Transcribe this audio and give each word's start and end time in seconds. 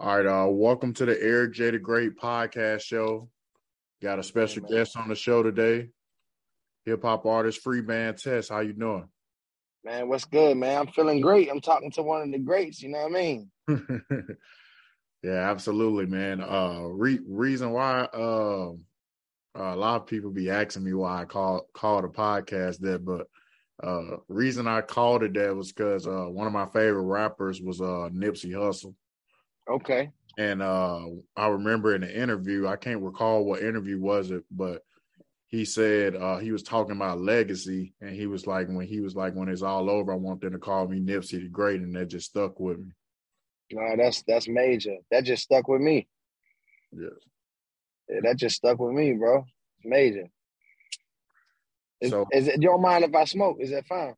All 0.00 0.16
right, 0.16 0.26
uh, 0.26 0.48
welcome 0.50 0.92
to 0.94 1.06
the 1.06 1.20
Eric 1.20 1.52
J 1.52 1.70
the 1.70 1.78
Great 1.78 2.16
podcast 2.16 2.82
show. 2.82 3.28
Got 4.02 4.18
a 4.18 4.24
special 4.24 4.66
Hey, 4.68 4.76
guest 4.76 4.96
on 4.96 5.08
the 5.08 5.14
show 5.14 5.42
today. 5.44 5.90
Hip 6.84 7.02
hop 7.02 7.24
artist 7.26 7.64
Freeband 7.64 8.20
Test. 8.20 8.50
How 8.50 8.58
you 8.60 8.72
doing? 8.72 9.08
Man, 9.84 10.08
what's 10.08 10.24
good, 10.24 10.56
man? 10.56 10.80
I'm 10.80 10.86
feeling 10.88 11.20
great. 11.20 11.48
I'm 11.48 11.60
talking 11.60 11.92
to 11.92 12.02
one 12.02 12.22
of 12.22 12.32
the 12.32 12.38
greats, 12.40 12.82
you 12.82 12.88
know 12.88 13.06
what 13.06 13.12
I 13.12 13.14
mean? 13.14 13.50
yeah, 15.22 15.50
absolutely, 15.50 16.06
man. 16.06 16.40
Uh, 16.40 16.80
re- 16.80 17.20
reason 17.24 17.70
why 17.70 18.00
uh, 18.00 18.72
a 19.54 19.76
lot 19.76 20.00
of 20.00 20.06
people 20.08 20.32
be 20.32 20.50
asking 20.50 20.82
me 20.82 20.92
why 20.92 21.22
I 21.22 21.24
call 21.24 21.68
call 21.72 22.02
the 22.02 22.08
podcast 22.08 22.80
that, 22.80 23.04
but 23.04 23.28
uh, 23.82 24.16
reason 24.28 24.66
I 24.66 24.80
called 24.80 25.22
it 25.22 25.34
that 25.34 25.54
was 25.54 25.72
because 25.72 26.06
uh, 26.08 26.24
one 26.24 26.48
of 26.48 26.52
my 26.52 26.66
favorite 26.66 27.02
rappers 27.02 27.60
was 27.62 27.80
uh 27.80 28.10
Nipsey 28.12 28.50
Hussle. 28.50 28.94
Okay. 29.70 30.10
And 30.36 30.62
uh, 30.62 31.06
I 31.36 31.46
remember 31.48 31.94
in 31.94 32.00
the 32.00 32.14
interview, 32.20 32.66
I 32.66 32.76
can't 32.76 33.00
recall 33.02 33.44
what 33.44 33.62
interview 33.62 34.00
was 34.00 34.30
it, 34.30 34.44
but 34.50 34.82
he 35.46 35.64
said 35.64 36.16
uh, 36.16 36.38
he 36.38 36.50
was 36.50 36.64
talking 36.64 36.96
about 36.96 37.20
legacy, 37.20 37.94
and 38.00 38.10
he 38.14 38.26
was 38.26 38.46
like, 38.46 38.66
when 38.68 38.86
he 38.86 39.00
was 39.00 39.14
like, 39.14 39.34
when 39.34 39.48
it's 39.48 39.62
all 39.62 39.88
over, 39.88 40.12
I 40.12 40.16
want 40.16 40.40
them 40.40 40.52
to 40.52 40.58
call 40.58 40.88
me 40.88 40.98
Nipsey 40.98 41.40
the 41.42 41.48
Great, 41.48 41.80
and 41.80 41.94
that 41.94 42.06
just 42.06 42.30
stuck 42.30 42.58
with 42.58 42.78
me. 42.78 42.90
No, 43.72 43.94
that's 43.96 44.22
that's 44.26 44.48
major. 44.48 44.96
That 45.10 45.24
just 45.24 45.44
stuck 45.44 45.68
with 45.68 45.80
me. 45.80 46.08
Yes. 46.92 47.12
Yeah, 48.08 48.20
that 48.24 48.36
just 48.36 48.56
stuck 48.56 48.78
with 48.78 48.92
me, 48.92 49.12
bro. 49.12 49.38
It's 49.78 49.86
major. 49.86 50.26
Is, 52.00 52.10
So- 52.10 52.26
is 52.32 52.48
it 52.48 52.60
you 52.60 52.68
don't 52.68 52.82
mind 52.82 53.04
if 53.04 53.14
I 53.14 53.24
smoke? 53.24 53.58
Is 53.60 53.70
that 53.70 53.86
fine? 53.86 54.14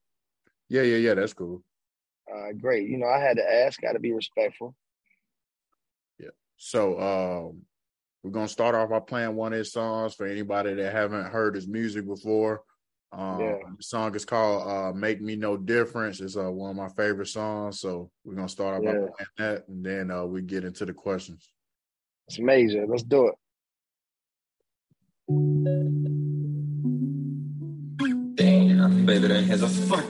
Yeah, 0.68 0.82
yeah, 0.82 0.96
yeah. 0.96 1.14
That's 1.14 1.34
cool. 1.34 1.62
Uh 2.34 2.52
great. 2.58 2.88
You 2.88 2.96
know, 2.98 3.06
I 3.06 3.20
had 3.20 3.36
to 3.36 3.44
ask, 3.44 3.80
gotta 3.80 4.00
be 4.00 4.12
respectful. 4.12 4.74
So 6.56 6.98
um, 7.00 7.62
we're 8.22 8.30
gonna 8.30 8.48
start 8.48 8.74
off 8.74 8.90
by 8.90 9.00
playing 9.00 9.34
one 9.36 9.52
of 9.52 9.58
his 9.58 9.72
songs 9.72 10.14
for 10.14 10.26
anybody 10.26 10.74
that 10.74 10.92
haven't 10.92 11.26
heard 11.26 11.54
his 11.54 11.68
music 11.68 12.06
before. 12.06 12.62
Um, 13.12 13.40
Yeah. 13.40 13.54
The 13.76 13.82
song 13.82 14.14
is 14.14 14.24
called 14.24 14.68
uh, 14.68 14.92
"Make 14.96 15.20
Me 15.20 15.36
No 15.36 15.56
Difference." 15.56 16.20
It's 16.20 16.36
uh, 16.36 16.50
one 16.50 16.70
of 16.70 16.76
my 16.76 16.88
favorite 16.88 17.28
songs. 17.28 17.80
So 17.80 18.10
we're 18.24 18.34
gonna 18.34 18.48
start 18.48 18.76
off 18.76 18.84
by 18.84 18.92
playing 18.92 19.10
that, 19.38 19.68
and 19.68 19.84
then 19.84 20.10
uh, 20.10 20.24
we 20.24 20.42
get 20.42 20.64
into 20.64 20.84
the 20.84 20.92
questions. 20.92 21.48
It's 22.28 22.38
major. 22.38 22.84
Let's 22.86 23.04
do 23.04 23.28
it. 23.28 23.34
Damn, 28.36 29.06
baby, 29.06 29.28
that 29.28 29.44
has 29.44 29.62
a 29.62 29.68
fuck. 29.68 30.04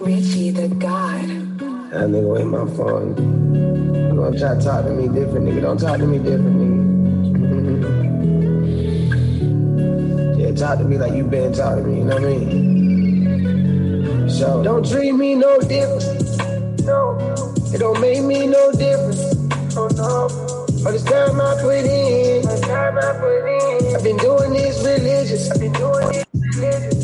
Richie 0.00 0.50
the 0.50 0.68
God. 0.78 1.57
That 1.90 2.10
nigga 2.10 2.28
with 2.34 2.44
my 2.44 2.66
phone. 2.76 3.16
You 3.94 4.14
gonna 4.14 4.38
try 4.38 4.54
to 4.54 4.60
talk 4.60 4.84
to 4.84 4.90
me 4.90 5.08
different, 5.08 5.46
nigga. 5.46 5.62
Don't 5.62 5.78
talk 5.80 5.96
to 5.96 6.06
me 6.06 6.18
different, 6.18 6.60
nigga. 6.60 6.84
yeah, 10.38 10.52
talk 10.52 10.76
to 10.80 10.84
me 10.84 10.98
like 10.98 11.14
you 11.14 11.24
been 11.24 11.50
talking 11.54 11.84
to 11.84 11.88
me, 11.88 12.00
you 12.00 12.04
know 12.04 12.16
what 12.16 12.24
I 12.24 12.28
mean? 12.28 14.28
So, 14.28 14.62
don't 14.62 14.86
treat 14.86 15.12
me 15.12 15.34
no 15.34 15.58
different. 15.60 16.38
No, 16.84 17.16
it 17.72 17.78
don't 17.78 17.98
make 18.02 18.22
me 18.22 18.46
no 18.46 18.70
difference. 18.72 19.22
Oh 19.74 19.88
no. 19.96 20.28
All 20.84 20.92
this 20.92 21.04
time 21.04 21.40
I 21.40 21.54
put 21.62 21.86
in, 21.86 22.42
time 22.68 22.98
I 22.98 23.12
put 23.18 23.46
in. 23.48 23.96
I've 23.96 24.04
been 24.04 24.18
doing 24.18 24.52
this 24.52 24.84
religious. 24.84 25.50
I've 25.50 25.58
been 25.58 25.72
doing 25.72 26.06
this 26.12 26.26
religious. 26.54 26.97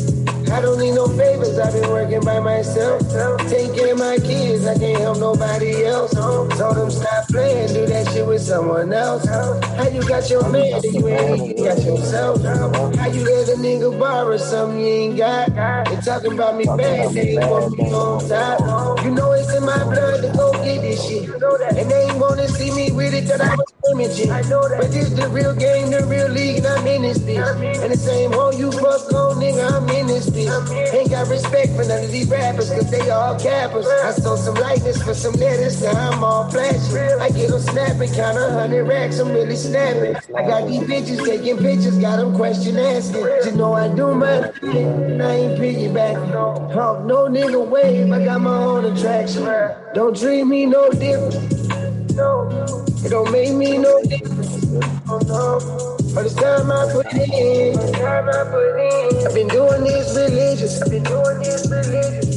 I 0.65 0.67
don't 0.69 0.79
need 0.79 0.95
no 0.95 1.07
favors, 1.07 1.59
I've 1.59 1.73
been 1.73 1.87
working 1.91 2.21
by 2.21 2.39
myself. 2.39 2.99
Take 3.47 3.75
care 3.75 3.93
of 3.93 3.99
my 3.99 4.17
kids, 4.17 4.65
I 4.65 4.75
can't 4.75 4.99
help 4.99 5.19
nobody 5.19 5.85
else. 5.85 6.11
Told 6.11 6.49
them 6.49 6.89
stop 6.89 7.27
playing, 7.27 7.67
do 7.67 7.85
that 7.85 8.07
shit 8.11 8.25
with 8.25 8.41
someone 8.41 8.91
else. 8.91 9.27
How 9.27 9.87
you 9.89 10.01
got 10.07 10.27
your 10.27 10.49
man 10.49 10.81
you 10.81 11.07
ain't 11.07 11.55
got 11.59 11.77
yourself? 11.83 12.41
How 12.41 13.07
you 13.09 13.23
let 13.23 13.47
a 13.49 13.61
nigga 13.61 13.99
borrow 13.99 14.37
something 14.37 14.79
you 14.79 14.87
ain't 14.87 15.17
got? 15.17 15.53
They 15.85 15.97
talking 16.01 16.33
about 16.33 16.57
me 16.57 16.65
bad, 16.65 17.13
they 17.13 17.37
ain't 17.37 17.47
want 17.47 17.77
me 17.77 17.83
on 17.93 18.27
top. 18.27 19.05
You 19.05 19.11
know 19.11 19.33
it's 19.33 19.53
in 19.53 19.63
my 19.63 19.83
blood 19.83 20.23
to 20.23 20.33
go 20.35 20.51
get 20.63 20.81
this 20.81 21.07
shit. 21.07 21.29
And 21.29 21.91
they 21.91 22.09
ain't 22.09 22.17
wanna 22.17 22.47
see 22.47 22.71
me 22.71 22.91
with 22.91 23.13
it, 23.13 23.27
that 23.27 23.39
I 23.39 23.55
was 23.93 24.17
imaging. 24.19 24.29
But 24.29 24.91
this 24.91 25.09
the 25.09 25.29
real 25.29 25.53
game, 25.53 25.91
the 25.91 26.05
real 26.05 26.29
league, 26.29 26.57
and 26.57 26.67
I'm 26.67 26.87
in 26.87 27.01
this 27.03 27.19
bitch. 27.19 27.83
And 27.83 27.91
the 27.91 27.97
same 27.97 28.31
hole 28.31 28.53
you 28.53 28.71
fuck 28.71 29.11
on, 29.13 29.37
nigga, 29.37 29.71
I'm 29.71 29.89
in 29.89 30.07
this 30.07 30.29
bitch. 30.29 30.93
Ain't 30.93 31.09
got 31.09 31.27
respect 31.27 31.75
for 31.75 31.83
none 31.85 32.03
of 32.03 32.11
these 32.11 32.27
rappers, 32.29 32.69
cause 32.69 32.89
they 32.89 33.09
all 33.09 33.39
cappers. 33.39 33.87
I 33.87 34.11
sold 34.11 34.39
some 34.39 34.55
lightness 34.55 35.01
for 35.01 35.13
some 35.13 35.33
letters, 35.33 35.81
now 35.81 36.11
I'm 36.11 36.23
all 36.23 36.49
flashy. 36.49 36.97
I 36.97 37.29
get 37.29 37.49
them 37.49 37.61
snapping, 37.61 38.13
count 38.13 38.37
a 38.37 38.51
hundred 38.51 38.85
racks, 38.85 39.19
I'm 39.19 39.29
really 39.29 39.55
snapping. 39.55 40.15
I 40.35 40.47
got 40.47 40.67
these 40.67 40.81
bitches 40.81 41.25
taking 41.25 41.57
pictures, 41.57 41.97
got 41.97 42.17
them 42.17 42.35
question 42.35 42.77
asking. 42.77 43.23
Just 43.43 43.55
know 43.55 43.73
I 43.73 43.93
do 43.93 44.13
my 44.13 44.47
thing, 44.59 45.03
and 45.03 45.23
I 45.23 45.35
ain't 45.35 45.59
piggybacking. 45.59 46.31
Talk 46.73 47.05
no 47.05 47.27
nigga 47.27 47.65
wave, 47.65 48.11
I 48.11 48.23
got 48.23 48.41
my 48.41 48.57
own 48.57 48.85
attraction. 48.85 49.43
Don't 49.93 50.17
treat 50.17 50.43
me 50.43 50.65
no 50.65 50.89
different. 50.91 52.15
No, 52.15 52.47
it 53.05 53.09
don't 53.09 53.31
make 53.31 53.53
me 53.53 53.77
no 53.77 54.01
difference. 54.03 54.65
Oh 55.07 55.19
no. 55.27 55.95
All 56.17 56.23
this 56.23 56.33
time 56.35 56.71
I 56.71 56.91
put 56.91 57.13
in, 57.13 57.75
time 57.93 58.29
I 58.29 58.43
put 58.49 58.79
in. 58.79 59.27
I've 59.27 59.33
been 59.33 59.47
doing 59.47 59.83
this 59.83 60.15
religious. 60.15 60.81
I've 60.81 60.89
been 60.89 61.03
doing 61.03 61.39
this 61.39 61.69
religious. 61.69 62.35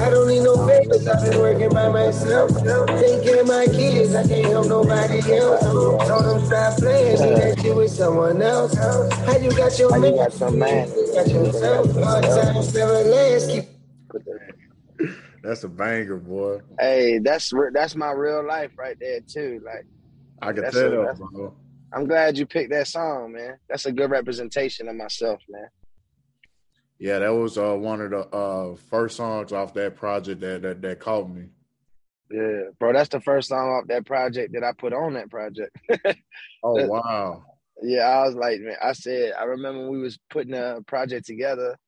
I 0.00 0.10
don't 0.10 0.28
need 0.28 0.42
no 0.42 0.66
favors. 0.66 1.06
I've 1.06 1.22
been 1.22 1.38
working 1.38 1.70
by 1.70 1.88
myself. 1.88 2.50
Take 2.98 3.22
care 3.22 3.42
of 3.42 3.46
my 3.46 3.66
kids. 3.66 4.14
I 4.14 4.26
can't 4.26 4.46
help 4.46 4.66
nobody 4.66 5.18
else. 5.36 5.62
Told 5.62 6.24
them 6.24 6.44
stop 6.46 6.78
playing. 6.78 7.16
Do 7.16 7.34
that 7.36 7.60
shit 7.60 7.76
with 7.76 7.90
someone 7.90 8.42
else. 8.42 8.74
How 8.74 9.36
you 9.36 9.50
got 9.52 9.78
your 9.78 9.92
How 9.92 10.04
you 10.04 10.16
got 10.16 10.32
some 10.32 10.58
man? 10.58 10.88
You 10.88 11.12
got 11.14 11.28
yourself. 11.28 11.86
All 11.96 12.20
the 12.20 12.28
time, 12.28 12.74
never 12.74 13.04
last. 13.04 13.50
Keep 13.50 13.64
That's 15.42 15.64
a 15.64 15.68
banger, 15.68 16.16
boy. 16.16 16.60
Hey, 16.78 17.18
that's 17.18 17.52
re- 17.52 17.70
that's 17.72 17.94
my 17.94 18.10
real 18.10 18.46
life 18.46 18.72
right 18.76 18.96
there 18.98 19.20
too. 19.20 19.60
Like 19.64 19.86
I 20.42 20.52
can 20.52 20.62
That's 20.62 20.76
tell, 20.76 20.92
a- 20.92 21.14
bro. 21.14 21.54
I'm 21.92 22.06
glad 22.06 22.38
you 22.38 22.46
picked 22.46 22.70
that 22.70 22.86
song, 22.86 23.32
man. 23.32 23.58
That's 23.68 23.86
a 23.86 23.92
good 23.92 24.10
representation 24.10 24.88
of 24.88 24.94
myself, 24.94 25.42
man. 25.48 25.68
Yeah, 26.98 27.18
that 27.18 27.34
was 27.34 27.58
uh, 27.58 27.74
one 27.74 28.00
of 28.00 28.10
the 28.10 28.18
uh, 28.18 28.76
first 28.76 29.16
songs 29.16 29.52
off 29.52 29.74
that 29.74 29.96
project 29.96 30.40
that 30.42 30.62
that, 30.62 30.82
that 30.82 31.00
caught 31.00 31.28
me. 31.28 31.48
Yeah, 32.30 32.70
bro, 32.78 32.92
that's 32.92 33.08
the 33.08 33.20
first 33.20 33.48
song 33.48 33.70
off 33.70 33.88
that 33.88 34.06
project 34.06 34.52
that 34.52 34.62
I 34.62 34.72
put 34.72 34.92
on 34.92 35.14
that 35.14 35.30
project. 35.30 35.76
Oh 36.62 36.86
wow. 36.86 37.42
Yeah, 37.82 38.02
I 38.02 38.26
was 38.26 38.34
like, 38.34 38.60
man, 38.60 38.76
I 38.82 38.92
said, 38.92 39.32
I 39.32 39.44
remember 39.44 39.88
we 39.88 39.98
was 39.98 40.18
putting 40.28 40.52
a 40.52 40.80
project 40.86 41.24
together. 41.24 41.78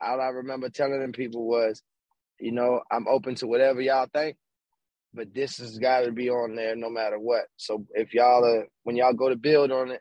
All 0.00 0.20
I 0.20 0.28
remember 0.28 0.70
telling 0.70 1.00
them 1.00 1.10
people 1.10 1.48
was, 1.48 1.82
you 2.38 2.52
know, 2.52 2.80
I'm 2.92 3.08
open 3.08 3.34
to 3.36 3.48
whatever 3.48 3.80
y'all 3.80 4.06
think, 4.14 4.36
but 5.12 5.34
this 5.34 5.58
has 5.58 5.78
got 5.78 6.04
to 6.04 6.12
be 6.12 6.30
on 6.30 6.54
there 6.54 6.76
no 6.76 6.90
matter 6.90 7.18
what. 7.18 7.44
So 7.56 7.84
if 7.94 8.14
y'all 8.14 8.44
are, 8.44 8.66
when 8.84 8.96
y'all 8.96 9.12
go 9.12 9.28
to 9.28 9.36
build 9.36 9.72
on 9.72 9.90
it, 9.90 10.00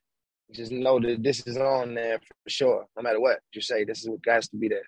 just 0.51 0.71
know 0.71 0.99
that 0.99 1.21
this 1.21 1.45
is 1.45 1.57
on 1.57 1.93
there 1.95 2.19
for 2.19 2.49
sure, 2.49 2.85
no 2.95 3.03
matter 3.03 3.19
what 3.19 3.39
you 3.53 3.61
say. 3.61 3.83
This 3.83 4.01
is 4.01 4.09
what 4.09 4.19
has 4.27 4.49
to 4.49 4.57
be 4.57 4.67
there. 4.67 4.87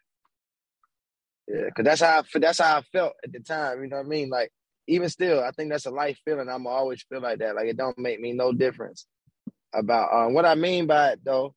Yeah, 1.48 1.66
because 1.66 1.86
that's 1.86 2.02
how 2.02 2.20
I, 2.20 2.40
that's 2.40 2.60
how 2.60 2.78
I 2.78 2.82
felt 2.82 3.14
at 3.24 3.32
the 3.32 3.40
time. 3.40 3.84
You 3.84 3.90
know 3.90 3.98
what 3.98 4.06
I 4.06 4.10
mean? 4.10 4.30
Like 4.30 4.52
even 4.88 5.10
still, 5.10 5.44
I 5.44 5.52
think 5.52 5.70
that's 5.70 5.86
a 5.86 5.92
life 5.92 6.20
feeling. 6.26 6.50
I'm 6.50 6.68
always 6.68 7.04
feel 7.04 7.22
like 7.22 7.40
that. 7.40 7.56
Like 7.56 7.68
it 7.68 7.78
don't 7.78 7.98
make 7.98 8.20
me 8.20 8.34
no 8.34 8.52
difference 8.54 9.06
about 9.74 10.10
uh, 10.12 10.30
what 10.30 10.46
I 10.46 10.56
mean 10.56 10.88
by 10.88 11.12
it 11.12 11.20
though 11.24 11.54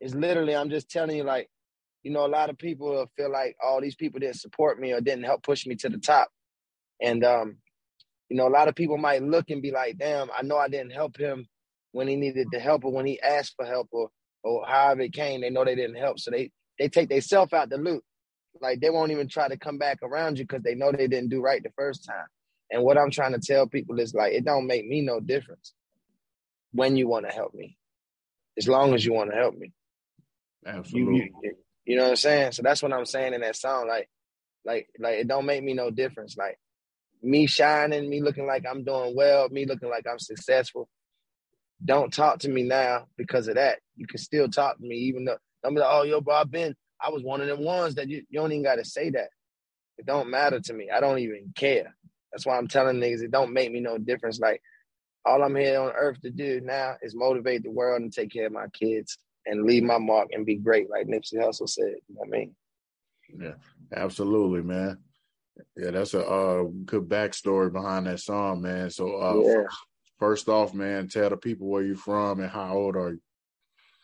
is 0.00 0.14
literally 0.14 0.54
I'm 0.54 0.70
just 0.70 0.90
telling 0.90 1.16
you 1.16 1.24
like 1.24 1.48
you 2.02 2.10
know 2.10 2.26
a 2.26 2.28
lot 2.28 2.50
of 2.50 2.58
people 2.58 3.06
feel 3.16 3.30
like 3.30 3.56
all 3.62 3.80
these 3.80 3.96
people 3.96 4.20
didn't 4.20 4.36
support 4.36 4.78
me 4.80 4.92
or 4.92 5.00
didn't 5.00 5.24
help 5.24 5.42
push 5.42 5.66
me 5.66 5.74
to 5.76 5.88
the 5.88 5.98
top 5.98 6.28
and 7.00 7.24
um 7.24 7.56
you 8.28 8.36
know 8.36 8.48
a 8.48 8.50
lot 8.50 8.68
of 8.68 8.74
people 8.74 8.98
might 8.98 9.22
look 9.22 9.50
and 9.50 9.62
be 9.62 9.70
like 9.70 9.98
damn 9.98 10.28
I 10.36 10.42
know 10.42 10.56
I 10.56 10.68
didn't 10.68 10.92
help 10.92 11.16
him 11.16 11.46
when 11.92 12.08
he 12.08 12.16
needed 12.16 12.48
the 12.50 12.58
help 12.58 12.84
or 12.84 12.92
when 12.92 13.06
he 13.06 13.20
asked 13.20 13.54
for 13.56 13.66
help 13.66 13.88
or 13.92 14.10
or 14.42 14.66
however 14.66 15.02
it 15.02 15.12
came 15.12 15.40
they 15.40 15.50
know 15.50 15.64
they 15.64 15.74
didn't 15.74 15.96
help 15.96 16.18
so 16.18 16.30
they 16.30 16.50
they 16.78 16.88
take 16.88 17.08
themselves 17.08 17.52
out 17.52 17.70
the 17.70 17.78
loop 17.78 18.02
like 18.60 18.80
they 18.80 18.90
won't 18.90 19.12
even 19.12 19.28
try 19.28 19.48
to 19.48 19.58
come 19.58 19.78
back 19.78 19.98
around 20.02 20.38
you 20.38 20.44
because 20.44 20.62
they 20.62 20.74
know 20.74 20.92
they 20.92 21.06
didn't 21.06 21.30
do 21.30 21.40
right 21.40 21.62
the 21.62 21.72
first 21.76 22.04
time 22.04 22.26
and 22.70 22.82
what 22.82 22.98
I'm 22.98 23.10
trying 23.10 23.32
to 23.32 23.38
tell 23.38 23.66
people 23.66 24.00
is 24.00 24.14
like 24.14 24.32
it 24.32 24.44
don't 24.44 24.66
make 24.66 24.86
me 24.86 25.00
no 25.00 25.20
difference 25.20 25.72
when 26.72 26.96
you 26.96 27.08
want 27.08 27.26
to 27.26 27.32
help 27.32 27.54
me, 27.54 27.76
as 28.58 28.68
long 28.68 28.94
as 28.94 29.04
you 29.04 29.12
want 29.12 29.30
to 29.30 29.36
help 29.36 29.56
me. 29.56 29.72
You, 30.64 30.72
Absolutely. 30.72 31.32
you, 31.42 31.56
you 31.84 31.96
know 31.96 32.04
what 32.04 32.10
I'm 32.10 32.16
saying? 32.16 32.52
So 32.52 32.62
that's 32.62 32.82
what 32.82 32.92
I'm 32.92 33.06
saying 33.06 33.34
in 33.34 33.40
that 33.42 33.56
song. 33.56 33.86
Like, 33.88 34.08
like, 34.64 34.88
like 34.98 35.20
it 35.20 35.28
don't 35.28 35.46
make 35.46 35.62
me 35.62 35.74
no 35.74 35.90
difference. 35.90 36.36
Like 36.36 36.58
me 37.26 37.46
shining, 37.46 38.08
me 38.08 38.22
looking 38.22 38.46
like 38.46 38.64
I'm 38.68 38.84
doing 38.84 39.14
well, 39.16 39.48
me 39.48 39.66
looking 39.66 39.90
like 39.90 40.06
I'm 40.10 40.18
successful. 40.18 40.88
Don't 41.84 42.12
talk 42.12 42.38
to 42.40 42.48
me 42.48 42.62
now 42.62 43.06
because 43.16 43.48
of 43.48 43.56
that. 43.56 43.80
You 43.96 44.06
can 44.06 44.18
still 44.18 44.48
talk 44.48 44.78
to 44.78 44.82
me, 44.82 44.96
even 44.96 45.24
though 45.24 45.36
I'm 45.64 45.74
like, 45.74 45.88
oh, 45.90 46.04
yo, 46.04 46.20
bro, 46.20 46.36
I've 46.36 46.50
been, 46.50 46.74
I 47.00 47.10
was 47.10 47.22
one 47.22 47.40
of 47.40 47.48
them 47.48 47.64
ones 47.64 47.96
that 47.96 48.08
you, 48.08 48.22
you 48.30 48.40
don't 48.40 48.52
even 48.52 48.62
got 48.62 48.76
to 48.76 48.84
say 48.84 49.10
that. 49.10 49.28
It 49.98 50.06
don't 50.06 50.30
matter 50.30 50.60
to 50.60 50.72
me. 50.72 50.88
I 50.90 51.00
don't 51.00 51.18
even 51.18 51.52
care. 51.54 51.94
That's 52.32 52.46
why 52.46 52.56
I'm 52.56 52.68
telling 52.68 52.96
niggas 52.96 53.22
it 53.22 53.30
don't 53.30 53.52
make 53.52 53.72
me 53.72 53.80
no 53.80 53.98
difference. 53.98 54.38
Like 54.38 54.62
all 55.24 55.42
I'm 55.42 55.56
here 55.56 55.80
on 55.80 55.92
earth 55.92 56.20
to 56.22 56.30
do 56.30 56.60
now 56.62 56.96
is 57.02 57.14
motivate 57.14 57.64
the 57.64 57.70
world 57.70 58.02
and 58.02 58.12
take 58.12 58.30
care 58.30 58.46
of 58.46 58.52
my 58.52 58.68
kids 58.68 59.18
and 59.46 59.64
leave 59.64 59.82
my 59.82 59.98
mark 59.98 60.28
and 60.32 60.46
be 60.46 60.56
great, 60.56 60.90
like 60.90 61.06
Nipsey 61.06 61.34
Hussle 61.34 61.68
said. 61.68 61.94
You 62.08 62.14
know 62.14 62.20
what 62.20 62.28
I 62.28 62.30
mean? 62.30 62.54
Yeah, 63.40 63.54
absolutely, 63.94 64.62
man. 64.62 64.98
Yeah, 65.76 65.90
that's 65.90 66.14
a 66.14 66.26
uh, 66.26 66.64
good 66.84 67.08
backstory 67.08 67.72
behind 67.72 68.06
that 68.06 68.20
song, 68.20 68.62
man. 68.62 68.90
So, 68.90 69.16
uh, 69.16 69.34
Yeah. 69.42 69.62
first, 69.62 69.76
first 70.18 70.48
off, 70.48 70.74
man, 70.74 71.08
tell 71.08 71.30
the 71.30 71.36
people 71.36 71.68
where 71.68 71.82
you 71.82 71.94
from 71.94 72.40
and 72.40 72.50
how 72.50 72.76
old 72.76 72.96
are 72.96 73.12
you? 73.12 73.20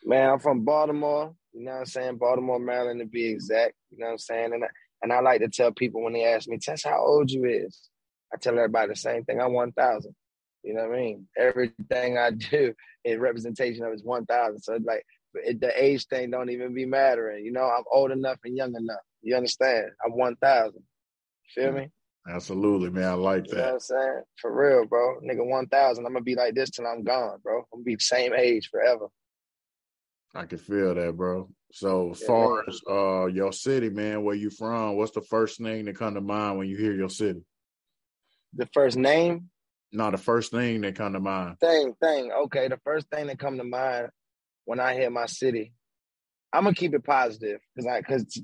Man, 0.05 0.31
I'm 0.31 0.39
from 0.39 0.65
Baltimore. 0.65 1.35
You 1.53 1.65
know 1.65 1.73
what 1.73 1.79
I'm 1.79 1.87
saying? 1.87 2.17
Baltimore, 2.17 2.59
Maryland, 2.59 3.01
to 3.01 3.07
be 3.07 3.27
exact. 3.27 3.75
You 3.91 3.99
know 3.99 4.07
what 4.07 4.13
I'm 4.13 4.19
saying? 4.19 4.53
And 4.55 4.65
I, 4.65 4.69
and 5.03 5.13
I 5.13 5.21
like 5.21 5.41
to 5.41 5.49
tell 5.49 5.73
people 5.73 6.03
when 6.03 6.13
they 6.13 6.25
ask 6.25 6.49
me, 6.49 6.59
"Tess, 6.59 6.85
how 6.85 7.05
old 7.05 7.31
you 7.31 7.45
is?" 7.45 7.91
I 8.33 8.39
tell 8.39 8.57
everybody 8.57 8.89
the 8.89 8.97
same 8.97 9.25
thing. 9.25 9.41
I'm 9.41 9.53
1,000. 9.53 10.15
You 10.63 10.75
know 10.75 10.89
what 10.89 10.97
I 10.97 11.01
mean? 11.01 11.29
Everything 11.37 12.17
I 12.19 12.31
do 12.31 12.75
is 13.05 13.19
representation 13.19 13.85
of 13.85 13.93
is 13.93 14.05
1,000. 14.05 14.61
So 14.61 14.75
it's 14.75 14.87
like 14.87 15.05
it, 15.35 15.61
the 15.61 15.73
age 15.83 16.07
thing 16.07 16.31
don't 16.31 16.51
even 16.51 16.73
be 16.75 16.87
mattering. 16.87 17.45
You 17.45 17.53
know, 17.53 17.65
I'm 17.65 17.85
old 17.93 18.11
enough 18.11 18.39
and 18.45 18.57
young 18.57 18.75
enough. 18.75 19.01
You 19.23 19.37
understand? 19.37 19.91
I'm 20.05 20.13
1,000. 20.17 20.83
Feel 21.55 21.73
me? 21.73 21.89
Absolutely, 22.29 22.91
man. 22.91 23.05
I 23.09 23.13
like 23.15 23.47
You 23.49 23.55
know 23.57 23.63
what 23.63 23.67
that. 23.67 23.73
I'm 23.75 23.81
saying? 23.81 24.23
For 24.41 24.53
real, 24.55 24.87
bro. 24.87 25.21
Nigga, 25.21 25.45
1,000. 25.45 26.07
I'm 26.07 26.13
gonna 26.13 26.23
be 26.23 26.35
like 26.35 26.55
this 26.55 26.71
till 26.71 26.87
I'm 26.87 27.03
gone, 27.03 27.39
bro. 27.43 27.59
I'm 27.59 27.65
gonna 27.73 27.85
be 27.85 27.97
the 27.97 28.01
same 28.01 28.33
age 28.33 28.69
forever. 28.71 29.09
I 30.35 30.47
can 30.47 30.59
feel 30.59 30.95
that, 30.95 31.17
bro. 31.17 31.51
So, 31.73 32.13
as 32.13 32.21
Yeah, 32.23 32.27
far 32.29 32.55
man. 32.57 32.65
as 32.69 32.81
uh, 32.89 33.27
your 33.27 33.53
city, 33.53 33.91
man, 33.91 34.23
where 34.25 34.35
you 34.35 34.51
from? 34.51 34.97
What's 34.97 35.13
the 35.13 35.21
first 35.21 35.61
thing 35.61 35.85
that 35.87 35.99
come 35.99 36.15
to 36.15 36.21
mind 36.21 36.59
when 36.59 36.69
you 36.69 36.77
hear 36.77 36.93
your 36.93 37.11
city? 37.11 37.43
The 38.55 38.69
first 38.73 38.97
name, 38.97 39.51
No, 39.93 40.11
the 40.11 40.19
first 40.19 40.53
thing 40.53 40.81
that 40.83 40.95
come 40.95 41.13
to 41.15 41.21
mind. 41.21 41.57
thing, 41.61 41.95
thing. 42.01 42.31
Okay, 42.45 42.69
the 42.69 42.79
first 42.85 43.09
thing 43.11 43.27
that 43.27 43.39
come 43.39 43.59
to 43.59 43.65
mind 43.65 44.09
when 44.65 44.79
I 44.81 44.95
hear 44.95 45.11
my 45.11 45.27
city, 45.27 45.73
I'm 46.53 46.65
gonna 46.65 46.75
keep 46.77 46.95
it 46.95 47.05
positive 47.05 47.61
because 47.75 47.87
I 47.87 48.01
because 48.01 48.41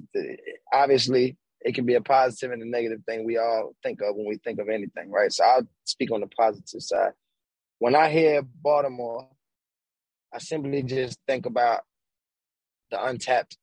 obviously 0.73 1.37
it 1.61 1.75
can 1.75 1.87
be 1.87 1.95
a 1.95 2.01
positive 2.01 2.53
and 2.53 2.63
a 2.63 2.69
negative 2.69 3.01
thing 3.05 3.25
we 3.25 3.37
all 3.37 3.75
think 3.83 4.01
of 4.01 4.15
when 4.15 4.27
we 4.27 4.37
think 4.37 4.61
of 4.61 4.69
anything, 4.69 5.11
right? 5.11 5.33
So 5.33 5.45
I'll 5.45 5.69
speak 5.85 6.11
on 6.13 6.21
the 6.21 6.29
positive 6.29 6.83
side. 6.83 7.13
When 7.79 7.95
I 7.95 8.11
hear 8.11 8.43
Baltimore, 8.43 9.29
I 10.33 10.39
simply 10.39 10.83
just 10.83 11.19
think 11.27 11.47
about 11.47 11.83
the 12.91 13.03
untapped 13.03 13.57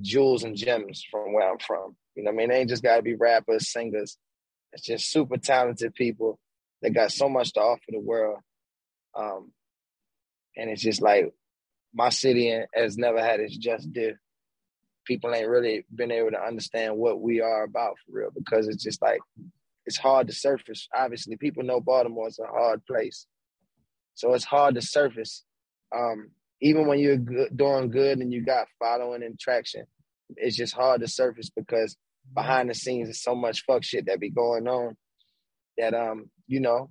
jewels 0.00 0.44
and 0.44 0.56
gems 0.56 1.04
from 1.10 1.32
where 1.32 1.50
I'm 1.50 1.58
from. 1.58 1.96
You 2.14 2.24
know 2.24 2.30
I 2.30 2.34
mean? 2.34 2.48
They 2.48 2.60
ain't 2.60 2.70
just 2.70 2.82
gotta 2.82 3.02
be 3.02 3.14
rappers, 3.14 3.70
singers. 3.70 4.16
It's 4.72 4.84
just 4.84 5.10
super 5.10 5.36
talented 5.36 5.94
people 5.94 6.38
that 6.82 6.90
got 6.90 7.12
so 7.12 7.28
much 7.28 7.52
to 7.54 7.60
offer 7.60 7.82
the 7.88 8.00
world. 8.00 8.40
Um, 9.14 9.52
and 10.56 10.70
it's 10.70 10.82
just 10.82 11.02
like 11.02 11.32
my 11.94 12.10
city 12.10 12.60
has 12.74 12.96
never 12.96 13.22
had 13.22 13.40
its 13.40 13.56
just 13.56 13.92
due. 13.92 14.14
People 15.06 15.34
ain't 15.34 15.48
really 15.48 15.84
been 15.94 16.10
able 16.12 16.30
to 16.30 16.40
understand 16.40 16.96
what 16.96 17.20
we 17.20 17.40
are 17.40 17.64
about 17.64 17.96
for 18.04 18.18
real 18.18 18.30
because 18.34 18.68
it's 18.68 18.82
just 18.82 19.00
like 19.02 19.20
it's 19.86 19.96
hard 19.96 20.26
to 20.26 20.32
surface. 20.32 20.88
Obviously, 20.94 21.36
people 21.36 21.62
know 21.62 21.80
Baltimore 21.80 22.28
is 22.28 22.38
a 22.38 22.46
hard 22.46 22.84
place, 22.86 23.26
so 24.14 24.34
it's 24.34 24.44
hard 24.44 24.74
to 24.74 24.82
surface. 24.82 25.44
Um, 25.96 26.30
even 26.60 26.86
when 26.86 26.98
you're 26.98 27.16
good, 27.18 27.56
doing 27.56 27.90
good 27.90 28.18
and 28.18 28.32
you 28.32 28.44
got 28.44 28.66
following 28.78 29.22
and 29.22 29.38
traction, 29.38 29.84
it's 30.36 30.56
just 30.56 30.74
hard 30.74 31.00
to 31.00 31.08
surface 31.08 31.50
because 31.50 31.96
behind 32.34 32.70
the 32.70 32.74
scenes 32.74 33.08
there's 33.08 33.22
so 33.22 33.34
much 33.34 33.64
fuck 33.64 33.84
shit 33.84 34.06
that 34.06 34.20
be 34.20 34.30
going 34.30 34.66
on 34.66 34.96
that 35.78 35.94
um 35.94 36.28
you 36.46 36.60
know 36.60 36.90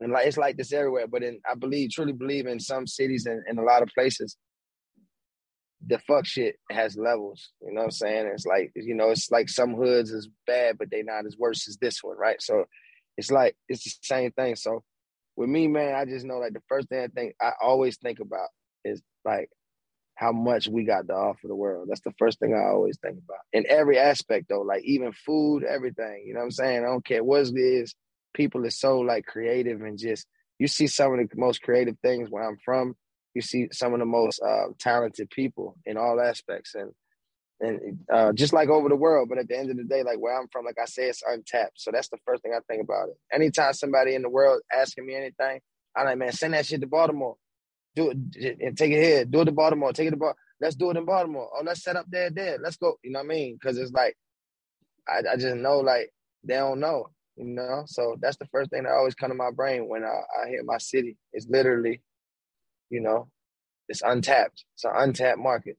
and 0.00 0.12
like 0.12 0.26
it's 0.26 0.36
like 0.36 0.56
this 0.56 0.72
everywhere 0.72 1.06
but 1.06 1.22
in 1.22 1.40
i 1.50 1.54
believe 1.54 1.90
truly 1.90 2.12
believe 2.12 2.46
in 2.46 2.60
some 2.60 2.86
cities 2.86 3.26
and 3.26 3.42
in 3.48 3.58
a 3.58 3.62
lot 3.62 3.82
of 3.82 3.88
places 3.94 4.36
the 5.86 5.98
fuck 6.00 6.26
shit 6.26 6.56
has 6.70 6.96
levels 6.96 7.50
you 7.62 7.72
know 7.72 7.80
what 7.80 7.84
i'm 7.84 7.90
saying 7.90 8.26
it's 8.26 8.46
like 8.46 8.70
you 8.74 8.94
know 8.94 9.10
it's 9.10 9.30
like 9.30 9.48
some 9.48 9.74
hoods 9.74 10.10
is 10.10 10.28
bad 10.46 10.76
but 10.78 10.90
they 10.90 11.02
not 11.02 11.26
as 11.26 11.36
worse 11.38 11.68
as 11.68 11.76
this 11.78 12.02
one 12.02 12.16
right 12.18 12.42
so 12.42 12.64
it's 13.16 13.30
like 13.30 13.56
it's 13.68 13.84
the 13.84 13.90
same 14.02 14.30
thing 14.32 14.54
so 14.56 14.82
with 15.36 15.48
me 15.48 15.68
man 15.68 15.94
i 15.94 16.04
just 16.04 16.26
know 16.26 16.38
like 16.38 16.52
the 16.52 16.62
first 16.68 16.88
thing 16.88 17.00
i 17.00 17.08
think 17.08 17.34
i 17.40 17.52
always 17.62 17.96
think 17.96 18.20
about 18.20 18.48
is 18.84 19.00
like 19.24 19.48
how 20.20 20.32
much 20.32 20.68
we 20.68 20.84
got 20.84 21.06
to 21.06 21.14
offer 21.14 21.48
the 21.48 21.54
world. 21.54 21.88
That's 21.88 22.02
the 22.02 22.12
first 22.18 22.38
thing 22.40 22.52
I 22.52 22.68
always 22.68 22.98
think 22.98 23.16
about. 23.16 23.40
In 23.54 23.64
every 23.70 23.98
aspect 23.98 24.50
though, 24.50 24.60
like 24.60 24.84
even 24.84 25.12
food, 25.12 25.64
everything. 25.64 26.24
You 26.26 26.34
know 26.34 26.40
what 26.40 26.44
I'm 26.44 26.50
saying? 26.50 26.84
I 26.84 26.88
don't 26.88 27.04
care 27.04 27.24
what 27.24 27.46
it 27.46 27.58
is. 27.58 27.94
People 28.34 28.66
are 28.66 28.70
so 28.70 28.98
like 28.98 29.24
creative 29.24 29.80
and 29.80 29.98
just 29.98 30.26
you 30.58 30.68
see 30.68 30.88
some 30.88 31.18
of 31.18 31.18
the 31.18 31.28
most 31.36 31.62
creative 31.62 31.96
things 32.02 32.28
where 32.28 32.46
I'm 32.46 32.58
from. 32.62 32.96
You 33.34 33.42
see 33.42 33.68
some 33.72 33.92
of 33.94 34.00
the 34.00 34.06
most 34.06 34.40
uh, 34.42 34.68
talented 34.78 35.30
people 35.30 35.76
in 35.86 35.96
all 35.96 36.20
aspects 36.20 36.74
and 36.74 36.92
and 37.62 37.98
uh, 38.10 38.32
just 38.32 38.54
like 38.54 38.70
over 38.70 38.88
the 38.88 38.96
world. 38.96 39.28
But 39.28 39.38
at 39.38 39.48
the 39.48 39.58
end 39.58 39.70
of 39.70 39.76
the 39.76 39.84
day, 39.84 40.02
like 40.02 40.18
where 40.18 40.38
I'm 40.38 40.48
from, 40.50 40.64
like 40.64 40.78
I 40.80 40.86
say, 40.86 41.04
it's 41.04 41.22
untapped. 41.26 41.78
So 41.80 41.90
that's 41.92 42.08
the 42.08 42.16
first 42.24 42.42
thing 42.42 42.52
I 42.56 42.60
think 42.70 42.82
about 42.82 43.10
it. 43.10 43.16
Anytime 43.32 43.74
somebody 43.74 44.14
in 44.14 44.22
the 44.22 44.30
world 44.30 44.62
asking 44.72 45.06
me 45.06 45.14
anything, 45.14 45.60
I'm 45.94 46.06
like, 46.06 46.16
man, 46.18 46.32
send 46.32 46.54
that 46.54 46.64
shit 46.64 46.80
to 46.80 46.86
Baltimore 46.86 47.36
do 47.94 48.10
it 48.34 48.58
and 48.60 48.76
take 48.76 48.92
it 48.92 49.02
here, 49.02 49.24
do 49.24 49.40
it 49.40 49.48
in 49.48 49.54
Baltimore, 49.54 49.92
take 49.92 50.08
it 50.08 50.12
to 50.12 50.16
Baltimore. 50.16 50.36
Let's 50.60 50.76
do 50.76 50.90
it 50.90 50.96
in 50.96 51.04
Baltimore. 51.04 51.48
Oh, 51.54 51.62
let's 51.64 51.82
set 51.82 51.96
up 51.96 52.06
there, 52.08 52.30
there. 52.30 52.58
Let's 52.62 52.76
go. 52.76 52.96
You 53.02 53.12
know 53.12 53.20
what 53.20 53.26
I 53.26 53.28
mean? 53.28 53.54
Because 53.54 53.78
it's 53.78 53.92
like, 53.92 54.14
I, 55.08 55.32
I 55.32 55.36
just 55.36 55.56
know 55.56 55.78
like 55.78 56.10
they 56.44 56.54
don't 56.56 56.80
know, 56.80 57.06
you 57.36 57.46
know. 57.46 57.84
So 57.86 58.16
that's 58.20 58.36
the 58.36 58.46
first 58.46 58.70
thing 58.70 58.84
that 58.84 58.92
always 58.92 59.14
come 59.14 59.30
to 59.30 59.34
my 59.34 59.50
brain 59.50 59.88
when 59.88 60.04
I, 60.04 60.20
I 60.44 60.48
hear 60.48 60.62
my 60.64 60.78
city. 60.78 61.16
It's 61.32 61.46
literally, 61.48 62.02
you 62.90 63.00
know, 63.00 63.28
it's 63.88 64.02
untapped. 64.02 64.64
It's 64.74 64.84
an 64.84 64.92
untapped 64.94 65.38
market. 65.38 65.76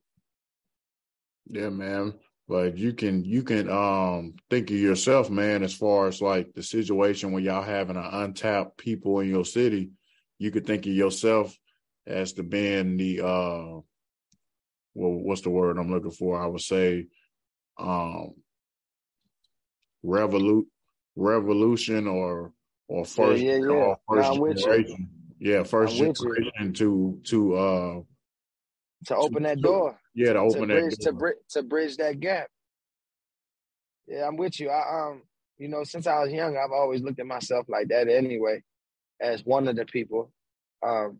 Yeah, 1.49 1.69
man. 1.69 2.13
But 2.47 2.77
you 2.77 2.93
can 2.93 3.23
you 3.23 3.43
can 3.43 3.69
um 3.69 4.33
think 4.49 4.69
of 4.71 4.75
yourself, 4.77 5.29
man, 5.29 5.63
as 5.63 5.73
far 5.73 6.07
as 6.07 6.21
like 6.21 6.53
the 6.53 6.63
situation 6.63 7.31
when 7.31 7.43
y'all 7.43 7.61
having 7.61 7.95
an 7.95 8.03
untapped 8.03 8.77
people 8.77 9.19
in 9.19 9.29
your 9.29 9.45
city, 9.45 9.91
you 10.37 10.51
could 10.51 10.65
think 10.65 10.85
of 10.85 10.91
yourself 10.91 11.57
as 12.05 12.33
to 12.33 12.43
being 12.43 12.97
the 12.97 13.21
uh 13.21 13.79
well 14.93 15.13
what's 15.23 15.41
the 15.41 15.49
word 15.49 15.77
I'm 15.77 15.91
looking 15.91 16.11
for? 16.11 16.41
I 16.41 16.47
would 16.47 16.61
say 16.61 17.07
um 17.79 18.33
revolut 20.03 20.65
revolution 21.15 22.07
or 22.07 22.51
or 22.87 23.05
first 23.05 23.41
yeah, 23.43 23.57
yeah. 23.57 23.69
or 23.69 23.97
first 24.09 24.29
Nah, 24.29 24.33
I'm 24.33 24.39
with 24.41 24.57
you. 24.57 24.63
generation. 24.63 25.09
Yeah, 25.41 25.63
first 25.63 25.95
I'm 25.95 26.07
with 26.07 26.21
you. 26.21 26.35
generation 26.35 26.73
to 26.73 27.19
to 27.25 27.55
uh 27.55 28.01
To 29.07 29.15
open 29.15 29.41
that 29.43 29.59
door. 29.59 29.99
yeah 30.13 30.27
to 30.27 30.33
to 30.33 30.39
open 30.39 30.67
that 30.69 30.81
bridge 30.81 30.97
to 30.99 31.11
bridge 31.13 31.35
to 31.49 31.63
bridge 31.63 31.97
that 31.97 32.19
gap. 32.19 32.47
Yeah, 34.07 34.27
I'm 34.27 34.37
with 34.37 34.59
you. 34.59 34.69
I 34.69 35.07
um, 35.09 35.23
you 35.57 35.67
know, 35.67 35.83
since 35.83 36.05
I 36.05 36.19
was 36.19 36.31
young, 36.31 36.57
I've 36.57 36.71
always 36.71 37.01
looked 37.01 37.19
at 37.19 37.25
myself 37.25 37.65
like 37.69 37.87
that 37.87 38.07
anyway, 38.07 38.61
as 39.19 39.43
one 39.43 39.67
of 39.67 39.75
the 39.75 39.85
people, 39.85 40.31
um, 40.85 41.19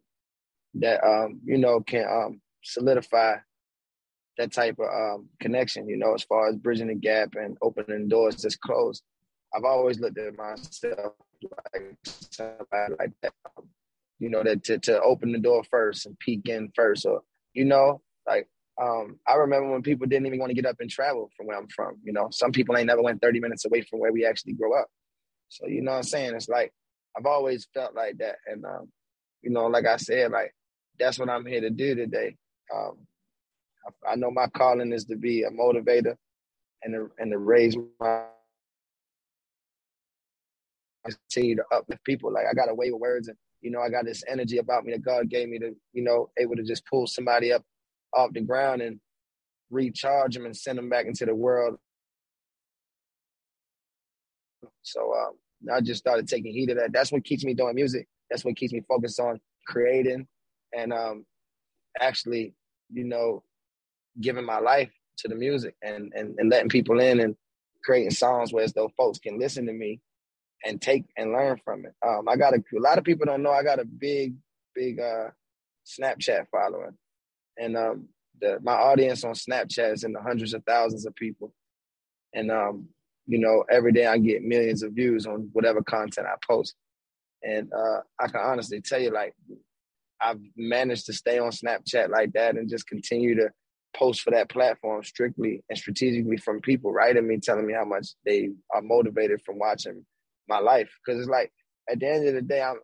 that 0.76 1.04
um, 1.04 1.42
you 1.44 1.58
know, 1.58 1.80
can 1.82 2.06
um 2.08 2.42
solidify 2.64 3.38
that 4.38 4.52
type 4.54 4.78
of 4.78 4.86
um 4.88 5.30
connection. 5.40 5.90
You 5.90 5.98
know, 5.98 6.14
as 6.14 6.24
far 6.24 6.48
as 6.48 6.58
bridging 6.58 6.90
the 6.90 6.96
gap 6.96 7.34
and 7.34 7.58
opening 7.64 8.08
doors 8.08 8.36
that's 8.36 8.56
closed. 8.56 9.02
I've 9.56 9.64
always 9.66 10.00
looked 10.00 10.18
at 10.20 10.38
myself 10.38 11.14
like 11.74 11.98
somebody 12.04 12.94
like 13.00 13.12
that. 13.24 13.34
You 14.22 14.30
know, 14.30 14.44
that 14.44 14.64
to 14.66 14.78
to 14.80 15.02
open 15.02 15.32
the 15.32 15.40
door 15.40 15.64
first 15.70 16.06
and 16.06 16.18
peek 16.20 16.48
in 16.48 16.72
first, 16.76 17.06
or 17.08 17.24
you 17.54 17.66
know, 17.66 18.02
like 18.28 18.48
um, 18.80 19.20
I 19.28 19.34
remember 19.34 19.72
when 19.72 19.82
people 19.82 20.08
didn't 20.08 20.28
even 20.28 20.40
want 20.40 20.52
to 20.52 20.56
get 20.56 20.68
up 20.68 20.78
and 20.80 20.90
travel 20.90 21.32
from 21.36 21.48
where 21.48 21.58
I'm 21.58 21.68
from. 21.68 21.98
You 22.04 22.14
know, 22.14 22.30
some 22.32 22.52
people 22.52 22.78
ain't 22.78 22.88
never 22.88 23.02
went 23.02 23.22
30 23.22 23.40
minutes 23.40 23.66
away 23.66 23.82
from 23.82 24.00
where 24.00 24.14
we 24.14 24.26
actually 24.26 24.54
grow 24.54 24.80
up. 24.80 24.88
So 25.50 25.68
you 25.68 25.82
know 25.82 25.92
what 25.92 25.98
I'm 25.98 26.04
saying? 26.04 26.36
It's 26.36 26.48
like 26.48 26.72
I've 27.18 27.26
always 27.26 27.68
felt 27.74 27.96
like 27.96 28.20
that, 28.20 28.36
and 28.46 28.64
um, 28.64 28.90
you 29.42 29.50
know, 29.50 29.66
like 29.66 29.88
I 29.88 29.98
said, 29.98 30.32
like 30.32 30.54
that's 31.00 31.18
what 31.18 31.30
I'm 31.30 31.46
here 31.46 31.62
to 31.62 31.72
do 31.72 31.96
today. 31.96 32.38
Um, 32.74 33.00
I, 34.06 34.12
I 34.12 34.16
know 34.16 34.32
my 34.32 34.48
calling 34.48 34.94
is 34.94 35.06
to 35.06 35.16
be 35.16 35.44
a 35.44 35.50
motivator 35.50 36.16
and 36.84 36.94
to, 36.94 37.12
and 37.18 37.32
to 37.32 37.40
raise 37.40 37.76
my 38.00 38.26
continue 41.04 41.56
to 41.56 41.64
uplift 41.74 42.04
people. 42.04 42.32
Like 42.32 42.46
I 42.50 42.54
got 42.54 42.70
a 42.70 42.76
way 42.76 42.92
with 42.92 43.02
words, 43.02 43.28
and 43.28 43.38
you 43.62 43.72
know, 43.72 43.82
I 43.82 43.90
got 43.90 44.06
this 44.06 44.24
energy 44.28 44.58
about 44.58 44.86
me 44.86 44.92
that 44.94 45.04
God 45.04 45.30
gave 45.30 45.48
me 45.48 45.60
to, 45.60 45.76
you 45.94 46.04
know, 46.04 46.30
able 46.40 46.56
to 46.56 46.64
just 46.64 46.86
pull 46.86 47.08
somebody 47.08 47.54
up 47.54 47.64
off 48.14 48.34
the 48.34 48.42
ground 48.42 48.82
and 48.82 49.00
recharge 49.70 50.36
them 50.36 50.46
and 50.46 50.56
send 50.56 50.78
them 50.78 50.90
back 50.90 51.06
into 51.06 51.26
the 51.26 51.36
world. 51.36 51.78
So 54.82 55.14
um, 55.14 55.74
I 55.74 55.82
just 55.82 56.00
started 56.00 56.28
taking 56.28 56.54
heed 56.54 56.72
of 56.72 56.78
that. 56.78 56.92
That's 56.92 57.12
what 57.12 57.24
keeps 57.24 57.46
me 57.46 57.54
doing 57.54 57.76
music. 57.76 58.08
That's 58.30 58.44
what 58.44 58.56
keeps 58.56 58.74
me 58.74 58.82
focused 58.88 59.20
on 59.20 59.40
creating 59.68 60.28
and 60.76 60.92
um, 60.92 61.26
actually, 62.00 62.54
you 62.92 63.04
know, 63.04 63.44
giving 64.20 64.46
my 64.46 64.60
life 64.60 64.92
to 65.18 65.28
the 65.28 65.36
music 65.36 65.76
and, 65.82 66.12
and, 66.16 66.36
and 66.38 66.50
letting 66.50 66.70
people 66.70 67.00
in 67.00 67.20
and 67.20 67.36
creating 67.84 68.12
songs 68.12 68.52
where 68.52 68.64
as 68.64 68.74
though 68.74 68.92
folks 68.98 69.20
can 69.20 69.40
listen 69.40 69.66
to 69.66 69.74
me 69.74 70.00
and 70.66 70.82
take 70.82 71.06
and 71.18 71.32
learn 71.32 71.60
from 71.64 71.86
it. 71.86 71.94
Um, 72.06 72.28
I 72.28 72.36
got 72.36 72.54
a, 72.54 72.64
a 72.78 72.80
lot 72.80 72.98
of 72.98 73.04
people 73.04 73.26
don't 73.26 73.44
know 73.44 73.52
I 73.52 73.64
got 73.64 73.80
a 73.80 73.86
big, 73.86 74.36
big 74.76 75.00
uh, 75.00 75.30
Snapchat 75.86 76.48
following, 76.52 76.98
and 77.58 77.78
um, 77.78 78.10
the, 78.40 78.60
my 78.62 78.74
audience 78.74 79.24
on 79.24 79.34
Snapchat 79.34 79.94
is 79.94 80.04
in 80.04 80.14
the 80.14 80.22
hundreds 80.22 80.54
of 80.54 80.64
thousands 80.66 81.06
of 81.06 81.16
people, 81.16 81.54
and 82.34 82.52
um, 82.52 82.88
you 83.28 83.40
know 83.40 83.64
every 83.70 83.92
day 83.92 84.06
I 84.06 84.18
get 84.18 84.44
millions 84.44 84.84
of 84.84 84.94
views 84.94 85.26
on 85.26 85.50
whatever 85.54 85.82
content 85.82 86.28
I 86.28 86.36
post, 86.48 86.76
and 87.44 87.72
uh, 87.74 88.02
I 88.20 88.28
can 88.28 88.42
honestly 88.42 88.82
tell 88.82 89.00
you 89.00 89.12
like 89.12 89.34
I've 90.22 90.42
managed 90.56 91.08
to 91.08 91.14
stay 91.14 91.40
on 91.40 91.52
Snapchat 91.52 92.10
like 92.10 92.34
that 92.34 92.56
and 92.56 92.70
just 92.70 92.88
continue 92.88 93.36
to 93.36 93.50
post 93.94 94.22
for 94.22 94.32
that 94.32 94.50
platform 94.50 95.04
strictly 95.04 95.64
and 95.70 95.78
strategically 95.78 96.38
from 96.38 96.62
people 96.62 96.94
writing 96.94 97.28
me, 97.28 97.40
telling 97.40 97.66
me 97.66 97.74
how 97.74 97.84
much 97.84 98.10
they 98.26 98.50
are 98.74 98.82
motivated 98.82 99.42
from 99.42 99.60
watching 99.60 100.06
my 100.52 100.60
life. 100.60 100.92
Because 101.00 101.20
it's 101.20 101.30
like 101.30 101.52
at 101.90 102.00
the 102.00 102.08
end 102.08 102.28
of 102.28 102.34
the 102.36 102.42
day, 102.42 102.62
I'm 102.62 102.80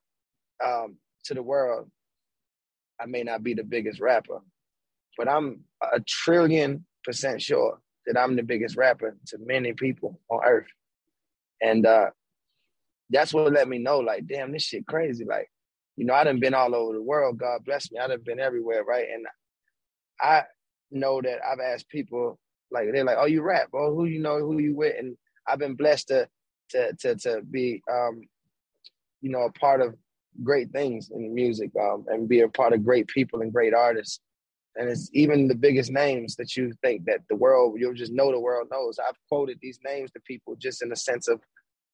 um, 0.68 0.98
to 1.26 1.34
the 1.34 1.44
world. 1.44 1.90
I 3.00 3.06
may 3.06 3.24
not 3.24 3.44
be 3.44 3.54
the 3.54 3.64
biggest 3.64 4.00
rapper, 4.00 4.40
but 5.18 5.30
I'm 5.30 5.62
a 5.82 6.00
trillion 6.00 6.86
percent 7.04 7.42
sure 7.42 7.80
that 8.06 8.18
I'm 8.18 8.36
the 8.36 8.44
biggest 8.44 8.76
rapper 8.76 9.16
to 9.28 9.38
many 9.40 9.74
people 9.74 10.20
on 10.30 10.40
earth. 10.44 10.72
And 11.62 11.86
uh, 11.86 12.10
that's 13.10 13.34
what 13.34 13.54
let 13.54 13.68
me 13.68 13.78
know, 13.78 14.00
like, 14.00 14.26
damn, 14.26 14.52
this 14.52 14.64
shit 14.64 14.88
crazy. 14.88 15.26
Like, 15.26 15.48
you 15.96 16.06
know, 16.06 16.14
I 16.14 16.24
done 16.24 16.40
been 16.40 16.54
all 16.54 16.74
over 16.74 16.94
the 16.94 17.02
world. 17.02 17.38
God 17.38 17.66
bless 17.66 17.92
me. 17.92 18.00
I 18.00 18.08
done 18.08 18.22
been 18.26 18.40
everywhere, 18.40 18.84
right? 18.84 19.06
And 19.14 19.26
I 20.22 20.44
know 20.90 21.22
that 21.22 21.40
I've 21.48 21.60
asked 21.60 21.90
people, 21.90 22.40
like, 22.72 22.88
they're 22.92 23.04
like, 23.04 23.18
oh, 23.20 23.26
you 23.26 23.42
rap? 23.44 23.70
Oh, 23.74 23.94
who 23.94 24.06
you 24.06 24.20
know, 24.20 24.40
who 24.40 24.60
you 24.60 24.76
with? 24.76 24.96
And 24.98 25.18
I've 25.48 25.60
been 25.60 25.76
blessed 25.76 26.08
to 26.10 26.28
to 26.70 26.94
to 26.94 27.16
to 27.16 27.42
be 27.50 27.82
um, 27.92 28.22
you 29.22 29.30
know, 29.32 29.44
a 29.44 29.52
part 29.52 29.82
of 29.82 29.96
great 30.44 30.72
things 30.72 31.10
in 31.14 31.34
music, 31.34 31.72
um, 31.80 32.06
and 32.08 32.30
be 32.30 32.42
a 32.42 32.48
part 32.50 32.74
of 32.74 32.86
great 32.86 33.08
people 33.08 33.42
and 33.42 33.52
great 33.52 33.74
artists. 33.74 34.20
And 34.76 34.90
it's 34.90 35.10
even 35.14 35.48
the 35.48 35.56
biggest 35.56 35.92
names 35.92 36.36
that 36.36 36.56
you 36.56 36.72
think 36.84 37.06
that 37.06 37.22
the 37.30 37.36
world, 37.36 37.78
you'll 37.80 37.96
just 37.96 38.14
know 38.14 38.32
the 38.32 38.40
world 38.40 38.68
knows. 38.72 39.00
I've 39.00 39.18
quoted 39.28 39.58
these 39.60 39.80
names 39.84 40.12
to 40.12 40.20
people 40.20 40.56
just 40.56 40.84
in 40.84 40.90
the 40.90 40.96
sense 40.96 41.28
of, 41.28 41.42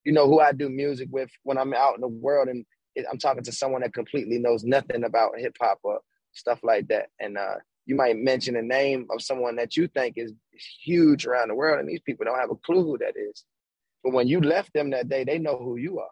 you 0.04 0.12
know, 0.12 0.28
who 0.28 0.42
I 0.42 0.52
do 0.52 0.68
music 0.68 1.08
with 1.10 1.30
when 1.44 1.58
I'm 1.58 1.74
out 1.74 1.96
in 1.96 2.02
the 2.02 2.10
world 2.10 2.50
and 2.50 2.66
I'm 3.10 3.18
talking 3.18 3.44
to 3.44 3.52
someone 3.54 3.82
that 3.82 3.94
completely 3.94 4.38
knows 4.38 4.66
nothing 4.66 5.06
about 5.06 5.40
hip 5.40 5.56
hop 5.62 5.80
or 5.84 6.02
stuff 6.34 6.60
like 6.62 6.90
that. 6.90 7.08
And 7.22 7.38
uh, 7.38 7.56
you 7.86 7.96
might 7.96 8.18
mention 8.18 8.58
a 8.58 8.62
name 8.62 9.08
of 9.12 9.22
someone 9.22 9.56
that 9.56 9.78
you 9.78 9.88
think 9.88 10.16
is 10.18 10.34
huge 10.84 11.26
around 11.26 11.48
the 11.50 11.56
world, 11.56 11.80
and 11.80 11.90
these 11.90 12.02
people 12.02 12.26
don't 12.26 12.40
have 12.40 12.52
a 12.52 12.56
clue 12.56 12.84
who 12.84 12.98
that 12.98 13.16
is. 13.16 13.46
But 14.04 14.14
when 14.14 14.28
you 14.28 14.42
left 14.42 14.74
them 14.74 14.92
that 14.92 15.10
day, 15.10 15.24
they 15.24 15.40
know 15.40 15.58
who 15.58 15.78
you 15.78 16.00
are. 16.00 16.12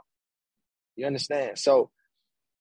You 0.96 1.08
understand? 1.08 1.58
So 1.58 1.90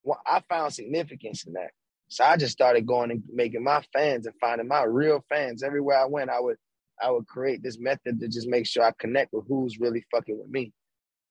well, 0.02 0.20
I 0.26 0.42
found 0.48 0.72
significance 0.72 1.44
in 1.46 1.54
that. 1.54 1.70
So 2.08 2.24
I 2.24 2.36
just 2.36 2.52
started 2.52 2.86
going 2.86 3.10
and 3.10 3.22
making 3.32 3.62
my 3.62 3.82
fans 3.92 4.26
and 4.26 4.34
finding 4.40 4.66
my 4.66 4.82
real 4.82 5.24
fans 5.28 5.62
everywhere 5.62 5.98
I 5.98 6.06
went. 6.06 6.30
I 6.30 6.40
would 6.40 6.56
I 7.00 7.10
would 7.10 7.26
create 7.26 7.62
this 7.62 7.78
method 7.78 8.20
to 8.20 8.28
just 8.28 8.48
make 8.48 8.66
sure 8.66 8.82
I 8.82 8.92
connect 8.98 9.32
with 9.32 9.46
who's 9.48 9.78
really 9.78 10.04
fucking 10.10 10.38
with 10.38 10.50
me. 10.50 10.72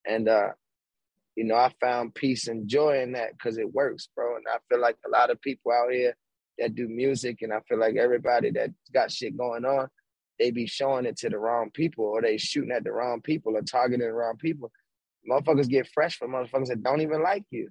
And 0.07 0.29
uh, 0.29 0.49
you 1.35 1.43
know, 1.43 1.55
I 1.55 1.71
found 1.81 2.15
peace 2.15 2.47
and 2.47 2.67
joy 2.67 3.01
in 3.01 3.13
that 3.13 3.31
because 3.33 3.57
it 3.57 3.73
works, 3.73 4.09
bro. 4.15 4.35
And 4.35 4.45
I 4.47 4.57
feel 4.69 4.81
like 4.81 4.97
a 5.05 5.09
lot 5.09 5.29
of 5.29 5.41
people 5.41 5.71
out 5.71 5.91
here 5.91 6.15
that 6.57 6.75
do 6.75 6.87
music, 6.87 7.39
and 7.41 7.53
I 7.53 7.59
feel 7.67 7.79
like 7.79 7.95
everybody 7.95 8.51
that 8.51 8.71
got 8.93 9.11
shit 9.11 9.37
going 9.37 9.65
on, 9.65 9.87
they 10.39 10.51
be 10.51 10.65
showing 10.65 11.05
it 11.05 11.17
to 11.17 11.29
the 11.29 11.37
wrong 11.37 11.69
people, 11.71 12.05
or 12.05 12.21
they 12.21 12.37
shooting 12.37 12.71
at 12.71 12.83
the 12.83 12.91
wrong 12.91 13.21
people, 13.21 13.57
or 13.57 13.61
targeting 13.61 14.07
the 14.07 14.13
wrong 14.13 14.37
people. 14.37 14.71
Motherfuckers 15.29 15.67
get 15.67 15.89
fresh 15.93 16.17
from 16.17 16.31
motherfuckers 16.31 16.67
that 16.67 16.83
don't 16.83 17.01
even 17.01 17.21
like 17.21 17.43
you. 17.51 17.69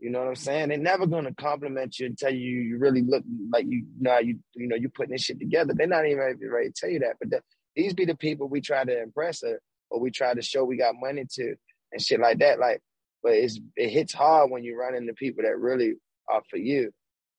You 0.00 0.10
know 0.10 0.18
what 0.18 0.28
I'm 0.28 0.34
saying? 0.34 0.68
They're 0.68 0.78
never 0.78 1.06
gonna 1.06 1.32
compliment 1.34 1.98
you 1.98 2.06
and 2.06 2.18
tell 2.18 2.34
you 2.34 2.60
you 2.60 2.78
really 2.78 3.02
look 3.02 3.22
like 3.50 3.64
you, 3.64 3.78
you 3.78 4.02
know 4.02 4.18
you 4.18 4.38
you 4.54 4.66
know 4.66 4.76
you 4.76 4.88
putting 4.88 5.12
this 5.12 5.22
shit 5.22 5.38
together. 5.38 5.72
They're 5.74 5.86
not 5.86 6.06
even 6.06 6.18
ready 6.18 6.68
to 6.68 6.74
tell 6.76 6.90
you 6.90 6.98
that. 7.00 7.16
But 7.20 7.30
the, 7.30 7.40
these 7.76 7.94
be 7.94 8.04
the 8.04 8.16
people 8.16 8.48
we 8.48 8.60
try 8.60 8.84
to 8.84 9.02
impress 9.02 9.42
or, 9.42 9.60
or 9.90 10.00
we 10.00 10.10
try 10.10 10.34
to 10.34 10.42
show 10.42 10.64
we 10.64 10.76
got 10.76 10.94
money 11.00 11.24
to 11.34 11.54
and 11.92 12.02
shit 12.02 12.20
like 12.20 12.38
that. 12.40 12.58
Like, 12.58 12.82
but 13.22 13.32
it's 13.32 13.58
it 13.76 13.88
hits 13.88 14.12
hard 14.12 14.50
when 14.50 14.64
you 14.64 14.78
run 14.78 14.94
into 14.94 15.14
people 15.14 15.44
that 15.44 15.58
really 15.58 15.94
are 16.28 16.42
for 16.50 16.56
you, 16.56 16.92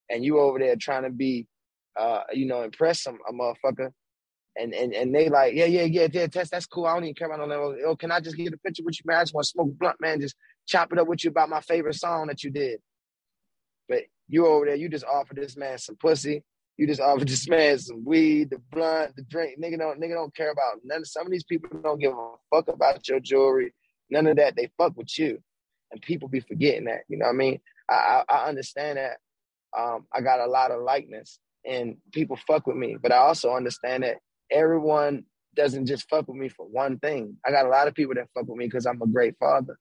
and 0.10 0.24
you 0.24 0.40
over 0.40 0.58
there 0.58 0.76
trying 0.76 1.04
to 1.04 1.12
be, 1.12 1.48
uh, 2.00 2.22
you 2.34 2.48
know, 2.48 2.64
impress 2.64 3.04
some 3.04 3.20
a 3.30 3.34
motherfucker, 3.34 3.92
and 4.58 4.74
and 4.74 4.94
and 4.94 5.14
they 5.14 5.30
like, 5.30 5.54
yeah, 5.54 5.66
yeah, 5.66 5.84
yeah, 5.84 6.08
yeah, 6.12 6.28
test 6.28 6.52
that's 6.52 6.66
cool. 6.66 6.86
I 6.86 6.94
don't 6.94 7.04
even 7.04 7.16
care 7.16 7.28
about 7.28 7.40
no 7.40 7.46
level. 7.46 7.76
Oh, 7.86 7.96
can 7.96 8.12
I 8.12 8.20
just 8.20 8.38
get 8.38 8.54
a 8.54 8.58
picture 8.58 8.84
with 8.86 8.96
you, 8.96 9.04
man? 9.06 9.18
I 9.18 9.24
just 9.24 9.34
want 9.34 9.46
to 9.46 9.50
smoke 9.50 9.78
blunt, 9.78 10.02
man. 10.02 10.22
Just 10.22 10.36
chop 10.68 10.92
it 10.92 11.00
up 11.00 11.08
with 11.08 11.24
you 11.24 11.30
about 11.30 11.50
my 11.50 11.62
favorite 11.62 11.96
song 11.96 12.28
that 12.28 12.44
you 12.44 12.52
did. 12.52 12.80
But 13.90 14.04
you 14.28 14.48
over 14.48 14.66
there, 14.66 14.76
you 14.76 14.90
just 14.90 15.06
offer 15.06 15.34
this 15.34 15.58
man 15.58 15.78
some 15.78 15.98
pussy. 15.98 16.44
You 16.78 16.88
just 16.88 17.02
offer 17.02 17.26
this 17.26 17.48
man 17.50 17.78
some 17.80 18.04
weed, 18.06 18.50
the 18.50 18.60
blunt, 18.72 19.16
the 19.16 19.24
drink. 19.24 19.60
Nigga 19.62 19.78
don't 19.78 20.00
nigga 20.02 20.14
don't 20.14 20.36
care 20.36 20.52
about 20.52 20.80
none. 20.84 21.06
Some 21.06 21.26
of 21.26 21.32
these 21.32 21.44
people 21.44 21.70
don't 21.84 22.00
give 22.00 22.14
a 22.14 22.32
fuck 22.52 22.68
about 22.68 23.08
your 23.08 23.20
jewelry 23.20 23.74
None 24.10 24.28
of 24.28 24.38
that. 24.38 24.56
They 24.56 24.70
fuck 24.78 24.96
with 24.96 25.18
you, 25.18 25.40
and 25.92 26.02
people 26.02 26.28
be 26.28 26.40
forgetting 26.40 26.86
that. 26.86 27.02
You 27.08 27.18
know 27.18 27.26
what 27.26 27.34
I 27.34 27.38
mean? 27.38 27.60
I 27.90 28.24
I, 28.30 28.36
I 28.36 28.48
understand 28.48 28.98
that. 28.98 29.18
Um, 29.78 30.06
I 30.14 30.22
got 30.22 30.40
a 30.40 30.48
lot 30.48 30.72
of 30.72 30.82
likeness, 30.82 31.40
and 31.66 31.98
people 32.14 32.38
fuck 32.48 32.68
with 32.68 32.78
me, 32.78 32.98
but 33.02 33.12
I 33.12 33.18
also 33.18 33.54
understand 33.54 34.04
that 34.04 34.18
everyone 34.52 35.25
doesn't 35.56 35.86
just 35.86 36.10
fuck 36.10 36.28
with 36.28 36.38
me 36.38 36.50
for 36.50 36.66
one 36.66 37.00
thing. 37.00 37.38
I 37.46 37.52
got 37.52 37.66
a 37.66 37.70
lot 37.70 37.88
of 37.88 37.96
people 37.96 38.16
that 38.16 38.28
fuck 38.34 38.48
with 38.48 38.58
me 38.58 38.66
because 38.66 38.86
I'm 38.86 39.02
a 39.02 39.08
great 39.08 39.36
father. 39.40 39.78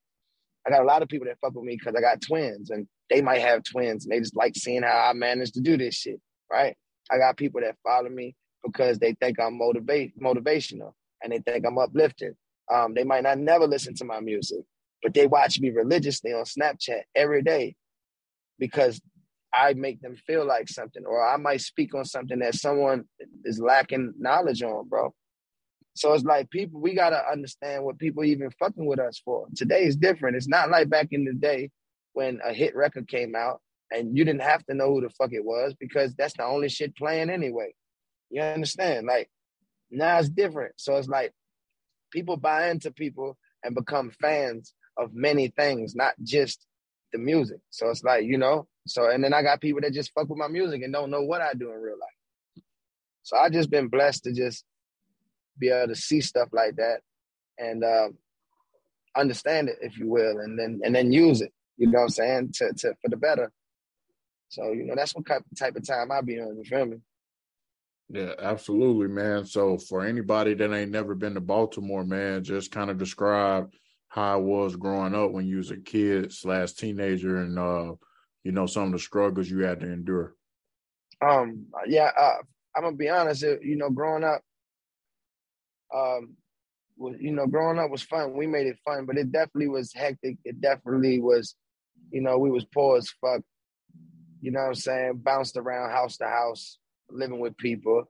I 0.66 0.70
got 0.70 0.82
a 0.82 0.86
lot 0.86 1.02
of 1.02 1.08
people 1.08 1.26
that 1.26 1.38
fuck 1.40 1.54
with 1.54 1.64
me 1.64 1.76
because 1.76 1.94
I 1.96 2.00
got 2.00 2.22
twins, 2.22 2.70
and 2.70 2.86
they 3.10 3.20
might 3.20 3.40
have 3.40 3.64
twins, 3.64 4.04
and 4.04 4.12
they 4.12 4.20
just 4.20 4.36
like 4.36 4.54
seeing 4.56 4.82
how 4.82 5.10
I 5.10 5.12
manage 5.12 5.52
to 5.52 5.60
do 5.60 5.76
this 5.76 5.94
shit. 5.94 6.20
Right? 6.50 6.76
I 7.10 7.18
got 7.18 7.36
people 7.36 7.60
that 7.60 7.76
follow 7.84 8.08
me 8.08 8.34
because 8.64 8.98
they 8.98 9.14
think 9.14 9.38
I'm 9.38 9.58
motivate 9.58 10.18
motivational 10.18 10.92
and 11.22 11.32
they 11.32 11.38
think 11.38 11.66
I'm 11.66 11.78
uplifting. 11.78 12.34
Um, 12.72 12.94
they 12.94 13.04
might 13.04 13.22
not 13.22 13.38
never 13.38 13.66
listen 13.66 13.94
to 13.96 14.04
my 14.04 14.20
music, 14.20 14.60
but 15.02 15.14
they 15.14 15.26
watch 15.26 15.60
me 15.60 15.70
religiously 15.70 16.32
on 16.32 16.44
Snapchat 16.44 17.02
every 17.14 17.42
day 17.42 17.76
because 18.58 19.00
I 19.54 19.74
make 19.74 20.00
them 20.00 20.16
feel 20.26 20.44
like 20.44 20.68
something, 20.68 21.04
or 21.06 21.24
I 21.24 21.36
might 21.36 21.60
speak 21.60 21.94
on 21.94 22.04
something 22.04 22.40
that 22.40 22.56
someone 22.56 23.04
is 23.44 23.60
lacking 23.60 24.14
knowledge 24.18 24.62
on, 24.62 24.88
bro. 24.88 25.14
So 25.94 26.12
it's 26.12 26.24
like 26.24 26.50
people, 26.50 26.80
we 26.80 26.94
gotta 26.94 27.22
understand 27.30 27.84
what 27.84 27.98
people 27.98 28.24
even 28.24 28.50
fucking 28.58 28.84
with 28.84 28.98
us 28.98 29.20
for. 29.24 29.46
Today 29.54 29.84
is 29.84 29.96
different. 29.96 30.36
It's 30.36 30.48
not 30.48 30.70
like 30.70 30.88
back 30.88 31.08
in 31.12 31.24
the 31.24 31.32
day 31.32 31.70
when 32.14 32.40
a 32.44 32.52
hit 32.52 32.74
record 32.74 33.06
came 33.06 33.36
out 33.36 33.60
and 33.92 34.16
you 34.16 34.24
didn't 34.24 34.42
have 34.42 34.64
to 34.66 34.74
know 34.74 34.88
who 34.88 35.02
the 35.02 35.10
fuck 35.10 35.32
it 35.32 35.44
was 35.44 35.74
because 35.78 36.14
that's 36.14 36.36
the 36.36 36.44
only 36.44 36.68
shit 36.68 36.96
playing 36.96 37.30
anyway. 37.30 37.72
You 38.30 38.42
understand? 38.42 39.06
Like 39.06 39.30
now 39.90 40.18
it's 40.18 40.28
different. 40.28 40.74
So 40.78 40.96
it's 40.96 41.08
like 41.08 41.32
people 42.12 42.36
buy 42.36 42.70
into 42.70 42.90
people 42.90 43.36
and 43.62 43.74
become 43.74 44.10
fans 44.20 44.74
of 44.96 45.14
many 45.14 45.48
things, 45.48 45.94
not 45.94 46.14
just 46.24 46.66
the 47.12 47.18
music. 47.18 47.58
So 47.70 47.88
it's 47.90 48.02
like, 48.02 48.24
you 48.24 48.38
know, 48.38 48.66
so 48.86 49.08
and 49.08 49.22
then 49.22 49.32
I 49.32 49.42
got 49.42 49.60
people 49.60 49.80
that 49.82 49.92
just 49.92 50.12
fuck 50.12 50.28
with 50.28 50.38
my 50.38 50.48
music 50.48 50.82
and 50.82 50.92
don't 50.92 51.10
know 51.10 51.22
what 51.22 51.40
I 51.40 51.54
do 51.54 51.72
in 51.72 51.80
real 51.80 51.98
life. 51.98 52.64
So 53.22 53.36
I 53.36 53.48
just 53.48 53.70
been 53.70 53.88
blessed 53.88 54.24
to 54.24 54.32
just 54.32 54.64
be 55.58 55.70
able 55.70 55.88
to 55.88 55.94
see 55.94 56.20
stuff 56.20 56.48
like 56.52 56.76
that 56.76 56.98
and 57.58 57.84
um, 57.84 58.18
understand 59.16 59.68
it, 59.68 59.76
if 59.80 59.98
you 59.98 60.08
will, 60.08 60.38
and 60.40 60.58
then 60.58 60.80
and 60.84 60.94
then 60.94 61.12
use 61.12 61.40
it. 61.40 61.52
You 61.76 61.88
know 61.90 62.00
what 62.00 62.04
I'm 62.04 62.10
saying? 62.10 62.52
To 62.54 62.72
to 62.72 62.94
for 63.00 63.08
the 63.08 63.16
better. 63.16 63.50
So 64.48 64.72
you 64.72 64.84
know 64.84 64.94
that's 64.94 65.14
what 65.14 65.26
type 65.26 65.76
of 65.76 65.86
time 65.86 66.12
I 66.12 66.20
be 66.20 66.38
on. 66.40 66.56
You 66.56 66.64
feel 66.64 66.86
me? 66.86 66.98
Yeah, 68.10 68.34
absolutely, 68.38 69.08
man. 69.08 69.46
So 69.46 69.78
for 69.78 70.04
anybody 70.04 70.54
that 70.54 70.72
ain't 70.72 70.90
never 70.90 71.14
been 71.14 71.34
to 71.34 71.40
Baltimore, 71.40 72.04
man, 72.04 72.44
just 72.44 72.70
kind 72.70 72.90
of 72.90 72.98
describe 72.98 73.72
how 74.08 74.34
I 74.34 74.36
was 74.36 74.76
growing 74.76 75.14
up 75.14 75.32
when 75.32 75.46
you 75.46 75.56
was 75.56 75.70
a 75.70 75.76
kid 75.76 76.32
slash 76.32 76.74
teenager 76.74 77.38
and 77.38 77.58
uh, 77.58 77.94
you 78.44 78.52
know, 78.52 78.66
some 78.66 78.84
of 78.84 78.92
the 78.92 78.98
struggles 78.98 79.50
you 79.50 79.60
had 79.60 79.80
to 79.80 79.90
endure. 79.90 80.34
Um, 81.20 81.66
yeah, 81.86 82.10
uh, 82.16 82.36
I'm 82.76 82.82
gonna 82.84 82.96
be 82.96 83.08
honest, 83.08 83.42
you 83.42 83.76
know, 83.76 83.90
growing 83.90 84.24
up, 84.24 84.42
um, 85.94 86.36
was, 86.96 87.16
you 87.18 87.32
know, 87.32 87.46
growing 87.46 87.78
up 87.78 87.90
was 87.90 88.02
fun. 88.02 88.36
We 88.36 88.46
made 88.46 88.66
it 88.66 88.78
fun, 88.84 89.06
but 89.06 89.16
it 89.16 89.32
definitely 89.32 89.68
was 89.68 89.92
hectic. 89.92 90.36
It 90.44 90.60
definitely 90.60 91.20
was, 91.20 91.56
you 92.10 92.20
know, 92.20 92.38
we 92.38 92.50
was 92.50 92.64
poor 92.66 92.98
as 92.98 93.08
fuck. 93.20 93.42
You 94.40 94.52
know 94.52 94.60
what 94.60 94.68
I'm 94.68 94.74
saying? 94.74 95.20
Bounced 95.24 95.56
around 95.56 95.90
house 95.90 96.18
to 96.18 96.26
house 96.26 96.78
living 97.10 97.40
with 97.40 97.56
people. 97.56 98.04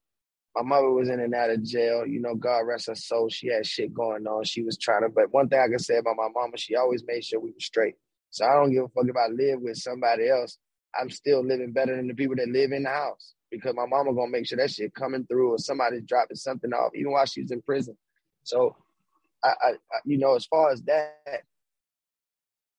My 0.56 0.62
mother 0.62 0.90
was 0.90 1.08
in 1.08 1.20
and 1.20 1.34
out 1.34 1.50
of 1.50 1.62
jail. 1.64 2.06
You 2.06 2.20
know, 2.20 2.34
God 2.34 2.60
rest 2.60 2.86
her 2.86 2.94
soul. 2.94 3.28
She 3.28 3.48
had 3.48 3.66
shit 3.66 3.94
going 3.94 4.26
on. 4.26 4.44
She 4.44 4.62
was 4.62 4.78
trying 4.78 5.02
to, 5.02 5.08
but 5.08 5.32
one 5.32 5.48
thing 5.48 5.60
I 5.60 5.68
can 5.68 5.78
say 5.78 5.96
about 5.96 6.16
my 6.16 6.28
mama, 6.34 6.56
she 6.56 6.76
always 6.76 7.04
made 7.06 7.24
sure 7.24 7.40
we 7.40 7.50
were 7.50 7.60
straight. 7.60 7.94
So 8.34 8.44
I 8.44 8.54
don't 8.54 8.72
give 8.72 8.82
a 8.82 8.88
fuck 8.88 9.08
if 9.08 9.16
I 9.16 9.28
live 9.28 9.60
with 9.60 9.76
somebody 9.76 10.28
else. 10.28 10.58
I'm 11.00 11.08
still 11.08 11.46
living 11.46 11.72
better 11.72 11.94
than 11.94 12.08
the 12.08 12.14
people 12.14 12.34
that 12.34 12.48
live 12.48 12.72
in 12.72 12.82
the 12.82 12.88
house 12.88 13.34
because 13.48 13.74
my 13.76 13.86
mama 13.86 14.12
gonna 14.12 14.28
make 14.28 14.48
sure 14.48 14.58
that 14.58 14.72
shit 14.72 14.92
coming 14.92 15.24
through 15.26 15.52
or 15.52 15.58
somebody's 15.58 16.02
dropping 16.02 16.36
something 16.36 16.72
off, 16.72 16.90
even 16.96 17.12
while 17.12 17.26
she's 17.26 17.52
in 17.52 17.62
prison. 17.62 17.96
So 18.42 18.74
I, 19.44 19.48
I, 19.48 19.68
I, 19.70 19.98
you 20.04 20.18
know, 20.18 20.34
as 20.34 20.46
far 20.46 20.72
as 20.72 20.82
that, 20.82 21.44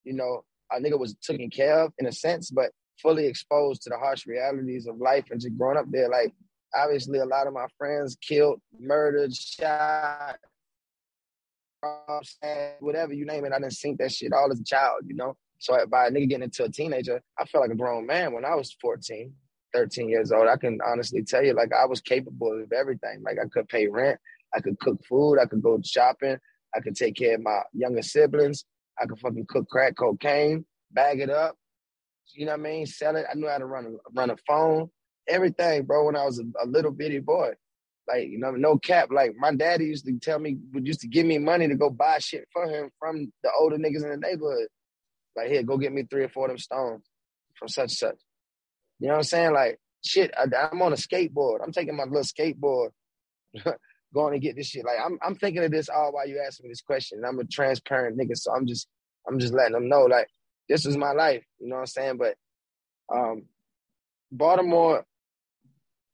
you 0.04 0.12
know, 0.12 0.44
a 0.70 0.82
nigga 0.82 1.00
was 1.00 1.16
taken 1.26 1.50
care 1.50 1.86
of 1.86 1.94
in 2.00 2.06
a 2.06 2.12
sense, 2.12 2.52
but 2.52 2.72
fully 3.02 3.26
exposed 3.26 3.84
to 3.84 3.90
the 3.90 3.98
harsh 3.98 4.28
realities 4.28 4.88
of 4.88 4.98
life 4.98 5.24
and 5.32 5.40
just 5.40 5.58
growing 5.58 5.78
up 5.78 5.86
there. 5.90 6.10
Like, 6.10 6.34
obviously, 6.76 7.20
a 7.20 7.26
lot 7.26 7.48
of 7.48 7.54
my 7.54 7.68
friends 7.78 8.18
killed, 8.22 8.60
murdered, 8.78 9.34
shot, 9.34 10.36
whatever 12.80 13.14
you 13.14 13.26
name 13.26 13.46
it. 13.46 13.54
I 13.54 13.60
didn't 13.60 13.72
think 13.72 14.00
that 14.00 14.12
shit 14.12 14.34
all 14.34 14.52
as 14.52 14.60
a 14.60 14.66
child, 14.66 15.04
you 15.08 15.16
know. 15.16 15.38
So 15.60 15.78
by 15.88 16.08
a 16.08 16.12
nigga 16.12 16.30
getting 16.30 16.44
into 16.44 16.64
a 16.64 16.70
teenager, 16.70 17.22
I 17.40 17.46
felt 17.46 17.64
like 17.64 17.72
a 17.72 17.76
grown 17.76 18.06
man 18.06 18.34
when 18.34 18.46
I 18.46 18.56
was 18.56 18.76
14, 18.82 19.34
13 19.74 20.10
years 20.10 20.32
old. 20.32 20.48
I 20.48 20.58
can 20.58 20.80
honestly 20.86 21.24
tell 21.24 21.44
you, 21.44 21.54
like, 21.54 21.72
I 21.74 21.86
was 21.86 22.02
capable 22.02 22.62
of 22.62 22.72
everything. 22.72 23.24
Like, 23.24 23.38
I 23.42 23.48
could 23.48 23.68
pay 23.68 23.88
rent, 23.88 24.20
I 24.54 24.60
could 24.60 24.80
cook 24.80 25.00
food, 25.08 25.38
I 25.40 25.46
could 25.46 25.62
go 25.62 25.80
shopping, 25.84 26.38
I 26.76 26.80
could 26.82 26.96
take 26.96 27.16
care 27.16 27.36
of 27.36 27.42
my 27.42 27.62
younger 27.74 28.02
siblings, 28.02 28.66
I 29.02 29.06
could 29.06 29.20
fucking 29.20 29.46
cook 29.48 29.68
crack 29.70 29.96
cocaine, 29.98 30.66
bag 30.92 31.20
it 31.20 31.30
up, 31.30 31.56
you 32.34 32.46
know 32.46 32.54
what 32.54 32.60
I 32.62 32.64
mean? 32.64 32.86
Sell 32.86 33.16
it. 33.16 33.26
I 33.30 33.36
knew 33.36 33.48
how 33.48 33.58
to 33.58 33.66
run 33.66 33.86
a 33.86 33.90
run 34.14 34.30
a 34.30 34.38
phone, 34.48 34.90
everything, 35.28 35.84
bro. 35.84 36.06
When 36.06 36.16
I 36.16 36.26
was 36.26 36.40
a, 36.40 36.44
a 36.64 36.66
little 36.66 36.92
bitty 36.92 37.20
boy, 37.20 37.52
like 38.08 38.28
you 38.28 38.40
know, 38.40 38.52
no 38.52 38.78
cap. 38.78 39.10
Like 39.12 39.36
my 39.38 39.54
daddy 39.54 39.86
used 39.86 40.06
to 40.06 40.18
tell 40.20 40.40
me, 40.40 40.58
would 40.74 40.88
used 40.88 41.02
to 41.02 41.08
give 41.08 41.26
me 41.26 41.38
money 41.38 41.68
to 41.68 41.76
go 41.76 41.90
buy 41.90 42.20
shit 42.20 42.48
for 42.52 42.68
him 42.68 42.90
from 43.00 43.32
the 43.44 43.52
older 43.60 43.78
niggas 43.78 44.04
in 44.04 44.10
the 44.10 44.18
neighborhood. 44.18 44.68
Like 45.36 45.50
here, 45.50 45.64
go 45.64 45.78
get 45.78 45.94
me 45.94 46.04
three 46.04 46.24
or 46.24 46.30
four 46.30 46.46
of 46.46 46.52
them 46.52 46.58
stones 46.58 47.06
from 47.58 47.68
such 47.68 47.92
such. 47.92 48.18
You 49.00 49.08
know 49.08 49.14
what 49.14 49.20
I'm 49.20 49.24
saying? 49.24 49.54
Like 49.54 49.80
shit, 50.04 50.32
I, 50.38 50.46
I'm 50.72 50.82
on 50.82 50.94
a 50.94 50.96
skateboard. 50.96 51.60
I'm 51.64 51.72
taking 51.72 51.96
my 51.96 52.04
little 52.04 52.22
skateboard. 52.22 52.90
going 54.16 54.34
to 54.34 54.40
get 54.40 54.56
this 54.56 54.68
shit. 54.68 54.86
Like 54.86 54.98
I'm, 55.04 55.20
I'm 55.22 55.36
thinking 55.36 55.64
of 55.64 55.72
this 55.72 55.90
all 55.90 56.14
while 56.14 56.28
you 56.28 56.42
asking 56.46 56.64
me 56.64 56.72
this 56.72 56.82
question. 56.82 57.22
I'm 57.28 57.40
a 57.40 57.44
transparent 57.44 58.18
nigga, 58.18 58.36
so 58.36 58.52
I'm 58.52 58.66
just, 58.66 58.88
I'm 59.28 59.40
just 59.40 59.54
letting 59.54 59.74
them 59.74 59.90
know, 59.90 60.04
like, 60.04 60.28
this 60.70 60.86
is 60.86 60.98
my 60.98 61.12
life. 61.12 61.44
You 61.60 61.68
know 61.68 61.76
what 61.76 61.82
I'm 61.82 61.88
saying? 61.88 62.18
But 62.18 62.36
um, 63.14 63.44
Baltimore, 64.32 65.06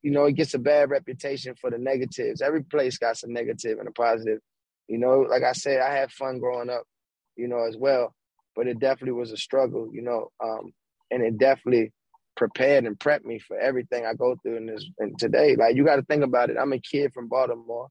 you 0.01 0.11
know, 0.11 0.25
it 0.25 0.33
gets 0.33 0.55
a 0.55 0.59
bad 0.59 0.89
reputation 0.89 1.55
for 1.55 1.69
the 1.69 1.77
negatives. 1.77 2.41
Every 2.41 2.63
place 2.63 2.97
got 2.97 3.17
some 3.17 3.31
negative 3.31 3.77
and 3.79 3.87
a 3.87 3.91
positive. 3.91 4.39
You 4.87 4.97
know, 4.97 5.19
like 5.19 5.43
I 5.43 5.53
said, 5.53 5.79
I 5.79 5.93
had 5.93 6.11
fun 6.11 6.39
growing 6.39 6.69
up, 6.69 6.83
you 7.37 7.47
know, 7.47 7.65
as 7.65 7.77
well. 7.77 8.13
But 8.55 8.67
it 8.67 8.79
definitely 8.79 9.19
was 9.19 9.31
a 9.31 9.37
struggle, 9.37 9.89
you 9.93 10.01
know, 10.01 10.29
um, 10.43 10.73
and 11.09 11.23
it 11.23 11.37
definitely 11.37 11.91
prepared 12.35 12.85
and 12.85 12.97
prepped 12.97 13.25
me 13.25 13.39
for 13.39 13.57
everything 13.57 14.05
I 14.05 14.13
go 14.13 14.35
through 14.41 14.57
in 14.57 14.65
this 14.65 14.85
and 14.99 15.17
today. 15.17 15.55
Like 15.55 15.75
you 15.75 15.85
got 15.85 15.97
to 15.97 16.03
think 16.03 16.23
about 16.23 16.49
it. 16.49 16.57
I'm 16.59 16.73
a 16.73 16.79
kid 16.79 17.13
from 17.13 17.27
Baltimore, 17.27 17.87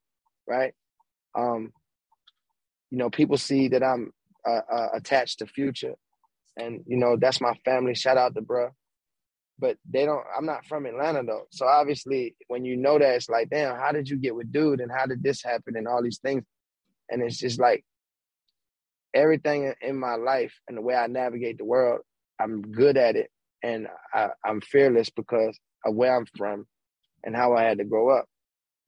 right? 0.47 0.75
Um, 1.35 1.73
you 2.91 2.99
know, 2.99 3.11
people 3.11 3.37
see 3.37 3.69
that 3.69 3.83
I'm 3.83 4.13
uh, 4.47 4.61
uh, 4.71 4.89
attached 4.95 5.39
to 5.39 5.47
Future, 5.47 5.95
and 6.57 6.83
you 6.87 6.97
know 6.97 7.17
that's 7.17 7.41
my 7.41 7.55
family. 7.65 7.95
Shout 7.95 8.17
out 8.17 8.35
to 8.35 8.43
bruh. 8.43 8.71
But 9.59 9.77
they 9.89 10.07
don't. 10.07 10.25
I'm 10.37 10.47
not 10.47 10.65
from 10.67 10.87
Atlanta 10.87 11.23
though, 11.23 11.45
so 11.51 11.67
obviously 11.67 12.35
when 12.49 12.65
you 12.65 12.77
know 12.77 12.99
that, 12.99 13.15
it's 13.15 13.29
like, 13.29 13.51
damn, 13.51 13.77
how 13.77 13.93
did 13.93 14.09
you 14.09 14.17
get 14.17 14.35
with 14.35 14.51
dude, 14.51 14.81
and 14.81 14.91
how 14.91 15.07
did 15.07 15.23
this 15.23 15.43
happen, 15.43 15.77
and 15.77 15.87
all 15.87 16.03
these 16.03 16.19
things, 16.19 16.45
and 17.11 17.23
it's 17.23 17.39
just 17.39 17.61
like 17.61 17.85
everything 19.15 19.73
in 19.81 19.99
my 19.99 20.15
life 20.15 20.55
and 20.69 20.77
the 20.77 20.83
way 20.83 20.95
I 20.95 21.07
navigate 21.07 21.59
the 21.59 21.65
world, 21.65 22.01
I'm 22.41 22.63
good 22.63 22.97
at 22.97 23.17
it, 23.17 23.31
and 23.63 23.89
I, 24.15 24.29
I'm 24.45 24.61
fearless 24.61 25.11
because 25.11 25.59
of 25.85 25.95
where 25.95 26.17
I'm 26.17 26.27
from 26.37 26.67
and 27.25 27.37
how 27.37 27.55
I 27.55 27.63
had 27.63 27.79
to 27.79 27.85
grow 27.85 28.11
up. 28.11 28.27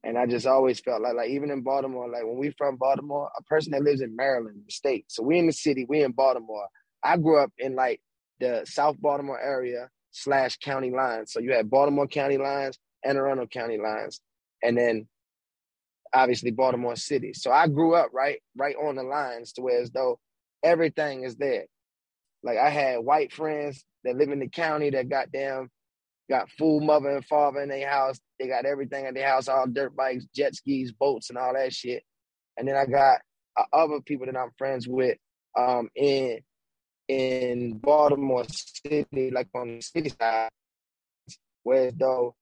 And 0.04 0.18
I 0.18 0.26
just 0.26 0.46
always 0.46 0.80
felt 0.80 1.02
like, 1.02 1.14
like 1.14 1.30
even 1.30 1.50
in 1.50 1.62
Baltimore, 1.62 2.08
like 2.08 2.24
when 2.24 2.38
we 2.38 2.50
from 2.58 2.76
Baltimore, 2.76 3.30
a 3.38 3.42
person 3.44 3.72
that 3.72 3.82
lives 3.82 4.00
in 4.00 4.16
Maryland, 4.16 4.62
the 4.66 4.72
state. 4.72 5.04
So 5.08 5.22
we 5.22 5.38
in 5.38 5.46
the 5.46 5.52
city, 5.52 5.86
we 5.88 6.02
in 6.02 6.12
Baltimore. 6.12 6.66
I 7.04 7.16
grew 7.18 7.38
up 7.38 7.52
in 7.58 7.76
like 7.76 8.00
the 8.40 8.62
South 8.64 9.00
Baltimore 9.00 9.40
area 9.40 9.90
slash 10.10 10.56
county 10.56 10.90
lines. 10.90 11.32
So 11.32 11.40
you 11.40 11.52
had 11.52 11.70
Baltimore 11.70 12.08
County 12.08 12.36
lines, 12.36 12.78
Anne 13.04 13.16
Arundel 13.16 13.46
County 13.46 13.78
lines, 13.78 14.20
and 14.62 14.76
then 14.76 15.06
obviously 16.14 16.50
Baltimore 16.50 16.96
City. 16.96 17.32
So 17.32 17.50
I 17.50 17.68
grew 17.68 17.94
up 17.94 18.10
right, 18.12 18.38
right 18.56 18.76
on 18.76 18.96
the 18.96 19.02
lines 19.02 19.52
to 19.54 19.62
where 19.62 19.80
as 19.80 19.90
though 19.90 20.18
everything 20.62 21.24
is 21.24 21.36
there. 21.36 21.66
Like 22.42 22.58
I 22.58 22.70
had 22.70 22.96
white 22.98 23.32
friends 23.32 23.84
that 24.04 24.16
live 24.16 24.30
in 24.30 24.40
the 24.40 24.48
county 24.48 24.90
that 24.90 25.08
got 25.08 25.32
them 25.32 25.70
got 26.28 26.50
full 26.50 26.80
mother 26.80 27.10
and 27.10 27.24
father 27.26 27.60
in 27.60 27.68
their 27.68 27.88
house. 27.88 28.18
They 28.38 28.48
got 28.48 28.64
everything 28.64 29.06
at 29.06 29.14
their 29.14 29.28
house, 29.28 29.48
all 29.48 29.66
dirt 29.66 29.94
bikes, 29.94 30.24
jet 30.34 30.54
skis, 30.54 30.92
boats, 30.92 31.28
and 31.28 31.38
all 31.38 31.54
that 31.54 31.72
shit. 31.72 32.02
And 32.56 32.66
then 32.66 32.76
I 32.76 32.86
got 32.86 33.18
uh, 33.56 33.64
other 33.72 34.00
people 34.00 34.26
that 34.26 34.36
I'm 34.36 34.50
friends 34.56 34.88
with 34.88 35.18
um, 35.56 35.90
in 35.94 36.40
in 37.08 37.78
Baltimore 37.78 38.44
City, 38.48 39.30
like 39.30 39.48
on 39.54 39.76
the 39.76 39.82
city 39.82 40.10
side, 40.10 40.48
where 41.62 41.90
though 41.90 42.34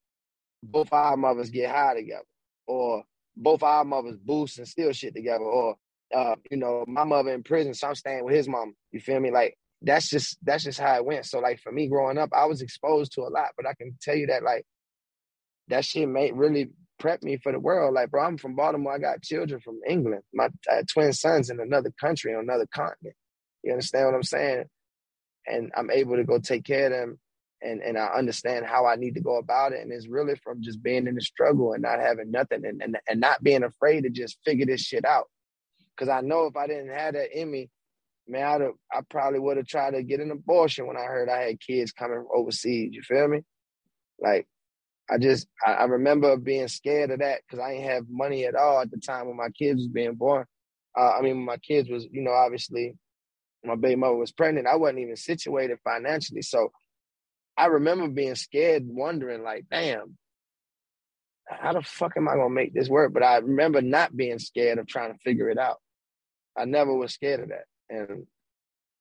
both 0.63 0.93
our 0.93 1.17
mothers 1.17 1.51
get 1.51 1.71
high 1.71 1.95
together, 1.95 2.25
or 2.67 3.05
both 3.41 3.65
our 3.65 3.85
mothers 3.85 4.19
boost 4.19 4.59
and 4.59 4.69
steal 4.69 4.93
shit 4.93 5.15
together, 5.15 5.45
or 5.45 5.77
uh, 6.15 6.37
you 6.51 6.59
know, 6.59 6.85
my 6.89 7.05
mother 7.05 7.33
in 7.33 7.43
prison, 7.43 7.75
so 7.75 7.89
I'm 7.89 7.95
staying 7.97 8.25
with 8.25 8.35
his 8.35 8.49
mom. 8.49 8.75
You 8.93 9.01
feel 9.01 9.21
me? 9.21 9.33
Like 9.33 9.57
that's 9.83 10.11
just 10.11 10.39
that's 10.45 10.65
just 10.65 10.81
how 10.81 10.97
it 10.97 11.05
went. 11.05 11.27
So 11.27 11.41
like 11.41 11.61
for 11.61 11.73
me 11.73 11.89
growing 11.89 12.19
up, 12.19 12.31
I 12.35 12.47
was 12.47 12.63
exposed 12.63 13.13
to 13.15 13.23
a 13.23 13.31
lot, 13.31 13.51
but 13.57 13.67
I 13.67 13.75
can 13.75 13.97
tell 14.03 14.17
you 14.17 14.29
that 14.29 14.45
like 14.45 14.65
that 15.69 15.85
shit 15.85 16.09
made 16.09 16.35
really 16.35 16.71
prep 16.99 17.23
me 17.23 17.39
for 17.39 17.53
the 17.53 17.61
world. 17.61 17.95
Like, 17.95 18.11
bro, 18.11 18.25
I'm 18.25 18.39
from 18.39 18.57
Baltimore. 18.57 18.95
I 18.95 18.99
got 18.99 19.23
children 19.23 19.61
from 19.61 19.81
England. 19.89 20.23
My 20.35 20.51
twin 20.93 21.13
sons 21.13 21.51
in 21.51 21.61
another 21.61 21.93
country, 22.01 22.35
on 22.35 22.43
another 22.43 22.67
continent. 22.75 23.17
You 23.63 23.73
understand 23.73 24.07
what 24.07 24.15
I'm 24.15 24.23
saying? 24.23 24.65
And 25.47 25.73
I'm 25.77 25.91
able 25.91 26.17
to 26.17 26.25
go 26.25 26.39
take 26.39 26.65
care 26.65 26.87
of 26.87 26.93
them 26.93 27.19
and, 27.63 27.83
and 27.83 27.99
I 27.99 28.07
understand 28.07 28.67
how 28.67 28.87
I 28.87 28.97
need 28.97 29.15
to 29.15 29.21
go 29.21 29.37
about 29.37 29.73
it. 29.73 29.81
And 29.81 29.93
it's 29.93 30.09
really 30.09 30.35
from 30.37 30.63
just 30.63 30.83
being 30.83 31.07
in 31.07 31.15
the 31.15 31.21
struggle 31.21 31.73
and 31.73 31.83
not 31.83 32.01
having 32.01 32.31
nothing 32.31 32.65
and, 32.65 32.83
and, 32.83 32.99
and 33.09 33.21
not 33.21 33.43
being 33.43 33.65
afraid 33.65 34.03
to 34.03 34.11
just 34.11 34.39
figure 34.45 34.67
this 34.67 34.81
shit 34.81 35.05
out. 35.05 35.29
Cause 35.99 36.09
I 36.09 36.23
know 36.23 36.47
if 36.47 36.57
I 36.57 36.67
didn't 36.67 36.91
have 36.91 37.15
that 37.15 37.39
in 37.39 37.51
me, 37.51 37.69
man, 38.27 38.47
I'd 38.47 38.61
have, 38.63 38.73
I 38.93 39.01
probably 39.09 39.39
would 39.39 39.59
have 39.59 39.67
tried 39.67 39.93
to 39.93 40.03
get 40.03 40.21
an 40.21 40.31
abortion 40.31 40.87
when 40.87 40.97
I 40.97 41.03
heard 41.03 41.29
I 41.29 41.43
had 41.43 41.61
kids 41.61 41.93
coming 41.93 42.25
overseas. 42.35 42.91
You 42.93 43.03
feel 43.03 43.29
me? 43.29 43.43
Like, 44.19 44.47
I 45.11 45.19
just, 45.19 45.49
I, 45.67 45.73
I 45.73 45.85
remember 45.85 46.37
being 46.37 46.69
scared 46.69 47.11
of 47.11 47.19
that 47.19 47.41
because 47.43 47.63
I 47.63 47.73
didn't 47.75 47.91
have 47.91 48.05
money 48.09 48.47
at 48.47 48.55
all 48.55 48.81
at 48.81 48.91
the 48.91 48.99
time 48.99 49.27
when 49.27 49.37
my 49.37 49.51
kids 49.51 49.79
was 49.79 49.89
being 49.89 50.15
born. 50.15 50.47
Uh, 50.99 51.11
I 51.19 51.21
mean, 51.21 51.45
my 51.45 51.57
kids 51.59 51.91
was, 51.91 52.07
you 52.11 52.23
know, 52.23 52.33
obviously 52.33 52.97
my 53.65 53.75
baby 53.75 53.97
mother 53.97 54.17
was 54.17 54.33
pregnant, 54.33 54.67
I 54.67 54.77
wasn't 54.77 55.01
even 55.01 55.17
situated 55.17 55.79
financially. 55.85 56.43
So 56.43 56.71
I 57.57 57.67
remember 57.67 58.09
being 58.09 58.35
scared, 58.35 58.85
wondering, 58.87 59.43
like, 59.43 59.67
damn, 59.71 60.17
how 61.49 61.73
the 61.73 61.83
fuck 61.83 62.17
am 62.17 62.29
I 62.29 62.35
gonna 62.35 62.51
make 62.51 62.73
this 62.73 62.89
work? 62.89 63.13
But 63.13 63.23
I 63.23 63.39
remember 63.39 63.83
not 63.83 64.17
being 64.17 64.39
scared 64.39 64.79
of 64.79 64.87
trying 64.87 65.13
to 65.13 65.19
figure 65.19 65.51
it 65.51 65.59
out. 65.59 65.79
I 66.57 66.65
never 66.65 66.95
was 66.95 67.13
scared 67.13 67.41
of 67.41 67.49
that. 67.49 67.65
And 67.89 68.27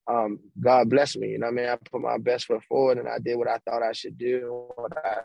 um, 0.07 0.39
God 0.59 0.89
bless 0.89 1.15
me. 1.15 1.29
You 1.29 1.39
know 1.39 1.47
what 1.47 1.53
I 1.53 1.61
mean? 1.61 1.69
I 1.69 1.75
put 1.75 2.01
my 2.01 2.17
best 2.17 2.45
foot 2.45 2.63
forward 2.67 2.97
and 2.97 3.07
I 3.07 3.19
did 3.19 3.37
what 3.37 3.47
I 3.47 3.59
thought 3.59 3.83
I 3.83 3.91
should 3.91 4.17
do, 4.17 4.69
what 4.75 4.97
I 4.97 5.17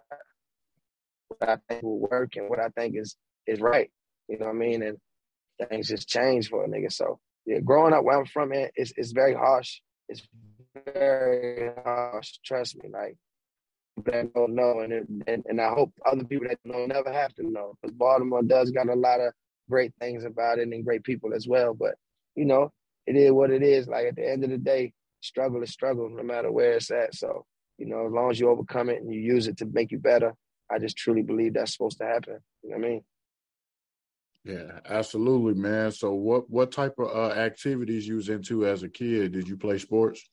what 1.29 1.49
I 1.49 1.57
think 1.69 1.83
will 1.83 1.99
work 1.99 2.37
and 2.37 2.49
what 2.49 2.61
I 2.61 2.69
think 2.69 2.97
is 2.97 3.17
is 3.47 3.61
right. 3.61 3.91
You 4.29 4.39
know 4.39 4.47
what 4.47 4.55
I 4.55 4.59
mean? 4.59 4.83
And 4.83 4.99
things 5.69 5.89
just 5.89 6.09
changed 6.09 6.51
for 6.51 6.65
a 6.65 6.69
nigga. 6.69 6.93
So 6.93 7.19
yeah, 7.47 7.61
growing 7.61 7.95
up 7.95 8.05
where 8.05 8.19
I'm 8.19 8.27
from, 8.27 8.51
man, 8.51 8.69
it's 8.75 8.93
it's 8.97 9.13
very 9.13 9.35
harsh. 9.35 9.81
It's 10.09 10.23
very 10.95 11.71
harsh. 11.85 12.39
Trust 12.45 12.83
me, 12.83 12.89
like 12.91 13.17
that 14.05 14.33
don't 14.35 14.55
know, 14.55 14.81
and, 14.81 15.23
and 15.27 15.45
and 15.47 15.61
I 15.61 15.69
hope 15.69 15.93
other 16.05 16.25
people 16.25 16.49
that 16.49 16.59
don't 16.67 16.89
never 16.89 17.13
have 17.13 17.35
to 17.35 17.43
know, 17.49 17.75
because 17.81 17.95
Baltimore 17.97 18.43
does 18.43 18.71
got 18.71 18.89
a 18.89 18.95
lot 18.95 19.21
of 19.21 19.33
great 19.71 19.93
things 20.01 20.25
about 20.25 20.59
it 20.59 20.69
and 20.69 20.85
great 20.85 21.05
people 21.05 21.33
as 21.35 21.47
well. 21.47 21.75
But 21.75 21.95
you 22.35 22.45
know, 22.45 22.73
it 23.07 23.17
is 23.17 23.33
what 23.33 23.51
it 23.51 23.63
is. 23.63 23.89
Like 23.89 24.07
at 24.07 24.17
the 24.17 24.29
end 24.29 24.45
of 24.45 24.51
the 24.51 24.59
day, 24.59 24.93
struggle 25.21 25.63
is 25.63 25.71
struggle, 25.71 26.09
no 26.11 26.23
matter 26.23 26.51
where 26.51 26.73
it's 26.75 26.91
at. 26.91 27.15
So 27.15 27.47
you 27.79 27.87
know, 27.87 28.07
as 28.07 28.13
long 28.13 28.31
as 28.31 28.41
you 28.41 28.49
overcome 28.49 28.91
it 28.91 29.03
and 29.03 29.13
you 29.13 29.21
use 29.21 29.47
it 29.47 29.59
to 29.59 29.67
make 29.67 29.91
you 29.91 29.99
better, 29.99 30.35
I 30.71 30.79
just 30.79 30.97
truly 30.97 31.23
believe 31.23 31.55
that's 31.55 31.73
supposed 31.73 31.99
to 31.99 32.07
happen. 32.07 32.39
You 32.63 32.71
know 32.71 32.77
what 32.77 32.87
I 32.87 32.89
mean? 32.89 33.05
Yeah, 34.45 34.81
absolutely, 34.87 35.55
man. 35.55 35.91
So 35.93 36.13
what 36.13 36.51
what 36.51 36.71
type 36.71 36.95
of 36.99 37.09
uh, 37.09 37.33
activities 37.35 38.07
you 38.07 38.17
was 38.17 38.29
into 38.29 38.67
as 38.67 38.83
a 38.83 38.89
kid? 38.89 39.33
Did 39.33 39.49
you 39.49 39.57
play 39.57 39.79
sports? 39.79 40.29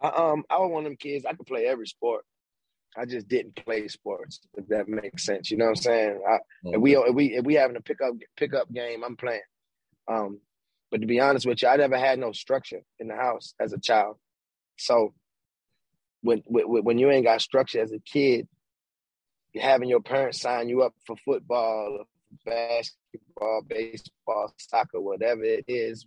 I, 0.00 0.08
um, 0.08 0.44
I 0.50 0.58
was 0.58 0.70
one 0.70 0.84
of 0.84 0.90
them 0.90 0.96
kids. 0.96 1.24
I 1.24 1.34
could 1.34 1.46
play 1.46 1.66
every 1.66 1.86
sport. 1.86 2.24
I 2.96 3.04
just 3.04 3.28
didn't 3.28 3.56
play 3.56 3.86
sports. 3.88 4.40
If 4.54 4.66
that 4.68 4.88
makes 4.88 5.24
sense, 5.24 5.50
you 5.50 5.56
know 5.56 5.66
what 5.66 5.78
I'm 5.78 5.82
saying? 5.82 6.20
I, 6.28 6.32
okay. 6.34 6.76
If 6.76 6.80
we 6.80 6.96
if 6.96 7.14
we 7.14 7.26
if 7.36 7.44
we 7.44 7.54
having 7.54 7.76
a 7.76 7.80
pickup 7.80 8.14
pickup 8.36 8.72
game, 8.72 9.04
I'm 9.04 9.16
playing. 9.16 9.40
Um, 10.08 10.40
but 10.90 11.00
to 11.00 11.06
be 11.06 11.20
honest 11.20 11.46
with 11.46 11.62
you, 11.62 11.68
I 11.68 11.76
never 11.76 11.96
had 11.96 12.18
no 12.18 12.32
structure 12.32 12.80
in 12.98 13.06
the 13.06 13.14
house 13.14 13.54
as 13.60 13.72
a 13.72 13.78
child. 13.78 14.16
So 14.76 15.14
when 16.22 16.42
when, 16.46 16.84
when 16.84 16.98
you 16.98 17.10
ain't 17.10 17.26
got 17.26 17.42
structure 17.42 17.80
as 17.80 17.92
a 17.92 18.00
kid, 18.00 18.48
having 19.54 19.88
your 19.88 20.00
parents 20.00 20.40
sign 20.40 20.68
you 20.68 20.82
up 20.82 20.94
for 21.06 21.16
football, 21.24 22.06
basketball, 22.44 23.62
baseball, 23.68 24.52
soccer, 24.58 25.00
whatever 25.00 25.44
it 25.44 25.64
is. 25.68 26.06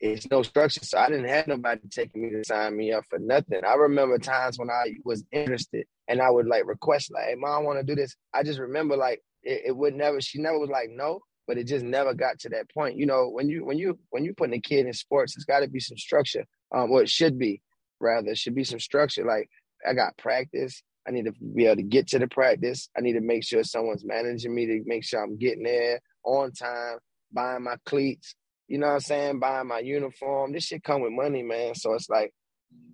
It's 0.00 0.30
no 0.30 0.42
structure. 0.42 0.82
So 0.82 0.98
I 0.98 1.08
didn't 1.08 1.28
have 1.28 1.46
nobody 1.46 1.80
taking 1.90 2.22
me 2.22 2.30
to 2.30 2.44
sign 2.44 2.76
me 2.76 2.92
up 2.92 3.04
for 3.10 3.18
nothing. 3.18 3.60
I 3.66 3.74
remember 3.74 4.18
times 4.18 4.58
when 4.58 4.70
I 4.70 4.94
was 5.04 5.24
interested 5.30 5.86
and 6.08 6.22
I 6.22 6.30
would 6.30 6.46
like 6.46 6.66
request, 6.66 7.12
like, 7.12 7.26
hey, 7.26 7.34
mom, 7.34 7.50
I 7.50 7.58
want 7.58 7.78
to 7.80 7.84
do 7.84 8.00
this. 8.00 8.16
I 8.32 8.42
just 8.42 8.58
remember 8.58 8.96
like 8.96 9.20
it, 9.42 9.62
it 9.66 9.76
would 9.76 9.94
never, 9.94 10.20
she 10.20 10.40
never 10.40 10.58
was 10.58 10.70
like, 10.70 10.88
no, 10.90 11.20
but 11.46 11.58
it 11.58 11.66
just 11.66 11.84
never 11.84 12.14
got 12.14 12.38
to 12.40 12.48
that 12.50 12.70
point. 12.72 12.96
You 12.96 13.06
know, 13.06 13.28
when 13.28 13.48
you 13.48 13.64
when 13.64 13.76
you 13.76 13.98
when 14.10 14.24
you 14.24 14.32
putting 14.34 14.54
a 14.54 14.60
kid 14.60 14.86
in 14.86 14.92
sports, 14.92 15.36
it's 15.36 15.44
got 15.44 15.60
to 15.60 15.68
be 15.68 15.80
some 15.80 15.98
structure. 15.98 16.44
Um, 16.74 16.90
well, 16.90 17.02
it 17.02 17.10
should 17.10 17.38
be 17.38 17.60
rather, 18.00 18.30
it 18.30 18.38
should 18.38 18.54
be 18.54 18.64
some 18.64 18.80
structure. 18.80 19.24
Like 19.24 19.50
I 19.86 19.92
got 19.92 20.16
practice. 20.16 20.82
I 21.06 21.12
need 21.12 21.24
to 21.24 21.32
be 21.32 21.66
able 21.66 21.76
to 21.76 21.82
get 21.82 22.08
to 22.08 22.18
the 22.18 22.28
practice. 22.28 22.88
I 22.96 23.00
need 23.00 23.14
to 23.14 23.20
make 23.20 23.42
sure 23.42 23.64
someone's 23.64 24.04
managing 24.04 24.54
me 24.54 24.66
to 24.66 24.82
make 24.84 25.04
sure 25.04 25.22
I'm 25.22 25.38
getting 25.38 25.64
there 25.64 26.00
on 26.24 26.52
time, 26.52 26.98
buying 27.32 27.64
my 27.64 27.76
cleats, 27.86 28.34
you 28.70 28.78
know 28.78 28.86
what 28.86 28.92
I'm 28.94 29.00
saying, 29.00 29.40
buying 29.40 29.66
my 29.66 29.80
uniform. 29.80 30.52
This 30.52 30.62
shit 30.62 30.84
come 30.84 31.02
with 31.02 31.10
money, 31.10 31.42
man. 31.42 31.74
So 31.74 31.94
it's 31.94 32.08
like, 32.08 32.32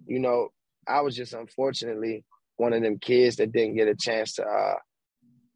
you 0.06 0.18
know, 0.18 0.48
I 0.88 1.02
was 1.02 1.14
just 1.14 1.34
unfortunately 1.34 2.24
one 2.56 2.72
of 2.72 2.82
them 2.82 2.98
kids 2.98 3.36
that 3.36 3.52
didn't 3.52 3.76
get 3.76 3.86
a 3.86 3.94
chance 3.94 4.36
to 4.36 4.42
uh 4.42 4.76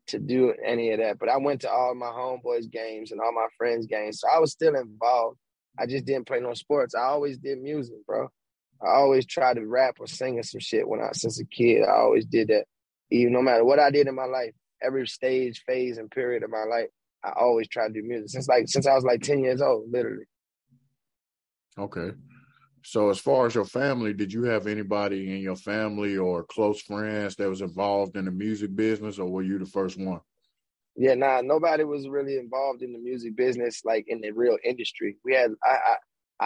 to 0.08 0.18
do 0.18 0.52
any 0.62 0.90
of 0.90 0.98
that. 0.98 1.18
But 1.18 1.30
I 1.30 1.38
went 1.38 1.62
to 1.62 1.70
all 1.70 1.94
my 1.94 2.08
homeboys 2.08 2.70
games 2.70 3.12
and 3.12 3.20
all 3.22 3.32
my 3.32 3.46
friends' 3.56 3.86
games. 3.86 4.20
So 4.20 4.28
I 4.28 4.40
was 4.40 4.52
still 4.52 4.74
involved. 4.74 5.38
I 5.78 5.86
just 5.86 6.04
didn't 6.04 6.26
play 6.26 6.40
no 6.40 6.52
sports. 6.52 6.94
I 6.94 7.04
always 7.04 7.38
did 7.38 7.58
music, 7.62 8.04
bro. 8.06 8.28
I 8.82 8.90
always 8.90 9.24
tried 9.24 9.54
to 9.54 9.66
rap 9.66 9.96
or 10.00 10.06
sing 10.06 10.38
or 10.38 10.42
some 10.42 10.60
shit 10.60 10.86
when 10.86 11.00
I 11.00 11.12
since 11.12 11.40
a 11.40 11.46
kid. 11.46 11.82
I 11.82 11.92
always 11.92 12.26
did 12.26 12.48
that. 12.48 12.66
Even 13.10 13.32
no 13.32 13.40
matter 13.40 13.64
what 13.64 13.78
I 13.78 13.90
did 13.90 14.06
in 14.06 14.14
my 14.14 14.26
life, 14.26 14.52
every 14.82 15.06
stage, 15.06 15.62
phase, 15.66 15.96
and 15.96 16.10
period 16.10 16.42
of 16.42 16.50
my 16.50 16.64
life, 16.64 16.88
I 17.24 17.32
always 17.38 17.68
tried 17.68 17.88
to 17.88 18.00
do 18.00 18.06
music 18.06 18.30
since 18.30 18.48
like 18.48 18.68
since 18.68 18.86
I 18.86 18.94
was 18.94 19.04
like 19.04 19.22
10 19.22 19.40
years 19.40 19.60
old, 19.60 19.90
literally. 19.90 20.24
Okay. 21.78 22.12
So 22.82 23.10
as 23.10 23.18
far 23.18 23.46
as 23.46 23.54
your 23.54 23.66
family, 23.66 24.14
did 24.14 24.32
you 24.32 24.44
have 24.44 24.66
anybody 24.66 25.34
in 25.34 25.42
your 25.42 25.56
family 25.56 26.16
or 26.16 26.44
close 26.44 26.80
friends 26.80 27.36
that 27.36 27.48
was 27.48 27.60
involved 27.60 28.16
in 28.16 28.24
the 28.24 28.30
music 28.30 28.74
business 28.74 29.18
or 29.18 29.26
were 29.30 29.42
you 29.42 29.58
the 29.58 29.66
first 29.66 29.98
one? 29.98 30.20
Yeah, 30.96 31.14
nah, 31.14 31.40
nobody 31.42 31.84
was 31.84 32.08
really 32.08 32.38
involved 32.38 32.82
in 32.82 32.92
the 32.92 32.98
music 32.98 33.36
business, 33.36 33.82
like 33.84 34.06
in 34.08 34.20
the 34.20 34.32
real 34.32 34.56
industry. 34.64 35.16
We 35.24 35.34
had 35.34 35.52
I, 35.64 35.70
I 35.70 35.96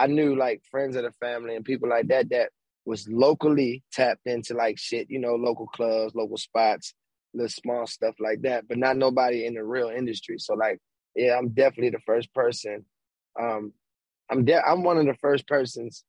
I 0.03 0.07
knew 0.07 0.35
like 0.35 0.61
friends 0.69 0.95
of 0.95 1.03
the 1.03 1.11
family 1.21 1.55
and 1.55 1.63
people 1.63 1.89
like 1.89 2.07
that 2.07 2.29
that 2.29 2.49
was 2.85 3.07
locally 3.09 3.83
tapped 3.91 4.27
into 4.27 4.53
like 4.53 4.77
shit, 4.77 5.09
you 5.09 5.19
know, 5.19 5.35
local 5.35 5.67
clubs, 5.67 6.13
local 6.15 6.37
spots, 6.37 6.93
little 7.35 7.49
small 7.49 7.87
stuff 7.87 8.15
like 8.19 8.41
that, 8.43 8.67
but 8.67 8.77
not 8.77 8.97
nobody 8.97 9.45
in 9.45 9.55
the 9.55 9.63
real 9.63 9.89
industry. 9.89 10.37
So 10.39 10.53
like, 10.55 10.79
yeah, 11.15 11.37
I'm 11.37 11.49
definitely 11.49 11.91
the 11.91 11.99
first 12.05 12.33
person. 12.33 12.85
Um, 13.39 13.73
I'm 14.29 14.45
de- 14.45 14.65
I'm 14.65 14.83
one 14.83 14.97
of 14.97 15.05
the 15.05 15.15
first 15.15 15.47
persons, 15.47 16.03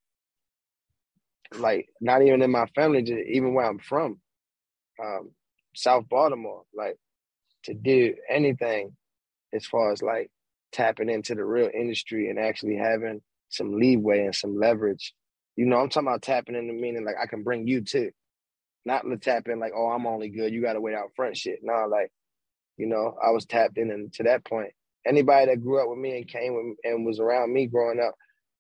like 1.59 1.89
not 2.01 2.23
even 2.23 2.43
in 2.43 2.51
my 2.51 2.67
family, 2.75 3.03
just 3.03 3.21
even 3.29 3.55
where 3.55 3.67
I'm 3.67 3.79
from, 3.79 4.21
um, 5.03 5.31
South 5.75 6.09
Baltimore, 6.09 6.63
like 6.75 6.97
to 7.65 7.75
do 7.75 8.15
anything 8.31 8.97
as 9.55 9.67
far 9.67 9.93
as 9.93 10.03
like 10.03 10.31
tapping 10.73 11.09
into 11.11 11.35
the 11.35 11.45
real 11.45 11.71
industry 11.73 12.31
and 12.31 12.39
actually 12.39 12.77
having 12.77 13.21
some 13.49 13.79
leeway 13.79 14.25
and 14.25 14.35
some 14.35 14.59
leverage. 14.59 15.15
You 15.57 15.67
know, 15.67 15.79
I'm 15.79 15.89
talking 15.89 16.09
about 16.09 16.23
tapping 16.23 16.55
into 16.55 16.73
meaning 16.73 17.05
like 17.05 17.17
I 17.23 17.27
can 17.27 17.43
bring 17.43 17.67
you 17.67 17.83
too. 17.83 18.11
Not 18.87 19.05
the 19.09 19.19
tap 19.19 19.49
in 19.49 19.59
like, 19.59 19.73
oh, 19.77 19.89
I'm 19.89 20.07
only 20.07 20.31
good. 20.31 20.55
You 20.55 20.63
gotta 20.63 20.81
wait 20.81 20.95
out 20.95 21.11
front 21.17 21.37
shit. 21.37 21.59
No, 21.63 21.87
like, 21.91 22.11
you 22.79 22.87
know, 22.87 23.17
I 23.23 23.31
was 23.31 23.45
tapped 23.45 23.79
in 23.79 23.91
and 23.91 24.13
to 24.15 24.23
that 24.23 24.45
point. 24.45 24.71
Anybody 25.07 25.47
that 25.47 25.63
grew 25.63 25.83
up 25.83 25.89
with 25.89 25.99
me 25.99 26.17
and 26.17 26.29
came 26.29 26.55
with 26.55 26.77
and 26.85 27.05
was 27.05 27.21
around 27.21 27.53
me 27.53 27.67
growing 27.67 28.01
up 28.01 28.15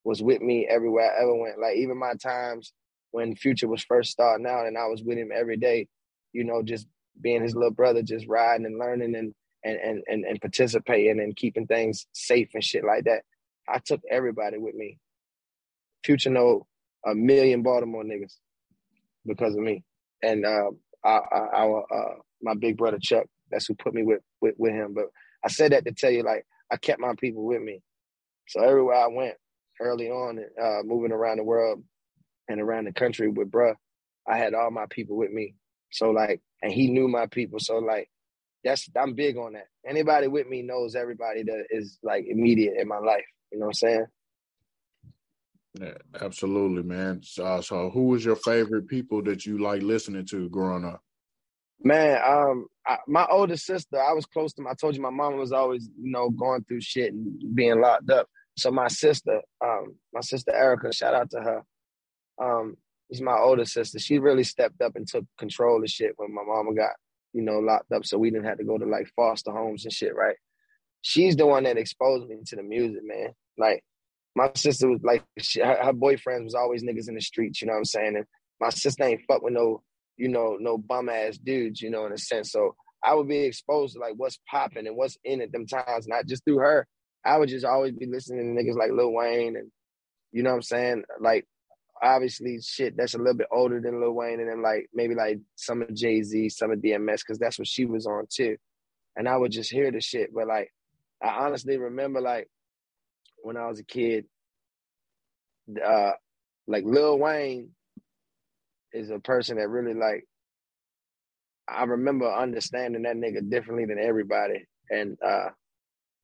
was 0.04 0.22
with 0.22 0.42
me 0.42 0.66
everywhere 0.68 1.12
I 1.12 1.22
ever 1.22 1.34
went. 1.34 1.60
Like 1.60 1.76
even 1.76 1.98
my 1.98 2.14
times 2.14 2.72
when 3.12 3.36
Future 3.36 3.68
was 3.68 3.84
first 3.84 4.10
starting 4.10 4.46
out 4.46 4.66
and 4.66 4.76
I 4.76 4.86
was 4.86 5.02
with 5.02 5.16
him 5.16 5.30
every 5.34 5.56
day, 5.56 5.88
you 6.32 6.44
know, 6.44 6.62
just 6.62 6.86
being 7.20 7.42
his 7.42 7.54
little 7.54 7.70
brother, 7.70 8.02
just 8.02 8.26
riding 8.28 8.66
and 8.66 8.78
learning 8.78 9.14
and 9.14 9.34
and 9.64 9.78
and 9.78 10.02
and, 10.08 10.24
and 10.24 10.40
participating 10.40 11.20
and 11.20 11.36
keeping 11.36 11.66
things 11.66 12.06
safe 12.12 12.48
and 12.54 12.64
shit 12.64 12.84
like 12.84 13.04
that. 13.04 13.22
I 13.68 13.78
took 13.78 14.00
everybody 14.10 14.58
with 14.58 14.74
me. 14.74 14.98
Future 16.04 16.30
know 16.30 16.66
a 17.06 17.14
million 17.14 17.62
Baltimore 17.62 18.04
niggas 18.04 18.34
because 19.24 19.54
of 19.54 19.60
me, 19.60 19.82
and 20.22 20.44
uh, 20.44 20.70
our 21.04 21.84
uh, 21.92 22.14
my 22.42 22.54
big 22.54 22.76
brother 22.76 22.98
Chuck. 23.00 23.26
That's 23.50 23.66
who 23.66 23.74
put 23.74 23.94
me 23.94 24.02
with, 24.02 24.20
with 24.40 24.54
with 24.58 24.72
him. 24.72 24.94
But 24.94 25.06
I 25.44 25.48
said 25.48 25.72
that 25.72 25.84
to 25.84 25.92
tell 25.92 26.10
you, 26.10 26.22
like 26.22 26.44
I 26.70 26.76
kept 26.76 27.00
my 27.00 27.14
people 27.18 27.44
with 27.44 27.62
me. 27.62 27.82
So 28.48 28.60
everywhere 28.62 28.96
I 28.96 29.08
went 29.08 29.34
early 29.80 30.08
on, 30.08 30.40
uh, 30.60 30.82
moving 30.84 31.12
around 31.12 31.38
the 31.38 31.44
world 31.44 31.82
and 32.48 32.60
around 32.60 32.86
the 32.86 32.92
country 32.92 33.28
with 33.28 33.50
bruh, 33.50 33.74
I 34.28 34.38
had 34.38 34.54
all 34.54 34.70
my 34.70 34.86
people 34.90 35.16
with 35.16 35.30
me. 35.30 35.54
So 35.92 36.10
like, 36.10 36.40
and 36.62 36.72
he 36.72 36.90
knew 36.90 37.08
my 37.08 37.26
people. 37.26 37.58
So 37.60 37.78
like, 37.78 38.10
that's 38.64 38.88
I'm 38.96 39.14
big 39.14 39.36
on 39.36 39.52
that. 39.52 39.68
Anybody 39.86 40.26
with 40.28 40.48
me 40.48 40.62
knows 40.62 40.96
everybody 40.96 41.44
that 41.44 41.66
is 41.70 41.98
like 42.02 42.26
immediate 42.28 42.74
in 42.78 42.88
my 42.88 42.98
life. 42.98 43.24
You 43.52 43.58
know 43.58 43.66
what 43.66 43.70
I'm 43.70 43.74
saying? 43.74 44.06
Yeah, 45.80 45.94
absolutely, 46.20 46.82
man. 46.82 47.20
So, 47.22 47.60
so 47.60 47.90
who 47.90 48.04
was 48.04 48.24
your 48.24 48.36
favorite 48.36 48.88
people 48.88 49.22
that 49.24 49.44
you 49.46 49.58
like 49.58 49.82
listening 49.82 50.26
to 50.26 50.48
growing 50.48 50.84
up? 50.84 51.02
Man, 51.82 52.20
um, 52.26 52.66
I, 52.86 52.98
my 53.06 53.26
older 53.30 53.56
sister, 53.56 54.00
I 54.00 54.12
was 54.12 54.26
close 54.26 54.54
to. 54.54 54.66
I 54.68 54.74
told 54.74 54.96
you 54.96 55.02
my 55.02 55.10
mom 55.10 55.36
was 55.36 55.52
always, 55.52 55.88
you 56.00 56.10
know, 56.10 56.30
going 56.30 56.64
through 56.64 56.80
shit 56.80 57.12
and 57.12 57.54
being 57.54 57.80
locked 57.80 58.10
up. 58.10 58.28
So 58.56 58.70
my 58.70 58.88
sister, 58.88 59.42
um, 59.62 59.96
my 60.14 60.22
sister 60.22 60.54
Erica, 60.54 60.92
shout 60.92 61.14
out 61.14 61.30
to 61.32 61.40
her. 61.40 61.62
Um, 62.42 62.76
she's 63.12 63.20
my 63.20 63.36
older 63.36 63.66
sister. 63.66 63.98
She 63.98 64.18
really 64.18 64.44
stepped 64.44 64.80
up 64.80 64.96
and 64.96 65.06
took 65.06 65.24
control 65.38 65.82
of 65.82 65.90
shit 65.90 66.12
when 66.16 66.34
my 66.34 66.42
mama 66.46 66.74
got, 66.74 66.92
you 67.34 67.42
know, 67.42 67.58
locked 67.58 67.92
up. 67.92 68.06
So 68.06 68.16
we 68.16 68.30
didn't 68.30 68.46
have 68.46 68.58
to 68.58 68.64
go 68.64 68.78
to 68.78 68.86
like 68.86 69.08
foster 69.14 69.52
homes 69.52 69.84
and 69.84 69.92
shit, 69.92 70.14
right? 70.14 70.36
she's 71.06 71.36
the 71.36 71.46
one 71.46 71.62
that 71.64 71.78
exposed 71.78 72.28
me 72.28 72.36
to 72.44 72.56
the 72.56 72.64
music, 72.64 73.02
man. 73.04 73.30
Like 73.56 73.84
my 74.36 74.50
sister 74.54 74.88
was 74.88 75.02
like, 75.02 75.24
she, 75.38 75.60
her, 75.60 75.82
her 75.82 75.92
boyfriend 75.94 76.44
was 76.44 76.54
always 76.54 76.84
niggas 76.84 77.08
in 77.08 77.14
the 77.14 77.22
streets, 77.22 77.62
you 77.62 77.66
know 77.66 77.72
what 77.72 77.78
I'm 77.78 77.84
saying? 77.86 78.16
And 78.16 78.26
my 78.60 78.68
sister 78.68 79.02
ain't 79.02 79.22
fuck 79.26 79.42
with 79.42 79.54
no, 79.54 79.82
you 80.18 80.28
know, 80.28 80.58
no 80.60 80.76
bum 80.76 81.08
ass 81.08 81.38
dudes, 81.38 81.80
you 81.80 81.88
know, 81.88 82.04
in 82.04 82.12
a 82.12 82.18
sense. 82.18 82.52
So 82.52 82.76
I 83.02 83.14
would 83.14 83.28
be 83.28 83.38
exposed 83.38 83.94
to 83.94 84.00
like 84.00 84.12
what's 84.16 84.38
popping 84.48 84.86
and 84.86 84.94
what's 84.94 85.16
in 85.24 85.40
at 85.40 85.52
them 85.52 85.66
times, 85.66 86.06
not 86.06 86.26
just 86.26 86.44
through 86.44 86.58
her. 86.58 86.86
I 87.24 87.38
would 87.38 87.48
just 87.48 87.64
always 87.64 87.94
be 87.94 88.04
listening 88.04 88.54
to 88.54 88.62
niggas 88.62 88.76
like 88.76 88.90
Lil 88.92 89.10
Wayne 89.10 89.56
and 89.56 89.72
you 90.32 90.42
know 90.42 90.50
what 90.50 90.56
I'm 90.56 90.62
saying? 90.62 91.04
Like 91.18 91.46
obviously 92.02 92.60
shit 92.60 92.94
that's 92.94 93.14
a 93.14 93.18
little 93.18 93.38
bit 93.38 93.48
older 93.50 93.80
than 93.80 94.02
Lil 94.02 94.12
Wayne 94.12 94.40
and 94.40 94.50
then 94.50 94.60
like 94.60 94.86
maybe 94.92 95.14
like 95.14 95.38
some 95.54 95.80
of 95.80 95.94
Jay 95.94 96.22
Z, 96.22 96.50
some 96.50 96.70
of 96.70 96.80
DMX, 96.80 97.20
because 97.20 97.38
that's 97.38 97.58
what 97.58 97.68
she 97.68 97.86
was 97.86 98.06
on 98.06 98.26
too. 98.28 98.58
And 99.16 99.26
I 99.26 99.38
would 99.38 99.50
just 99.50 99.72
hear 99.72 99.90
the 99.90 100.02
shit, 100.02 100.34
but 100.34 100.46
like 100.46 100.70
I 101.22 101.28
honestly 101.28 101.78
remember 101.78 102.20
like 102.20 102.50
when 103.42 103.56
I 103.56 103.66
was 103.66 103.80
a 103.80 103.84
kid, 103.84 104.26
uh, 105.84 106.12
like 106.66 106.84
Lil 106.84 107.18
Wayne 107.18 107.70
is 108.92 109.10
a 109.10 109.18
person 109.18 109.56
that 109.58 109.68
really 109.68 109.94
like. 109.94 110.24
I 111.68 111.84
remember 111.84 112.32
understanding 112.32 113.02
that 113.02 113.16
nigga 113.16 113.48
differently 113.50 113.86
than 113.86 113.98
everybody, 113.98 114.66
and 114.90 115.16
uh, 115.24 115.48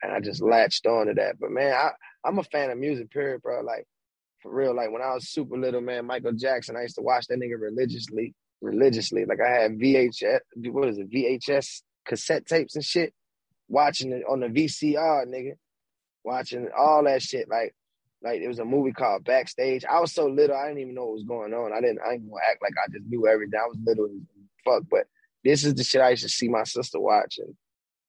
and 0.02 0.12
I 0.12 0.20
just 0.20 0.42
latched 0.42 0.86
on 0.86 1.06
to 1.06 1.14
that. 1.14 1.38
But 1.40 1.50
man, 1.50 1.72
I 1.72 1.90
I'm 2.24 2.38
a 2.38 2.44
fan 2.44 2.70
of 2.70 2.78
music, 2.78 3.10
period, 3.10 3.42
bro. 3.42 3.62
Like 3.62 3.86
for 4.42 4.54
real, 4.54 4.74
like 4.74 4.90
when 4.92 5.02
I 5.02 5.14
was 5.14 5.28
super 5.30 5.56
little, 5.58 5.80
man, 5.80 6.06
Michael 6.06 6.32
Jackson, 6.32 6.76
I 6.76 6.82
used 6.82 6.96
to 6.96 7.02
watch 7.02 7.26
that 7.28 7.38
nigga 7.38 7.60
religiously, 7.60 8.34
religiously. 8.60 9.24
Like 9.24 9.40
I 9.40 9.50
had 9.50 9.78
VHS, 9.78 10.40
what 10.70 10.88
is 10.88 10.98
it, 10.98 11.10
VHS 11.10 11.82
cassette 12.06 12.46
tapes 12.46 12.74
and 12.74 12.84
shit 12.84 13.12
watching 13.68 14.12
it 14.12 14.22
on 14.28 14.40
the 14.40 14.46
VCR, 14.46 15.26
nigga, 15.26 15.52
watching 16.24 16.68
all 16.76 17.04
that 17.04 17.22
shit. 17.22 17.48
Like, 17.48 17.74
like 18.22 18.40
it 18.40 18.48
was 18.48 18.58
a 18.58 18.64
movie 18.64 18.92
called 18.92 19.24
Backstage. 19.24 19.84
I 19.84 20.00
was 20.00 20.12
so 20.12 20.26
little, 20.26 20.56
I 20.56 20.68
didn't 20.68 20.80
even 20.80 20.94
know 20.94 21.06
what 21.06 21.14
was 21.14 21.24
going 21.24 21.52
on. 21.52 21.72
I 21.72 21.80
didn't, 21.80 22.00
I 22.06 22.14
ain't 22.14 22.28
gonna 22.28 22.42
act 22.48 22.62
like 22.62 22.74
I 22.82 22.90
just 22.92 23.06
knew 23.08 23.26
everything. 23.26 23.58
I 23.58 23.68
was 23.68 23.78
little 23.84 24.06
and 24.06 24.26
fuck, 24.64 24.84
but 24.90 25.06
this 25.44 25.64
is 25.64 25.74
the 25.74 25.84
shit 25.84 26.00
I 26.00 26.10
used 26.10 26.22
to 26.22 26.28
see 26.28 26.48
my 26.48 26.64
sister 26.64 27.00
watching. 27.00 27.56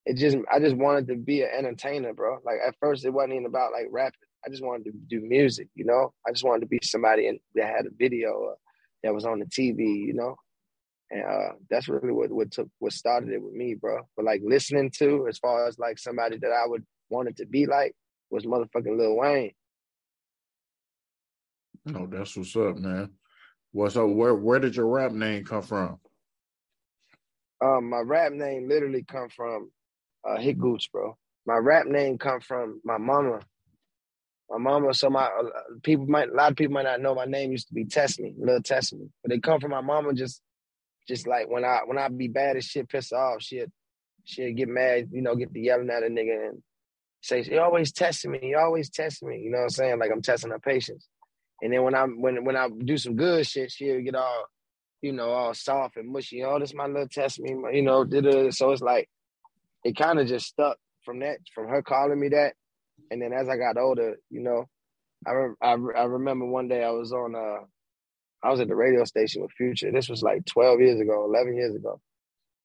It 0.05 0.17
just, 0.17 0.37
I 0.51 0.59
just 0.59 0.75
wanted 0.75 1.07
to 1.07 1.15
be 1.15 1.41
an 1.41 1.49
entertainer, 1.57 2.13
bro. 2.13 2.39
Like 2.45 2.57
at 2.65 2.75
first, 2.79 3.05
it 3.05 3.11
wasn't 3.11 3.33
even 3.33 3.45
about 3.45 3.71
like 3.71 3.87
rapping. 3.89 4.19
I 4.45 4.49
just 4.49 4.63
wanted 4.63 4.85
to 4.85 4.91
do 4.91 5.21
music, 5.21 5.69
you 5.75 5.85
know. 5.85 6.13
I 6.27 6.31
just 6.31 6.43
wanted 6.43 6.61
to 6.61 6.67
be 6.67 6.79
somebody 6.83 7.27
in, 7.27 7.39
that 7.55 7.73
had 7.73 7.85
a 7.85 7.95
video 7.97 8.55
that 9.03 9.13
was 9.13 9.25
on 9.25 9.39
the 9.39 9.45
TV, 9.45 10.05
you 10.05 10.13
know. 10.13 10.35
And 11.09 11.23
uh, 11.23 11.53
that's 11.69 11.87
really 11.87 12.11
what 12.11 12.31
what 12.31 12.51
took 12.51 12.67
what 12.79 12.91
started 12.91 13.29
it 13.29 13.41
with 13.41 13.53
me, 13.53 13.75
bro. 13.75 14.01
But 14.15 14.25
like 14.25 14.41
listening 14.43 14.91
to, 14.97 15.27
as 15.27 15.37
far 15.37 15.67
as 15.67 15.79
like 15.79 15.97
somebody 15.97 16.37
that 16.37 16.51
I 16.51 16.67
would 16.67 16.83
want 17.09 17.29
it 17.29 17.37
to 17.37 17.45
be 17.45 17.65
like, 17.65 17.95
was 18.33 18.45
motherfucking 18.45 18.97
Lil 18.97 19.15
Wayne. 19.15 19.51
Oh, 21.95 22.07
that's 22.07 22.35
what's 22.35 22.55
up, 22.55 22.77
man. 22.77 23.11
What's 23.71 23.95
up? 23.95 24.09
Where 24.09 24.33
where 24.33 24.59
did 24.59 24.75
your 24.75 24.87
rap 24.87 25.11
name 25.11 25.45
come 25.45 25.61
from? 25.61 25.99
Um, 27.63 27.89
my 27.89 27.99
rap 27.99 28.33
name 28.33 28.67
literally 28.67 29.03
come 29.03 29.29
from 29.29 29.69
uh, 30.27 30.37
Hit 30.37 30.57
Gooch, 30.57 30.91
bro. 30.91 31.17
my 31.45 31.57
rap 31.57 31.85
name 31.85 32.17
come 32.17 32.41
from 32.41 32.81
my 32.83 32.97
mama. 32.97 33.39
My 34.49 34.57
mama, 34.57 34.93
so 34.93 35.09
my 35.09 35.25
uh, 35.25 35.43
people 35.83 36.05
might 36.07 36.29
a 36.29 36.33
lot 36.33 36.51
of 36.51 36.57
people 36.57 36.73
might 36.73 36.83
not 36.83 37.01
know 37.01 37.15
my 37.15 37.25
name 37.25 37.51
used 37.51 37.67
to 37.69 37.73
be 37.73 37.85
Test 37.85 38.19
Me, 38.19 38.33
Little 38.37 38.61
Test 38.61 38.93
Me, 38.93 39.07
but 39.21 39.29
they 39.29 39.39
come 39.39 39.59
from 39.59 39.71
my 39.71 39.81
mama. 39.81 40.13
Just, 40.13 40.41
just 41.07 41.27
like 41.27 41.49
when 41.49 41.63
I 41.63 41.79
when 41.85 41.97
I 41.97 42.07
be 42.09 42.27
bad 42.27 42.57
as 42.57 42.65
shit, 42.65 42.89
piss 42.89 43.11
off, 43.11 43.41
she'd 43.41 43.71
she'd 44.23 44.55
get 44.57 44.67
mad, 44.67 45.09
you 45.11 45.21
know, 45.21 45.35
get 45.35 45.53
the 45.53 45.61
yelling 45.61 45.89
at 45.89 46.03
a 46.03 46.07
nigga 46.07 46.49
and 46.49 46.61
say, 47.23 47.43
"You 47.43 47.59
always 47.59 47.91
testing 47.91 48.31
me, 48.31 48.39
you 48.43 48.57
always 48.57 48.89
testing 48.89 49.29
me." 49.29 49.39
You 49.39 49.51
know 49.51 49.59
what 49.59 49.63
I'm 49.63 49.69
saying? 49.69 49.99
Like 49.99 50.11
I'm 50.11 50.21
testing 50.21 50.51
her 50.51 50.59
patience. 50.59 51.07
And 51.61 51.73
then 51.73 51.83
when 51.83 51.95
I 51.95 52.03
when 52.03 52.45
when 52.45 52.55
I 52.55 52.67
do 52.69 52.97
some 52.97 53.15
good 53.15 53.47
shit, 53.47 53.71
she'll 53.71 54.01
get 54.01 54.15
all, 54.15 54.45
you 55.01 55.13
know, 55.13 55.29
all 55.29 55.53
soft 55.53 55.97
and 55.97 56.11
mushy. 56.11 56.43
Oh, 56.43 56.59
this 56.59 56.73
my 56.73 56.87
little 56.87 57.07
test 57.07 57.39
me, 57.39 57.55
you 57.71 57.81
know. 57.81 58.05
So 58.51 58.71
it's 58.71 58.81
like 58.81 59.09
it 59.83 59.95
kind 59.95 60.19
of 60.19 60.27
just 60.27 60.47
stuck 60.47 60.77
from 61.03 61.19
that, 61.19 61.37
from 61.53 61.67
her 61.69 61.81
calling 61.81 62.19
me 62.19 62.29
that. 62.29 62.53
And 63.11 63.21
then 63.21 63.33
as 63.33 63.49
I 63.49 63.57
got 63.57 63.77
older, 63.77 64.17
you 64.29 64.41
know, 64.41 64.65
I, 65.25 65.31
re- 65.31 65.55
I, 65.61 65.73
re- 65.73 65.95
I 65.97 66.03
remember 66.03 66.45
one 66.45 66.67
day 66.67 66.83
I 66.83 66.91
was 66.91 67.11
on 67.11 67.35
uh 67.35 67.65
I 68.43 68.51
was 68.51 68.59
at 68.59 68.67
the 68.67 68.75
radio 68.75 69.05
station 69.05 69.41
with 69.41 69.51
Future. 69.53 69.91
This 69.91 70.09
was 70.09 70.21
like 70.21 70.45
12 70.45 70.81
years 70.81 70.99
ago, 70.99 71.23
11 71.25 71.55
years 71.55 71.75
ago. 71.75 72.01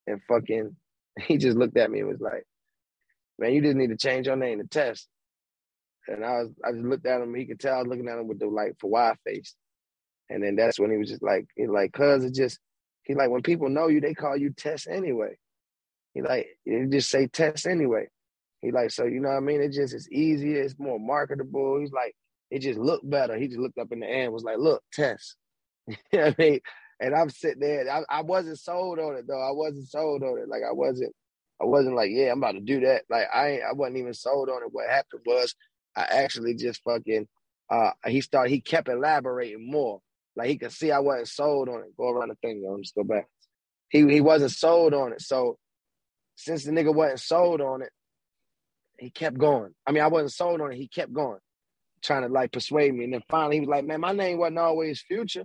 And 0.09 0.21
fucking, 0.29 0.75
he 1.21 1.39
just 1.39 1.57
looked 1.57 1.77
at 1.77 1.91
me 1.91 2.01
and 2.01 2.09
was 2.09 2.21
like, 2.21 2.45
man, 3.39 3.53
you 3.53 3.63
just 3.63 3.77
need 3.77 3.91
to 3.91 3.97
change 3.97 4.27
your 4.27 4.37
name 4.37 4.59
to 4.59 4.67
Test. 4.67 5.09
And 6.07 6.25
I 6.25 6.43
was, 6.43 6.49
I 6.65 6.73
just 6.73 6.85
looked 6.85 7.07
at 7.07 7.21
him. 7.21 7.35
He 7.35 7.47
could 7.47 7.61
tell 7.61 7.75
I 7.75 7.79
was 7.79 7.89
looking 7.89 8.09
at 8.09 8.19
him 8.19 8.29
with 8.29 8.39
the 8.39 8.47
like 8.47 8.77
for 8.81 8.91
why 8.91 9.15
face. 9.27 9.55
And 10.31 10.43
then 10.43 10.57
that's 10.57 10.79
when 10.79 10.91
he 10.91 10.97
was 10.97 11.09
just 11.11 11.23
like, 11.23 11.47
he 11.57 11.67
like, 11.67 11.93
cuz 11.93 12.25
it 12.25 12.35
just, 12.35 12.59
he 13.03 13.15
like, 13.15 13.31
when 13.31 13.43
people 13.43 13.69
know 13.69 13.89
you, 13.89 14.01
they 14.01 14.15
call 14.15 14.37
you 14.37 14.51
Test 14.51 14.89
anyway. 14.89 15.37
He 16.15 16.23
like, 16.23 16.47
you 16.65 16.87
just 16.89 17.11
say 17.11 17.27
Test 17.27 17.67
anyway. 17.67 18.09
He 18.61 18.73
like, 18.73 18.91
so 18.91 19.05
you 19.05 19.21
know 19.21 19.29
what 19.29 19.37
I 19.37 19.41
mean? 19.41 19.61
It 19.61 19.73
just 19.73 19.95
it's 19.95 20.11
easier, 20.11 20.63
it's 20.63 20.79
more 20.79 20.99
marketable. 20.99 21.79
He's 21.81 21.93
like, 21.93 22.15
it 22.51 22.61
just 22.61 22.79
looked 22.79 23.09
better. 23.09 23.37
He 23.37 23.47
just 23.47 23.61
looked 23.61 23.79
up 23.79 23.93
in 23.93 24.01
the 24.01 24.07
air 24.07 24.25
and 24.25 24.33
was 24.33 24.45
like, 24.45 24.59
look, 24.59 24.83
Test. 24.93 25.37
you 25.87 25.97
know 26.13 26.25
what 26.27 26.35
I 26.39 26.43
mean? 26.43 26.61
And 27.01 27.15
I'm 27.15 27.31
sitting 27.31 27.61
there. 27.61 27.89
I, 27.91 28.03
I 28.11 28.23
wasn't 28.23 28.59
sold 28.59 28.99
on 28.99 29.17
it 29.17 29.27
though. 29.29 29.41
I 29.41 29.53
wasn't 29.53 29.89
sold 29.89 30.23
on 30.23 30.39
it. 30.39 30.49
Like 30.49 30.63
I 30.69 30.73
wasn't. 30.73 31.15
I 31.61 31.65
wasn't 31.65 31.97
like, 31.97 32.11
yeah, 32.13 32.31
I'm 32.31 32.39
about 32.39 32.53
to 32.53 32.61
do 32.61 32.81
that. 32.81 33.03
Like 33.11 33.27
I, 33.33 33.61
I 33.69 33.73
wasn't 33.73 33.99
even 33.99 34.15
sold 34.15 34.49
on 34.49 34.63
it. 34.63 34.69
What 34.71 34.89
happened 34.89 35.23
was, 35.27 35.55
I 35.97 36.03
actually 36.03 36.55
just 36.55 36.83
fucking. 36.85 37.27
Uh, 37.71 37.91
he 38.07 38.21
started. 38.21 38.51
He 38.51 38.61
kept 38.61 38.89
elaborating 38.89 39.71
more. 39.71 40.01
Like 40.37 40.49
he 40.49 40.57
could 40.57 40.73
see 40.73 40.93
I 40.93 41.01
wasn't 41.01 41.29
sold 41.29 41.69
on 41.69 41.81
it. 41.81 41.97
Go 41.97 42.11
around 42.11 42.29
the 42.29 42.37
thing, 42.37 42.65
I'm 42.67 42.83
just 42.83 42.95
go 42.95 43.03
back. 43.03 43.27
He 43.91 44.09
he 44.09 44.21
wasn't 44.21 44.53
sold 44.53 44.95
on 44.95 45.13
it. 45.13 45.21
So 45.21 45.59
since 46.37 46.65
the 46.65 46.71
nigga 46.71 46.95
wasn't 46.95 47.21
sold 47.21 47.61
on 47.61 47.83
it, 47.83 47.91
he 48.99 49.11
kept 49.11 49.37
going. 49.37 49.75
I 49.85 49.91
mean, 49.91 50.03
I 50.03 50.07
wasn't 50.07 50.33
sold 50.33 50.61
on 50.61 50.73
it. 50.73 50.77
He 50.77 50.87
kept 50.87 51.13
going, 51.13 51.41
trying 52.03 52.23
to 52.23 52.29
like 52.29 52.53
persuade 52.53 52.95
me. 52.95 53.05
And 53.05 53.13
then 53.15 53.23
finally, 53.29 53.57
he 53.57 53.61
was 53.61 53.69
like, 53.69 53.85
"Man, 53.85 54.01
my 54.01 54.13
name 54.13 54.39
wasn't 54.39 54.59
always 54.59 55.01
Future." 55.01 55.45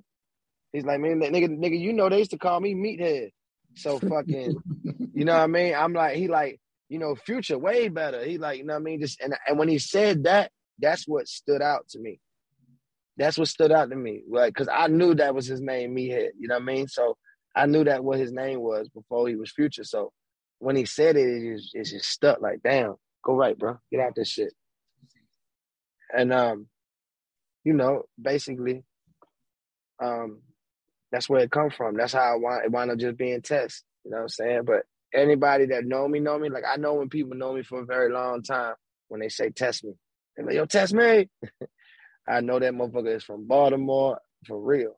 He's 0.72 0.86
like, 0.86 1.00
"Man, 1.00 1.20
nigga, 1.20 1.50
nigga, 1.50 1.80
you 1.80 1.94
know 1.94 2.10
they 2.10 2.20
used 2.20 2.32
to 2.32 2.38
call 2.38 2.60
me 2.60 2.76
Meathead." 2.76 3.30
So 3.76 3.98
fucking, 4.10 4.56
you 5.14 5.26
know 5.26 5.34
what 5.34 5.44
I 5.44 5.48
mean? 5.48 5.76
I'm 5.76 5.94
like, 5.94 6.16
he 6.16 6.28
like, 6.28 6.60
you 6.90 7.00
know, 7.00 7.16
Future 7.16 7.58
way 7.58 7.88
better. 7.88 8.24
He 8.24 8.38
like, 8.38 8.58
you 8.58 8.66
know 8.66 8.74
what 8.74 8.82
I 8.82 8.84
mean? 8.84 9.02
Just 9.02 9.22
and 9.22 9.36
and 9.48 9.58
when 9.58 9.70
he 9.70 9.80
said 9.80 10.24
that, 10.26 10.52
that's 10.80 11.08
what 11.08 11.28
stood 11.28 11.62
out 11.62 11.88
to 11.90 12.00
me. 12.00 12.20
That's 13.18 13.38
what 13.38 13.48
stood 13.48 13.72
out 13.72 13.90
to 13.92 13.96
me, 13.96 14.24
Like, 14.28 14.54
Because 14.54 14.68
I 14.72 14.88
knew 14.88 15.14
that 15.16 15.36
was 15.36 15.46
his 15.46 15.62
name, 15.62 15.96
Meathead. 15.96 16.30
You 16.40 16.48
know 16.48 16.56
what 16.56 16.64
I 16.64 16.66
mean? 16.66 16.88
So 16.88 17.16
I 17.56 17.68
knew 17.68 17.84
that 17.84 18.04
what 18.04 18.18
his 18.18 18.32
name 18.32 18.60
was 18.60 18.90
before 18.90 19.28
he 19.28 19.36
was 19.36 19.52
Future. 19.52 19.84
So 19.84 20.12
when 20.58 20.76
he 20.76 20.86
said 20.86 21.16
it, 21.16 21.28
it 21.28 21.56
just, 21.56 21.76
it 21.76 21.84
just 21.86 22.10
stuck. 22.10 22.42
Like, 22.42 22.62
damn, 22.64 22.96
go 23.24 23.36
right, 23.36 23.58
bro, 23.58 23.78
get 23.92 24.00
out 24.00 24.16
this 24.16 24.30
shit. 24.30 24.54
And 26.16 26.34
um, 26.34 26.68
you 27.64 27.74
know, 27.74 28.04
basically, 28.22 28.84
um, 30.02 30.42
that's 31.12 31.30
where 31.30 31.42
it 31.42 31.52
come 31.52 31.70
from. 31.70 31.96
That's 31.96 32.14
how 32.14 32.34
I 32.34 32.36
want 32.36 32.66
it 32.66 32.72
wound 32.72 32.92
up 32.92 32.98
just 32.98 33.18
being 33.18 33.42
test. 33.42 33.84
You 34.04 34.12
know 34.12 34.18
what 34.18 34.24
I'm 34.24 34.30
saying? 34.30 34.64
But 34.66 34.84
anybody 35.14 35.68
that 35.68 35.86
know 35.86 36.08
me, 36.08 36.20
know 36.20 36.38
me. 36.38 36.50
Like 36.50 36.64
I 36.68 36.78
know 36.78 36.96
when 36.96 37.10
people 37.10 37.38
know 37.38 37.54
me 37.54 37.64
for 37.64 37.82
a 37.82 37.86
very 37.86 38.12
long 38.12 38.44
time, 38.44 38.76
when 39.08 39.22
they 39.22 39.30
say 39.30 39.50
test 39.50 39.84
me, 39.84 39.94
they're 40.36 40.46
like, 40.46 40.56
yo, 40.56 40.66
test 40.66 40.94
me. 40.94 41.30
I 42.28 42.42
know 42.42 42.60
that 42.60 42.74
motherfucker 42.74 43.16
is 43.16 43.24
from 43.24 43.48
Baltimore 43.48 44.20
for 44.48 44.60
real. 44.60 44.98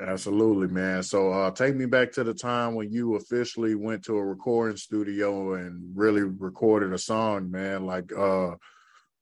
Absolutely, 0.00 0.68
man. 0.68 1.02
So 1.02 1.32
uh 1.32 1.50
take 1.50 1.74
me 1.74 1.86
back 1.86 2.12
to 2.12 2.24
the 2.24 2.34
time 2.34 2.74
when 2.74 2.92
you 2.92 3.16
officially 3.16 3.74
went 3.74 4.04
to 4.04 4.16
a 4.16 4.24
recording 4.24 4.76
studio 4.76 5.54
and 5.54 5.96
really 5.96 6.22
recorded 6.22 6.92
a 6.92 6.98
song, 6.98 7.50
man. 7.50 7.84
Like 7.84 8.12
uh 8.16 8.54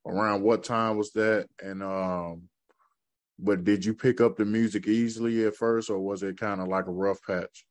around 0.07 0.43
what 0.43 0.65
time 0.65 0.99
was 0.99 1.13
that? 1.13 1.47
And 1.63 1.83
um 1.83 2.43
but 3.39 3.65
did 3.65 3.85
you 3.85 3.95
pick 3.95 4.21
up 4.21 4.37
the 4.37 4.45
music 4.45 4.87
easily 4.87 5.45
at 5.47 5.57
first 5.57 5.91
or 5.91 5.99
was 5.99 6.23
it 6.23 6.39
kind 6.39 6.61
of 6.61 6.69
like 6.69 6.87
a 6.87 6.93
rough 6.93 7.23
patch? 7.27 7.65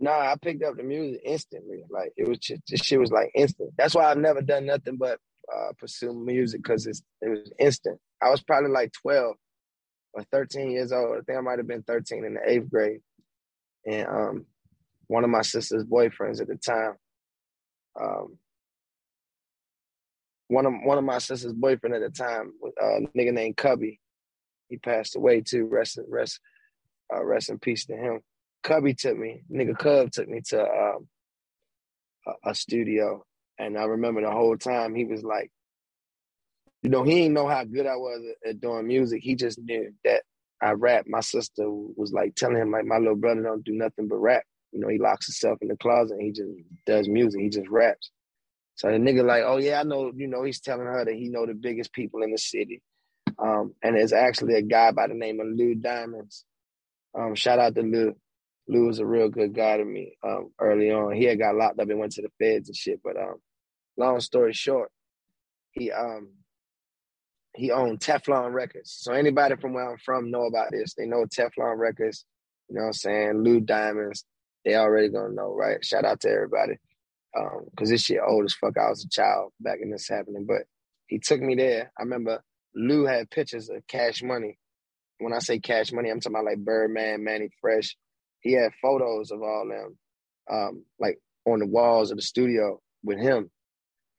No, 0.00 0.10
nah, 0.10 0.32
I 0.32 0.36
picked 0.40 0.62
up 0.64 0.76
the 0.76 0.82
music 0.82 1.22
instantly. 1.24 1.84
Like 1.90 2.12
it 2.16 2.28
was 2.28 2.38
just 2.38 2.62
this 2.68 2.80
shit 2.80 3.00
was 3.00 3.12
like 3.12 3.30
instant. 3.34 3.70
That's 3.78 3.94
why 3.94 4.06
I've 4.10 4.18
never 4.18 4.42
done 4.42 4.66
nothing 4.66 4.96
but 4.98 5.18
uh 5.54 5.72
pursue 5.78 6.12
music 6.12 6.62
because 6.62 6.86
it's 6.86 7.02
it 7.22 7.30
was 7.30 7.52
instant. 7.58 7.98
I 8.22 8.30
was 8.30 8.42
probably 8.42 8.70
like 8.70 8.92
12 9.02 9.36
or 10.14 10.24
13 10.32 10.70
years 10.70 10.92
old. 10.92 11.18
I 11.18 11.20
think 11.22 11.38
I 11.38 11.42
might 11.42 11.58
have 11.58 11.68
been 11.68 11.82
13 11.82 12.24
in 12.24 12.34
the 12.34 12.40
eighth 12.46 12.70
grade. 12.70 13.00
And 13.86 14.08
um, 14.08 14.46
one 15.08 15.24
of 15.24 15.30
my 15.30 15.42
sister's 15.42 15.84
boyfriends 15.84 16.40
at 16.40 16.48
the 16.48 16.56
time, 16.56 16.94
um, 18.00 18.38
one 20.48 20.66
of 20.66 20.74
one 20.84 20.98
of 20.98 21.04
my 21.04 21.18
sister's 21.18 21.52
boyfriend 21.52 21.94
at 21.94 22.02
the 22.02 22.10
time, 22.10 22.52
uh, 22.64 22.96
a 22.98 23.00
nigga 23.16 23.32
named 23.32 23.56
Cubby. 23.56 24.00
He 24.68 24.78
passed 24.78 25.16
away 25.16 25.42
too. 25.42 25.66
Rest 25.66 25.98
rest 26.08 26.40
uh, 27.14 27.24
rest 27.24 27.50
in 27.50 27.58
peace 27.58 27.86
to 27.86 27.96
him. 27.96 28.20
Cubby 28.66 28.94
took 28.94 29.16
me, 29.16 29.42
nigga 29.50 29.78
Cub 29.78 30.10
took 30.10 30.28
me 30.28 30.40
to 30.48 30.60
um, 30.60 31.08
a, 32.26 32.50
a 32.50 32.54
studio, 32.54 33.24
and 33.58 33.78
I 33.78 33.84
remember 33.84 34.22
the 34.22 34.30
whole 34.30 34.56
time 34.58 34.94
he 34.94 35.04
was 35.04 35.22
like, 35.22 35.50
you 36.82 36.90
know, 36.90 37.04
he 37.04 37.14
didn't 37.14 37.34
know 37.34 37.46
how 37.46 37.62
good 37.62 37.86
I 37.86 37.96
was 37.96 38.22
at, 38.44 38.50
at 38.50 38.60
doing 38.60 38.88
music. 38.88 39.22
He 39.22 39.36
just 39.36 39.60
knew 39.60 39.92
that 40.04 40.22
I 40.60 40.72
rap. 40.72 41.06
My 41.06 41.20
sister 41.20 41.64
was 41.68 42.12
like 42.12 42.34
telling 42.34 42.56
him, 42.56 42.72
like, 42.72 42.84
my 42.84 42.98
little 42.98 43.16
brother 43.16 43.42
don't 43.42 43.64
do 43.64 43.72
nothing 43.72 44.08
but 44.08 44.16
rap. 44.16 44.42
You 44.72 44.80
know, 44.80 44.88
he 44.88 44.98
locks 44.98 45.26
himself 45.26 45.58
in 45.62 45.68
the 45.68 45.76
closet 45.76 46.14
and 46.14 46.22
he 46.22 46.32
just 46.32 46.50
does 46.86 47.08
music. 47.08 47.40
He 47.40 47.48
just 47.48 47.68
raps. 47.68 48.10
So 48.74 48.88
the 48.88 48.98
nigga 48.98 49.24
like, 49.24 49.42
oh 49.46 49.56
yeah, 49.58 49.80
I 49.80 49.84
know, 49.84 50.12
you 50.14 50.26
know, 50.26 50.42
he's 50.42 50.60
telling 50.60 50.86
her 50.86 51.04
that 51.04 51.14
he 51.14 51.28
know 51.28 51.46
the 51.46 51.54
biggest 51.54 51.92
people 51.92 52.22
in 52.22 52.32
the 52.32 52.38
city. 52.38 52.82
Um, 53.38 53.74
and 53.82 53.96
there's 53.96 54.12
actually 54.12 54.54
a 54.54 54.62
guy 54.62 54.90
by 54.90 55.06
the 55.06 55.14
name 55.14 55.40
of 55.40 55.46
Lou 55.46 55.76
Diamonds. 55.76 56.44
Um, 57.18 57.34
shout 57.36 57.58
out 57.58 57.74
to 57.76 57.82
Lou. 57.82 58.14
Lou 58.68 58.86
was 58.86 58.98
a 58.98 59.06
real 59.06 59.28
good 59.28 59.54
guy 59.54 59.76
to 59.76 59.84
me 59.84 60.16
um, 60.26 60.50
early 60.60 60.90
on. 60.90 61.12
He 61.12 61.24
had 61.24 61.38
got 61.38 61.54
locked 61.54 61.78
up 61.78 61.88
and 61.88 61.98
went 61.98 62.12
to 62.12 62.22
the 62.22 62.30
feds 62.38 62.68
and 62.68 62.76
shit. 62.76 63.00
But 63.02 63.16
um, 63.16 63.36
long 63.96 64.20
story 64.20 64.52
short, 64.52 64.90
he 65.72 65.92
um 65.92 66.30
he 67.54 67.70
owned 67.70 68.00
Teflon 68.00 68.52
Records. 68.52 68.92
So 68.92 69.12
anybody 69.12 69.56
from 69.56 69.72
where 69.72 69.90
I'm 69.90 69.98
from 69.98 70.30
know 70.30 70.44
about 70.44 70.70
this. 70.72 70.94
They 70.94 71.06
know 71.06 71.24
Teflon 71.24 71.78
Records. 71.78 72.24
You 72.68 72.76
know 72.76 72.82
what 72.82 72.86
I'm 72.88 72.92
saying? 72.92 73.42
Lou 73.42 73.60
Diamonds. 73.60 74.24
They 74.64 74.74
already 74.74 75.08
gonna 75.08 75.32
know, 75.32 75.54
right? 75.54 75.84
Shout 75.84 76.04
out 76.04 76.20
to 76.20 76.28
everybody. 76.28 76.74
Um, 77.38 77.66
cause 77.76 77.90
this 77.90 78.02
shit 78.02 78.18
old 78.26 78.44
as 78.46 78.54
fuck. 78.54 78.76
I 78.78 78.90
was 78.90 79.04
a 79.04 79.08
child 79.08 79.52
back 79.60 79.78
in 79.80 79.90
this 79.90 80.08
happening. 80.08 80.46
But 80.46 80.62
he 81.06 81.18
took 81.18 81.40
me 81.40 81.54
there. 81.54 81.92
I 81.98 82.02
remember 82.02 82.42
Lou 82.74 83.06
had 83.06 83.30
pictures 83.30 83.68
of 83.68 83.86
cash 83.86 84.22
money. 84.22 84.58
When 85.18 85.32
I 85.32 85.38
say 85.38 85.60
cash 85.60 85.92
money, 85.92 86.10
I'm 86.10 86.20
talking 86.20 86.36
about 86.36 86.44
like 86.46 86.58
Birdman, 86.58 87.24
Manny 87.24 87.48
Fresh. 87.60 87.96
He 88.46 88.52
had 88.52 88.72
photos 88.80 89.30
of 89.32 89.42
all 89.42 89.66
them, 89.68 89.98
um, 90.50 90.84
like 91.00 91.18
on 91.44 91.58
the 91.58 91.66
walls 91.66 92.10
of 92.10 92.16
the 92.16 92.22
studio 92.22 92.80
with 93.02 93.18
him. 93.18 93.50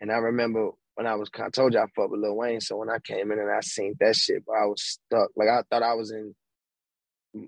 And 0.01 0.11
I 0.11 0.17
remember 0.17 0.71
when 0.95 1.07
I 1.07 1.15
was, 1.15 1.29
I 1.39 1.49
told 1.49 1.73
you 1.73 1.79
I 1.79 1.85
fucked 1.95 2.11
with 2.11 2.19
Lil 2.19 2.35
Wayne. 2.35 2.59
So 2.59 2.77
when 2.77 2.89
I 2.89 2.99
came 2.99 3.31
in 3.31 3.39
and 3.39 3.51
I 3.51 3.61
seen 3.61 3.95
that 3.99 4.15
shit, 4.15 4.43
I 4.49 4.65
was 4.65 4.81
stuck. 4.81 5.29
Like 5.35 5.47
I 5.47 5.61
thought 5.69 5.83
I 5.83 5.93
was 5.93 6.11
in, 6.11 6.35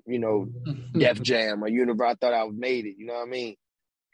you 0.06 0.20
know, 0.20 0.48
Def 0.98 1.22
Jam 1.22 1.64
or 1.64 1.68
Universe. 1.68 2.12
I 2.12 2.16
thought 2.16 2.34
I 2.34 2.48
made 2.50 2.86
it. 2.86 2.96
You 2.98 3.08
know 3.08 3.14
what 3.14 3.28
I 3.28 3.30
mean? 3.30 3.56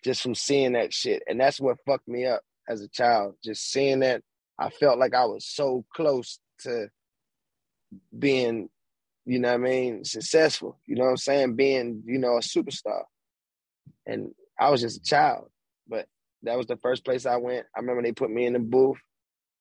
Just 0.03 0.21
from 0.21 0.35
seeing 0.35 0.73
that 0.73 0.93
shit, 0.93 1.23
and 1.27 1.39
that's 1.39 1.59
what 1.59 1.77
fucked 1.85 2.07
me 2.07 2.25
up 2.25 2.41
as 2.69 2.81
a 2.81 2.87
child. 2.87 3.35
Just 3.43 3.71
seeing 3.71 3.99
that, 3.99 4.21
I 4.59 4.69
felt 4.69 4.99
like 4.99 5.13
I 5.13 5.25
was 5.25 5.45
so 5.45 5.83
close 5.93 6.39
to 6.61 6.87
being, 8.17 8.69
you 9.25 9.39
know 9.39 9.49
what 9.49 9.55
I 9.55 9.57
mean, 9.57 10.03
successful. 10.05 10.79
You 10.85 10.95
know 10.95 11.05
what 11.05 11.11
I'm 11.11 11.17
saying? 11.17 11.55
Being, 11.55 12.03
you 12.05 12.19
know, 12.19 12.37
a 12.37 12.41
superstar. 12.41 13.03
And 14.05 14.31
I 14.59 14.69
was 14.69 14.81
just 14.81 14.99
a 14.99 15.03
child, 15.03 15.49
but 15.87 16.07
that 16.43 16.57
was 16.57 16.67
the 16.67 16.77
first 16.77 17.03
place 17.03 17.25
I 17.25 17.37
went. 17.37 17.65
I 17.75 17.79
remember 17.79 18.03
they 18.03 18.11
put 18.11 18.29
me 18.29 18.45
in 18.45 18.53
the 18.53 18.59
booth 18.59 18.97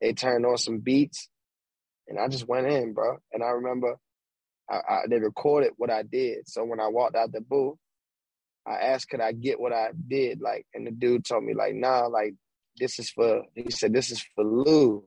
they 0.04 0.12
turned 0.12 0.44
on 0.44 0.58
some 0.58 0.80
beats, 0.80 1.30
and 2.08 2.18
I 2.18 2.28
just 2.28 2.46
went 2.46 2.66
in, 2.66 2.92
bro. 2.92 3.16
And 3.32 3.42
I 3.42 3.48
remember 3.48 3.96
I, 4.70 4.74
I, 4.76 5.00
they 5.08 5.18
recorded 5.18 5.72
what 5.78 5.90
I 5.90 6.02
did. 6.02 6.46
So 6.46 6.62
when 6.64 6.78
I 6.78 6.88
walked 6.88 7.16
out 7.16 7.32
the 7.32 7.40
booth, 7.40 7.78
I 8.66 8.74
asked, 8.74 9.08
could 9.08 9.22
I 9.22 9.32
get 9.32 9.58
what 9.58 9.72
I 9.72 9.92
did? 10.06 10.42
Like, 10.42 10.66
and 10.74 10.86
the 10.86 10.90
dude 10.90 11.24
told 11.24 11.44
me, 11.44 11.54
like, 11.54 11.74
nah, 11.74 12.06
like, 12.06 12.34
this 12.76 12.98
is 12.98 13.08
for 13.08 13.44
he 13.54 13.70
said 13.70 13.94
this 13.94 14.10
is 14.10 14.22
for 14.34 14.44
Lou. 14.44 15.04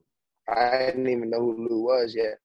I 0.50 0.88
didn't 0.88 1.10
even 1.10 1.30
know 1.30 1.41
who 1.41 1.67
Lou 1.70 1.82
was 1.82 2.15
yet. 2.15 2.39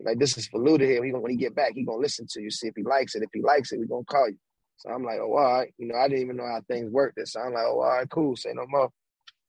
Like 0.00 0.18
this 0.18 0.38
is 0.38 0.46
for 0.46 0.62
to 0.78 0.86
hear. 0.86 1.04
He 1.04 1.10
gonna, 1.10 1.22
when 1.22 1.32
he 1.32 1.36
get 1.36 1.54
back, 1.54 1.72
he 1.74 1.84
gonna 1.84 1.98
listen 1.98 2.26
to 2.30 2.40
you, 2.40 2.50
see 2.50 2.68
if 2.68 2.74
he 2.76 2.82
likes 2.82 3.14
it. 3.14 3.22
If 3.22 3.30
he 3.32 3.42
likes 3.42 3.72
it, 3.72 3.80
we 3.80 3.86
gonna 3.86 4.04
call 4.04 4.28
you. 4.28 4.38
So 4.76 4.90
I'm 4.90 5.02
like, 5.02 5.18
oh, 5.18 5.32
all 5.36 5.58
right. 5.58 5.74
You 5.76 5.88
know, 5.88 5.96
I 5.96 6.08
didn't 6.08 6.22
even 6.22 6.36
know 6.36 6.46
how 6.46 6.60
things 6.68 6.90
worked. 6.90 7.18
So 7.26 7.40
I'm 7.40 7.52
like, 7.52 7.64
oh, 7.66 7.80
all 7.80 7.96
right, 7.96 8.08
cool. 8.08 8.36
Say 8.36 8.50
no 8.54 8.64
more. 8.68 8.90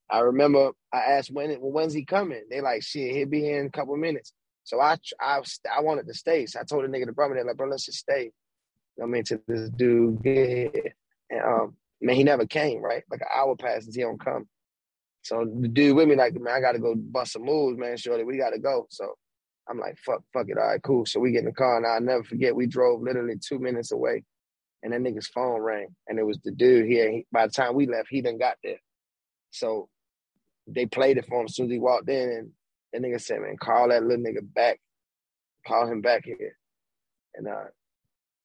I 0.10 0.20
remember 0.20 0.72
I 0.92 1.00
asked 1.00 1.32
when 1.32 1.50
well, 1.62 1.72
when's 1.72 1.94
he 1.94 2.04
coming? 2.04 2.44
They 2.50 2.62
like, 2.62 2.82
shit, 2.82 3.16
he'll 3.16 3.28
be 3.28 3.42
here 3.42 3.60
in 3.60 3.68
a 3.68 3.72
couple 3.72 3.96
minutes. 3.96 4.34
So 4.64 4.80
I 4.80 4.98
I 5.22 5.42
I 5.76 5.82
wanted 5.82 6.08
to 6.08 6.14
stay. 6.14 6.46
So 6.48 6.60
I 6.60 6.64
told 6.64 6.84
the 6.84 6.88
nigga 6.88 7.06
to 7.06 7.14
brother, 7.14 7.42
like, 7.44 7.58
bro, 7.58 7.68
let's 7.68 7.86
just 7.86 8.00
stay. 8.00 8.32
You 8.98 9.06
know 9.06 9.06
what 9.06 9.08
I 9.08 9.12
mean? 9.12 9.24
To 9.26 9.42
this 9.48 9.70
dude 9.70 10.24
get 10.24 10.50
here. 10.50 10.96
And 11.30 11.42
um, 11.42 11.76
man, 12.02 12.16
he 12.16 12.24
never 12.24 12.48
came, 12.48 12.82
right? 12.82 13.04
Like 13.12 13.22
an 13.22 13.28
hour 13.36 13.56
passes, 13.56 13.96
he 13.96 14.02
don't 14.02 14.20
come. 14.20 14.48
So 15.22 15.46
the 15.46 15.68
dude 15.68 15.96
with 15.96 16.08
me, 16.08 16.16
like, 16.16 16.34
man, 16.40 16.56
I 16.56 16.60
gotta 16.60 16.80
go 16.80 16.96
bust 16.96 17.34
some 17.34 17.44
moves, 17.44 17.78
man. 17.78 17.98
Shorty, 17.98 18.24
we 18.24 18.38
gotta 18.38 18.58
go. 18.58 18.88
So 18.90 19.14
I'm 19.70 19.80
like, 19.80 19.98
fuck, 20.06 20.24
fuck 20.34 20.48
it, 20.50 20.58
all 20.58 20.68
right, 20.68 20.82
cool. 20.84 21.06
So 21.06 21.20
we 21.20 21.32
get 21.32 21.40
in 21.40 21.46
the 21.46 21.54
car, 21.54 21.78
and 21.78 21.86
I'll 21.86 22.02
never 22.02 22.24
forget, 22.24 22.56
we 22.56 22.68
drove 22.68 23.02
literally 23.02 23.36
two 23.40 23.60
minutes 23.60 23.92
away, 23.92 24.24
and 24.84 24.94
that 24.94 25.02
nigga's 25.02 25.28
phone 25.28 25.62
rang, 25.62 25.96
and 26.08 26.20
it 26.20 26.26
was 26.26 26.40
the 26.44 26.52
dude 26.52 26.88
here. 26.88 27.12
He, 27.12 27.28
by 27.32 27.48
the 27.48 27.54
time 27.54 27.76
we 27.76 27.88
left, 27.88 28.08
he 28.10 28.22
done 28.22 28.38
got 28.40 28.58
there. 28.64 28.80
So 29.52 29.90
they 30.68 30.86
played 30.86 31.18
it 31.18 31.26
for 31.28 31.42
him 31.42 31.46
as 31.46 31.56
soon 31.56 31.68
as 31.68 31.72
he 31.72 31.80
walked 31.80 32.10
in, 32.10 32.30
and 32.30 32.52
that 32.94 33.02
nigga 33.08 33.22
said, 33.22 33.42
man, 33.42 33.58
call 33.58 33.90
that 33.90 34.04
little 34.04 34.24
nigga 34.24 34.42
back, 34.42 34.80
call 35.68 35.88
him 35.88 36.02
back 36.02 36.26
here. 36.26 36.58
And 37.36 37.48
uh, 37.48 37.66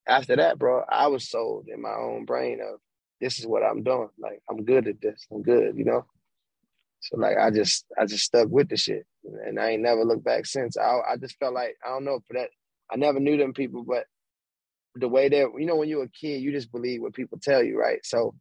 after 0.08 0.36
that, 0.36 0.58
bro, 0.58 0.84
I 0.88 1.08
was 1.08 1.30
sold 1.30 1.68
in 1.68 1.82
my 1.82 1.94
own 1.94 2.24
brain 2.26 2.60
of 2.60 2.80
this 3.20 3.38
is 3.38 3.46
what 3.46 3.62
I'm 3.62 3.82
doing. 3.82 4.10
Like 4.18 4.42
I'm 4.50 4.64
good 4.64 4.88
at 4.88 5.00
this. 5.00 5.26
I'm 5.32 5.42
good, 5.42 5.76
you 5.78 5.84
know. 5.84 6.06
So 7.04 7.18
like 7.18 7.36
I 7.38 7.50
just 7.50 7.84
I 8.00 8.06
just 8.06 8.24
stuck 8.24 8.48
with 8.48 8.70
the 8.70 8.76
shit, 8.76 9.06
and 9.24 9.60
I 9.60 9.70
ain't 9.70 9.82
never 9.82 10.04
looked 10.04 10.24
back 10.24 10.46
since. 10.46 10.76
I 10.76 11.00
I 11.12 11.16
just 11.18 11.38
felt 11.38 11.54
like 11.54 11.76
I 11.84 11.90
don't 11.90 12.04
know 12.04 12.20
for 12.26 12.34
that. 12.34 12.48
I 12.90 12.96
never 12.96 13.20
knew 13.20 13.36
them 13.36 13.52
people, 13.52 13.84
but 13.86 14.06
the 14.94 15.08
way 15.08 15.28
that 15.28 15.48
you 15.58 15.66
know 15.66 15.76
when 15.76 15.88
you're 15.88 16.04
a 16.04 16.08
kid, 16.08 16.40
you 16.40 16.50
just 16.52 16.72
believe 16.72 17.02
what 17.02 17.12
people 17.12 17.38
tell 17.42 17.62
you, 17.62 17.78
right? 17.78 17.98
So 18.04 18.34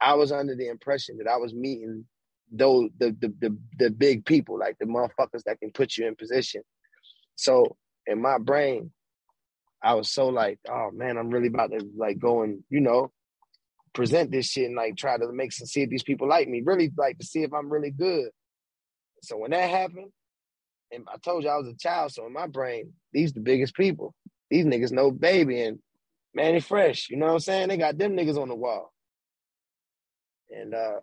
I 0.00 0.14
was 0.14 0.32
under 0.32 0.56
the 0.56 0.68
impression 0.68 1.18
that 1.18 1.28
I 1.28 1.36
was 1.36 1.54
meeting 1.54 2.04
those 2.50 2.90
the 2.98 3.16
the 3.20 3.32
the, 3.40 3.58
the 3.78 3.90
big 3.90 4.24
people, 4.24 4.58
like 4.58 4.76
the 4.78 4.86
motherfuckers 4.86 5.44
that 5.46 5.60
can 5.60 5.70
put 5.70 5.96
you 5.96 6.06
in 6.08 6.16
position. 6.16 6.62
So 7.36 7.76
in 8.06 8.20
my 8.20 8.38
brain, 8.38 8.90
I 9.82 9.94
was 9.94 10.10
so 10.10 10.28
like, 10.28 10.58
oh 10.68 10.90
man, 10.92 11.16
I'm 11.16 11.30
really 11.30 11.48
about 11.48 11.70
to 11.70 11.86
like 11.96 12.18
go 12.18 12.42
and 12.42 12.64
you 12.70 12.80
know 12.80 13.12
present 13.94 14.30
this 14.30 14.46
shit 14.46 14.66
and 14.66 14.76
like 14.76 14.96
try 14.96 15.16
to 15.16 15.32
make 15.32 15.52
some 15.52 15.66
see 15.66 15.82
if 15.82 15.90
these 15.90 16.02
people 16.02 16.28
like 16.28 16.48
me. 16.48 16.62
Really 16.64 16.90
like 16.96 17.18
to 17.18 17.26
see 17.26 17.42
if 17.42 17.52
I'm 17.54 17.70
really 17.70 17.90
good. 17.90 18.28
So 19.22 19.38
when 19.38 19.52
that 19.52 19.70
happened, 19.70 20.10
and 20.92 21.04
I 21.12 21.16
told 21.18 21.44
you 21.44 21.50
I 21.50 21.56
was 21.56 21.68
a 21.68 21.76
child, 21.76 22.12
so 22.12 22.26
in 22.26 22.32
my 22.32 22.46
brain, 22.46 22.92
these 23.12 23.32
the 23.32 23.40
biggest 23.40 23.74
people. 23.74 24.14
These 24.50 24.66
niggas 24.66 24.92
know 24.92 25.10
baby 25.10 25.62
and 25.62 25.78
Mannie 26.34 26.60
Fresh. 26.60 27.08
You 27.10 27.16
know 27.16 27.26
what 27.26 27.32
I'm 27.32 27.40
saying? 27.40 27.68
They 27.68 27.76
got 27.76 27.96
them 27.96 28.16
niggas 28.16 28.40
on 28.40 28.48
the 28.48 28.54
wall. 28.54 28.92
And 30.50 30.74
uh, 30.74 31.00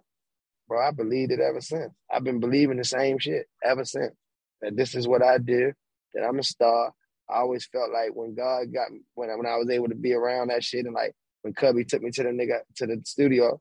bro, 0.67 0.86
I 0.86 0.91
believed 0.91 1.32
it 1.32 1.39
ever 1.39 1.62
since. 1.62 1.91
I've 2.13 2.23
been 2.23 2.39
believing 2.39 2.77
the 2.77 2.86
same 2.86 3.17
shit 3.17 3.47
ever 3.63 3.84
since. 3.84 4.13
That 4.62 4.75
this 4.75 4.93
is 4.93 5.08
what 5.08 5.23
I 5.23 5.39
do, 5.39 5.73
that 6.13 6.23
I'm 6.23 6.39
a 6.39 6.43
star. 6.43 6.93
I 7.30 7.39
always 7.39 7.65
felt 7.65 7.91
like 7.91 8.12
when 8.13 8.36
God 8.36 8.73
got 8.73 8.89
when 9.15 9.30
when 9.38 9.47
I 9.47 9.56
was 9.56 9.69
able 9.69 9.88
to 9.88 9.95
be 9.95 10.13
around 10.13 10.49
that 10.49 10.63
shit 10.63 10.86
and 10.86 10.93
like 10.93 11.15
when 11.41 11.54
Cubby 11.54 11.84
took 11.84 12.01
me 12.01 12.12
to 12.12 12.23
the 12.23 12.30
nigga 12.30 12.60
to 12.75 12.88
the 12.88 13.01
studio, 13.06 13.60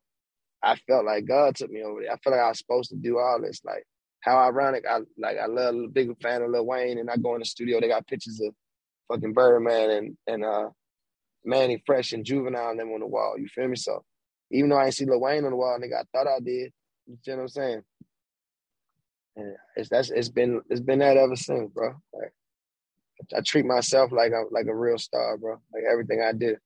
I 0.63 0.77
felt 0.87 1.05
like 1.05 1.27
God 1.27 1.57
took 1.57 1.71
me 1.71 1.83
over 1.83 2.03
there. 2.03 2.13
I 2.13 2.17
felt 2.19 2.37
like 2.37 2.45
I 2.45 2.49
was 2.49 2.59
supposed 2.59 2.91
to 2.91 2.97
do 2.97 3.19
all 3.19 3.41
this. 3.41 3.61
Like 3.65 3.85
how 4.21 4.37
ironic. 4.37 4.85
I 4.89 5.01
like 5.19 5.39
I 5.39 5.47
love 5.47 5.75
a 5.75 5.89
big 5.89 6.11
fan 6.21 6.43
of 6.43 6.51
Lil 6.51 6.67
Wayne, 6.67 6.99
and 6.99 7.11
I 7.11 7.17
go 7.17 7.35
in 7.35 7.41
the 7.41 7.47
studio. 7.47 7.81
They 7.81 7.89
got 7.89 8.07
pictures 8.07 8.41
of 8.41 8.55
fucking 9.09 9.33
Birdman 9.33 9.91
and 9.91 10.17
and 10.27 10.45
uh 10.45 10.69
Mannie 11.45 11.83
Fresh 11.87 12.13
and 12.13 12.25
Juvenile 12.25 12.71
and 12.71 12.81
them 12.81 12.93
on 12.93 13.01
the 13.01 13.07
wall. 13.07 13.37
You 13.39 13.49
feel 13.49 13.69
me? 13.69 13.77
So 13.77 14.05
even 14.51 14.71
though 14.71 14.77
I 14.77 14.87
ain't 14.87 14.95
see 14.95 15.07
Lil 15.07 15.21
Wayne 15.21 15.45
on 15.45 15.51
the 15.51 15.57
wall, 15.57 15.79
nigga, 15.79 16.01
I 16.01 16.05
thought 16.13 16.31
I 16.31 16.41
did. 16.41 16.73
You 17.07 17.17
know 17.29 17.37
what 17.37 17.43
I'm 17.43 17.49
saying? 17.49 17.83
And 19.37 19.57
it's 19.77 19.89
that's 19.89 20.11
it's 20.11 20.29
been 20.29 20.61
it's 20.69 20.81
been 20.81 20.99
that 20.99 21.17
ever 21.17 21.37
since, 21.37 21.71
bro. 21.73 21.95
Like 22.13 22.33
I 23.37 23.41
treat 23.41 23.65
myself 23.65 24.13
like 24.13 24.33
I'm 24.33 24.47
like 24.51 24.67
a 24.67 24.75
real 24.75 24.99
star, 24.99 25.37
bro. 25.39 25.61
Like 25.73 25.85
everything 25.91 26.23
I 26.23 26.33
do. 26.33 26.57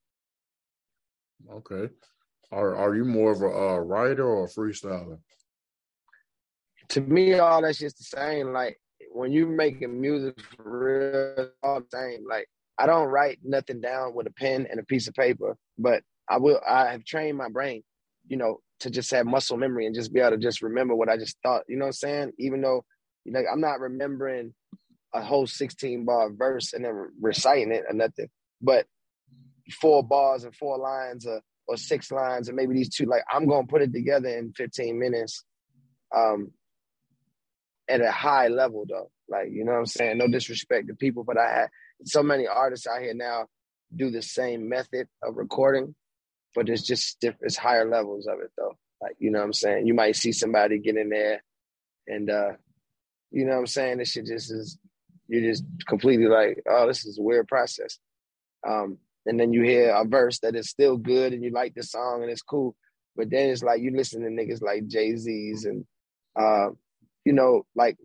Okay. 1.51 1.89
Are 2.53 2.77
are 2.77 2.95
you 2.95 3.05
more 3.05 3.33
of 3.33 3.43
a 3.43 3.81
writer 3.81 4.27
or 4.27 4.45
a 4.45 4.49
freestyler? 4.49 5.19
To 6.91 7.01
me, 7.01 7.35
all 7.35 7.63
that's 7.63 7.79
just 7.79 7.99
the 7.99 8.05
same. 8.05 8.53
Like 8.53 8.79
when 9.13 9.33
you 9.33 9.47
making 9.47 10.01
music 10.01 10.41
for 10.41 11.35
real, 11.37 11.51
all 11.63 11.81
the 11.81 11.87
same. 11.93 12.25
Like 12.29 12.47
I 12.79 12.87
don't 12.87 13.09
write 13.09 13.39
nothing 13.43 13.81
down 13.81 14.15
with 14.15 14.27
a 14.27 14.33
pen 14.33 14.67
and 14.71 14.81
a 14.81 14.85
piece 14.85 15.09
of 15.09 15.15
paper, 15.15 15.57
but 15.79 16.03
I 16.29 16.39
will. 16.39 16.61
I 16.67 16.93
have 16.93 17.05
trained 17.05 17.39
my 17.39 17.49
brain, 17.49 17.83
you 18.29 18.37
know, 18.37 18.61
to 18.81 18.91
just 18.91 19.11
have 19.11 19.27
muscle 19.27 19.57
memory 19.57 19.87
and 19.87 19.95
just 19.95 20.13
be 20.13 20.21
able 20.21 20.33
to 20.33 20.39
just 20.39 20.63
remember 20.63 20.95
what 20.95 21.09
I 21.09 21.17
just 21.17 21.37
thought. 21.43 21.63
You 21.69 21.77
know 21.77 21.85
what 21.85 21.89
I'm 21.89 21.93
saying? 21.93 22.33
Even 22.39 22.61
though, 22.61 22.85
know, 23.33 23.43
I'm 23.51 23.61
not 23.61 23.81
remembering 23.81 24.55
a 25.15 25.23
whole 25.23 25.47
16 25.47 26.05
bar 26.05 26.31
verse 26.31 26.73
and 26.73 26.85
then 26.85 27.11
reciting 27.21 27.73
it 27.73 27.85
or 27.89 27.95
nothing, 27.95 28.29
but 28.61 28.87
four 29.73 30.03
bars 30.03 30.45
and 30.45 30.55
four 30.55 30.79
lines 30.79 31.27
or, 31.27 31.41
or 31.67 31.77
six 31.77 32.11
lines 32.13 32.49
and 32.49 32.57
maybe 32.57 32.75
these 32.75 32.95
two 32.95 33.07
like 33.07 33.23
i'm 33.33 33.47
gonna 33.49 33.67
put 33.67 33.83
it 33.83 33.93
together 33.93 34.29
in 34.29 34.53
15 34.53 34.99
minutes 34.99 35.45
um 36.15 36.53
at 37.89 38.01
a 38.01 38.11
high 38.11 38.49
level 38.49 38.85
though. 38.89 39.11
Like 39.29 39.49
you 39.51 39.65
know 39.65 39.73
what 39.73 39.79
i'm 39.79 39.87
saying? 39.87 40.19
No 40.19 40.29
disrespect 40.29 40.89
to 40.89 40.95
people 40.95 41.25
but 41.25 41.39
i 41.39 41.49
had 41.51 41.69
so 42.05 42.23
many 42.23 42.47
artists 42.47 42.87
out 42.87 43.01
here 43.01 43.15
now 43.15 43.47
do 43.95 44.11
the 44.11 44.23
same 44.23 44.69
method 44.69 45.07
of 45.23 45.37
recording 45.37 45.95
but 46.55 46.69
it's 46.69 46.83
just 46.83 47.19
it's 47.23 47.57
higher 47.57 47.89
levels 47.89 48.27
of 48.27 48.41
it 48.41 48.51
though. 48.57 48.77
Like 49.01 49.17
you 49.19 49.31
know 49.31 49.41
what 49.41 49.47
i'm 49.47 49.53
saying? 49.53 49.87
You 49.87 49.95
might 49.95 50.17
see 50.17 50.33
somebody 50.33 50.79
get 50.79 50.97
in 50.97 51.09
there 51.09 51.43
and 52.07 52.31
uh 52.31 52.53
you 53.31 53.45
know 53.45 53.53
what 53.53 53.59
i'm 53.61 53.67
saying? 53.67 53.99
This 53.99 54.11
shit 54.11 54.27
just 54.27 54.53
is 54.53 54.79
you're 55.29 55.51
just 55.51 55.65
completely 55.87 56.27
like 56.27 56.63
oh 56.69 56.87
this 56.87 57.05
is 57.07 57.19
a 57.19 57.23
weird 57.23 57.49
process. 57.49 57.99
Um 58.67 58.99
and 59.27 59.39
then 59.39 59.53
you 59.53 59.63
hear 59.63 59.95
a 59.95 60.05
verse 60.05 60.39
that 60.41 60.55
is 60.55 60.69
still 60.69 60.97
good 60.97 61.33
and 61.33 61.43
you 61.43 61.51
like 61.51 61.75
the 61.75 61.83
song 61.83 62.23
and 62.23 62.31
it's 62.31 62.43
cool. 62.43 62.77
But 63.17 63.31
then 63.31 63.51
it's 63.51 63.63
like 63.63 63.81
you 63.81 63.97
listen 63.97 64.23
to 64.23 64.29
niggas 64.29 64.63
like 64.63 64.87
Jay 64.87 65.17
Z's 65.17 65.65
and 65.65 65.85
uh, 66.39 66.71
you 67.25 67.33
know, 67.33 67.65
like 67.75 67.97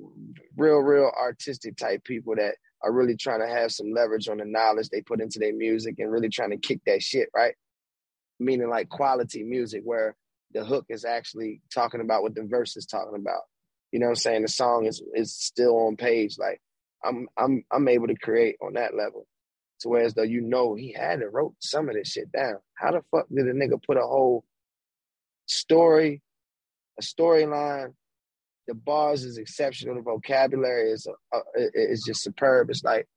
real, 0.55 0.77
real 0.77 1.11
artistic 1.19 1.75
type 1.75 2.03
people 2.03 2.35
that 2.35 2.55
are 2.81 2.93
really 2.93 3.17
trying 3.17 3.41
to 3.41 3.47
have 3.47 3.71
some 3.71 3.91
leverage 3.91 4.29
on 4.29 4.37
the 4.37 4.45
knowledge 4.45 4.89
they 4.89 5.01
put 5.01 5.19
into 5.19 5.39
their 5.39 5.53
music 5.53 5.95
and 5.97 6.11
really 6.11 6.29
trying 6.29 6.51
to 6.51 6.57
kick 6.57 6.79
that 6.85 7.03
shit, 7.03 7.27
right? 7.35 7.55
Meaning 8.39 8.69
like 8.69 8.87
quality 8.87 9.43
music 9.43 9.81
where 9.83 10.15
the 10.53 10.63
hook 10.63 10.85
is 10.89 11.03
actually 11.03 11.61
talking 11.73 12.01
about 12.01 12.23
what 12.23 12.35
the 12.35 12.43
verse 12.43 12.77
is 12.77 12.85
talking 12.85 13.19
about. 13.19 13.41
You 13.91 13.99
know 13.99 14.05
what 14.05 14.11
I'm 14.11 14.15
saying? 14.15 14.41
The 14.43 14.47
song 14.47 14.85
is 14.85 15.01
is 15.13 15.35
still 15.35 15.75
on 15.87 15.97
page. 15.97 16.37
Like 16.37 16.61
I'm 17.03 17.27
I'm 17.37 17.63
I'm 17.71 17.87
able 17.87 18.07
to 18.07 18.15
create 18.15 18.55
on 18.61 18.73
that 18.73 18.95
level 18.95 19.27
to 19.79 19.89
where 19.89 20.03
as 20.03 20.13
though 20.13 20.23
you 20.23 20.41
know 20.41 20.75
he 20.75 20.93
had 20.93 21.19
to 21.19 21.29
wrote 21.29 21.55
some 21.59 21.89
of 21.89 21.95
this 21.95 22.09
shit 22.09 22.31
down. 22.31 22.57
How 22.75 22.91
the 22.91 23.01
fuck 23.11 23.27
did 23.33 23.47
a 23.47 23.53
nigga 23.53 23.81
put 23.83 23.97
a 23.97 24.01
whole 24.01 24.43
story, 25.47 26.21
a 26.99 27.03
storyline? 27.03 27.93
The 28.67 28.75
bars 28.75 29.23
is 29.23 29.37
exceptional. 29.37 29.95
The 29.95 30.01
vocabulary 30.01 30.91
is 30.91 31.07
uh, 31.33 31.39
is 31.55 32.03
just 32.03 32.21
superb. 32.21 32.69
It's 32.69 32.83
like, 32.83 33.07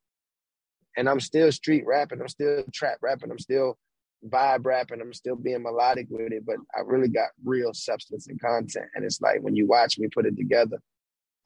and 0.96 1.08
I'm 1.08 1.20
still 1.20 1.52
street 1.52 1.84
rapping. 1.86 2.20
I'm 2.20 2.28
still 2.28 2.64
trap 2.72 2.98
rapping. 3.02 3.30
I'm 3.30 3.38
still 3.38 3.76
vibe 4.26 4.64
rapping. 4.64 5.00
I'm 5.00 5.12
still 5.12 5.36
being 5.36 5.62
melodic 5.62 6.06
with 6.08 6.32
it. 6.32 6.46
But 6.46 6.56
I 6.74 6.80
really 6.86 7.08
got 7.08 7.30
real 7.44 7.74
substance 7.74 8.28
and 8.28 8.40
content. 8.40 8.86
And 8.94 9.04
it's 9.04 9.20
like 9.20 9.42
when 9.42 9.54
you 9.54 9.66
watch 9.66 9.98
me 9.98 10.08
put 10.08 10.26
it 10.26 10.36
together, 10.36 10.78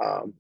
um, 0.05 0.34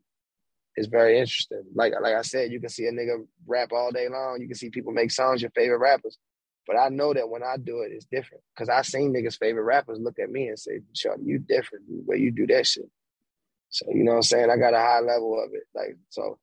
it's 0.76 0.88
very 0.88 1.18
interesting. 1.18 1.64
Like 1.74 1.94
like 2.00 2.14
I 2.14 2.22
said, 2.22 2.52
you 2.52 2.60
can 2.60 2.68
see 2.68 2.86
a 2.86 2.92
nigga 2.92 3.26
rap 3.46 3.72
all 3.72 3.90
day 3.90 4.08
long. 4.08 4.38
You 4.40 4.46
can 4.46 4.56
see 4.56 4.70
people 4.70 4.92
make 4.92 5.10
songs 5.10 5.40
your 5.40 5.50
favorite 5.52 5.78
rappers. 5.78 6.18
But 6.66 6.76
I 6.76 6.88
know 6.88 7.14
that 7.14 7.28
when 7.28 7.42
I 7.42 7.56
do 7.56 7.80
it, 7.80 7.92
it's 7.92 8.06
different. 8.06 8.42
Cause 8.58 8.68
I 8.68 8.82
seen 8.82 9.14
niggas' 9.14 9.38
favorite 9.38 9.62
rappers 9.62 9.98
look 10.00 10.18
at 10.18 10.30
me 10.30 10.48
and 10.48 10.58
say, 10.58 10.80
Shorty, 10.94 11.22
you 11.24 11.38
different 11.38 11.86
the 11.86 12.02
way 12.04 12.18
you 12.18 12.32
do 12.32 12.46
that 12.48 12.66
shit. 12.66 12.90
So, 13.68 13.86
you 13.88 14.04
know 14.04 14.12
what 14.12 14.16
I'm 14.16 14.22
saying? 14.22 14.50
I 14.50 14.56
got 14.56 14.74
a 14.74 14.78
high 14.78 15.00
level 15.00 15.42
of 15.42 15.50
it. 15.54 15.62
Like, 15.74 15.96
so, 16.08 16.38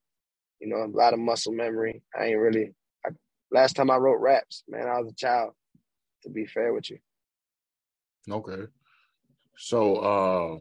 you 0.59 0.69
know, 0.69 0.84
a 0.84 0.88
lot 0.88 1.13
of 1.13 1.19
muscle 1.19 1.51
memory. 1.51 2.03
I 2.17 2.27
ain't 2.27 2.39
really 2.39 2.73
I, 3.05 3.09
last 3.51 3.75
time 3.75 3.91
I 3.91 3.97
wrote 3.97 4.21
raps, 4.21 4.63
man, 4.67 4.88
I 4.88 4.99
was 4.99 5.11
a 5.11 5.15
child, 5.15 5.53
to 6.23 6.29
be 6.29 6.45
fair 6.45 6.73
with 6.73 6.89
you. 6.89 6.99
Okay. 8.29 8.63
So 9.57 9.95
uh 9.97 10.57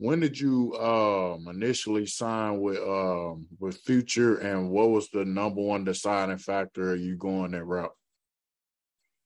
when 0.00 0.18
did 0.18 0.40
you 0.40 0.74
um 0.80 1.46
initially 1.48 2.06
sign 2.06 2.60
with 2.60 2.78
um 2.78 3.46
with 3.58 3.76
Future 3.82 4.38
and 4.38 4.70
what 4.70 4.90
was 4.90 5.10
the 5.10 5.24
number 5.24 5.60
one 5.60 5.84
deciding 5.84 6.38
factor 6.38 6.94
of 6.94 7.00
you 7.00 7.16
going 7.16 7.52
that 7.52 7.64
route? 7.64 7.94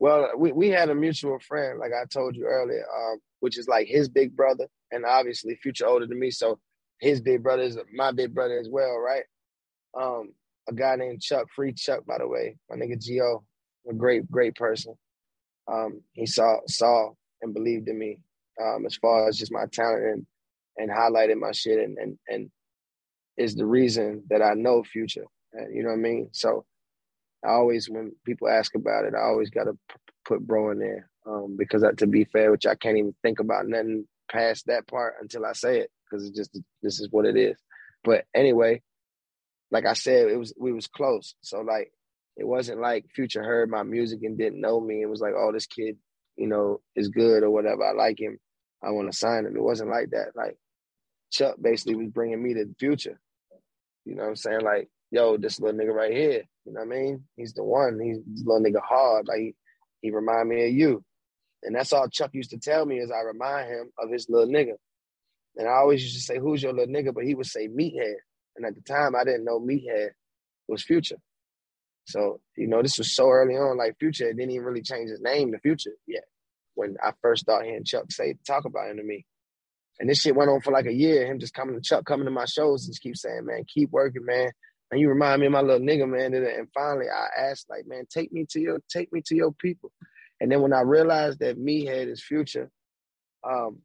Well, 0.00 0.32
we, 0.36 0.52
we 0.52 0.68
had 0.68 0.90
a 0.90 0.94
mutual 0.94 1.38
friend, 1.38 1.78
like 1.78 1.92
I 1.92 2.04
told 2.06 2.36
you 2.36 2.44
earlier. 2.44 2.84
Um, 2.94 3.20
which 3.44 3.58
is 3.58 3.68
like 3.68 3.86
his 3.86 4.08
big 4.08 4.34
brother, 4.34 4.66
and 4.90 5.04
obviously 5.04 5.54
Future 5.56 5.86
older 5.86 6.06
than 6.06 6.18
me, 6.18 6.30
so 6.30 6.58
his 6.98 7.20
big 7.20 7.42
brother 7.42 7.62
is 7.62 7.76
my 7.92 8.10
big 8.10 8.34
brother 8.34 8.58
as 8.58 8.70
well, 8.70 8.96
right? 8.96 9.24
Um, 9.94 10.32
a 10.66 10.72
guy 10.72 10.96
named 10.96 11.20
Chuck, 11.20 11.46
Free 11.54 11.74
Chuck, 11.74 12.06
by 12.06 12.16
the 12.16 12.26
way, 12.26 12.56
my 12.70 12.76
nigga 12.76 12.96
Gio, 12.96 13.44
a 13.86 13.92
great, 13.92 14.30
great 14.30 14.54
person. 14.54 14.94
Um, 15.70 16.00
he 16.14 16.24
saw 16.24 16.56
saw 16.66 17.10
and 17.42 17.52
believed 17.52 17.86
in 17.86 17.98
me 17.98 18.18
um, 18.62 18.86
as 18.86 18.96
far 18.96 19.28
as 19.28 19.36
just 19.36 19.52
my 19.52 19.66
talent 19.70 20.04
and 20.04 20.26
and 20.76 20.90
highlighted 20.90 21.38
my 21.38 21.52
shit 21.52 21.78
and 21.78 21.98
and 21.98 22.18
and 22.28 22.50
is 23.36 23.54
the 23.54 23.66
reason 23.66 24.24
that 24.30 24.42
I 24.42 24.54
know 24.54 24.82
Future. 24.84 25.24
You 25.72 25.82
know 25.82 25.90
what 25.90 25.96
I 25.96 25.98
mean? 25.98 26.30
So 26.32 26.64
I 27.44 27.50
always, 27.50 27.88
when 27.88 28.12
people 28.24 28.48
ask 28.48 28.74
about 28.74 29.04
it, 29.04 29.14
I 29.14 29.22
always 29.22 29.50
got 29.50 29.64
to 29.64 29.72
p- 29.72 29.96
put 30.24 30.46
bro 30.46 30.70
in 30.70 30.78
there 30.78 31.08
um, 31.26 31.56
because 31.58 31.84
I, 31.84 31.92
to 31.92 32.06
be 32.06 32.24
fair, 32.24 32.50
which 32.50 32.66
I 32.66 32.74
can't 32.74 32.96
even 32.96 33.14
think 33.22 33.40
about 33.40 33.66
nothing 33.66 34.06
past 34.30 34.66
that 34.66 34.86
part 34.86 35.14
until 35.20 35.44
I 35.44 35.52
say 35.52 35.80
it 35.80 35.90
because 36.10 36.26
it's 36.26 36.36
just 36.36 36.58
this 36.82 37.00
is 37.00 37.08
what 37.10 37.26
it 37.26 37.36
is. 37.36 37.56
But 38.02 38.24
anyway, 38.34 38.82
like 39.70 39.86
I 39.86 39.92
said, 39.94 40.28
it 40.28 40.36
was 40.38 40.54
we 40.58 40.72
was 40.72 40.86
close. 40.86 41.34
So 41.42 41.60
like 41.60 41.92
it 42.36 42.46
wasn't 42.46 42.80
like 42.80 43.06
Future 43.14 43.42
heard 43.44 43.70
my 43.70 43.82
music 43.82 44.20
and 44.22 44.38
didn't 44.38 44.60
know 44.60 44.80
me. 44.80 45.02
It 45.02 45.08
was 45.10 45.20
like, 45.20 45.34
oh, 45.36 45.52
this 45.52 45.66
kid, 45.66 45.96
you 46.36 46.48
know, 46.48 46.80
is 46.96 47.08
good 47.08 47.42
or 47.42 47.50
whatever. 47.50 47.84
I 47.84 47.92
like 47.92 48.18
him. 48.20 48.38
I 48.82 48.90
want 48.90 49.10
to 49.10 49.16
sign 49.16 49.46
him. 49.46 49.56
It 49.56 49.62
wasn't 49.62 49.90
like 49.90 50.10
that. 50.10 50.32
Like 50.34 50.56
Chuck 51.34 51.56
basically 51.60 51.96
was 51.96 52.08
bringing 52.08 52.42
me 52.42 52.54
to 52.54 52.64
the 52.64 52.74
future. 52.78 53.18
You 54.04 54.14
know 54.14 54.22
what 54.22 54.28
I'm 54.30 54.36
saying? 54.36 54.60
Like, 54.62 54.88
yo, 55.10 55.36
this 55.36 55.60
little 55.60 55.78
nigga 55.78 55.92
right 55.92 56.12
here. 56.12 56.44
You 56.64 56.72
know 56.72 56.80
what 56.80 56.94
I 56.94 56.98
mean? 56.98 57.24
He's 57.36 57.52
the 57.52 57.64
one. 57.64 57.98
He's 58.00 58.18
this 58.24 58.46
little 58.46 58.62
nigga 58.62 58.82
hard. 58.82 59.26
Like 59.26 59.54
he, 60.00 60.10
remind 60.10 60.48
me 60.48 60.68
of 60.68 60.72
you. 60.72 61.02
And 61.62 61.74
that's 61.74 61.92
all 61.92 62.08
Chuck 62.08 62.30
used 62.34 62.50
to 62.50 62.58
tell 62.58 62.86
me 62.86 62.98
is 62.98 63.10
I 63.10 63.20
remind 63.22 63.68
him 63.68 63.90
of 63.98 64.10
his 64.10 64.26
little 64.28 64.48
nigga. 64.48 64.74
And 65.56 65.68
I 65.68 65.72
always 65.72 66.02
used 66.02 66.16
to 66.16 66.22
say, 66.22 66.38
who's 66.38 66.62
your 66.62 66.72
little 66.72 66.94
nigga? 66.94 67.12
But 67.12 67.24
he 67.24 67.34
would 67.34 67.46
say 67.46 67.68
meathead. 67.68 68.14
And 68.56 68.64
at 68.64 68.74
the 68.74 68.82
time 68.82 69.16
I 69.16 69.24
didn't 69.24 69.44
know 69.44 69.58
meathead 69.60 70.10
was 70.68 70.84
future. 70.84 71.16
So, 72.06 72.40
you 72.56 72.66
know, 72.66 72.82
this 72.82 72.98
was 72.98 73.14
so 73.14 73.30
early 73.30 73.54
on, 73.54 73.78
like 73.78 73.98
Future 73.98 74.32
didn't 74.32 74.50
even 74.50 74.64
really 74.64 74.82
change 74.82 75.10
his 75.10 75.22
name 75.22 75.52
to 75.52 75.58
Future 75.58 75.94
yet. 76.06 76.24
When 76.74 76.96
I 77.02 77.12
first 77.22 77.42
started 77.42 77.68
hearing 77.68 77.84
Chuck 77.84 78.04
say 78.10 78.36
talk 78.46 78.64
about 78.64 78.90
him 78.90 78.98
to 78.98 79.02
me. 79.02 79.24
And 80.00 80.08
this 80.08 80.20
shit 80.20 80.34
went 80.34 80.50
on 80.50 80.60
for 80.60 80.72
like 80.72 80.86
a 80.86 80.92
year. 80.92 81.26
Him 81.26 81.38
just 81.38 81.54
coming 81.54 81.74
to 81.76 81.80
Chuck, 81.80 82.04
coming 82.04 82.24
to 82.24 82.30
my 82.30 82.46
shows, 82.46 82.84
and 82.84 82.92
just 82.92 83.02
keep 83.02 83.16
saying, 83.16 83.44
"Man, 83.44 83.64
keep 83.72 83.90
working, 83.90 84.24
man." 84.24 84.50
And 84.90 85.00
you 85.00 85.08
remind 85.08 85.40
me 85.40 85.46
of 85.46 85.52
my 85.52 85.60
little 85.60 85.86
nigga, 85.86 86.08
man. 86.08 86.34
And 86.34 86.68
finally, 86.74 87.06
I 87.08 87.48
asked, 87.48 87.70
like, 87.70 87.86
"Man, 87.86 88.04
take 88.10 88.32
me 88.32 88.44
to 88.50 88.60
your, 88.60 88.80
take 88.88 89.12
me 89.12 89.22
to 89.26 89.34
your 89.34 89.52
people." 89.52 89.92
And 90.40 90.50
then 90.50 90.62
when 90.62 90.72
I 90.72 90.80
realized 90.80 91.38
that 91.40 91.58
Meathead 91.58 92.08
his 92.08 92.22
future, 92.22 92.70
um, 93.48 93.82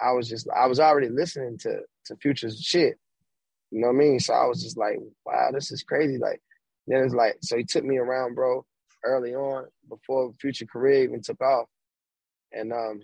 I 0.00 0.12
was 0.12 0.28
just, 0.28 0.48
I 0.48 0.66
was 0.66 0.80
already 0.80 1.08
listening 1.08 1.58
to 1.58 1.82
to 2.06 2.16
Future's 2.16 2.60
shit. 2.60 2.98
You 3.70 3.80
know 3.80 3.88
what 3.88 3.94
I 3.94 3.98
mean? 3.98 4.20
So 4.20 4.32
I 4.34 4.46
was 4.46 4.62
just 4.62 4.76
like, 4.76 4.98
"Wow, 5.26 5.50
this 5.52 5.72
is 5.72 5.82
crazy!" 5.82 6.18
Like, 6.18 6.40
then 6.86 7.04
it's 7.04 7.14
like, 7.14 7.38
so 7.42 7.56
he 7.56 7.64
took 7.64 7.84
me 7.84 7.98
around, 7.98 8.34
bro, 8.34 8.64
early 9.04 9.34
on 9.34 9.66
before 9.88 10.32
Future 10.34 10.66
career 10.66 11.04
even 11.04 11.20
took 11.22 11.40
off, 11.40 11.68
and 12.52 12.72
um, 12.72 13.00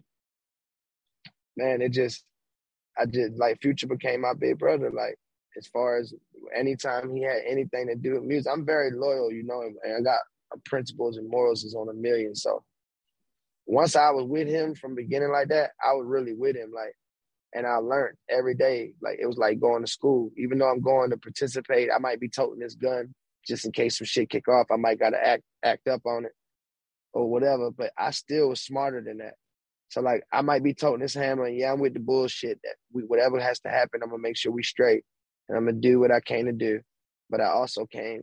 man, 1.58 1.82
it 1.82 1.90
just 1.90 2.24
I 2.98 3.06
just 3.06 3.34
like 3.36 3.60
Future 3.60 3.86
became 3.86 4.22
my 4.22 4.34
big 4.34 4.58
brother. 4.58 4.90
Like 4.90 5.16
as 5.56 5.66
far 5.66 5.98
as 5.98 6.14
anytime 6.56 7.14
he 7.14 7.22
had 7.22 7.42
anything 7.46 7.88
to 7.88 7.94
do 7.94 8.14
with 8.14 8.24
music, 8.24 8.50
I'm 8.50 8.64
very 8.64 8.90
loyal, 8.92 9.30
you 9.32 9.44
know, 9.44 9.60
and 9.60 9.76
I 9.94 10.00
got 10.00 10.20
principles 10.64 11.16
and 11.18 11.28
morals 11.28 11.64
is 11.64 11.74
on 11.74 11.88
a 11.88 11.94
million. 11.94 12.34
So 12.34 12.64
once 13.66 13.96
I 13.96 14.10
was 14.10 14.26
with 14.26 14.48
him 14.48 14.74
from 14.74 14.94
beginning 14.94 15.30
like 15.30 15.48
that, 15.48 15.72
I 15.84 15.92
was 15.92 16.06
really 16.06 16.32
with 16.32 16.56
him. 16.56 16.72
Like, 16.74 16.94
and 17.54 17.66
I 17.66 17.76
learned 17.76 18.16
every 18.30 18.54
day. 18.54 18.92
Like 19.02 19.18
it 19.20 19.26
was 19.26 19.36
like 19.36 19.60
going 19.60 19.84
to 19.84 19.90
school. 19.90 20.30
Even 20.36 20.58
though 20.58 20.70
I'm 20.70 20.80
going 20.80 21.10
to 21.10 21.18
participate, 21.18 21.90
I 21.94 21.98
might 21.98 22.20
be 22.20 22.28
toting 22.28 22.60
this 22.60 22.74
gun 22.74 23.14
just 23.46 23.64
in 23.64 23.72
case 23.72 23.98
some 23.98 24.06
shit 24.06 24.30
kick 24.30 24.48
off. 24.48 24.66
I 24.70 24.76
might 24.76 24.98
gotta 24.98 25.24
act 25.24 25.42
act 25.62 25.88
up 25.88 26.02
on 26.06 26.24
it 26.24 26.32
or 27.12 27.28
whatever. 27.28 27.70
But 27.70 27.92
I 27.98 28.10
still 28.10 28.50
was 28.50 28.60
smarter 28.60 29.02
than 29.02 29.18
that. 29.18 29.34
So 29.88 30.00
like 30.00 30.22
I 30.32 30.42
might 30.42 30.62
be 30.62 30.74
toting 30.74 31.00
this 31.00 31.14
hammer, 31.14 31.46
and 31.46 31.56
yeah, 31.56 31.72
I'm 31.72 31.80
with 31.80 31.94
the 31.94 32.00
bullshit 32.00 32.60
that 32.64 32.76
we 32.92 33.02
whatever 33.02 33.40
has 33.40 33.60
to 33.60 33.70
happen, 33.70 34.00
I'm 34.02 34.10
gonna 34.10 34.22
make 34.22 34.36
sure 34.36 34.52
we 34.52 34.62
straight, 34.62 35.04
and 35.48 35.56
I'm 35.56 35.66
gonna 35.66 35.78
do 35.80 36.00
what 36.00 36.12
I 36.12 36.20
came 36.20 36.46
to 36.46 36.52
do. 36.52 36.80
But 37.30 37.40
I 37.40 37.46
also 37.46 37.86
came 37.86 38.22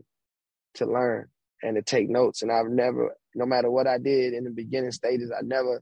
to 0.75 0.85
learn 0.85 1.27
and 1.63 1.75
to 1.75 1.81
take 1.81 2.09
notes, 2.09 2.41
and 2.41 2.51
I've 2.51 2.69
never, 2.69 3.15
no 3.35 3.45
matter 3.45 3.71
what 3.71 3.87
I 3.87 3.97
did 3.97 4.33
in 4.33 4.43
the 4.43 4.51
beginning 4.51 4.91
stages, 4.91 5.31
I 5.31 5.41
never 5.43 5.81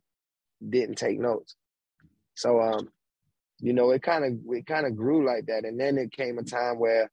didn't 0.67 0.95
take 0.97 1.19
notes. 1.19 1.55
So 2.36 2.61
um, 2.61 2.89
you 3.59 3.73
know, 3.73 3.91
it 3.91 4.03
kind 4.03 4.25
of 4.25 4.34
it 4.55 4.65
kind 4.65 4.86
of 4.86 4.95
grew 4.95 5.25
like 5.25 5.47
that, 5.47 5.65
and 5.65 5.79
then 5.79 5.97
it 5.97 6.11
came 6.11 6.38
a 6.38 6.43
time 6.43 6.79
where, 6.79 7.11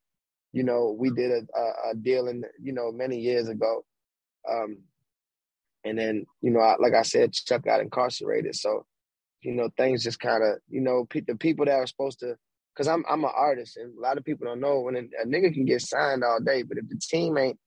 you 0.53 0.65
know, 0.65 0.97
we 0.99 1.11
did 1.11 1.31
a, 1.31 1.59
a, 1.59 1.91
a 1.93 1.95
deal 1.95 2.29
in 2.29 2.45
you 2.63 2.73
know 2.73 2.93
many 2.93 3.19
years 3.19 3.49
ago, 3.49 3.85
um, 4.51 4.79
and 5.85 5.99
then, 5.99 6.27
you 6.41 6.51
know, 6.51 6.61
like 6.79 6.95
I 6.95 7.03
said, 7.03 7.33
Chuck 7.33 7.65
got 7.65 7.81
incarcerated. 7.81 8.55
So, 8.55 8.85
you 9.43 9.53
know, 9.53 9.71
things 9.77 10.05
just 10.05 10.21
kind 10.21 10.43
of, 10.43 10.59
you 10.69 10.81
know, 10.81 11.07
the 11.11 11.37
people 11.37 11.65
that 11.65 11.75
are 11.75 11.87
supposed 11.87 12.21
to, 12.21 12.37
because 12.75 12.89
I'm 12.89 13.05
I'm 13.09 13.25
an 13.25 13.31
artist, 13.35 13.77
and 13.77 13.97
a 13.97 14.01
lot 14.01 14.19
of 14.19 14.25
people 14.25 14.47
don't 14.47 14.61
know 14.61 14.81
when 14.81 14.97
a, 14.97 15.01
a 15.23 15.27
nigga 15.27 15.53
can 15.53 15.65
get 15.65 15.83
signed 15.83 16.23
all 16.23 16.41
day, 16.41 16.63
but 16.63 16.79
if 16.79 16.89
the 16.89 17.01
team 17.01 17.39
ain't 17.39 17.59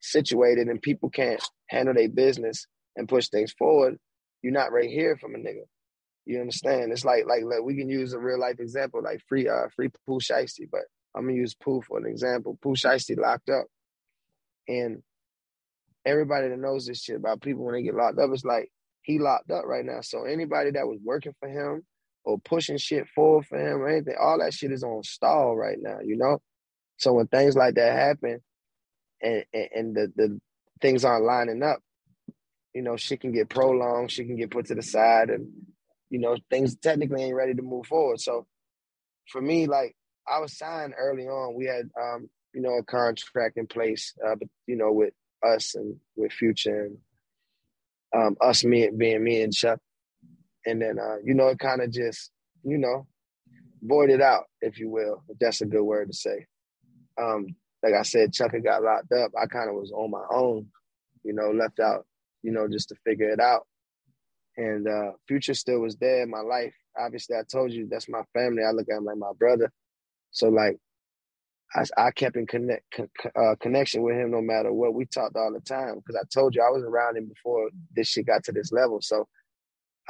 situated 0.00 0.68
and 0.68 0.82
people 0.82 1.10
can't 1.10 1.42
handle 1.68 1.94
their 1.94 2.08
business 2.08 2.66
and 2.96 3.08
push 3.08 3.28
things 3.28 3.52
forward, 3.52 3.98
you're 4.42 4.52
not 4.52 4.72
right 4.72 4.90
here 4.90 5.16
from 5.16 5.34
a 5.34 5.38
nigga. 5.38 5.64
You 6.26 6.40
understand? 6.40 6.92
It's 6.92 7.04
like 7.04 7.24
like 7.26 7.42
like 7.44 7.62
we 7.62 7.76
can 7.76 7.88
use 7.88 8.12
a 8.12 8.18
real 8.18 8.38
life 8.38 8.60
example, 8.60 9.02
like 9.02 9.20
free 9.28 9.48
uh 9.48 9.68
free 9.74 9.88
Pooh 10.06 10.20
Shiesty, 10.20 10.68
but 10.70 10.82
I'm 11.16 11.24
gonna 11.24 11.36
use 11.36 11.54
Pooh 11.54 11.82
for 11.82 11.98
an 11.98 12.06
example. 12.06 12.58
Pooh 12.62 12.74
Shiesty 12.74 13.18
locked 13.18 13.50
up, 13.50 13.66
and 14.68 15.02
everybody 16.04 16.48
that 16.48 16.58
knows 16.58 16.86
this 16.86 17.02
shit 17.02 17.16
about 17.16 17.40
people 17.40 17.64
when 17.64 17.74
they 17.74 17.82
get 17.82 17.94
locked 17.94 18.18
up, 18.18 18.30
it's 18.32 18.44
like 18.44 18.70
he 19.02 19.18
locked 19.18 19.50
up 19.50 19.64
right 19.64 19.84
now. 19.84 20.00
So 20.00 20.24
anybody 20.24 20.70
that 20.72 20.86
was 20.86 20.98
working 21.04 21.34
for 21.40 21.48
him 21.48 21.84
or 22.24 22.38
pushing 22.38 22.78
shit 22.78 23.08
forward 23.08 23.46
for 23.46 23.58
him 23.58 23.82
or 23.82 23.88
anything, 23.88 24.14
all 24.20 24.38
that 24.38 24.54
shit 24.54 24.72
is 24.72 24.84
on 24.84 25.02
stall 25.02 25.56
right 25.56 25.78
now, 25.80 25.98
you 26.04 26.16
know? 26.16 26.40
So 26.98 27.12
when 27.12 27.26
things 27.26 27.56
like 27.56 27.74
that 27.74 27.92
happen 27.92 28.40
and 29.20 29.44
and, 29.52 29.68
and 29.74 29.96
the, 29.96 30.12
the 30.16 30.40
things 30.80 31.04
aren't 31.04 31.24
lining 31.24 31.62
up, 31.62 31.80
you 32.74 32.82
know, 32.82 32.96
shit 32.96 33.20
can 33.20 33.32
get 33.32 33.48
prolonged, 33.48 34.10
shit 34.10 34.26
can 34.26 34.36
get 34.36 34.50
put 34.50 34.66
to 34.66 34.74
the 34.74 34.82
side 34.82 35.30
and 35.30 35.48
you 36.10 36.18
know, 36.18 36.36
things 36.50 36.76
technically 36.76 37.22
ain't 37.22 37.34
ready 37.34 37.54
to 37.54 37.62
move 37.62 37.86
forward. 37.86 38.20
So 38.20 38.46
for 39.30 39.40
me, 39.40 39.66
like 39.66 39.96
I 40.28 40.38
was 40.40 40.56
signed 40.56 40.94
early 40.96 41.26
on. 41.26 41.54
We 41.54 41.66
had 41.66 41.90
um, 42.00 42.28
you 42.54 42.60
know, 42.60 42.76
a 42.76 42.84
contract 42.84 43.56
in 43.56 43.66
place, 43.66 44.14
uh, 44.24 44.34
but 44.36 44.48
you 44.66 44.76
know, 44.76 44.92
with 44.92 45.14
us 45.44 45.74
and 45.74 45.96
with 46.16 46.32
Future 46.32 46.84
and 46.84 46.98
um, 48.14 48.36
us 48.40 48.64
me 48.64 48.88
being 48.96 49.24
me 49.24 49.42
and 49.42 49.52
Chuck. 49.52 49.78
And 50.66 50.80
then 50.80 50.98
uh, 50.98 51.16
you 51.24 51.34
know, 51.34 51.48
it 51.48 51.58
kind 51.58 51.82
of 51.82 51.90
just, 51.90 52.30
you 52.62 52.78
know, 52.78 53.06
voided 53.82 54.20
out, 54.20 54.44
if 54.60 54.78
you 54.78 54.88
will, 54.90 55.22
if 55.28 55.38
that's 55.38 55.60
a 55.60 55.66
good 55.66 55.82
word 55.82 56.08
to 56.08 56.16
say. 56.16 56.46
Um, 57.20 57.56
like 57.82 57.94
I 57.94 58.02
said, 58.02 58.32
Chuck 58.32 58.52
had 58.52 58.64
got 58.64 58.82
locked 58.82 59.12
up. 59.12 59.32
I 59.40 59.46
kind 59.46 59.68
of 59.68 59.74
was 59.76 59.90
on 59.92 60.10
my 60.10 60.24
own, 60.30 60.68
you 61.24 61.32
know, 61.32 61.50
left 61.50 61.80
out, 61.80 62.06
you 62.42 62.52
know, 62.52 62.68
just 62.68 62.90
to 62.90 62.94
figure 63.04 63.30
it 63.30 63.40
out. 63.40 63.66
And 64.56 64.86
uh, 64.86 65.12
Future 65.26 65.54
still 65.54 65.80
was 65.80 65.96
there 65.96 66.22
in 66.22 66.30
my 66.30 66.40
life. 66.40 66.74
Obviously, 66.98 67.36
I 67.36 67.42
told 67.50 67.72
you 67.72 67.88
that's 67.90 68.08
my 68.08 68.22
family. 68.34 68.62
I 68.62 68.70
look 68.70 68.86
at 68.90 68.98
him 68.98 69.04
like 69.04 69.16
my 69.16 69.32
brother. 69.38 69.72
So 70.30 70.48
like 70.48 70.78
I, 71.74 71.84
I 71.96 72.10
kept 72.12 72.36
in 72.36 72.46
connect 72.46 73.00
uh, 73.00 73.54
connection 73.60 74.02
with 74.02 74.16
him 74.16 74.30
no 74.32 74.42
matter 74.42 74.72
what. 74.72 74.94
We 74.94 75.06
talked 75.06 75.36
all 75.36 75.52
the 75.52 75.60
time 75.60 75.96
because 75.96 76.16
I 76.20 76.26
told 76.32 76.54
you 76.54 76.62
I 76.62 76.70
was 76.70 76.84
around 76.84 77.16
him 77.16 77.28
before 77.28 77.70
this 77.94 78.08
shit 78.08 78.26
got 78.26 78.44
to 78.44 78.52
this 78.52 78.72
level. 78.72 79.00
So, 79.02 79.28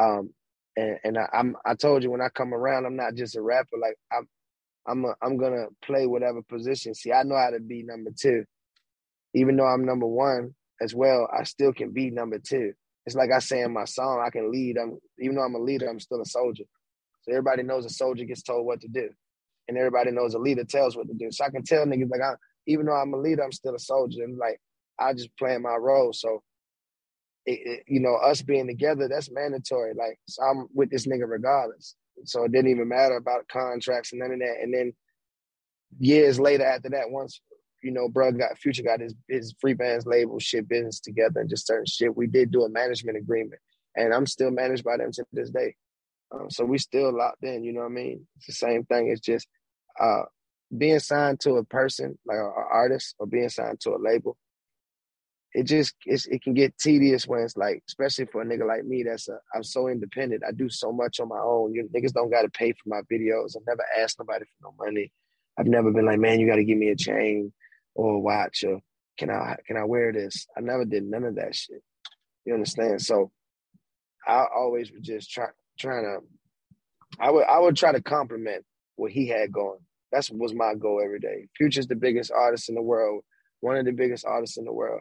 um, 0.01 0.31
and 0.77 0.99
and 1.05 1.19
I, 1.19 1.29
I'm 1.35 1.57
I 1.67 1.75
told 1.75 2.03
you 2.03 2.11
when 2.11 2.23
I 2.23 2.29
come 2.31 2.55
around, 2.55 2.87
I'm 2.87 2.97
not 2.97 3.15
just 3.15 3.37
a 3.37 3.43
rapper. 3.43 3.77
Like 3.81 3.97
I'm, 4.13 4.29
I'm 4.87 5.05
a, 5.07 5.15
I'm 5.23 5.39
gonna 5.39 5.67
play 5.85 6.07
whatever 6.07 6.43
position. 6.43 6.95
See, 6.95 7.13
I 7.13 7.25
know 7.25 7.37
how 7.37 7.51
to 7.51 7.61
be 7.61 7.83
number 7.85 8.11
two, 8.19 8.45
even 9.35 9.57
though 9.57 9.67
I'm 9.67 9.85
number 9.87 10.07
one 10.07 10.55
as 10.83 10.95
well. 10.95 11.29
I 11.37 11.45
still 11.45 11.73
can 11.73 11.93
be 11.93 12.11
number 12.11 12.39
two. 12.39 12.73
It's 13.07 13.17
like 13.17 13.31
I 13.33 13.41
say 13.41 13.63
in 13.63 13.73
my 13.73 13.85
song, 13.87 14.23
I 14.27 14.31
can 14.31 14.53
lead. 14.53 14.79
I'm 14.79 14.99
even 15.21 15.37
though 15.37 15.45
I'm 15.45 15.57
a 15.57 15.61
leader, 15.61 15.89
I'm 15.89 16.01
still 16.01 16.23
a 16.23 16.27
soldier. 16.27 16.65
So 17.23 17.33
everybody 17.33 17.63
knows 17.65 17.87
a 17.87 17.91
soldier 17.91 18.25
gets 18.25 18.43
told 18.43 18.67
what 18.67 18.81
to 18.83 18.89
do 18.89 19.11
and 19.73 19.79
everybody 19.79 20.11
knows 20.11 20.35
a 20.35 20.39
leader 20.39 20.65
tells 20.65 20.97
what 20.97 21.09
to 21.09 21.15
do. 21.15 21.31
So 21.33 21.45
I 21.45 21.51
can 21.51 21.65
tell 21.65 21.85
niggas 21.87 22.11
like 22.11 22.21
I 22.21 22.35
even 22.67 22.87
though 22.87 22.95
I'm 22.95 23.13
a 23.13 23.19
leader, 23.19 23.43
I'm 23.43 23.53
still 23.53 23.75
a 23.75 23.79
soldier. 23.79 24.23
And 24.23 24.39
like 24.39 24.61
I 24.99 25.13
just 25.15 25.37
playing 25.37 25.63
my 25.63 25.77
role. 25.77 26.13
So 26.13 26.43
it, 27.45 27.61
it, 27.65 27.85
you 27.89 28.01
know, 28.01 28.15
us 28.15 28.43
being 28.43 28.67
together, 28.69 29.09
that's 29.09 29.31
mandatory. 29.31 29.95
Like 29.95 30.19
so 30.29 30.43
I'm 30.43 30.69
with 30.75 30.91
this 30.91 31.07
nigga 31.07 31.29
regardless. 31.29 31.97
So 32.25 32.45
it 32.45 32.53
didn't 32.53 32.71
even 32.71 32.89
matter 32.89 33.17
about 33.17 33.49
contracts 33.49 34.13
and 34.13 34.21
none 34.21 34.33
of 34.33 34.39
that. 34.39 34.57
And 34.63 34.73
then 34.73 34.93
years 35.99 36.39
later 36.39 36.65
after 36.65 36.91
that, 36.91 37.11
once 37.11 37.41
you 37.83 37.91
know, 37.91 38.09
bro 38.09 38.31
got 38.33 38.59
future 38.59 38.83
got 38.85 39.01
his 39.01 39.15
his 39.29 39.55
Freebandz 39.55 40.07
label 40.07 40.39
shit 40.39 40.69
business 40.69 41.01
together 41.01 41.41
and 41.41 41.51
just 41.51 41.67
certain 41.67 41.87
shit. 41.87 42.17
We 42.17 42.27
did 42.29 42.53
do 42.53 42.63
a 42.63 42.69
management 42.71 43.19
agreement. 43.19 43.61
and 43.97 44.15
I'm 44.15 44.27
still 44.27 44.51
managed 44.51 44.85
by 44.85 44.99
them 44.99 45.11
to 45.13 45.25
this 45.33 45.51
day. 45.51 45.75
Um, 46.33 46.49
so 46.51 46.65
we 46.65 46.79
still 46.79 47.13
locked 47.17 47.43
in. 47.43 47.65
You 47.65 47.73
know 47.73 47.81
what 47.81 47.87
I 47.87 47.95
mean? 47.95 48.27
It's 48.37 48.47
the 48.47 48.53
same 48.53 48.85
thing. 48.85 49.09
It's 49.09 49.21
just 49.21 49.49
uh, 50.01 50.23
being 50.77 50.99
signed 50.99 51.41
to 51.41 51.55
a 51.57 51.65
person 51.65 52.19
like 52.27 52.39
an 52.39 52.53
artist 52.73 53.15
or 53.19 53.27
being 53.27 53.49
signed 53.49 53.81
to 53.81 53.91
a 53.91 53.99
label. 53.99 54.37
It 55.55 55.65
just 55.65 55.95
it 56.07 56.43
can 56.43 56.55
get 56.55 56.79
tedious 56.79 57.27
when 57.27 57.43
it's 57.43 57.59
like, 57.59 57.83
especially 57.87 58.25
for 58.25 58.41
a 58.41 58.47
nigga 58.47 58.67
like 58.67 58.87
me. 58.87 59.03
That's 59.03 59.29
a 59.29 59.39
I'm 59.55 59.63
so 59.63 59.89
independent. 59.89 60.43
I 60.47 60.53
do 60.53 60.71
so 60.71 60.93
much 60.93 61.21
on 61.21 61.29
my 61.29 61.39
own. 61.39 61.75
You 61.75 61.89
niggas 61.95 62.15
don't 62.15 62.31
got 62.31 62.43
to 62.43 62.49
pay 62.49 62.73
for 62.73 62.89
my 62.89 63.03
videos. 63.13 63.55
I've 63.55 63.67
never 63.67 63.85
asked 63.99 64.19
nobody 64.19 64.47
for 64.47 64.71
no 64.71 64.75
money. 64.83 65.13
I've 65.59 65.67
never 65.67 65.93
been 65.93 66.07
like, 66.07 66.21
man, 66.21 66.41
you 66.41 66.47
got 66.47 66.57
to 66.57 66.65
give 66.65 66.79
me 66.79 66.89
a 66.89 66.97
chain 66.97 67.53
or 67.95 68.15
a 68.15 68.19
watch 68.19 68.65
or 68.65 68.81
can 69.19 69.29
I 69.29 69.57
can 69.67 69.77
I 69.77 69.85
wear 69.85 70.11
this? 70.11 70.47
I 70.57 70.61
never 70.61 70.87
did 70.87 71.05
none 71.05 71.25
of 71.25 71.35
that 71.35 71.55
shit. 71.55 71.83
You 72.47 72.55
understand? 72.55 73.03
So 73.03 73.31
I 74.27 74.47
always 74.55 74.91
was 74.91 75.03
just 75.03 75.31
try, 75.31 75.49
trying 75.79 76.05
to 76.05 76.19
I 77.21 77.31
would 77.31 77.45
I 77.45 77.59
would 77.59 77.77
try 77.77 77.93
to 77.93 78.03
compliment 78.03 78.65
what 79.03 79.13
he 79.13 79.27
had 79.29 79.53
going. 79.53 79.81
That's 80.13 80.31
was 80.31 80.55
my 80.55 80.75
goal 80.75 81.01
every 81.05 81.19
day. 81.19 81.49
Future's 81.57 81.89
the 81.89 81.97
biggest 81.97 82.31
artist 82.31 82.69
in 82.69 82.75
the 82.75 82.83
world, 82.83 83.23
one 83.61 83.77
of 83.77 83.85
the 83.85 83.93
biggest 83.93 84.25
artists 84.25 84.57
in 84.57 84.65
the 84.65 84.73
world. 84.73 85.01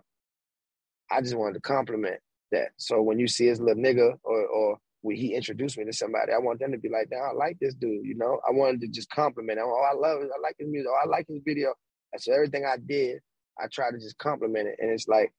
I 1.12 1.22
just 1.22 1.36
wanted 1.36 1.56
to 1.56 1.62
compliment 1.62 2.20
that. 2.52 2.70
So 2.78 3.02
when 3.02 3.20
you 3.20 3.28
see 3.28 3.46
his 3.46 3.60
little 3.60 3.82
nigga 3.82 4.14
or 4.24 4.46
or 4.48 4.78
when 5.02 5.16
he 5.18 5.36
introduced 5.36 5.78
me 5.78 5.86
to 5.86 5.94
somebody, 5.94 6.32
I 6.32 6.40
want 6.40 6.60
them 6.60 6.72
to 6.72 6.78
be 6.78 6.90
like, 6.90 7.10
"Damn, 7.10 7.24
I 7.24 7.32
like 7.34 7.58
this 7.60 7.74
dude." 7.76 8.06
You 8.06 8.16
know, 8.16 8.40
I 8.48 8.52
wanted 8.52 8.82
to 8.82 8.88
just 8.88 9.10
compliment 9.10 9.60
him. 9.60 9.66
Oh, 9.68 9.88
I 9.92 9.94
love 9.96 10.22
it. 10.22 10.30
I 10.36 10.40
like 10.42 10.56
his 10.58 10.70
music. 10.70 10.90
Oh, 10.92 11.00
I 11.04 11.10
like 11.10 11.28
his 11.28 11.42
video. 11.46 11.74
And 12.14 12.22
so 12.22 12.34
everything 12.34 12.66
I 12.66 12.78
did, 12.78 13.20
I 13.60 13.68
tried 13.72 13.92
to 13.92 14.00
just 14.00 14.18
compliment 14.18 14.68
it. 14.70 14.76
And 14.80 14.92
it's 14.92 15.08
like, 15.08 15.32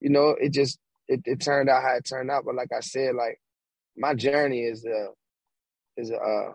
you 0.00 0.10
know, 0.10 0.30
it 0.40 0.52
just 0.52 0.78
it, 1.08 1.20
it 1.24 1.40
turned 1.40 1.68
out 1.68 1.82
how 1.82 1.94
it 1.94 2.04
turned 2.04 2.30
out. 2.30 2.44
But 2.44 2.56
like 2.56 2.72
I 2.76 2.80
said, 2.80 3.14
like 3.14 3.40
my 3.96 4.14
journey 4.14 4.60
is 4.60 4.84
uh 4.84 5.12
is 5.96 6.10
uh 6.10 6.52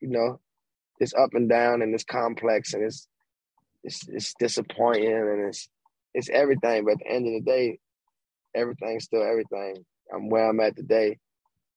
you 0.00 0.08
know 0.08 0.40
it's 1.00 1.14
up 1.14 1.30
and 1.34 1.48
down 1.48 1.82
and 1.82 1.94
it's 1.94 2.04
complex 2.04 2.74
and 2.74 2.84
it's 2.84 3.08
it's 3.82 4.06
it's 4.08 4.34
disappointing 4.38 5.10
and 5.12 5.48
it's 5.48 5.68
it's 6.14 6.28
everything. 6.28 6.84
But 6.84 6.92
at 6.92 6.98
the 6.98 7.10
end 7.10 7.26
of 7.26 7.32
the 7.32 7.50
day, 7.50 7.78
everything's 8.54 9.04
still 9.04 9.22
everything. 9.22 9.84
I'm 10.14 10.28
where 10.28 10.48
I'm 10.48 10.60
at 10.60 10.76
today. 10.76 11.18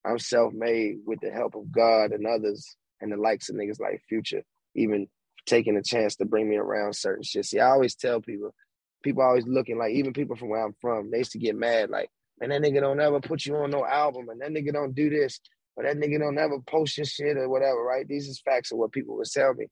I'm 0.06 0.20
self-made 0.20 0.98
with 1.06 1.22
the 1.22 1.32
help 1.32 1.56
of 1.56 1.72
God 1.72 2.12
and 2.12 2.28
others 2.28 2.76
and 3.00 3.12
the 3.12 3.18
likes 3.18 3.50
of 3.50 3.56
niggas 3.56 3.80
like 3.80 4.02
Future, 4.10 4.44
even 4.76 5.08
taking 5.46 5.78
a 5.78 5.84
chance 5.84 6.16
to 6.18 6.26
bring 6.26 6.50
me 6.50 6.58
around 6.58 6.96
certain 6.96 7.24
shit. 7.24 7.46
See, 7.46 7.60
I 7.60 7.70
always 7.70 7.96
tell 7.96 8.20
people, 8.20 8.54
people 9.02 9.24
always 9.24 9.48
looking 9.48 9.78
like 9.78 9.94
even 9.94 10.12
people 10.12 10.36
from 10.36 10.50
where 10.50 10.66
I'm 10.66 10.76
from, 10.82 11.10
they 11.10 11.20
used 11.20 11.32
to 11.34 11.40
get 11.40 11.56
mad 11.56 11.90
like, 11.90 12.10
man, 12.40 12.50
that 12.50 12.62
nigga 12.62 12.82
don't 12.82 13.00
ever 13.00 13.22
put 13.22 13.46
you 13.46 13.56
on 13.56 13.72
no 13.72 13.86
album 13.86 14.28
and 14.30 14.42
that 14.42 14.52
nigga 14.52 14.74
don't 14.74 14.96
do 14.96 15.10
this 15.10 15.40
or 15.76 15.84
that 15.84 15.98
nigga 15.98 16.20
don't 16.20 16.38
ever 16.38 16.60
post 16.60 16.98
your 16.98 17.06
shit 17.06 17.38
or 17.38 17.50
whatever, 17.50 17.82
right? 17.82 18.08
These 18.08 18.28
is 18.28 18.42
facts 18.42 18.72
of 18.72 18.78
what 18.78 18.92
people 18.92 19.16
would 19.18 19.32
tell 19.32 19.54
me. 19.54 19.68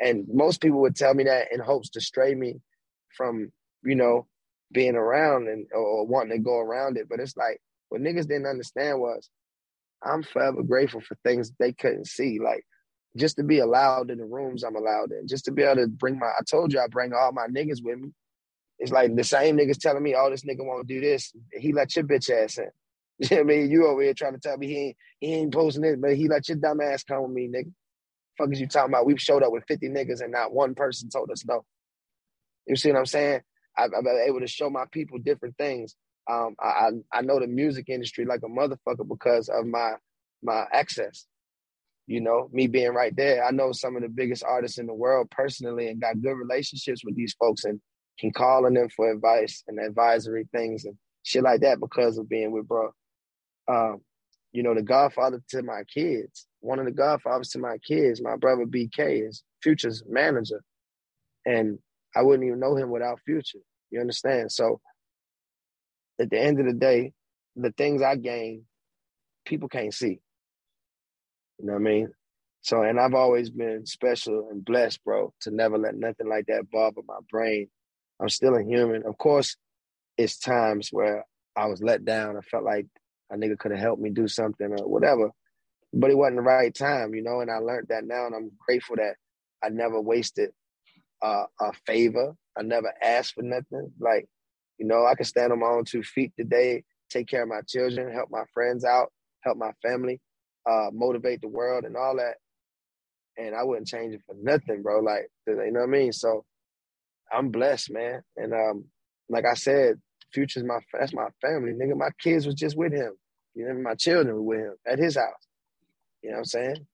And 0.00 0.26
most 0.32 0.60
people 0.60 0.80
would 0.80 0.96
tell 0.96 1.14
me 1.14 1.24
that 1.24 1.52
in 1.52 1.60
hopes 1.60 1.90
to 1.90 2.00
stray 2.00 2.34
me 2.34 2.60
from, 3.16 3.52
you 3.84 3.94
know, 3.94 4.26
being 4.72 4.96
around 4.96 5.48
and 5.48 5.66
or 5.74 6.06
wanting 6.06 6.36
to 6.36 6.38
go 6.38 6.58
around 6.58 6.96
it. 6.96 7.08
But 7.08 7.20
it's 7.20 7.36
like 7.36 7.60
what 7.88 8.00
niggas 8.00 8.28
didn't 8.28 8.46
understand 8.46 9.00
was 9.00 9.28
I'm 10.02 10.22
forever 10.22 10.62
grateful 10.62 11.00
for 11.00 11.16
things 11.24 11.52
they 11.58 11.72
couldn't 11.72 12.06
see. 12.06 12.38
Like 12.38 12.64
just 13.16 13.36
to 13.36 13.42
be 13.42 13.58
allowed 13.58 14.10
in 14.10 14.18
the 14.18 14.24
rooms 14.24 14.62
I'm 14.62 14.76
allowed 14.76 15.12
in, 15.12 15.26
just 15.26 15.46
to 15.46 15.52
be 15.52 15.62
able 15.62 15.82
to 15.82 15.88
bring 15.88 16.18
my 16.18 16.26
I 16.26 16.42
told 16.48 16.72
you 16.72 16.80
I 16.80 16.86
bring 16.88 17.12
all 17.12 17.32
my 17.32 17.46
niggas 17.46 17.82
with 17.82 17.98
me. 17.98 18.10
It's 18.78 18.92
like 18.92 19.14
the 19.16 19.24
same 19.24 19.56
niggas 19.56 19.78
telling 19.78 20.02
me, 20.02 20.14
oh, 20.16 20.30
this 20.30 20.44
nigga 20.44 20.64
won't 20.64 20.86
do 20.86 21.00
this. 21.00 21.32
He 21.52 21.72
let 21.72 21.96
your 21.96 22.04
bitch 22.04 22.30
ass 22.30 22.58
in. 22.58 22.70
You 23.30 23.36
know 23.36 23.42
what 23.42 23.52
I 23.52 23.56
mean? 23.56 23.70
You 23.70 23.86
over 23.86 24.02
here 24.02 24.14
trying 24.14 24.34
to 24.34 24.40
tell 24.40 24.56
me 24.56 24.68
he 24.68 24.78
ain't 24.78 24.96
he 25.20 25.34
ain't 25.34 25.52
posting 25.52 25.82
this, 25.82 25.96
but 26.00 26.14
he 26.14 26.28
let 26.28 26.48
your 26.48 26.56
dumb 26.58 26.80
ass 26.80 27.02
come 27.02 27.22
with 27.22 27.32
me, 27.32 27.48
nigga. 27.48 27.72
Fuck 28.38 28.52
is 28.52 28.60
you 28.60 28.68
talking 28.68 28.92
about? 28.92 29.06
We've 29.06 29.20
showed 29.20 29.42
up 29.42 29.50
with 29.50 29.64
50 29.66 29.88
niggas 29.88 30.22
and 30.22 30.30
not 30.30 30.52
one 30.52 30.74
person 30.74 31.10
told 31.10 31.30
us 31.32 31.44
no. 31.44 31.64
You 32.66 32.76
see 32.76 32.92
what 32.92 32.98
I'm 32.98 33.06
saying? 33.06 33.40
I've, 33.76 33.90
I've 33.96 34.04
been 34.04 34.24
able 34.26 34.40
to 34.40 34.46
show 34.46 34.70
my 34.70 34.84
people 34.92 35.18
different 35.18 35.56
things. 35.56 35.96
Um, 36.30 36.54
I, 36.60 36.90
I 37.12 37.22
know 37.22 37.40
the 37.40 37.46
music 37.46 37.88
industry 37.88 38.24
like 38.24 38.42
a 38.44 38.48
motherfucker 38.48 39.08
because 39.08 39.48
of 39.48 39.66
my 39.66 39.94
my 40.42 40.66
access. 40.72 41.26
You 42.06 42.20
know, 42.20 42.48
me 42.52 42.68
being 42.68 42.94
right 42.94 43.14
there. 43.14 43.44
I 43.44 43.50
know 43.50 43.72
some 43.72 43.96
of 43.96 44.02
the 44.02 44.08
biggest 44.08 44.44
artists 44.44 44.78
in 44.78 44.86
the 44.86 44.94
world 44.94 45.30
personally 45.30 45.88
and 45.88 46.00
got 46.00 46.22
good 46.22 46.34
relationships 46.34 47.02
with 47.04 47.16
these 47.16 47.34
folks 47.34 47.64
and 47.64 47.80
can 48.18 48.32
call 48.32 48.66
on 48.66 48.74
them 48.74 48.88
for 48.88 49.10
advice 49.10 49.62
and 49.68 49.78
advisory 49.78 50.48
things 50.52 50.84
and 50.84 50.96
shit 51.22 51.42
like 51.42 51.60
that 51.60 51.80
because 51.80 52.16
of 52.18 52.28
being 52.28 52.52
with 52.52 52.68
bro. 52.68 52.92
Um, 53.68 54.00
you 54.52 54.62
know, 54.62 54.74
the 54.74 54.82
godfather 54.82 55.42
to 55.50 55.62
my 55.62 55.82
kids, 55.92 56.46
one 56.60 56.78
of 56.78 56.86
the 56.86 56.92
godfathers 56.92 57.50
to 57.50 57.58
my 57.58 57.78
kids, 57.78 58.22
my 58.22 58.36
brother 58.36 58.64
BK 58.64 59.28
is 59.28 59.42
Future's 59.62 60.02
manager. 60.08 60.62
And 61.44 61.78
I 62.16 62.22
wouldn't 62.22 62.46
even 62.46 62.60
know 62.60 62.76
him 62.76 62.90
without 62.90 63.20
Future. 63.24 63.58
You 63.90 64.00
understand? 64.00 64.50
So 64.50 64.80
at 66.20 66.30
the 66.30 66.40
end 66.40 66.60
of 66.60 66.66
the 66.66 66.72
day, 66.72 67.12
the 67.56 67.72
things 67.72 68.02
I 68.02 68.16
gain, 68.16 68.64
people 69.44 69.68
can't 69.68 69.94
see. 69.94 70.20
You 71.58 71.66
know 71.66 71.74
what 71.74 71.80
I 71.80 71.82
mean? 71.82 72.08
So, 72.62 72.82
and 72.82 72.98
I've 72.98 73.14
always 73.14 73.50
been 73.50 73.86
special 73.86 74.48
and 74.50 74.64
blessed, 74.64 75.02
bro, 75.04 75.32
to 75.42 75.50
never 75.50 75.78
let 75.78 75.94
nothing 75.94 76.28
like 76.28 76.46
that 76.46 76.70
bother 76.70 77.02
my 77.06 77.18
brain. 77.30 77.68
I'm 78.20 78.28
still 78.28 78.56
a 78.56 78.62
human. 78.62 79.04
Of 79.06 79.16
course, 79.18 79.56
it's 80.16 80.38
times 80.38 80.88
where 80.90 81.24
I 81.56 81.66
was 81.66 81.82
let 81.82 82.04
down. 82.04 82.36
I 82.36 82.40
felt 82.40 82.64
like 82.64 82.86
a 83.30 83.36
nigga 83.36 83.58
could 83.58 83.72
have 83.72 83.80
helped 83.80 84.02
me 84.02 84.10
do 84.10 84.28
something 84.28 84.68
or 84.78 84.88
whatever, 84.88 85.30
but 85.92 86.10
it 86.10 86.16
wasn't 86.16 86.36
the 86.36 86.42
right 86.42 86.74
time, 86.74 87.14
you 87.14 87.22
know. 87.22 87.40
And 87.40 87.50
I 87.50 87.58
learned 87.58 87.88
that 87.90 88.04
now, 88.04 88.26
and 88.26 88.34
I'm 88.34 88.50
grateful 88.66 88.96
that 88.96 89.14
I 89.62 89.68
never 89.70 90.00
wasted 90.00 90.50
uh, 91.22 91.44
a 91.60 91.72
favor. 91.86 92.34
I 92.58 92.62
never 92.62 92.92
asked 93.02 93.34
for 93.34 93.42
nothing. 93.42 93.92
Like, 94.00 94.26
you 94.78 94.86
know, 94.86 95.06
I 95.06 95.14
can 95.14 95.24
stand 95.24 95.52
on 95.52 95.60
my 95.60 95.66
own 95.68 95.84
two 95.84 96.02
feet 96.02 96.32
today, 96.38 96.84
take 97.10 97.28
care 97.28 97.42
of 97.42 97.48
my 97.48 97.60
children, 97.66 98.12
help 98.12 98.28
my 98.30 98.44
friends 98.52 98.84
out, 98.84 99.12
help 99.42 99.56
my 99.58 99.72
family, 99.82 100.20
uh, 100.68 100.88
motivate 100.92 101.40
the 101.40 101.48
world, 101.48 101.84
and 101.84 101.96
all 101.96 102.16
that. 102.16 102.34
And 103.36 103.54
I 103.54 103.62
wouldn't 103.62 103.86
change 103.86 104.14
it 104.14 104.22
for 104.26 104.34
nothing, 104.40 104.82
bro. 104.82 105.00
Like, 105.00 105.28
you 105.46 105.54
know 105.54 105.80
what 105.80 105.88
I 105.88 105.90
mean? 105.90 106.12
So 106.12 106.44
I'm 107.32 107.50
blessed, 107.50 107.90
man. 107.92 108.22
And 108.36 108.52
um, 108.52 108.84
like 109.28 109.44
I 109.50 109.54
said, 109.54 110.00
Future's 110.32 110.64
my 110.64 110.78
that's 110.92 111.14
my 111.14 111.28
family, 111.40 111.72
nigga. 111.72 111.96
My 111.96 112.10
kids 112.20 112.46
was 112.46 112.54
just 112.54 112.76
with 112.76 112.92
him. 112.92 113.12
You 113.54 113.66
know, 113.66 113.74
my 113.74 113.94
children 113.94 114.34
were 114.36 114.42
with 114.42 114.58
him 114.60 114.74
at 114.86 114.98
his 114.98 115.16
house. 115.16 115.46
You 116.22 116.30
know 116.30 116.36
what 116.36 116.40
I'm 116.40 116.44
saying? 116.44 116.86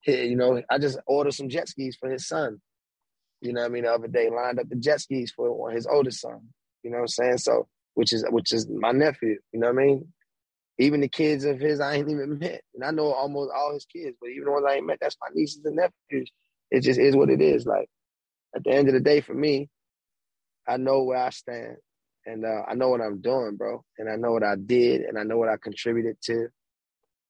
He, 0.00 0.24
you 0.26 0.36
know, 0.36 0.62
I 0.70 0.78
just 0.78 0.98
ordered 1.06 1.34
some 1.34 1.48
jet 1.48 1.68
skis 1.68 1.96
for 1.96 2.10
his 2.10 2.26
son. 2.26 2.60
You 3.40 3.52
know 3.52 3.62
what 3.62 3.66
I 3.66 3.70
mean? 3.70 3.84
The 3.84 3.92
other 3.92 4.08
day, 4.08 4.30
lined 4.30 4.58
up 4.58 4.68
the 4.68 4.76
jet 4.76 5.00
skis 5.00 5.32
for 5.32 5.70
his 5.70 5.86
oldest 5.86 6.20
son. 6.20 6.40
You 6.82 6.90
know 6.90 6.98
what 6.98 7.02
I'm 7.02 7.08
saying? 7.08 7.38
So, 7.38 7.68
which 7.94 8.12
is 8.12 8.24
which 8.30 8.52
is 8.52 8.68
my 8.68 8.92
nephew. 8.92 9.38
You 9.52 9.60
know 9.60 9.72
what 9.72 9.82
I 9.82 9.86
mean? 9.86 10.12
Even 10.78 11.00
the 11.00 11.08
kids 11.08 11.44
of 11.44 11.58
his 11.58 11.80
I 11.80 11.94
ain't 11.96 12.10
even 12.10 12.38
met, 12.38 12.62
and 12.74 12.84
I 12.84 12.92
know 12.92 13.12
almost 13.12 13.50
all 13.54 13.74
his 13.74 13.84
kids, 13.84 14.16
but 14.20 14.30
even 14.30 14.44
the 14.44 14.52
ones 14.52 14.66
I 14.68 14.74
ain't 14.74 14.86
met, 14.86 14.98
that's 15.00 15.16
my 15.20 15.28
nieces 15.34 15.64
and 15.64 15.76
nephews. 15.76 16.30
It 16.70 16.80
just 16.82 17.00
is 17.00 17.16
what 17.16 17.30
it 17.30 17.40
is. 17.40 17.66
Like 17.66 17.88
at 18.54 18.62
the 18.62 18.70
end 18.70 18.88
of 18.88 18.94
the 18.94 19.00
day, 19.00 19.20
for 19.20 19.34
me, 19.34 19.68
I 20.66 20.76
know 20.76 21.02
where 21.02 21.18
I 21.18 21.30
stand 21.30 21.78
and 22.28 22.44
uh, 22.44 22.62
I 22.68 22.74
know 22.74 22.90
what 22.90 23.00
I'm 23.00 23.20
doing, 23.20 23.56
bro, 23.56 23.82
and 23.96 24.08
I 24.08 24.16
know 24.16 24.32
what 24.32 24.42
I 24.42 24.54
did, 24.54 25.00
and 25.00 25.18
I 25.18 25.22
know 25.22 25.38
what 25.38 25.48
I 25.48 25.56
contributed 25.56 26.18
to, 26.24 26.48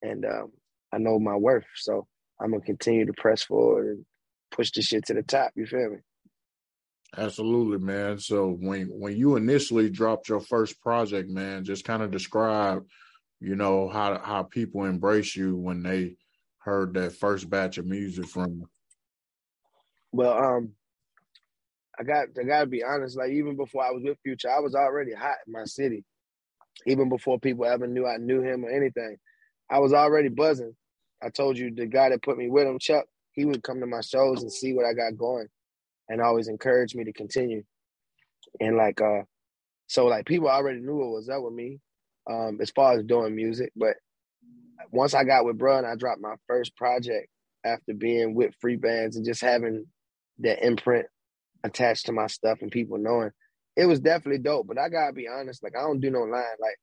and 0.02 0.24
um, 0.24 0.52
I 0.92 0.98
know 0.98 1.20
my 1.20 1.36
worth. 1.36 1.66
So 1.76 2.08
I'm 2.40 2.50
gonna 2.50 2.64
continue 2.64 3.06
to 3.06 3.12
press 3.12 3.42
forward 3.42 3.86
and 3.86 4.04
push 4.50 4.72
the 4.72 4.82
shit 4.82 5.06
to 5.06 5.14
the 5.14 5.22
top. 5.22 5.52
You 5.54 5.66
feel 5.66 5.90
me? 5.90 5.98
Absolutely, 7.16 7.78
man. 7.78 8.18
So 8.18 8.48
when 8.48 8.88
when 8.88 9.16
you 9.16 9.36
initially 9.36 9.88
dropped 9.88 10.28
your 10.28 10.40
first 10.40 10.80
project, 10.80 11.30
man, 11.30 11.64
just 11.64 11.84
kind 11.84 12.02
of 12.02 12.10
describe, 12.10 12.84
you 13.40 13.54
know, 13.54 13.88
how 13.88 14.18
how 14.18 14.42
people 14.42 14.84
embrace 14.84 15.36
you 15.36 15.56
when 15.56 15.84
they 15.84 16.16
heard 16.58 16.94
that 16.94 17.12
first 17.12 17.48
batch 17.48 17.78
of 17.78 17.86
music 17.86 18.26
from 18.26 18.50
you. 18.50 18.68
Well, 20.10 20.36
um, 20.36 20.72
I 21.98 22.04
got 22.04 22.28
I 22.38 22.44
gotta 22.44 22.66
be 22.66 22.84
honest. 22.84 23.16
Like 23.16 23.30
even 23.30 23.56
before 23.56 23.84
I 23.84 23.90
was 23.90 24.02
with 24.04 24.18
Future, 24.22 24.50
I 24.50 24.60
was 24.60 24.74
already 24.74 25.12
hot 25.12 25.36
in 25.46 25.52
my 25.52 25.64
city. 25.64 26.04
Even 26.86 27.08
before 27.08 27.40
people 27.40 27.64
ever 27.64 27.86
knew 27.86 28.06
I 28.06 28.18
knew 28.18 28.40
him 28.40 28.64
or 28.64 28.70
anything, 28.70 29.16
I 29.70 29.80
was 29.80 29.92
already 29.92 30.28
buzzing. 30.28 30.76
I 31.22 31.30
told 31.30 31.58
you 31.58 31.74
the 31.74 31.86
guy 31.86 32.10
that 32.10 32.22
put 32.22 32.38
me 32.38 32.48
with 32.48 32.66
him, 32.66 32.78
Chuck, 32.78 33.06
he 33.32 33.44
would 33.44 33.62
come 33.62 33.80
to 33.80 33.86
my 33.86 34.00
shows 34.00 34.42
and 34.42 34.52
see 34.52 34.72
what 34.74 34.86
I 34.86 34.92
got 34.92 35.16
going, 35.18 35.48
and 36.08 36.20
always 36.20 36.48
encourage 36.48 36.94
me 36.94 37.04
to 37.04 37.12
continue. 37.12 37.64
And 38.60 38.76
like, 38.76 39.00
uh, 39.00 39.22
so 39.88 40.06
like 40.06 40.26
people 40.26 40.48
already 40.48 40.80
knew 40.80 40.96
what 40.96 41.10
was 41.10 41.28
up 41.28 41.42
with 41.42 41.52
me, 41.52 41.80
um, 42.30 42.58
as 42.60 42.70
far 42.70 42.96
as 42.96 43.04
doing 43.04 43.34
music. 43.34 43.72
But 43.74 43.96
once 44.92 45.14
I 45.14 45.24
got 45.24 45.44
with 45.44 45.58
Bro 45.58 45.78
and 45.78 45.86
I 45.86 45.96
dropped 45.96 46.20
my 46.20 46.36
first 46.46 46.76
project 46.76 47.28
after 47.64 47.92
being 47.92 48.34
with 48.34 48.54
Freebandz 48.64 49.16
and 49.16 49.24
just 49.24 49.40
having 49.40 49.86
that 50.38 50.64
imprint 50.64 51.06
attached 51.64 52.06
to 52.06 52.12
my 52.12 52.26
stuff 52.26 52.58
and 52.62 52.70
people 52.70 52.98
knowing 52.98 53.30
it 53.76 53.86
was 53.86 54.00
definitely 54.00 54.38
dope. 54.42 54.66
But 54.66 54.78
I 54.78 54.88
gotta 54.88 55.12
be 55.12 55.28
honest, 55.28 55.62
like 55.62 55.76
I 55.76 55.82
don't 55.82 56.00
do 56.00 56.10
no 56.10 56.20
line. 56.20 56.44
Like 56.60 56.76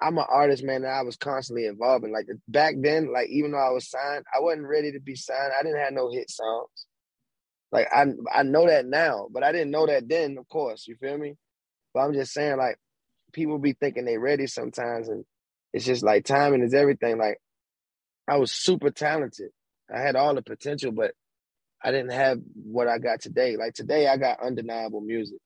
I'm 0.00 0.18
an 0.18 0.24
artist, 0.28 0.64
man, 0.64 0.84
and 0.84 0.92
I 0.92 1.02
was 1.02 1.16
constantly 1.16 1.66
involved 1.66 2.04
in 2.04 2.12
like 2.12 2.26
back 2.48 2.74
then, 2.78 3.12
like 3.12 3.28
even 3.30 3.52
though 3.52 3.58
I 3.58 3.70
was 3.70 3.90
signed, 3.90 4.24
I 4.34 4.40
wasn't 4.40 4.66
ready 4.68 4.92
to 4.92 5.00
be 5.00 5.16
signed. 5.16 5.52
I 5.58 5.62
didn't 5.62 5.80
have 5.80 5.92
no 5.92 6.10
hit 6.10 6.30
songs. 6.30 6.86
Like 7.72 7.88
I 7.92 8.06
I 8.32 8.42
know 8.44 8.66
that 8.66 8.86
now, 8.86 9.28
but 9.30 9.42
I 9.42 9.52
didn't 9.52 9.70
know 9.70 9.86
that 9.86 10.08
then, 10.08 10.38
of 10.38 10.48
course. 10.48 10.86
You 10.86 10.96
feel 10.96 11.18
me? 11.18 11.34
But 11.94 12.00
I'm 12.00 12.14
just 12.14 12.32
saying, 12.32 12.56
like, 12.58 12.78
people 13.32 13.58
be 13.58 13.72
thinking 13.72 14.04
they 14.04 14.18
ready 14.18 14.46
sometimes, 14.46 15.08
and 15.08 15.24
it's 15.72 15.84
just 15.84 16.02
like 16.02 16.24
timing 16.24 16.62
is 16.62 16.74
everything. 16.74 17.18
Like, 17.18 17.38
I 18.28 18.36
was 18.36 18.52
super 18.52 18.90
talented. 18.90 19.50
I 19.94 20.00
had 20.00 20.16
all 20.16 20.34
the 20.34 20.42
potential, 20.42 20.92
but 20.92 21.12
I 21.82 21.90
didn't 21.90 22.12
have 22.12 22.38
what 22.54 22.88
I 22.88 22.98
got 22.98 23.20
today. 23.20 23.56
Like 23.56 23.74
today, 23.74 24.08
I 24.08 24.16
got 24.16 24.42
undeniable 24.42 25.00
music. 25.00 25.38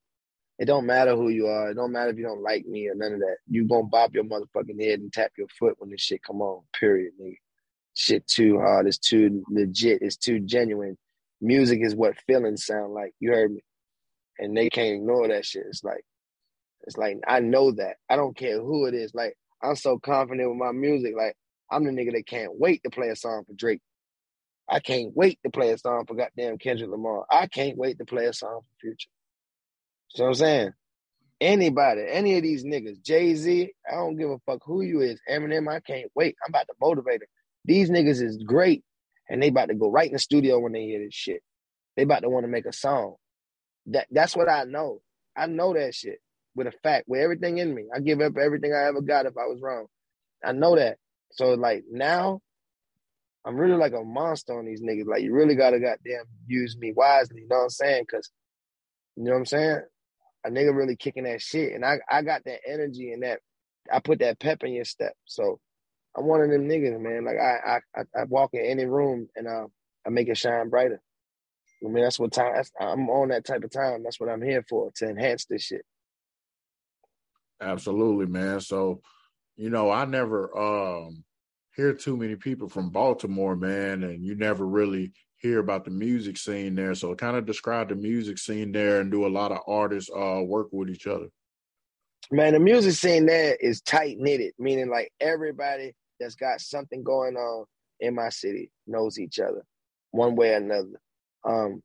It 0.59 0.67
don't 0.67 0.87
matter 0.87 1.17
who 1.17 1.29
you 1.29 1.47
are. 1.47 1.71
It 1.71 1.75
don't 1.75 1.93
matter 1.93 2.11
if 2.11 2.17
you 2.19 2.25
don't 2.25 2.43
like 2.43 2.67
me 2.67 2.89
or 2.89 2.95
none 2.95 3.15
of 3.15 3.21
that. 3.21 3.37
You 3.49 3.67
gonna 3.67 3.85
bop 3.85 4.15
your 4.15 4.25
motherfucking 4.25 4.81
head 4.81 5.01
and 5.01 5.13
tap 5.13 5.33
your 5.37 5.49
foot 5.49 5.75
when 5.79 5.91
this 5.91 6.01
shit 6.01 6.23
come 6.23 6.41
on. 6.41 6.63
Period, 6.79 7.13
nigga. 7.21 7.37
Shit 7.95 8.27
too 8.27 8.59
hard. 8.59 8.87
It's 8.87 8.99
too 8.99 9.43
legit. 9.51 10.03
It's 10.03 10.17
too 10.17 10.41
genuine. 10.41 10.97
Music 11.41 11.81
is 11.83 11.95
what 11.95 12.21
feelings 12.27 12.65
sound 12.65 12.95
like. 12.95 13.13
You 13.19 13.33
heard 13.33 13.53
me, 13.53 13.61
and 14.39 14.57
they 14.57 14.71
can't 14.71 14.97
ignore 14.97 15.29
that 15.29 15.45
shit. 15.45 15.65
It's 15.69 15.85
like, 15.85 16.05
it's 16.87 16.97
like 16.97 17.19
I 17.27 17.41
know 17.41 17.73
that. 17.73 17.97
I 18.09 18.17
don't 18.17 18.37
care 18.37 18.61
who 18.61 18.87
it 18.87 18.95
is. 18.95 19.15
Like 19.15 19.35
I'm 19.63 19.77
so 19.77 19.99
confident 19.99 20.49
with 20.49 20.59
my 20.59 20.73
music. 20.73 21.15
Like 21.17 21.35
I'm 21.71 21.85
the 21.85 21.91
nigga 21.91 22.13
that 22.13 22.27
can't 22.27 22.59
wait 22.59 22.83
to 22.85 22.91
play 22.91 23.09
a 23.09 23.17
song 23.17 23.45
for 23.47 23.55
Drake. 23.55 23.81
I 24.69 24.81
can't 24.81 25.15
wait 25.15 25.39
to 25.45 25.51
play 25.51 25.71
a 25.71 25.79
song 25.79 26.07
for 26.07 26.15
goddamn 26.15 26.59
Kendrick 26.59 26.91
Lamar. 26.91 27.25
I 27.31 27.47
can't 27.47 27.77
wait 27.77 27.99
to 27.99 28.05
play 28.05 28.27
a 28.27 28.33
song 28.33 28.61
for 28.61 28.81
Future. 28.81 29.11
You 30.15 30.23
know 30.23 30.25
what 30.25 30.29
I'm 30.31 30.35
saying? 30.35 30.71
Anybody, 31.41 32.03
any 32.09 32.37
of 32.37 32.43
these 32.43 32.65
niggas, 32.65 33.03
Jay 33.03 33.35
Z, 33.35 33.73
I 33.91 33.95
don't 33.97 34.17
give 34.17 34.31
a 34.31 34.39
fuck 34.47 34.61
who 34.65 34.83
you 34.83 35.01
is. 35.01 35.21
Eminem, 35.31 35.69
I 35.69 35.81
can't 35.81 36.11
wait. 36.15 36.37
I'm 36.45 36.51
about 36.51 36.69
to 36.69 36.75
motivate 36.81 37.21
them. 37.21 37.29
These 37.65 37.91
niggas 37.91 38.23
is 38.23 38.39
great, 38.47 38.85
and 39.29 39.43
they 39.43 39.49
about 39.49 39.69
to 39.69 39.75
go 39.75 39.91
right 39.91 40.07
in 40.07 40.13
the 40.13 40.19
studio 40.19 40.59
when 40.61 40.73
they 40.73 40.85
hear 40.85 41.05
this 41.05 41.15
shit. 41.15 41.43
They 41.97 42.05
about 42.05 42.23
to 42.23 42.29
want 42.29 42.45
to 42.45 42.49
make 42.49 42.67
a 42.67 42.73
song. 42.73 43.17
That 43.87 44.07
that's 44.11 44.37
what 44.37 44.49
I 44.49 44.65
know. 44.65 45.01
I 45.37 45.47
know 45.47 45.75
that 45.75 45.95
shit 45.95 46.21
with 46.55 46.67
a 46.67 46.73
fact, 46.83 47.09
with 47.09 47.21
everything 47.21 47.59
in 47.59 47.75
me. 47.75 47.87
I 47.95 48.01
give 48.01 48.21
up 48.21 48.37
everything 48.37 48.73
I 48.73 48.85
ever 48.85 49.01
got 49.01 49.27
if 49.27 49.37
I 49.37 49.47
was 49.47 49.61
wrong. 49.61 49.87
I 50.45 50.53
know 50.53 50.77
that. 50.77 50.99
So 51.33 51.55
like 51.55 51.85
now, 51.91 52.41
I'm 53.45 53.57
really 53.57 53.77
like 53.77 53.93
a 53.93 54.05
monster 54.05 54.59
on 54.59 54.67
these 54.67 54.83
niggas. 54.83 55.07
Like 55.07 55.23
you 55.23 55.35
really 55.35 55.57
gotta 55.57 55.81
goddamn 55.81 56.25
use 56.47 56.77
me 56.79 56.93
wisely. 56.95 57.43
You 57.43 57.49
know 57.49 57.57
what 57.57 57.63
I'm 57.65 57.71
saying? 57.71 58.05
Cause 58.11 58.31
you 59.17 59.25
know 59.25 59.33
what 59.33 59.39
I'm 59.39 59.47
saying 59.47 59.83
a 60.45 60.51
nigga 60.51 60.75
really 60.75 60.97
kicking 60.97 61.25
that 61.25 61.41
shit, 61.41 61.73
and 61.73 61.85
I 61.85 61.99
I 62.11 62.23
got 62.23 62.45
that 62.45 62.61
energy 62.67 63.13
and 63.13 63.23
that 63.23 63.41
I 63.93 64.01
put 64.01 64.21
that 64.21 64.41
pep 64.41 64.63
in 64.65 64.73
your 64.73 64.85
step. 64.85 65.15
So 65.25 65.61
I'm 66.17 66.27
one 66.27 66.43
of 66.43 66.51
them 66.51 66.69
niggas, 66.69 67.01
man. 67.01 67.25
Like 67.25 67.37
I 67.39 67.81
I 67.95 68.01
I 68.21 68.25
walk 68.25 68.51
in 68.55 68.65
any 68.65 68.85
room 68.85 69.29
and 69.37 69.47
uh, 69.47 69.67
I 70.07 70.11
make 70.11 70.29
it 70.29 70.37
shine 70.37 70.69
brighter. 70.69 71.01
I 71.85 71.89
mean 71.89 72.03
that's 72.03 72.19
what 72.19 72.33
time 72.33 72.53
that's, 72.55 72.71
I'm 72.81 73.09
on 73.09 73.29
that 73.29 73.45
type 73.45 73.65
of 73.65 73.71
time. 73.71 74.03
That's 74.03 74.21
what 74.21 74.29
I'm 74.29 74.43
here 74.43 74.65
for 74.69 74.91
to 74.97 75.09
enhance 75.09 75.47
this 75.47 75.63
shit. 75.63 75.85
Absolutely, 77.61 78.27
man. 78.27 78.61
So, 78.61 79.03
you 79.57 79.71
know, 79.71 79.91
I 79.91 80.05
never 80.05 80.57
um 80.57 81.25
hear 81.75 81.93
too 81.93 82.17
many 82.17 82.37
people 82.37 82.69
from 82.69 82.91
Baltimore, 82.91 83.57
man, 83.57 84.03
and 84.05 84.25
you 84.25 84.35
never 84.35 84.67
really 84.67 85.13
hear 85.39 85.59
about 85.59 85.85
the 85.85 85.91
music 85.91 86.37
scene 86.37 86.75
there. 86.75 86.95
So 86.95 87.15
kind 87.15 87.37
of 87.37 87.47
describe 87.47 87.89
the 87.89 87.97
music 87.97 88.39
scene 88.39 88.73
there 88.73 89.01
and 89.01 89.11
do 89.11 89.27
a 89.27 89.29
lot 89.29 89.53
of 89.53 89.59
artists 89.67 90.11
uh 90.11 90.41
work 90.45 90.69
with 90.71 90.89
each 90.89 91.07
other. 91.07 91.27
Man, 92.31 92.53
the 92.53 92.61
music 92.61 92.93
scene 92.93 93.27
there 93.27 93.57
is 93.61 93.83
tight 93.83 94.19
knitted, 94.19 94.53
meaning 94.59 94.89
like 94.89 95.13
everybody 95.21 95.95
that's 96.21 96.37
got 96.37 96.61
something 96.61 97.03
going 97.03 97.37
on 97.37 97.65
in 98.01 98.15
my 98.15 98.29
city 98.29 98.71
knows 98.87 99.19
each 99.19 99.39
other 99.41 99.65
one 100.13 100.37
way 100.37 100.53
or 100.53 100.57
another. 100.57 101.01
Um 101.45 101.83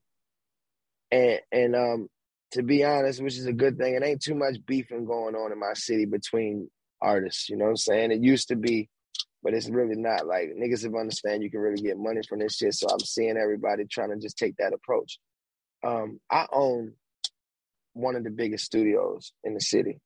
and 1.11 1.39
and 1.51 1.75
um 1.75 2.07
to 2.51 2.63
be 2.63 2.83
honest, 2.83 3.21
which 3.21 3.37
is 3.37 3.45
a 3.45 3.53
good 3.53 3.77
thing, 3.77 3.95
it 3.95 4.03
ain't 4.03 4.21
too 4.21 4.35
much 4.35 4.57
beefing 4.65 5.05
going 5.05 5.35
on 5.35 5.51
in 5.51 5.59
my 5.59 5.73
city 5.73 6.05
between 6.05 6.69
artists, 7.01 7.49
you 7.49 7.57
know 7.57 7.65
what 7.65 7.71
I'm 7.71 7.77
saying? 7.77 8.11
It 8.11 8.21
used 8.21 8.47
to 8.49 8.55
be 8.55 8.87
but 9.47 9.53
it's 9.53 9.69
really 9.69 9.95
not 9.95 10.27
like 10.27 10.49
niggas 10.59 10.83
have 10.83 10.93
understand 10.93 11.41
you 11.41 11.49
can 11.49 11.61
really 11.61 11.81
get 11.81 11.97
money 11.97 12.19
from 12.27 12.39
this 12.39 12.57
shit. 12.57 12.73
So 12.73 12.85
I'm 12.91 12.99
seeing 12.99 13.37
everybody 13.37 13.85
trying 13.89 14.09
to 14.09 14.17
just 14.17 14.37
take 14.37 14.57
that 14.57 14.73
approach. 14.73 15.19
Um, 15.85 16.19
I 16.29 16.47
own 16.51 16.95
one 17.93 18.17
of 18.17 18.25
the 18.25 18.29
biggest 18.29 18.65
studios 18.65 19.31
in 19.45 19.53
the 19.53 19.61
city, 19.61 20.01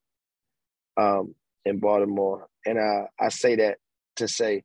um, 0.96 1.34
in 1.66 1.80
Baltimore, 1.80 2.50
and 2.68 2.78
uh, 2.78 3.08
I 3.20 3.30
say 3.30 3.56
that 3.56 3.80
to 4.18 4.28
say 4.28 4.62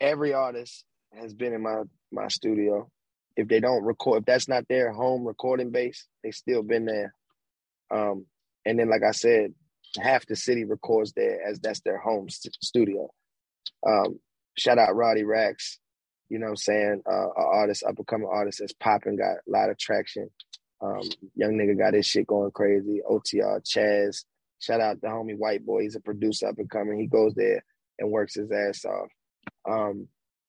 every 0.00 0.32
artist 0.32 0.84
has 1.12 1.34
been 1.34 1.54
in 1.54 1.64
my 1.64 1.82
my 2.12 2.28
studio. 2.28 2.88
If 3.36 3.48
they 3.48 3.58
don't 3.58 3.82
record, 3.82 4.20
if 4.20 4.26
that's 4.26 4.48
not 4.48 4.68
their 4.68 4.92
home 4.92 5.26
recording 5.26 5.72
base, 5.72 6.06
they 6.22 6.30
still 6.30 6.62
been 6.62 6.84
there. 6.84 7.12
Um, 7.90 8.26
and 8.64 8.78
then, 8.78 8.88
like 8.88 9.02
I 9.02 9.10
said, 9.10 9.54
half 9.96 10.26
the 10.26 10.36
city 10.36 10.64
records 10.64 11.12
there 11.12 11.40
as 11.48 11.58
that's 11.60 11.80
their 11.80 11.98
home 11.98 12.28
st- 12.28 12.56
studio. 12.62 13.10
Um, 13.86 14.20
shout 14.56 14.78
out 14.78 14.96
Roddy 14.96 15.24
Racks, 15.24 15.78
you 16.28 16.38
know 16.38 16.46
what 16.46 16.50
I'm 16.50 16.56
saying? 16.56 17.02
Uh, 17.10 17.28
artist, 17.36 17.84
up 17.84 17.98
and 17.98 18.06
coming 18.06 18.28
artist 18.30 18.58
that's 18.60 18.72
popping, 18.72 19.16
got 19.16 19.36
a 19.36 19.50
lot 19.50 19.70
of 19.70 19.78
traction. 19.78 20.28
Um, 20.82 21.02
young 21.34 21.52
nigga 21.52 21.78
got 21.78 21.94
his 21.94 22.06
shit 22.06 22.26
going 22.26 22.50
crazy. 22.50 23.00
OTR, 23.08 23.62
Chaz. 23.62 24.24
Shout 24.58 24.80
out 24.80 25.00
the 25.00 25.08
homie 25.08 25.36
White 25.36 25.64
Boy. 25.64 25.82
He's 25.82 25.96
a 25.96 26.00
producer 26.00 26.48
up 26.48 26.58
and 26.58 26.70
coming. 26.70 26.98
He 26.98 27.06
goes 27.06 27.34
there 27.34 27.64
and 27.98 28.10
works 28.10 28.34
his 28.34 28.50
ass 28.50 28.84
off. 28.84 29.08
Um, 29.68 30.08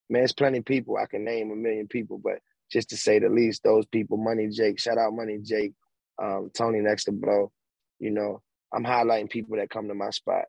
man, 0.10 0.24
it's 0.24 0.34
plenty 0.34 0.60
of 0.60 0.66
people. 0.66 0.98
I 0.98 1.06
can 1.06 1.24
name 1.24 1.52
a 1.52 1.56
million 1.56 1.88
people, 1.88 2.20
but 2.22 2.40
just 2.72 2.90
to 2.90 2.98
say 2.98 3.20
the 3.20 3.30
least, 3.30 3.64
those 3.64 3.86
people, 3.86 4.18
Money 4.18 4.50
Jake, 4.50 4.80
shout 4.80 4.98
out 4.98 5.14
Money 5.14 5.40
Jake, 5.44 5.74
um, 6.22 6.50
Tony 6.56 6.80
next 6.80 7.06
to 7.06 7.12
Blow, 7.12 7.52
you 8.00 8.12
know, 8.12 8.42
I'm 8.74 8.84
highlighting 8.84 9.30
people 9.30 9.58
that 9.58 9.70
come 9.70 9.88
to 9.88 9.94
my 9.94 10.10
spot 10.10 10.46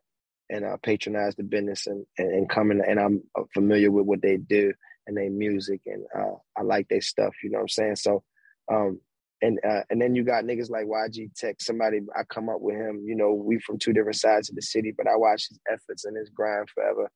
and 0.49 0.65
uh, 0.65 0.77
patronize 0.81 1.35
the 1.35 1.43
business 1.43 1.87
and, 1.87 2.05
and, 2.17 2.31
and 2.31 2.49
come 2.49 2.71
in, 2.71 2.81
and 2.81 2.99
I'm 2.99 3.23
uh, 3.37 3.43
familiar 3.53 3.91
with 3.91 4.05
what 4.05 4.21
they 4.21 4.37
do 4.37 4.73
and 5.07 5.17
their 5.17 5.29
music 5.29 5.81
and 5.85 6.05
uh, 6.15 6.35
I 6.57 6.63
like 6.63 6.87
their 6.87 7.01
stuff. 7.01 7.33
You 7.43 7.51
know 7.51 7.57
what 7.57 7.63
I'm 7.63 7.69
saying? 7.69 7.95
So, 7.97 8.23
um, 8.71 8.99
and 9.41 9.59
uh, 9.67 9.81
and 9.89 10.01
then 10.01 10.15
you 10.15 10.23
got 10.23 10.43
niggas 10.43 10.69
like 10.69 10.85
YG 10.85 11.33
Teck. 11.35 11.61
Somebody 11.61 11.99
I 12.15 12.23
come 12.23 12.49
up 12.49 12.59
with 12.59 12.75
him. 12.75 13.03
You 13.05 13.15
know, 13.15 13.33
we 13.33 13.59
from 13.59 13.79
two 13.79 13.93
different 13.93 14.17
sides 14.17 14.49
of 14.49 14.55
the 14.55 14.61
city, 14.61 14.93
but 14.95 15.07
I 15.07 15.15
watch 15.15 15.47
his 15.49 15.59
efforts 15.71 16.05
and 16.05 16.17
his 16.17 16.29
grind 16.29 16.69
forever, 16.69 17.09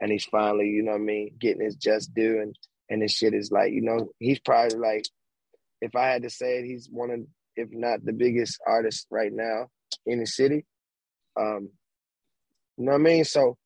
and 0.00 0.10
he's 0.10 0.24
finally, 0.24 0.66
you 0.66 0.82
know 0.82 0.92
what 0.92 1.00
I 1.00 1.04
mean, 1.04 1.36
getting 1.38 1.64
his 1.64 1.76
just 1.76 2.12
due. 2.14 2.40
And 2.40 2.56
and 2.90 3.02
this 3.02 3.12
shit 3.12 3.34
is 3.34 3.50
like, 3.52 3.72
you 3.72 3.82
know, 3.82 4.10
he's 4.18 4.40
probably 4.40 4.78
like, 4.78 5.04
if 5.80 5.94
I 5.94 6.08
had 6.08 6.22
to 6.22 6.30
say 6.30 6.58
it, 6.58 6.64
he's 6.64 6.88
one 6.90 7.10
of, 7.10 7.20
if 7.54 7.68
not 7.70 8.04
the 8.04 8.12
biggest 8.12 8.58
artist 8.66 9.06
right 9.10 9.32
now 9.32 9.68
in 10.06 10.20
the 10.20 10.26
city. 10.26 10.64
Um, 11.38 11.70
you 12.76 12.84
know 12.84 12.92
what 12.92 13.00
I 13.00 13.04
mean? 13.04 13.24
So, 13.24 13.56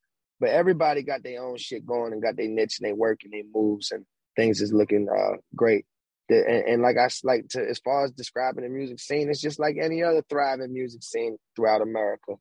but 0.40 0.50
everybody 0.50 1.02
got 1.02 1.22
their 1.22 1.42
own 1.42 1.56
shit 1.56 1.86
going 1.86 2.12
and 2.12 2.22
got 2.22 2.36
their 2.36 2.48
niche 2.48 2.78
and 2.80 2.88
they 2.88 2.92
work 2.92 3.20
and 3.24 3.32
they 3.32 3.44
moves 3.54 3.92
and 3.92 4.04
things 4.36 4.60
is 4.60 4.72
looking 4.72 5.08
uh, 5.08 5.36
great. 5.54 5.84
The, 6.28 6.38
and, 6.38 6.64
and, 6.66 6.82
like 6.82 6.96
I 6.96 7.08
like 7.24 7.48
to, 7.50 7.68
as 7.68 7.78
far 7.78 8.04
as 8.04 8.12
describing 8.12 8.64
the 8.64 8.70
music 8.70 9.00
scene, 9.00 9.28
it's 9.28 9.40
just 9.40 9.60
like 9.60 9.76
any 9.80 10.02
other 10.02 10.22
thriving 10.28 10.72
music 10.72 11.02
scene 11.02 11.36
throughout 11.54 11.82
America. 11.82 12.34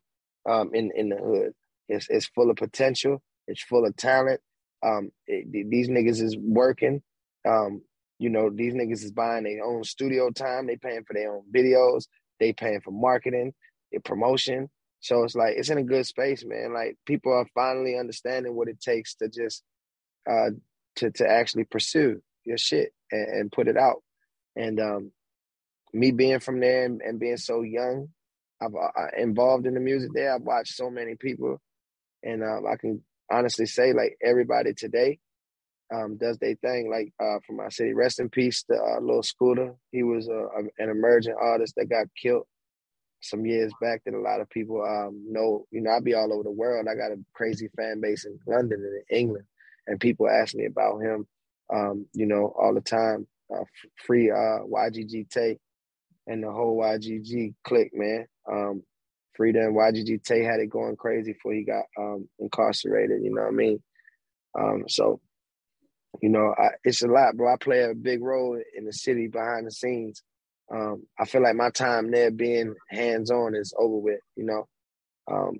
Um, 0.50 0.72
in 0.74 0.92
in 0.96 1.10
the 1.10 1.18
hood, 1.18 1.52
it's 1.88 2.08
it's 2.10 2.26
full 2.28 2.50
of 2.50 2.56
potential. 2.56 3.22
It's 3.48 3.64
full 3.64 3.86
of 3.86 3.96
talent. 3.96 4.40
Um, 4.84 5.12
it, 5.28 5.70
these 5.70 5.90
niggas 5.90 6.22
is 6.22 6.36
working. 6.38 7.02
Um, 7.48 7.82
you 8.18 8.30
know, 8.30 8.50
these 8.50 8.74
niggas 8.74 9.04
is 9.04 9.12
buying 9.12 9.44
their 9.44 9.64
own 9.64 9.84
studio 9.84 10.30
time. 10.32 10.68
They 10.68 10.78
paying 10.78 11.04
for 11.04 11.14
their 11.14 11.34
own 11.36 11.44
videos. 11.54 12.06
They 12.40 12.54
paying 12.54 12.82
for 12.82 12.92
marketing 12.92 13.54
promotion. 14.00 14.70
So 15.02 15.24
it's 15.24 15.36
like 15.36 15.56
it's 15.58 15.70
in 15.70 15.78
a 15.78 15.84
good 15.84 16.06
space, 16.06 16.46
man. 16.46 16.74
Like 16.74 16.98
people 17.06 17.34
are 17.34 17.48
finally 17.54 17.98
understanding 17.98 18.56
what 18.56 18.68
it 18.68 18.80
takes 18.80 19.16
to 19.16 19.30
just 19.30 19.64
uh 20.30 20.52
to 20.98 21.12
to 21.12 21.28
actually 21.30 21.64
pursue 21.66 22.22
your 22.46 22.58
shit 22.58 22.94
and, 23.12 23.28
and 23.28 23.52
put 23.52 23.68
it 23.68 23.78
out. 23.78 24.04
And 24.56 24.80
um 24.80 25.12
me 25.94 26.12
being 26.12 26.40
from 26.40 26.60
there 26.60 26.86
and, 26.86 27.02
and 27.02 27.20
being 27.20 27.38
so 27.38 27.62
young, 27.62 28.10
I've 28.62 28.76
uh, 28.76 29.08
involved 29.18 29.66
in 29.66 29.74
the 29.74 29.80
music 29.80 30.12
there. 30.14 30.34
I've 30.34 30.42
watched 30.42 30.76
so 30.76 30.90
many 30.90 31.16
people, 31.16 31.60
and 32.24 32.44
um, 32.44 32.66
I 32.72 32.76
can 32.76 33.04
honestly 33.32 33.66
say 33.66 33.94
like 33.94 34.18
everybody 34.24 34.74
today 34.74 35.20
um, 35.94 36.18
does 36.18 36.38
their 36.38 36.56
thing. 36.56 36.90
Like 36.90 37.12
uh, 37.20 37.40
from 37.46 37.58
my 37.58 37.70
city, 37.70 37.94
rest 37.94 38.20
in 38.20 38.30
peace 38.30 38.64
to 38.64 38.76
uh, 38.76 39.00
Scoota. 39.00 39.76
He 39.92 40.04
was 40.04 40.30
uh, 40.30 40.48
an 40.78 40.90
emerging 40.90 41.36
artist 41.40 41.74
that 41.78 41.90
got 41.90 42.08
killed 42.22 42.46
some 43.22 43.46
years 43.46 43.72
back 43.82 44.04
that 44.06 44.14
a 44.14 44.20
lot 44.20 44.42
of 44.42 44.50
people 44.50 44.82
um, 44.84 45.24
know. 45.30 45.66
You 45.72 45.82
know, 45.82 45.92
I 45.92 46.00
be 46.00 46.14
all 46.14 46.34
over 46.34 46.44
the 46.44 46.52
world. 46.52 46.88
I 46.90 46.96
got 46.96 47.12
a 47.12 47.24
crazy 47.34 47.70
fan 47.76 48.02
base 48.02 48.26
in 48.26 48.40
London 48.48 48.80
and 48.84 49.04
in 49.10 49.18
England, 49.18 49.46
and 49.88 50.00
people 50.00 50.30
ask 50.30 50.56
me 50.56 50.66
about 50.66 51.00
him. 51.00 51.28
Um, 51.74 52.06
you 52.14 52.26
know, 52.26 52.54
all 52.60 52.74
the 52.74 52.82
time. 52.82 53.28
Uh, 53.54 53.64
free 54.06 54.32
uh, 54.32 54.64
YGG 54.64 55.30
Tay 55.30 55.58
and 56.28 56.44
the 56.44 56.52
whole 56.52 56.80
YGG 56.80 57.54
clique, 57.64 57.92
man. 57.94 58.26
Um, 58.50 58.84
and 59.40 59.76
YGG 59.76 60.24
Tay 60.24 60.44
had 60.44 60.60
it 60.60 60.70
going 60.70 60.96
crazy 60.96 61.34
before 61.34 61.54
he 61.54 61.64
got 61.64 61.86
um, 61.98 62.30
incarcerated. 62.38 63.24
You 63.24 63.34
know 63.34 63.42
what 63.42 63.48
I 63.48 63.52
mean? 63.52 63.84
Um, 64.58 64.84
so, 64.88 65.20
you 66.22 66.30
know, 66.30 66.54
I, 66.56 66.70
it's 66.84 67.02
a 67.02 67.08
lot, 67.08 67.36
bro. 67.36 67.52
I 67.52 67.58
play 67.58 67.82
a 67.82 67.96
big 67.96 68.22
role 68.22 68.62
in 68.78 68.86
the 68.86 68.94
city 68.94 69.28
behind 69.28 69.66
the 69.66 69.72
scenes. 69.72 70.22
Um, 70.74 71.04
I 71.20 71.26
feel 71.26 71.44
like 71.44 71.56
my 71.56 71.70
time 71.70 72.12
there 72.12 72.32
being 72.32 72.76
hands 72.90 73.32
on 73.32 73.56
is 73.56 73.74
over 73.78 73.98
with. 73.98 74.20
You 74.36 74.46
know, 74.46 74.68
um, 75.32 75.60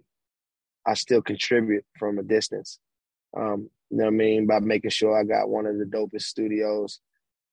I 0.86 0.96
still 0.96 1.22
contribute 1.22 1.86
from 2.00 2.18
a 2.18 2.24
distance. 2.24 2.80
Um, 3.38 3.70
you 3.90 3.98
know 3.98 4.06
what 4.06 4.14
I 4.14 4.18
mean? 4.18 4.48
By 4.48 4.60
making 4.60 4.92
sure 4.92 5.20
I 5.20 5.24
got 5.24 5.50
one 5.50 5.66
of 5.66 5.78
the 5.78 5.86
dopest 5.86 6.24
studios, 6.24 7.00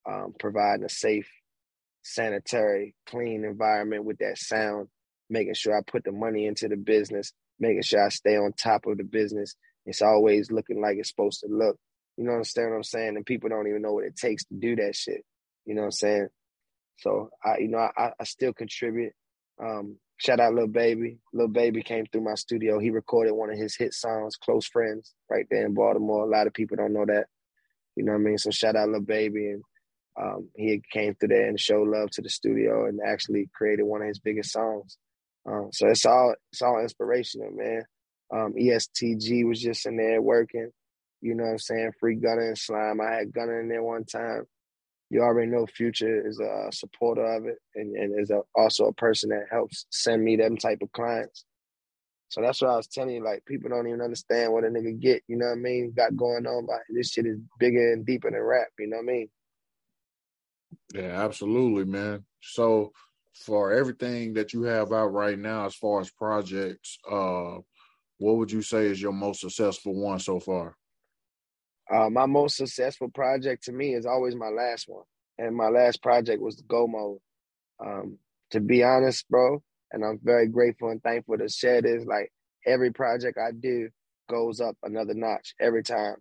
um, 0.08 0.34
providing 0.38 0.84
a 0.84 0.88
safe, 0.88 1.28
sanitary, 2.02 2.94
clean 3.06 3.44
environment 3.44 4.04
with 4.04 4.18
that 4.18 4.38
sound, 4.38 4.88
making 5.30 5.54
sure 5.54 5.76
I 5.76 5.82
put 5.88 6.04
the 6.04 6.12
money 6.12 6.46
into 6.46 6.68
the 6.68 6.76
business, 6.76 7.32
making 7.58 7.82
sure 7.82 8.04
I 8.04 8.08
stay 8.10 8.36
on 8.36 8.52
top 8.52 8.86
of 8.86 8.98
the 8.98 9.04
business. 9.04 9.54
It's 9.86 10.02
always 10.02 10.50
looking 10.50 10.80
like 10.80 10.96
it's 10.98 11.10
supposed 11.10 11.40
to 11.40 11.48
look. 11.50 11.76
You 12.16 12.24
know 12.24 12.32
what 12.32 12.56
I'm 12.58 12.82
saying? 12.82 13.16
And 13.16 13.26
people 13.26 13.48
don't 13.48 13.68
even 13.68 13.82
know 13.82 13.92
what 13.92 14.04
it 14.04 14.16
takes 14.16 14.44
to 14.46 14.54
do 14.54 14.76
that 14.76 14.96
shit. 14.96 15.24
You 15.66 15.74
know 15.74 15.82
what 15.82 15.86
I'm 15.86 15.92
saying? 15.92 16.28
So 16.98 17.30
I, 17.44 17.58
you 17.58 17.68
know, 17.68 17.78
I, 17.78 18.12
I 18.18 18.24
still 18.24 18.52
contribute. 18.52 19.12
Um, 19.62 19.96
shout 20.18 20.40
out 20.40 20.54
Lil 20.54 20.66
Baby. 20.66 21.18
Lil 21.32 21.48
Baby 21.48 21.82
came 21.82 22.06
through 22.06 22.24
my 22.24 22.34
studio. 22.34 22.78
He 22.78 22.90
recorded 22.90 23.32
one 23.32 23.50
of 23.50 23.58
his 23.58 23.76
hit 23.76 23.94
songs, 23.94 24.36
Close 24.36 24.66
Friends, 24.66 25.14
right 25.30 25.46
there 25.50 25.64
in 25.64 25.74
Baltimore. 25.74 26.24
A 26.24 26.30
lot 26.30 26.46
of 26.46 26.54
people 26.54 26.76
don't 26.76 26.92
know 26.92 27.06
that. 27.06 27.26
You 27.96 28.04
know 28.04 28.12
what 28.12 28.20
I 28.20 28.22
mean? 28.22 28.38
So 28.38 28.50
shout 28.50 28.76
out 28.76 28.88
Lil 28.88 29.00
Baby. 29.00 29.50
And 29.50 29.62
um, 30.20 30.48
he 30.56 30.82
came 30.92 31.14
through 31.14 31.28
there 31.28 31.48
and 31.48 31.58
showed 31.58 31.88
love 31.88 32.10
to 32.12 32.22
the 32.22 32.28
studio 32.28 32.86
and 32.86 33.00
actually 33.04 33.48
created 33.54 33.84
one 33.84 34.02
of 34.02 34.08
his 34.08 34.18
biggest 34.18 34.52
songs. 34.52 34.98
Um, 35.46 35.70
so 35.72 35.88
it's 35.88 36.04
all 36.04 36.34
it's 36.52 36.62
all 36.62 36.80
inspirational, 36.80 37.50
man. 37.52 37.84
Um, 38.32 38.54
ESTG 38.54 39.46
was 39.46 39.60
just 39.60 39.86
in 39.86 39.96
there 39.96 40.20
working. 40.20 40.70
You 41.20 41.34
know 41.34 41.44
what 41.44 41.50
I'm 41.50 41.58
saying? 41.58 41.92
Free 41.98 42.16
Gunna 42.16 42.42
and 42.42 42.58
Slime. 42.58 43.00
I 43.00 43.14
had 43.14 43.32
Gunna 43.32 43.54
in 43.54 43.68
there 43.68 43.82
one 43.82 44.04
time. 44.04 44.44
You 45.10 45.22
already 45.22 45.50
know 45.50 45.66
Future 45.66 46.26
is 46.26 46.38
a 46.38 46.68
supporter 46.70 47.24
of 47.24 47.46
it 47.46 47.58
and, 47.74 47.96
and 47.96 48.20
is 48.20 48.30
a, 48.30 48.42
also 48.54 48.86
a 48.86 48.92
person 48.92 49.30
that 49.30 49.46
helps 49.50 49.86
send 49.90 50.22
me 50.22 50.36
them 50.36 50.56
type 50.56 50.80
of 50.82 50.92
clients. 50.92 51.44
So 52.28 52.42
that's 52.42 52.60
what 52.60 52.70
I 52.70 52.76
was 52.76 52.88
telling 52.88 53.14
you. 53.14 53.24
Like 53.24 53.44
people 53.46 53.70
don't 53.70 53.86
even 53.86 54.02
understand 54.02 54.52
what 54.52 54.64
a 54.64 54.68
nigga 54.68 55.00
get. 55.00 55.22
You 55.28 55.36
know 55.36 55.46
what 55.46 55.52
I 55.52 55.56
mean? 55.56 55.94
Got 55.96 56.16
going 56.16 56.46
on, 56.46 56.66
but 56.66 56.80
this 56.90 57.12
shit 57.12 57.26
is 57.26 57.38
bigger 57.58 57.92
and 57.92 58.04
deeper 58.04 58.30
than 58.30 58.40
rap. 58.40 58.68
You 58.78 58.88
know 58.88 58.98
what 58.98 59.04
I 59.04 59.12
mean? 59.12 59.28
Yeah, 60.94 61.24
absolutely, 61.24 61.84
man. 61.84 62.24
So 62.42 62.92
for 63.34 63.72
everything 63.72 64.34
that 64.34 64.52
you 64.52 64.62
have 64.64 64.92
out 64.92 65.12
right 65.12 65.38
now 65.38 65.64
as 65.64 65.74
far 65.74 66.00
as 66.00 66.10
projects, 66.10 66.98
uh, 67.10 67.58
what 68.18 68.36
would 68.36 68.52
you 68.52 68.62
say 68.62 68.86
is 68.86 69.00
your 69.00 69.12
most 69.12 69.40
successful 69.40 69.94
one 69.94 70.18
so 70.18 70.38
far? 70.38 70.76
Uh, 71.92 72.10
my 72.10 72.26
most 72.26 72.56
successful 72.56 73.08
project 73.10 73.64
to 73.64 73.72
me 73.72 73.94
is 73.94 74.06
always 74.06 74.34
my 74.34 74.48
last 74.48 74.86
one, 74.88 75.04
and 75.38 75.56
my 75.56 75.68
last 75.68 76.02
project 76.02 76.42
was 76.42 76.56
the 76.56 76.64
Go 76.64 76.86
Mode. 76.86 77.18
Um, 77.84 78.18
to 78.50 78.60
be 78.60 78.82
honest, 78.82 79.28
bro, 79.28 79.62
and 79.92 80.04
I'm 80.04 80.20
very 80.22 80.48
grateful 80.48 80.90
and 80.90 81.02
thankful 81.02 81.38
to 81.38 81.48
share 81.48 81.82
this. 81.82 82.04
Like 82.04 82.30
every 82.66 82.92
project 82.92 83.38
I 83.38 83.52
do 83.52 83.88
goes 84.28 84.60
up 84.60 84.76
another 84.82 85.14
notch 85.14 85.54
every 85.60 85.82
time. 85.82 86.16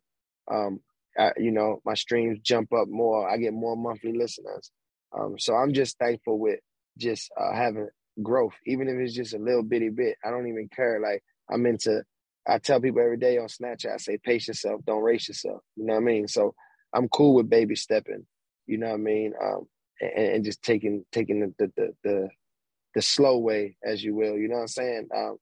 Um, 0.49 0.79
I, 1.17 1.31
you 1.37 1.51
know, 1.51 1.81
my 1.85 1.95
streams 1.95 2.39
jump 2.41 2.71
up 2.73 2.87
more. 2.87 3.29
I 3.29 3.37
get 3.37 3.53
more 3.53 3.75
monthly 3.75 4.13
listeners. 4.13 4.71
Um, 5.17 5.35
so 5.39 5.55
I'm 5.55 5.73
just 5.73 5.97
thankful 5.97 6.39
with 6.39 6.59
just 6.97 7.31
uh, 7.39 7.53
having 7.53 7.89
growth, 8.21 8.53
even 8.65 8.87
if 8.87 8.95
it's 8.97 9.15
just 9.15 9.33
a 9.33 9.39
little 9.39 9.63
bitty 9.63 9.89
bit. 9.89 10.15
I 10.23 10.29
don't 10.29 10.47
even 10.47 10.69
care. 10.73 10.99
Like 11.01 11.23
I'm 11.51 11.65
into. 11.65 12.03
I 12.47 12.59
tell 12.59 12.79
people 12.79 13.01
every 13.01 13.17
day 13.17 13.37
on 13.37 13.47
Snapchat, 13.47 13.93
I 13.93 13.97
say, 13.97 14.17
pace 14.17 14.47
yourself, 14.47 14.81
don't 14.85 15.03
race 15.03 15.27
yourself. 15.27 15.61
You 15.75 15.85
know 15.85 15.93
what 15.93 16.01
I 16.01 16.05
mean? 16.05 16.27
So 16.27 16.55
I'm 16.93 17.09
cool 17.09 17.35
with 17.35 17.49
baby 17.49 17.75
stepping. 17.75 18.25
You 18.65 18.77
know 18.77 18.87
what 18.87 18.95
I 18.95 18.97
mean? 18.97 19.33
Um, 19.41 19.67
and, 19.99 20.27
and, 20.35 20.45
just 20.45 20.61
taking 20.61 21.05
taking 21.11 21.39
the, 21.39 21.53
the 21.57 21.71
the, 21.75 21.93
the 22.03 22.29
the 22.95 23.01
slow 23.01 23.37
way, 23.37 23.77
as 23.83 24.03
you 24.03 24.15
will. 24.15 24.37
You 24.37 24.47
know 24.47 24.55
what 24.55 24.61
I'm 24.61 24.67
saying? 24.67 25.07
Um, 25.15 25.37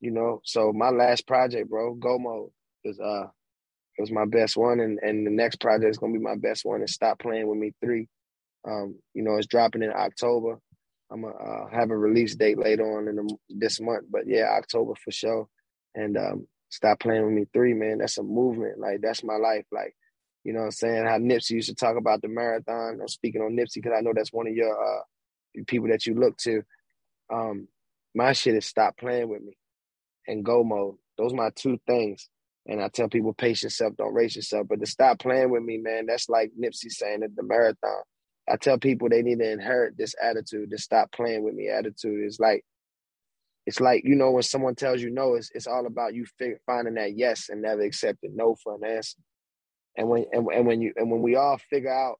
you 0.00 0.10
know. 0.10 0.40
So 0.44 0.72
my 0.72 0.90
last 0.90 1.26
project, 1.26 1.70
bro, 1.70 1.94
Go 1.94 2.18
Mode, 2.18 2.50
was 2.84 2.98
uh, 2.98 3.28
it 3.98 4.00
was 4.00 4.10
my 4.10 4.24
best 4.24 4.56
one, 4.56 4.80
and 4.80 4.98
and 5.02 5.26
the 5.26 5.30
next 5.30 5.60
project 5.60 5.90
is 5.90 5.98
gonna 5.98 6.12
be 6.12 6.18
my 6.18 6.36
best 6.36 6.64
one. 6.64 6.80
And 6.80 6.90
Stop 6.90 7.18
Playing 7.18 7.46
with 7.46 7.58
Me 7.58 7.72
three. 7.82 8.08
Um, 8.66 8.96
you 9.14 9.22
know, 9.22 9.36
it's 9.36 9.46
dropping 9.46 9.82
in 9.82 9.92
October. 9.92 10.58
I'm 11.12 11.22
gonna 11.22 11.34
uh, 11.34 11.68
have 11.70 11.90
a 11.90 11.96
release 11.96 12.34
date 12.34 12.58
later 12.58 12.98
on 12.98 13.08
in 13.08 13.16
the, 13.16 13.36
this 13.48 13.80
month, 13.80 14.06
but 14.10 14.22
yeah, 14.26 14.50
October 14.58 14.94
for 15.02 15.10
sure. 15.10 15.48
And 15.94 16.16
um, 16.16 16.46
stop 16.68 17.00
playing 17.00 17.24
with 17.24 17.34
me 17.34 17.46
three, 17.52 17.74
man. 17.74 17.98
That's 17.98 18.18
a 18.18 18.22
movement. 18.22 18.78
Like 18.78 19.00
that's 19.02 19.24
my 19.24 19.36
life. 19.36 19.66
Like 19.72 19.94
you 20.44 20.52
know, 20.52 20.60
what 20.60 20.66
I'm 20.66 20.72
saying 20.72 21.06
how 21.06 21.18
Nipsey 21.18 21.50
used 21.50 21.68
to 21.68 21.74
talk 21.74 21.96
about 21.96 22.22
the 22.22 22.28
marathon. 22.28 22.98
I'm 23.00 23.08
speaking 23.08 23.42
on 23.42 23.56
Nipsey 23.56 23.74
because 23.76 23.92
I 23.96 24.00
know 24.00 24.12
that's 24.14 24.32
one 24.32 24.46
of 24.46 24.54
your 24.54 24.72
uh, 24.72 25.02
people 25.66 25.88
that 25.88 26.06
you 26.06 26.14
look 26.14 26.36
to. 26.38 26.62
Um, 27.32 27.68
my 28.14 28.32
shit 28.32 28.54
is 28.54 28.66
stop 28.66 28.96
playing 28.96 29.28
with 29.28 29.42
me 29.42 29.56
and 30.26 30.44
go 30.44 30.64
mode. 30.64 30.96
Those 31.18 31.34
my 31.34 31.50
two 31.54 31.78
things. 31.86 32.28
And 32.66 32.82
I 32.82 32.88
tell 32.88 33.08
people, 33.08 33.32
pace 33.32 33.62
yourself, 33.62 33.96
don't 33.96 34.14
race 34.14 34.36
yourself. 34.36 34.68
But 34.68 34.80
to 34.80 34.86
stop 34.86 35.18
playing 35.18 35.50
with 35.50 35.62
me, 35.62 35.78
man, 35.78 36.06
that's 36.06 36.28
like 36.28 36.52
Nipsey 36.60 36.90
saying 36.90 37.22
at 37.22 37.34
the 37.34 37.42
marathon. 37.42 38.02
I 38.48 38.56
tell 38.56 38.78
people 38.78 39.08
they 39.08 39.22
need 39.22 39.38
to 39.38 39.50
inherit 39.50 39.96
this 39.96 40.14
attitude, 40.22 40.70
to 40.70 40.78
stop 40.78 41.12
playing 41.12 41.42
with 41.42 41.54
me 41.54 41.68
attitude. 41.68 42.24
It's 42.24 42.40
like, 42.40 42.64
it's 43.66 43.80
like, 43.80 44.02
you 44.04 44.16
know, 44.16 44.30
when 44.32 44.42
someone 44.42 44.74
tells 44.74 45.02
you 45.02 45.10
no, 45.10 45.34
it's, 45.34 45.50
it's 45.54 45.66
all 45.66 45.86
about 45.86 46.14
you 46.14 46.24
finding 46.66 46.94
that 46.94 47.16
yes 47.16 47.48
and 47.48 47.62
never 47.62 47.82
accepting 47.82 48.34
no 48.34 48.56
for 48.62 48.74
an 48.74 48.84
answer. 48.84 49.18
And 49.96 50.08
when, 50.08 50.24
and, 50.32 50.46
and 50.54 50.66
when 50.66 50.80
you, 50.80 50.92
and 50.96 51.10
when 51.10 51.22
we 51.22 51.36
all 51.36 51.58
figure 51.70 51.92
out, 51.92 52.16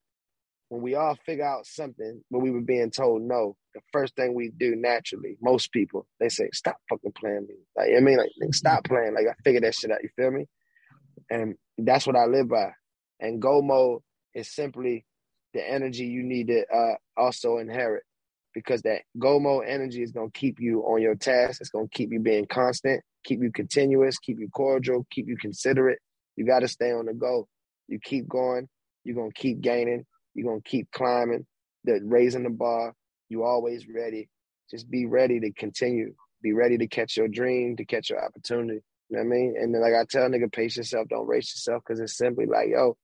when 0.69 0.83
we 0.83 0.95
all 0.95 1.17
figure 1.27 1.45
out 1.45 1.67
something 1.67 2.23
when 2.29 2.43
we 2.43 2.51
were 2.51 2.61
being 2.61 2.91
told 2.91 3.23
no, 3.23 3.57
the 3.75 3.81
first 3.93 4.15
thing 4.15 4.35
we 4.35 4.53
do 4.57 4.77
naturally, 4.77 5.37
most 5.43 5.73
people, 5.73 6.07
they 6.21 6.29
say, 6.29 6.49
stop 6.53 6.77
fucking 6.89 7.13
playing 7.13 7.47
me. 7.49 7.55
Like, 7.77 7.91
I 7.97 8.01
mean, 8.01 8.19
like, 8.19 8.31
stop 8.53 8.85
playing. 8.85 9.15
Like, 9.15 9.27
I 9.29 9.35
figured 9.43 9.65
that 9.65 9.75
shit 9.75 9.91
out. 9.91 10.03
You 10.03 10.11
feel 10.15 10.31
me? 10.31 10.47
And 11.29 11.57
that's 11.79 12.07
what 12.07 12.17
I 12.17 12.27
live 12.27 12.49
by. 12.49 12.73
And 13.19 13.43
go 13.43 13.63
mode 13.63 14.03
is 14.35 14.55
simply 14.55 15.07
the 15.55 15.69
energy 15.69 16.05
you 16.05 16.23
need 16.23 16.49
to 16.49 16.65
uh, 16.73 16.95
also 17.17 17.59
inherit 17.59 18.05
because 18.55 18.83
that 18.83 19.03
go 19.19 19.39
mode 19.39 19.65
energy 19.67 20.03
is 20.03 20.13
going 20.13 20.31
to 20.31 20.39
keep 20.39 20.61
you 20.61 20.81
on 20.83 21.01
your 21.03 21.15
task. 21.15 21.61
It's 21.61 21.71
going 21.71 21.89
to 21.89 21.97
keep 21.97 22.13
you 22.13 22.21
being 22.21 22.47
constant, 22.47 23.03
keep 23.25 23.43
you 23.43 23.51
continuous, 23.53 24.19
keep 24.19 24.39
you 24.39 24.49
cordial, 24.49 25.07
keep 25.11 25.29
you 25.29 25.37
considerate. 25.37 25.99
You 26.37 26.47
got 26.47 26.61
to 26.61 26.69
stay 26.69 26.93
on 26.93 27.07
the 27.07 27.15
go. 27.15 27.49
You 27.89 27.99
keep 28.03 28.29
going, 28.29 28.69
you're 29.05 29.17
going 29.17 29.33
to 29.33 29.41
keep 29.41 29.61
gaining, 29.61 30.07
you're 30.35 30.49
going 30.49 30.63
to 30.63 30.69
keep 30.69 30.91
climbing, 30.93 31.47
the 31.85 32.01
raising 32.05 32.45
the 32.45 32.51
bar. 32.51 32.95
You 33.29 33.45
always 33.45 33.87
ready. 33.89 34.29
Just 34.71 34.91
be 34.91 35.07
ready 35.07 35.41
to 35.41 35.53
continue. 35.53 36.15
Be 36.43 36.53
ready 36.53 36.79
to 36.79 36.87
catch 36.87 37.17
your 37.17 37.29
dream, 37.29 37.77
to 37.77 37.85
catch 37.85 38.11
your 38.11 38.25
opportunity. 38.25 38.81
You 39.09 39.17
know 39.17 39.25
what 39.25 39.35
I 39.35 39.39
mean? 39.39 39.55
And 39.61 39.75
then, 39.75 39.83
like 39.83 39.95
I 39.95 40.05
tell 40.09 40.29
nigga, 40.29 40.53
pace 40.53 40.77
yourself, 40.77 41.09
don't 41.09 41.27
race 41.27 41.53
yourself, 41.53 41.83
because 41.85 42.01
it's 42.01 42.17
simply 42.17 42.47
like, 42.47 42.69
yo, 42.69 42.97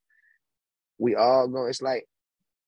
we 0.97 1.15
all 1.15 1.47
going. 1.47 1.69
It's 1.69 1.81
like 1.81 2.05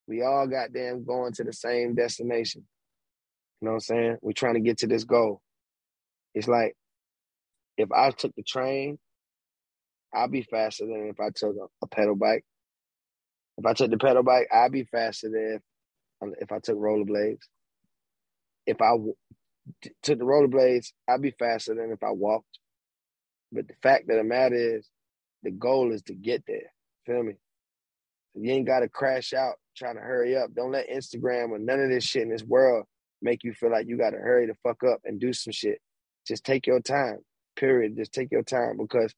we 0.09 0.23
all 0.23 0.47
got 0.47 0.73
them 0.73 1.05
going 1.05 1.33
to 1.33 1.45
the 1.45 1.53
same 1.53 1.95
destination. 1.95 2.65
You 3.61 3.67
know 3.67 3.73
what 3.73 3.75
I'm 3.75 3.81
saying? 3.81 4.17
We're 4.21 4.33
trying 4.33 4.55
to 4.55 4.61
get 4.61 4.79
to 4.79 4.87
this 4.87 5.05
goal. 5.05 5.41
It's 6.35 6.47
like 6.47 6.75
if 7.77 7.91
I 7.91 8.11
took 8.11 8.35
the 8.35 8.43
train, 8.43 8.99
I'll 10.13 10.27
be 10.27 10.43
faster 10.43 10.85
than 10.87 11.09
if 11.09 11.19
I 11.19 11.29
took 11.35 11.55
a, 11.55 11.67
a 11.83 11.87
pedal 11.87 12.15
bike. 12.15 12.43
If 13.57 13.65
I 13.65 13.73
took 13.73 13.91
the 13.91 13.97
pedal 13.97 14.23
bike, 14.23 14.47
I'd 14.53 14.71
be 14.71 14.85
faster 14.85 15.29
than 15.29 15.55
if, 15.57 15.61
um, 16.21 16.33
if 16.39 16.51
I 16.51 16.59
took 16.59 16.77
rollerblades. 16.77 17.41
If 18.65 18.81
I 18.81 18.91
w- 18.91 19.15
t- 19.83 19.91
took 20.03 20.19
the 20.19 20.25
rollerblades, 20.25 20.87
I'd 21.07 21.21
be 21.21 21.31
faster 21.37 21.75
than 21.75 21.91
if 21.91 22.03
I 22.03 22.11
walked. 22.11 22.59
But 23.51 23.67
the 23.67 23.75
fact 23.83 24.09
of 24.09 24.17
the 24.17 24.23
matter 24.23 24.77
is, 24.77 24.89
the 25.43 25.51
goal 25.51 25.93
is 25.93 26.01
to 26.03 26.13
get 26.13 26.43
there. 26.47 26.73
Feel 27.05 27.23
me? 27.23 27.33
You 28.35 28.51
ain't 28.53 28.67
got 28.67 28.79
to 28.81 28.89
crash 28.89 29.33
out 29.33 29.55
trying 29.75 29.95
to 29.95 30.01
hurry 30.01 30.35
up. 30.35 30.53
Don't 30.53 30.71
let 30.71 30.89
Instagram 30.89 31.49
or 31.49 31.59
none 31.59 31.79
of 31.79 31.89
this 31.89 32.03
shit 32.03 32.23
in 32.23 32.29
this 32.29 32.43
world 32.43 32.85
make 33.21 33.43
you 33.43 33.53
feel 33.53 33.71
like 33.71 33.87
you 33.87 33.97
got 33.97 34.11
to 34.11 34.17
hurry 34.17 34.47
the 34.47 34.55
fuck 34.63 34.83
up 34.83 34.99
and 35.05 35.19
do 35.19 35.33
some 35.33 35.51
shit. 35.51 35.79
Just 36.27 36.43
take 36.43 36.67
your 36.67 36.81
time, 36.81 37.19
period. 37.55 37.95
Just 37.97 38.13
take 38.13 38.31
your 38.31 38.43
time 38.43 38.77
because 38.77 39.13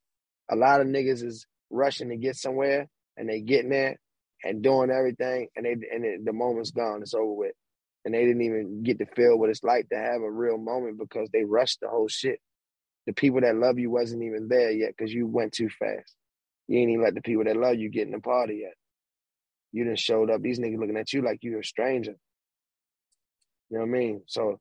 a 0.49 0.55
lot 0.55 0.81
of 0.81 0.87
niggas 0.87 1.23
is 1.23 1.45
rushing 1.69 2.09
to 2.09 2.17
get 2.17 2.35
somewhere 2.35 2.87
and 3.17 3.29
they 3.29 3.41
getting 3.41 3.69
there 3.69 3.99
and 4.43 4.61
doing 4.61 4.89
everything 4.89 5.47
and 5.55 5.65
they 5.65 5.71
and 5.71 6.05
it, 6.05 6.25
the 6.25 6.33
moment's 6.33 6.71
gone. 6.71 7.01
It's 7.01 7.13
over 7.13 7.33
with. 7.33 7.53
And 8.03 8.13
they 8.13 8.25
didn't 8.25 8.41
even 8.41 8.83
get 8.83 8.97
to 8.97 9.05
feel 9.05 9.37
what 9.37 9.49
it's 9.49 9.63
like 9.63 9.89
to 9.89 9.97
have 9.97 10.21
a 10.21 10.31
real 10.31 10.57
moment 10.57 10.97
because 10.97 11.29
they 11.31 11.43
rushed 11.43 11.79
the 11.81 11.87
whole 11.87 12.07
shit. 12.07 12.39
The 13.05 13.13
people 13.13 13.41
that 13.41 13.55
love 13.55 13.77
you 13.77 13.91
wasn't 13.91 14.23
even 14.23 14.47
there 14.47 14.71
yet 14.71 14.93
because 14.97 15.13
you 15.13 15.27
went 15.27 15.53
too 15.53 15.69
fast. 15.69 16.15
You 16.67 16.79
ain't 16.79 16.91
even 16.91 17.03
let 17.03 17.15
the 17.15 17.21
people 17.21 17.43
that 17.43 17.57
love 17.57 17.75
you 17.75 17.89
get 17.89 18.07
in 18.07 18.13
the 18.13 18.19
party 18.19 18.61
yet. 18.63 18.73
You 19.71 19.83
didn't 19.83 19.99
showed 19.99 20.29
up. 20.29 20.41
These 20.41 20.59
niggas 20.59 20.79
looking 20.79 20.97
at 20.97 21.13
you 21.13 21.21
like 21.21 21.39
you're 21.41 21.59
a 21.59 21.63
stranger. 21.63 22.15
You 23.69 23.77
know 23.77 23.85
what 23.85 23.95
I 23.95 23.99
mean? 23.99 24.21
So 24.27 24.59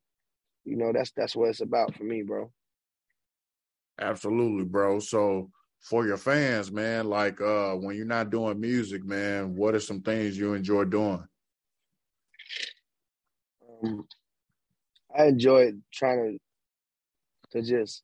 you 0.64 0.76
know, 0.76 0.92
that's 0.92 1.10
that's 1.12 1.34
what 1.34 1.48
it's 1.50 1.60
about 1.60 1.94
for 1.94 2.04
me, 2.04 2.22
bro. 2.22 2.50
Absolutely, 4.00 4.64
bro. 4.64 5.00
So 5.00 5.50
for 5.80 6.06
your 6.06 6.16
fans, 6.16 6.70
man, 6.70 7.08
like 7.08 7.40
uh 7.40 7.74
when 7.74 7.96
you're 7.96 8.06
not 8.06 8.30
doing 8.30 8.60
music, 8.60 9.04
man, 9.04 9.54
what 9.56 9.74
are 9.74 9.80
some 9.80 10.00
things 10.02 10.38
you 10.38 10.54
enjoy 10.54 10.84
doing? 10.84 11.24
Um, 13.82 14.06
I 15.16 15.26
enjoy 15.26 15.72
trying 15.92 16.38
to 17.52 17.58
to 17.58 17.66
just 17.66 18.02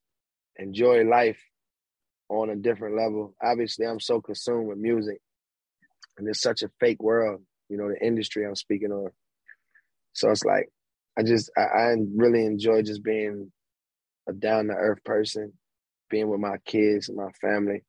enjoy 0.57 1.04
life 1.04 1.38
on 2.28 2.50
a 2.50 2.57
different 2.57 2.96
level. 2.96 3.34
Obviously, 3.42 3.86
I'm 3.86 4.00
so 4.00 4.20
consumed 4.20 4.68
with 4.68 4.78
music, 4.78 5.20
and 6.18 6.28
it's 6.28 6.40
such 6.40 6.62
a 6.62 6.70
fake 6.80 7.02
world. 7.02 7.42
You 7.68 7.76
know, 7.76 7.88
the 7.88 8.04
industry 8.04 8.46
I'm 8.46 8.54
speaking 8.54 8.92
on. 8.92 9.10
So 10.12 10.30
it's 10.30 10.44
like 10.44 10.68
I 11.18 11.22
just 11.22 11.50
I, 11.56 11.62
I 11.62 11.94
really 12.14 12.44
enjoy 12.44 12.82
just 12.82 13.02
being 13.02 13.52
a 14.28 14.32
down 14.32 14.66
to 14.66 14.74
earth 14.74 15.02
person, 15.04 15.52
being 16.10 16.28
with 16.28 16.40
my 16.40 16.56
kids 16.66 17.08
and 17.08 17.16
my 17.16 17.30
family, 17.40 17.82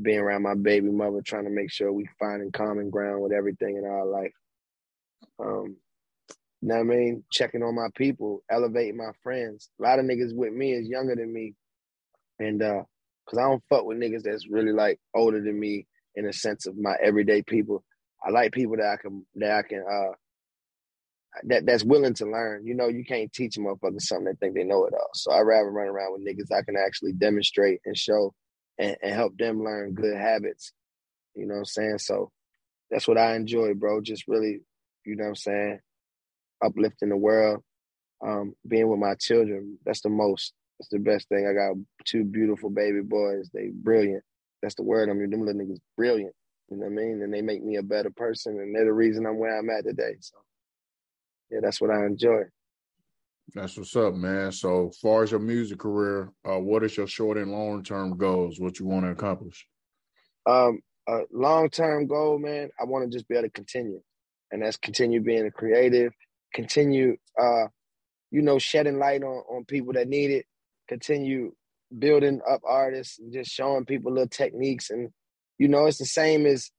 being 0.00 0.18
around 0.18 0.42
my 0.42 0.54
baby 0.54 0.90
mother, 0.90 1.20
trying 1.24 1.44
to 1.44 1.50
make 1.50 1.70
sure 1.70 1.92
we 1.92 2.08
finding 2.18 2.52
common 2.52 2.90
ground 2.90 3.22
with 3.22 3.32
everything 3.32 3.76
in 3.76 3.84
our 3.84 4.06
life. 4.06 4.32
Um, 5.38 5.76
you 6.60 6.68
know 6.68 6.76
what 6.76 6.80
I 6.82 6.84
mean? 6.84 7.24
Checking 7.32 7.62
on 7.62 7.74
my 7.74 7.88
people, 7.96 8.42
elevating 8.50 8.96
my 8.96 9.10
friends. 9.22 9.68
A 9.80 9.82
lot 9.82 9.98
of 9.98 10.04
niggas 10.04 10.34
with 10.34 10.52
me 10.52 10.72
is 10.72 10.88
younger 10.88 11.16
than 11.16 11.32
me. 11.32 11.54
And 12.38 12.62
uh, 12.62 12.82
cause 13.28 13.38
I 13.38 13.42
don't 13.42 13.62
fuck 13.68 13.84
with 13.84 13.98
niggas 13.98 14.22
that's 14.22 14.48
really 14.48 14.72
like 14.72 14.98
older 15.14 15.40
than 15.40 15.58
me 15.58 15.86
in 16.14 16.26
a 16.26 16.32
sense 16.32 16.66
of 16.66 16.76
my 16.76 16.94
everyday 17.02 17.42
people. 17.42 17.84
I 18.24 18.30
like 18.30 18.52
people 18.52 18.76
that 18.76 18.86
I 18.86 18.96
can 19.00 19.26
that 19.36 19.50
I 19.50 19.62
can 19.62 19.84
uh 19.90 20.12
that 21.44 21.66
that's 21.66 21.84
willing 21.84 22.14
to 22.14 22.26
learn. 22.26 22.66
You 22.66 22.74
know, 22.74 22.88
you 22.88 23.04
can't 23.04 23.32
teach 23.32 23.56
a 23.56 23.60
motherfucker 23.60 24.00
something 24.00 24.26
they 24.26 24.34
think 24.34 24.54
they 24.54 24.64
know 24.64 24.84
it 24.84 24.94
all. 24.94 25.10
So 25.14 25.32
I'd 25.32 25.40
rather 25.40 25.70
run 25.70 25.88
around 25.88 26.12
with 26.12 26.26
niggas 26.26 26.54
I 26.54 26.62
can 26.62 26.76
actually 26.76 27.12
demonstrate 27.12 27.80
and 27.84 27.96
show 27.96 28.34
and, 28.78 28.96
and 29.02 29.14
help 29.14 29.36
them 29.38 29.64
learn 29.64 29.94
good 29.94 30.16
habits. 30.16 30.72
You 31.34 31.46
know 31.46 31.54
what 31.54 31.60
I'm 31.60 31.64
saying? 31.66 31.98
So 31.98 32.30
that's 32.90 33.08
what 33.08 33.18
I 33.18 33.34
enjoy, 33.34 33.74
bro. 33.74 34.00
Just 34.02 34.28
really, 34.28 34.60
you 35.06 35.16
know 35.16 35.24
what 35.24 35.28
I'm 35.30 35.36
saying, 35.36 35.80
uplifting 36.62 37.08
the 37.08 37.16
world, 37.16 37.62
um, 38.24 38.54
being 38.66 38.88
with 38.88 39.00
my 39.00 39.14
children. 39.18 39.78
That's 39.84 40.02
the 40.02 40.10
most. 40.10 40.52
That's 40.78 40.90
the 40.90 40.98
best 40.98 41.28
thing. 41.28 41.46
I 41.48 41.54
got 41.54 41.76
two 42.04 42.24
beautiful 42.24 42.68
baby 42.70 43.00
boys. 43.02 43.48
They 43.52 43.70
brilliant. 43.72 44.24
That's 44.62 44.74
the 44.76 44.82
word. 44.82 45.10
I 45.10 45.12
mean, 45.12 45.30
them 45.30 45.44
little 45.44 45.60
niggas 45.60 45.80
brilliant. 45.96 46.34
You 46.70 46.76
know 46.76 46.86
what 46.86 46.92
I 46.92 46.94
mean? 46.94 47.22
And 47.22 47.34
they 47.34 47.42
make 47.42 47.62
me 47.62 47.76
a 47.76 47.82
better 47.82 48.10
person, 48.10 48.58
and 48.60 48.74
they're 48.74 48.84
the 48.84 48.92
reason 48.92 49.26
I'm 49.26 49.38
where 49.38 49.58
I'm 49.58 49.68
at 49.68 49.84
today. 49.84 50.14
So 50.20 50.36
yeah, 51.50 51.58
that's 51.62 51.80
what 51.80 51.90
I 51.90 52.06
enjoy. 52.06 52.44
That's 53.54 53.76
what's 53.76 53.94
up, 53.94 54.14
man. 54.14 54.52
So, 54.52 54.90
far 55.02 55.22
as 55.22 55.30
your 55.30 55.40
music 55.40 55.80
career, 55.80 56.32
uh, 56.48 56.58
what 56.58 56.82
is 56.82 56.96
your 56.96 57.06
short 57.06 57.36
and 57.36 57.52
long 57.52 57.82
term 57.82 58.16
goals? 58.16 58.58
What 58.58 58.78
you 58.78 58.86
want 58.86 59.04
to 59.04 59.10
accomplish? 59.10 59.66
Um, 60.46 60.80
a 61.06 61.22
long 61.30 61.68
term 61.68 62.06
goal, 62.06 62.38
man. 62.38 62.70
I 62.80 62.84
want 62.84 63.04
to 63.04 63.14
just 63.14 63.28
be 63.28 63.34
able 63.34 63.48
to 63.48 63.50
continue, 63.50 64.00
and 64.50 64.62
that's 64.62 64.78
continue 64.78 65.20
being 65.20 65.46
a 65.46 65.50
creative, 65.50 66.12
continue, 66.54 67.16
uh, 67.38 67.66
you 68.30 68.40
know, 68.40 68.58
shedding 68.58 68.98
light 68.98 69.22
on 69.22 69.42
on 69.50 69.64
people 69.66 69.92
that 69.94 70.08
need 70.08 70.30
it, 70.30 70.46
continue 70.88 71.52
building 71.98 72.40
up 72.48 72.60
artists, 72.64 73.18
and 73.18 73.32
just 73.32 73.50
showing 73.50 73.84
people 73.84 74.12
little 74.12 74.28
techniques, 74.28 74.90
and 74.90 75.10
you 75.58 75.68
know, 75.68 75.86
it's 75.86 75.98
the 75.98 76.06
same 76.06 76.46
as 76.46 76.70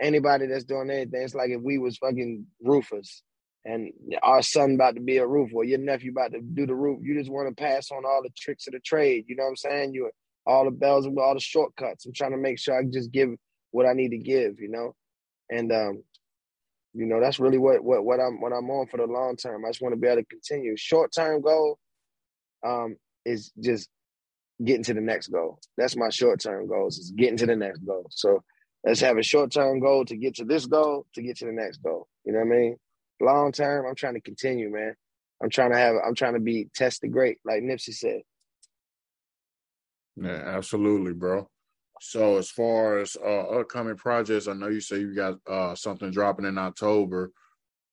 anybody 0.00 0.46
that's 0.46 0.64
doing 0.64 0.90
anything. 0.90 1.22
It's 1.22 1.34
like 1.34 1.50
if 1.50 1.60
we 1.60 1.78
was 1.78 1.98
fucking 1.98 2.46
roofers 2.62 3.22
and 3.64 3.92
our 4.22 4.42
son 4.42 4.74
about 4.74 4.94
to 4.94 5.00
be 5.00 5.18
a 5.18 5.26
roofer 5.26 5.56
or 5.56 5.64
your 5.64 5.78
nephew 5.78 6.10
about 6.10 6.32
to 6.32 6.40
do 6.40 6.66
the 6.66 6.74
roof. 6.74 7.00
You 7.02 7.18
just 7.18 7.30
want 7.30 7.48
to 7.48 7.60
pass 7.60 7.90
on 7.90 8.04
all 8.04 8.22
the 8.22 8.30
tricks 8.36 8.66
of 8.66 8.72
the 8.72 8.80
trade. 8.80 9.24
You 9.28 9.36
know 9.36 9.44
what 9.44 9.50
I'm 9.50 9.56
saying? 9.56 9.94
You 9.94 10.10
all 10.46 10.64
the 10.64 10.70
bells 10.70 11.04
and 11.04 11.18
all 11.18 11.34
the 11.34 11.40
shortcuts. 11.40 12.06
I'm 12.06 12.12
trying 12.12 12.30
to 12.30 12.38
make 12.38 12.58
sure 12.58 12.78
I 12.78 12.84
just 12.84 13.12
give 13.12 13.30
what 13.70 13.86
I 13.86 13.92
need 13.92 14.10
to 14.10 14.18
give, 14.18 14.60
you 14.60 14.70
know? 14.70 14.94
And 15.50 15.70
um, 15.72 16.02
you 16.94 17.06
know, 17.06 17.20
that's 17.20 17.38
really 17.38 17.58
what 17.58 17.84
what 17.84 18.04
what 18.04 18.20
I'm 18.20 18.40
what 18.40 18.52
I'm 18.52 18.70
on 18.70 18.86
for 18.86 18.96
the 18.96 19.04
long 19.04 19.36
term. 19.36 19.64
I 19.64 19.68
just 19.68 19.82
want 19.82 19.94
to 19.94 20.00
be 20.00 20.06
able 20.06 20.22
to 20.22 20.26
continue. 20.26 20.74
Short 20.76 21.12
term 21.14 21.42
goal 21.42 21.78
um 22.66 22.96
is 23.24 23.52
just 23.60 23.88
getting 24.64 24.84
to 24.84 24.94
the 24.94 25.00
next 25.00 25.28
goal. 25.28 25.60
That's 25.76 25.96
my 25.96 26.10
short 26.10 26.40
term 26.40 26.68
goals 26.68 26.98
is 26.98 27.10
getting 27.10 27.36
to 27.38 27.46
the 27.46 27.56
next 27.56 27.80
goal. 27.80 28.06
So 28.10 28.42
let's 28.84 29.00
have 29.00 29.18
a 29.18 29.22
short 29.22 29.52
term 29.52 29.80
goal 29.80 30.04
to 30.06 30.16
get 30.16 30.36
to 30.36 30.44
this 30.44 30.66
goal 30.66 31.06
to 31.14 31.22
get 31.22 31.38
to 31.38 31.46
the 31.46 31.52
next 31.52 31.78
goal. 31.78 32.08
You 32.24 32.32
know 32.32 32.40
what 32.40 32.46
I 32.46 32.58
mean? 32.58 32.76
long 33.20 33.52
term, 33.52 33.86
I'm 33.86 33.94
trying 33.94 34.14
to 34.14 34.20
continue, 34.20 34.70
man. 34.70 34.94
I'm 35.42 35.50
trying 35.50 35.72
to 35.72 35.78
have 35.78 35.96
I'm 36.04 36.14
trying 36.14 36.34
to 36.34 36.40
be 36.40 36.68
tested 36.74 37.12
great, 37.12 37.38
like 37.44 37.62
Nipsey 37.62 37.94
said. 37.94 38.22
Yeah, 40.16 40.30
absolutely, 40.30 41.12
bro. 41.12 41.48
So 42.00 42.38
as 42.38 42.50
far 42.50 42.98
as 42.98 43.16
uh, 43.16 43.60
upcoming 43.60 43.96
projects, 43.96 44.48
I 44.48 44.52
know 44.52 44.68
you 44.68 44.80
say 44.80 44.98
you 44.98 45.14
got 45.14 45.38
uh, 45.46 45.74
something 45.74 46.10
dropping 46.10 46.46
in 46.46 46.58
October. 46.58 47.32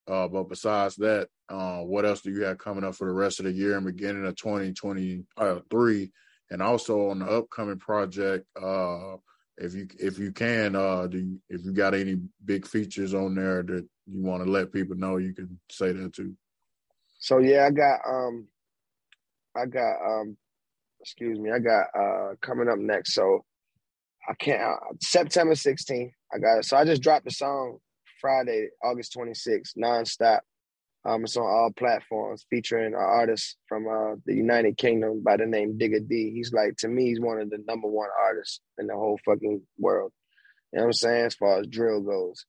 Uh, 0.08 0.28
but 0.28 0.44
besides 0.44 0.96
that, 0.98 1.28
uh, 1.50 1.80
what 1.80 2.06
else 2.06 2.22
do 2.22 2.32
you 2.32 2.44
have 2.44 2.60
coming 2.60 2.84
up 2.84 2.96
for 2.96 3.08
the 3.08 3.14
rest 3.14 3.40
of 3.40 3.46
the 3.46 3.52
year 3.52 3.76
and 3.76 3.86
beginning 3.86 4.26
of 4.26 4.36
2023? 4.36 6.12
And 6.52 6.62
also 6.62 7.10
on 7.10 7.20
the 7.20 7.26
upcoming 7.26 7.80
project, 7.80 8.46
uh, 8.62 9.16
if 9.58 9.74
you 9.74 9.88
if 10.00 10.20
you 10.20 10.32
can, 10.32 10.76
uh, 10.76 11.08
do 11.08 11.18
you, 11.18 11.40
if 11.50 11.66
you 11.66 11.72
got 11.72 11.94
any 11.94 12.20
big 12.44 12.68
features 12.68 13.14
on 13.14 13.36
there 13.36 13.64
that 13.64 13.88
you 14.06 14.22
want 14.22 14.44
to 14.44 14.50
let 14.50 14.72
people 14.72 14.96
know, 14.96 15.18
you 15.18 15.34
can 15.34 15.60
say 15.72 15.92
that 15.92 16.14
too. 16.14 16.36
So 17.20 17.40
yeah, 17.40 17.66
I 17.66 17.72
got 17.72 18.00
um, 18.08 18.48
I 19.56 19.66
got 19.66 19.96
um, 20.06 20.38
excuse 21.00 21.40
me, 21.40 21.52
I 21.52 21.60
got 21.60 21.88
uh 21.98 22.36
coming 22.42 22.70
up 22.70 22.78
next. 22.78 23.14
So 23.14 23.46
I 24.28 24.34
can't 24.34 24.62
uh, 24.62 24.76
September 25.02 25.54
16th. 25.54 26.12
I 26.34 26.38
got 26.40 26.60
it. 26.60 26.66
So 26.66 26.78
I 26.78 26.86
just 26.86 27.02
dropped 27.02 27.26
the 27.26 27.32
song 27.32 27.78
Friday, 28.20 28.70
August 28.84 29.16
26th, 29.18 29.78
nonstop. 29.78 30.40
Um, 31.06 31.24
it's 31.24 31.38
on 31.38 31.44
all 31.44 31.72
platforms, 31.78 32.46
featuring 32.50 32.88
an 32.88 32.96
artist 32.96 33.58
from 33.70 33.88
uh, 33.88 34.16
the 34.26 34.34
United 34.34 34.78
Kingdom 34.78 35.22
by 35.24 35.38
the 35.38 35.46
name 35.46 35.78
Digga 35.78 36.08
D. 36.08 36.32
He's 36.34 36.52
like 36.52 36.78
to 36.78 36.88
me, 36.88 37.10
he's 37.10 37.20
one 37.20 37.40
of 37.40 37.50
the 37.52 37.64
number 37.68 37.88
one 37.88 38.10
artists 38.28 38.60
in 38.80 38.88
the 38.88 38.96
whole 38.96 39.20
fucking 39.24 39.62
world. 39.78 40.12
You 40.74 40.80
know 40.80 40.86
what 40.86 40.90
I'm 40.90 40.94
saying? 40.94 41.26
As 41.26 41.36
far 41.36 41.60
as 41.60 41.68
drill 41.68 42.02
goes. 42.02 42.46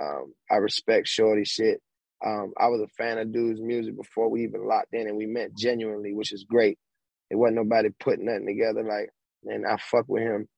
Um, 0.00 0.32
I 0.50 0.56
respect 0.56 1.06
Shorty 1.06 1.44
shit. 1.44 1.80
Um, 2.24 2.52
I 2.58 2.68
was 2.68 2.80
a 2.80 2.88
fan 3.02 3.18
of 3.18 3.32
dude's 3.32 3.60
music 3.60 3.96
before 3.96 4.28
we 4.28 4.44
even 4.44 4.66
locked 4.66 4.94
in, 4.94 5.06
and 5.06 5.16
we 5.16 5.26
met 5.26 5.56
genuinely, 5.56 6.12
which 6.12 6.32
is 6.32 6.44
great. 6.44 6.78
It 7.30 7.36
wasn't 7.36 7.56
nobody 7.56 7.90
putting 8.00 8.26
nothing 8.26 8.46
together, 8.46 8.82
like, 8.82 9.10
and 9.44 9.66
I 9.66 9.76
fuck 9.76 10.06
with 10.08 10.22
him, 10.22 10.48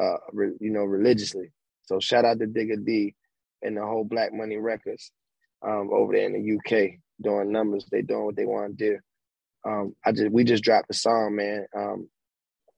uh, 0.00 0.16
re- 0.32 0.56
you 0.60 0.70
know, 0.70 0.84
religiously. 0.84 1.52
So 1.82 2.00
shout 2.00 2.24
out 2.24 2.38
to 2.40 2.46
Digga 2.46 2.84
D 2.84 3.14
and 3.62 3.76
the 3.76 3.82
whole 3.82 4.04
Black 4.04 4.32
Money 4.32 4.56
Records 4.56 5.10
um, 5.62 5.90
over 5.92 6.12
there 6.12 6.26
in 6.26 6.32
the 6.32 6.56
UK 6.56 6.98
doing 7.20 7.52
numbers. 7.52 7.86
They 7.90 8.02
doing 8.02 8.24
what 8.24 8.36
they 8.36 8.44
want 8.44 8.78
to 8.78 8.90
do. 8.90 8.98
Um, 9.66 9.94
I 10.04 10.12
just 10.12 10.30
we 10.30 10.44
just 10.44 10.62
dropped 10.62 10.88
the 10.88 10.94
song, 10.94 11.36
man. 11.36 11.66
Um, 11.76 12.08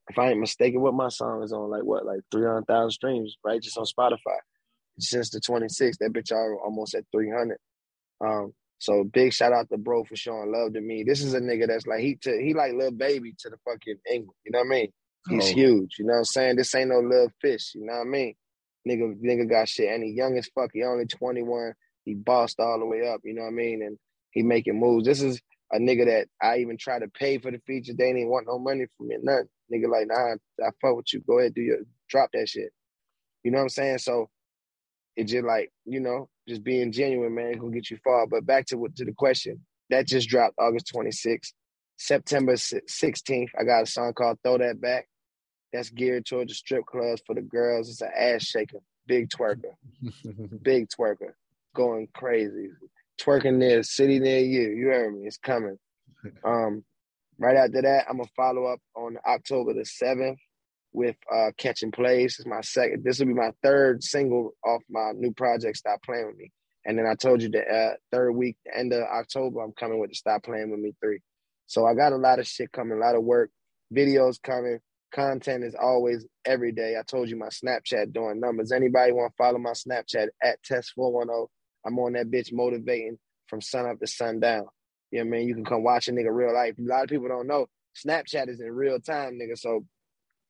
if 0.08 0.18
I 0.18 0.30
ain't 0.30 0.40
mistaken, 0.40 0.80
what 0.80 0.94
my 0.94 1.08
song 1.08 1.42
is 1.42 1.52
on, 1.52 1.70
like 1.70 1.84
what, 1.84 2.04
like 2.04 2.20
three 2.30 2.46
hundred 2.46 2.66
thousand 2.66 2.92
streams, 2.92 3.36
right? 3.44 3.62
Just 3.62 3.78
on 3.78 3.84
Spotify 3.84 4.38
since 4.98 5.30
the 5.30 5.40
26th. 5.40 5.98
That 5.98 6.12
bitch 6.12 6.32
are 6.32 6.58
almost 6.58 6.94
at 6.94 7.04
300. 7.12 7.58
Um, 8.20 8.52
so 8.78 9.04
big 9.04 9.32
shout 9.32 9.52
out 9.52 9.68
to 9.70 9.76
bro 9.76 10.04
for 10.04 10.16
showing 10.16 10.52
love 10.52 10.72
to 10.72 10.80
me. 10.80 11.04
This 11.04 11.22
is 11.22 11.34
a 11.34 11.40
nigga 11.40 11.66
that's 11.66 11.86
like 11.86 12.00
he 12.00 12.16
to, 12.22 12.42
he 12.42 12.54
like 12.54 12.72
Lil 12.72 12.92
Baby 12.92 13.34
to 13.40 13.50
the 13.50 13.56
fucking 13.64 13.98
England. 14.10 14.36
You 14.44 14.52
know 14.52 14.60
what 14.60 14.66
I 14.66 14.68
mean? 14.68 14.92
He's 15.28 15.50
oh. 15.50 15.54
huge. 15.54 15.96
You 15.98 16.06
know 16.06 16.14
what 16.14 16.18
I'm 16.20 16.24
saying? 16.24 16.56
This 16.56 16.74
ain't 16.74 16.88
no 16.88 17.00
little 17.00 17.30
fish. 17.40 17.72
You 17.74 17.84
know 17.84 17.92
what 17.92 18.06
I 18.06 18.10
mean? 18.10 18.34
Nigga, 18.88 19.20
nigga 19.20 19.48
got 19.48 19.68
shit, 19.68 19.92
and 19.92 20.02
he 20.02 20.10
young 20.10 20.38
as 20.38 20.48
fuck. 20.54 20.70
He 20.72 20.82
only 20.82 21.04
21. 21.04 21.74
He 22.04 22.14
bossed 22.14 22.60
all 22.60 22.78
the 22.78 22.86
way 22.86 23.08
up. 23.08 23.20
You 23.24 23.34
know 23.34 23.42
what 23.42 23.48
I 23.48 23.52
mean? 23.52 23.82
And 23.82 23.98
he 24.30 24.42
making 24.42 24.78
moves. 24.78 25.06
This 25.06 25.22
is 25.22 25.40
a 25.72 25.78
nigga 25.78 26.06
that 26.06 26.28
I 26.42 26.58
even 26.58 26.76
try 26.76 26.98
to 26.98 27.08
pay 27.08 27.38
for 27.38 27.50
the 27.50 27.60
feature. 27.66 27.92
They 27.92 28.12
didn't 28.12 28.30
want 28.30 28.46
no 28.46 28.58
money 28.58 28.86
from 28.96 29.08
me. 29.08 29.16
Nothing. 29.22 29.48
Nigga 29.72 29.90
like, 29.90 30.06
nah, 30.08 30.34
I 30.66 30.70
fuck 30.80 30.96
with 30.96 31.12
you. 31.12 31.20
Go 31.26 31.38
ahead, 31.38 31.54
do 31.54 31.62
your 31.62 31.78
drop 32.08 32.30
that 32.32 32.48
shit. 32.48 32.72
You 33.44 33.50
know 33.50 33.58
what 33.58 33.64
I'm 33.64 33.68
saying? 33.68 33.98
So 33.98 34.28
it 35.16 35.24
just 35.24 35.44
like 35.44 35.70
you 35.84 36.00
know 36.00 36.28
just 36.48 36.64
being 36.64 36.92
genuine 36.92 37.34
man 37.34 37.58
gonna 37.58 37.72
get 37.72 37.90
you 37.90 37.98
far 38.02 38.26
but 38.26 38.46
back 38.46 38.66
to 38.66 38.88
to 38.96 39.04
the 39.04 39.12
question 39.12 39.60
that 39.90 40.06
just 40.06 40.28
dropped 40.28 40.54
august 40.58 40.90
26th 40.94 41.52
september 41.96 42.54
16th 42.54 43.48
i 43.58 43.64
got 43.64 43.82
a 43.82 43.86
song 43.86 44.12
called 44.12 44.38
throw 44.42 44.58
that 44.58 44.80
back 44.80 45.08
that's 45.72 45.90
geared 45.90 46.24
towards 46.24 46.50
the 46.50 46.54
strip 46.54 46.84
clubs 46.86 47.22
for 47.26 47.34
the 47.34 47.42
girls 47.42 47.88
it's 47.88 48.00
an 48.00 48.10
ass 48.16 48.42
shaker 48.42 48.78
big 49.06 49.28
twerker 49.28 49.74
big 50.62 50.88
twerker 50.88 51.32
going 51.74 52.08
crazy 52.14 52.68
twerking 53.20 53.56
near 53.56 53.82
city 53.82 54.18
near 54.18 54.40
you 54.40 54.70
you 54.70 54.86
heard 54.86 55.14
me 55.14 55.26
it's 55.26 55.38
coming 55.38 55.76
um 56.44 56.84
right 57.38 57.56
after 57.56 57.82
that 57.82 58.04
i'm 58.08 58.16
gonna 58.16 58.28
follow 58.36 58.66
up 58.66 58.80
on 58.96 59.16
october 59.26 59.74
the 59.74 59.80
7th 59.80 60.36
with 60.92 61.16
uh, 61.32 61.50
Catching 61.56 61.92
Plays. 61.92 62.32
This 62.32 62.40
is 62.40 62.46
my 62.46 62.60
second. 62.62 63.04
This 63.04 63.18
will 63.18 63.26
be 63.26 63.34
my 63.34 63.52
third 63.62 64.02
single 64.02 64.52
off 64.64 64.82
my 64.90 65.12
new 65.14 65.32
project. 65.32 65.76
Stop 65.76 66.02
playing 66.02 66.26
with 66.26 66.36
me. 66.36 66.50
And 66.84 66.98
then 66.98 67.06
I 67.06 67.14
told 67.14 67.42
you 67.42 67.50
the 67.50 67.62
uh, 67.62 67.94
third 68.10 68.32
week, 68.32 68.56
the 68.64 68.76
end 68.76 68.92
of 68.92 69.02
October, 69.02 69.60
I'm 69.60 69.72
coming 69.72 70.00
with 70.00 70.10
the 70.10 70.16
Stop 70.16 70.44
Playing 70.44 70.70
with 70.70 70.80
Me 70.80 70.94
three. 71.02 71.20
So 71.66 71.86
I 71.86 71.94
got 71.94 72.12
a 72.12 72.16
lot 72.16 72.38
of 72.38 72.46
shit 72.46 72.72
coming, 72.72 72.96
a 72.96 73.00
lot 73.00 73.14
of 73.14 73.22
work, 73.22 73.50
videos 73.94 74.42
coming. 74.42 74.78
Content 75.14 75.64
is 75.64 75.74
always 75.74 76.24
every 76.44 76.72
day. 76.72 76.96
I 76.98 77.02
told 77.02 77.28
you 77.28 77.36
my 77.36 77.48
Snapchat 77.48 78.12
doing 78.12 78.40
numbers. 78.40 78.72
Anybody 78.72 79.12
want 79.12 79.32
to 79.32 79.36
follow 79.36 79.58
my 79.58 79.72
Snapchat 79.72 80.28
at 80.42 80.58
Test410? 80.62 81.48
I'm 81.86 81.98
on 81.98 82.12
that 82.14 82.30
bitch 82.30 82.52
motivating 82.52 83.18
from 83.48 83.60
sun 83.60 83.86
up 83.86 83.98
to 84.00 84.06
sundown. 84.06 84.66
You 85.10 85.20
know 85.20 85.30
what 85.30 85.36
I 85.36 85.38
mean? 85.38 85.48
You 85.48 85.54
can 85.54 85.64
come 85.64 85.82
watch 85.82 86.08
a 86.08 86.12
nigga 86.12 86.32
real 86.32 86.54
life. 86.54 86.74
A 86.78 86.82
lot 86.82 87.04
of 87.04 87.08
people 87.10 87.28
don't 87.28 87.46
know 87.46 87.66
Snapchat 88.06 88.48
is 88.48 88.60
in 88.60 88.72
real 88.72 89.00
time, 89.00 89.38
nigga. 89.38 89.58
So 89.58 89.84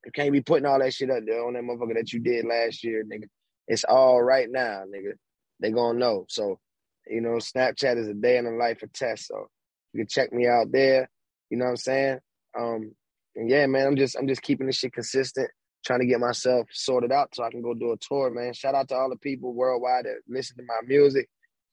you 0.05 0.12
can't 0.12 0.33
be 0.33 0.41
putting 0.41 0.66
all 0.66 0.78
that 0.78 0.95
shit 0.95 1.11
up 1.11 1.24
there 1.26 1.45
on 1.45 1.55
that 1.55 1.62
motherfucker 1.62 1.95
that 1.95 2.12
you 2.12 2.20
did 2.20 2.45
last 2.45 2.85
year, 2.85 3.05
nigga. 3.05 3.24
It's 3.68 3.85
all 3.85 4.22
right 4.22 4.49
now, 4.51 4.85
nigga. 4.89 5.12
They 5.61 5.70
gonna 5.70 5.99
know. 5.99 6.26
So, 6.28 6.59
you 7.07 7.20
know, 7.20 7.37
Snapchat 7.37 7.99
is 7.99 8.09
a 8.09 8.14
day 8.14 8.39
in 8.39 8.45
the 8.45 8.53
life 8.53 8.83
of 8.83 8.93
Test. 8.93 9.28
So 9.28 9.49
you 9.93 10.01
can 10.01 10.09
check 10.09 10.33
me 10.33 10.47
out 10.47 10.72
there. 10.72 11.09
You 11.51 11.59
know 11.59 11.66
what 11.66 11.72
I'm 11.72 11.76
saying? 11.76 12.18
Um, 12.59 12.93
and 13.37 13.51
yeah, 13.51 13.66
man, 13.66 13.87
I'm 13.87 13.97
just 13.97 14.16
I'm 14.16 14.28
just 14.28 14.43
keeping 14.43 14.66
this 14.66 14.76
shit 14.76 14.93
consistent, 14.93 15.51
trying 15.85 16.01
to 16.01 16.07
get 16.07 16.20
myself 16.20 16.68
sorted 16.72 17.12
out 17.12 17.35
so 17.35 17.43
I 17.43 17.51
can 17.51 17.62
go 17.62 17.74
do 17.74 17.93
a 17.93 17.97
tour, 17.97 18.31
man. 18.31 18.53
Shout 18.53 18.74
out 18.74 18.89
to 18.89 18.95
all 18.95 19.11
the 19.11 19.16
people 19.16 19.55
worldwide 19.55 20.05
that 20.05 20.20
listen 20.28 20.57
to 20.57 20.62
my 20.62 20.81
music. 20.87 21.28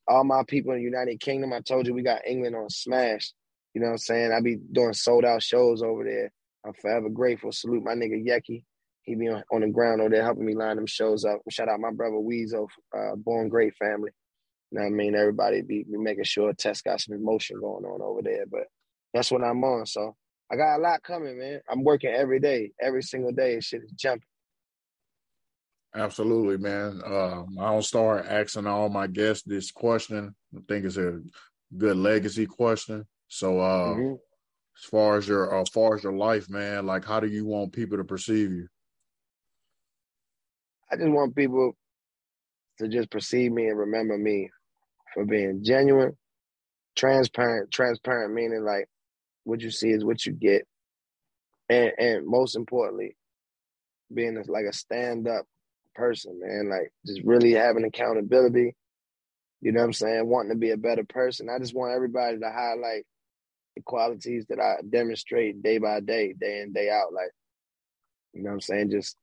All 0.08 0.24
my 0.24 0.44
people 0.48 0.72
in 0.72 0.80
the 0.80 0.84
United 0.84 1.20
Kingdom. 1.20 1.52
I 1.52 1.60
told 1.60 1.86
you 1.86 1.94
we 1.94 2.02
got 2.02 2.26
England 2.26 2.56
on 2.56 2.70
Smash. 2.70 3.34
You 3.74 3.82
know 3.82 3.88
what 3.88 3.94
I'm 3.94 3.98
saying? 3.98 4.32
I 4.32 4.40
be 4.42 4.56
doing 4.72 4.94
sold 4.94 5.26
out 5.26 5.44
shows 5.44 5.84
over 5.84 6.04
there. 6.04 6.32
I'm 6.66 6.74
forever 6.74 7.10
grateful. 7.10 7.52
Salute 7.52 7.84
my 7.84 7.94
nigga 7.94 8.26
Yeki. 8.26 8.64
He 9.04 9.16
be 9.16 9.28
on, 9.28 9.44
on 9.52 9.62
the 9.62 9.68
ground 9.68 10.02
over 10.02 10.10
there 10.10 10.24
helping 10.24 10.46
me 10.46 10.56
line 10.56 10.78
them 10.78 10.86
shows 10.86 11.26
up. 11.26 11.40
Shout 11.50 11.70
out 11.70 11.80
my 11.80 11.92
brother 11.92 12.16
Weezo, 12.16 12.68
uh, 12.98 13.16
Born 13.16 13.50
Great 13.50 13.76
family. 13.76 14.12
You 14.72 14.80
know 14.80 14.86
what 14.86 14.92
I 14.92 14.96
mean? 14.96 15.16
Everybody 15.16 15.62
be, 15.62 15.84
be 15.84 15.98
making 15.98 16.26
sure 16.26 16.54
Test 16.54 16.84
got 16.84 17.00
some 17.00 17.16
emotion 17.16 17.60
going 17.60 17.86
on 17.86 18.02
over 18.02 18.22
there. 18.22 18.46
But 18.50 18.68
that's 19.14 19.32
what 19.32 19.44
I'm 19.44 19.64
on. 19.64 19.86
So 19.86 20.16
I 20.52 20.56
got 20.56 20.78
a 20.78 20.82
lot 20.82 21.04
coming, 21.04 21.38
man. 21.38 21.60
I'm 21.70 21.84
working 21.84 22.10
every 22.10 22.40
day, 22.40 22.72
every 22.82 23.04
single 23.04 23.32
day. 23.32 23.60
Shit 23.60 23.84
is 23.84 23.92
jumping. 23.92 24.28
Absolutely, 25.96 26.58
man. 26.58 27.02
Uh, 27.06 27.44
I 27.60 27.72
don't 27.72 27.84
start 27.84 28.26
asking 28.28 28.68
all 28.68 28.90
my 28.90 29.08
guests 29.08 29.44
this 29.46 29.72
question. 29.72 30.36
I 30.56 30.60
think 30.68 30.86
it's 30.86 30.98
a 30.98 31.20
good 31.76 31.98
legacy 31.98 32.46
question. 32.46 33.06
So, 33.28 33.60
uh, 33.60 33.96
mm-hmm. 33.96 34.14
as 34.14 34.90
far 34.90 35.18
as 35.18 35.28
your, 35.28 35.58
uh, 35.58 35.62
as 35.62 35.70
far 35.70 35.96
as 35.96 36.04
your 36.04 36.14
life, 36.14 36.50
man, 36.50 36.86
like, 36.86 37.04
how 37.04 37.20
do 37.20 37.28
you 37.28 37.46
want 37.46 37.74
people 37.74 37.98
to 37.98 38.04
perceive 38.04 38.52
you? 38.52 38.68
I 40.92 40.96
just 40.96 41.10
want 41.10 41.36
people 41.36 41.74
to 42.80 42.88
just 42.88 43.10
perceive 43.10 43.52
me 43.52 43.68
and 43.68 43.78
remember 43.78 44.18
me 44.18 44.50
for 45.14 45.26
being 45.26 45.64
genuine, 45.64 46.16
transparent. 46.96 47.72
Transparent 47.72 48.34
meaning 48.34 48.64
like 48.64 48.88
what 49.48 49.62
you 49.62 49.72
see 49.72 49.90
is 49.90 50.04
what 50.04 50.26
you 50.26 50.34
get, 50.34 50.68
and 51.70 51.92
and 51.98 52.28
most 52.28 52.56
importantly, 52.56 53.16
being 54.14 54.42
like 54.48 54.66
a 54.66 54.74
stand 54.74 55.28
up 55.28 55.46
person, 55.96 56.40
man. 56.42 56.70
Like 56.70 56.92
just 57.06 57.22
really 57.24 57.54
having 57.54 57.86
accountability. 57.86 58.76
You 59.62 59.72
know 59.72 59.80
what 59.80 59.88
I'm 59.88 59.94
saying? 59.94 60.28
Wanting 60.28 60.52
to 60.52 60.58
be 60.58 60.72
a 60.72 60.78
better 60.78 61.04
person. 61.04 61.50
I 61.50 61.60
just 61.60 61.74
want 61.74 61.96
everybody 61.96 62.38
to 62.38 62.52
highlight 62.52 63.06
the 63.76 63.82
qualities 63.84 64.46
that 64.50 64.60
I 64.60 64.76
demonstrate 64.88 65.64
day 65.64 65.80
by 65.80 66.00
day, 66.00 66.34
day 66.40 66.62
in, 66.62 66.74
day 66.74 66.90
out. 66.90 67.14
Like, 67.14 67.32
you 68.34 68.44
know 68.44 68.50
what 68.50 68.56
I'm 68.56 68.62
saying? 68.62 68.92
Just 68.92 69.18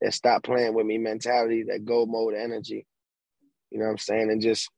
that 0.00 0.14
stop 0.14 0.42
playing 0.42 0.74
with 0.74 0.86
me 0.86 0.98
mentality, 0.98 1.64
that 1.68 1.84
go 1.84 2.06
mode 2.06 2.34
energy. 2.34 2.86
You 3.70 3.78
know 3.78 3.84
what 3.84 3.92
I'm 3.92 3.98
saying? 3.98 4.30
And 4.30 4.42
just, 4.42 4.68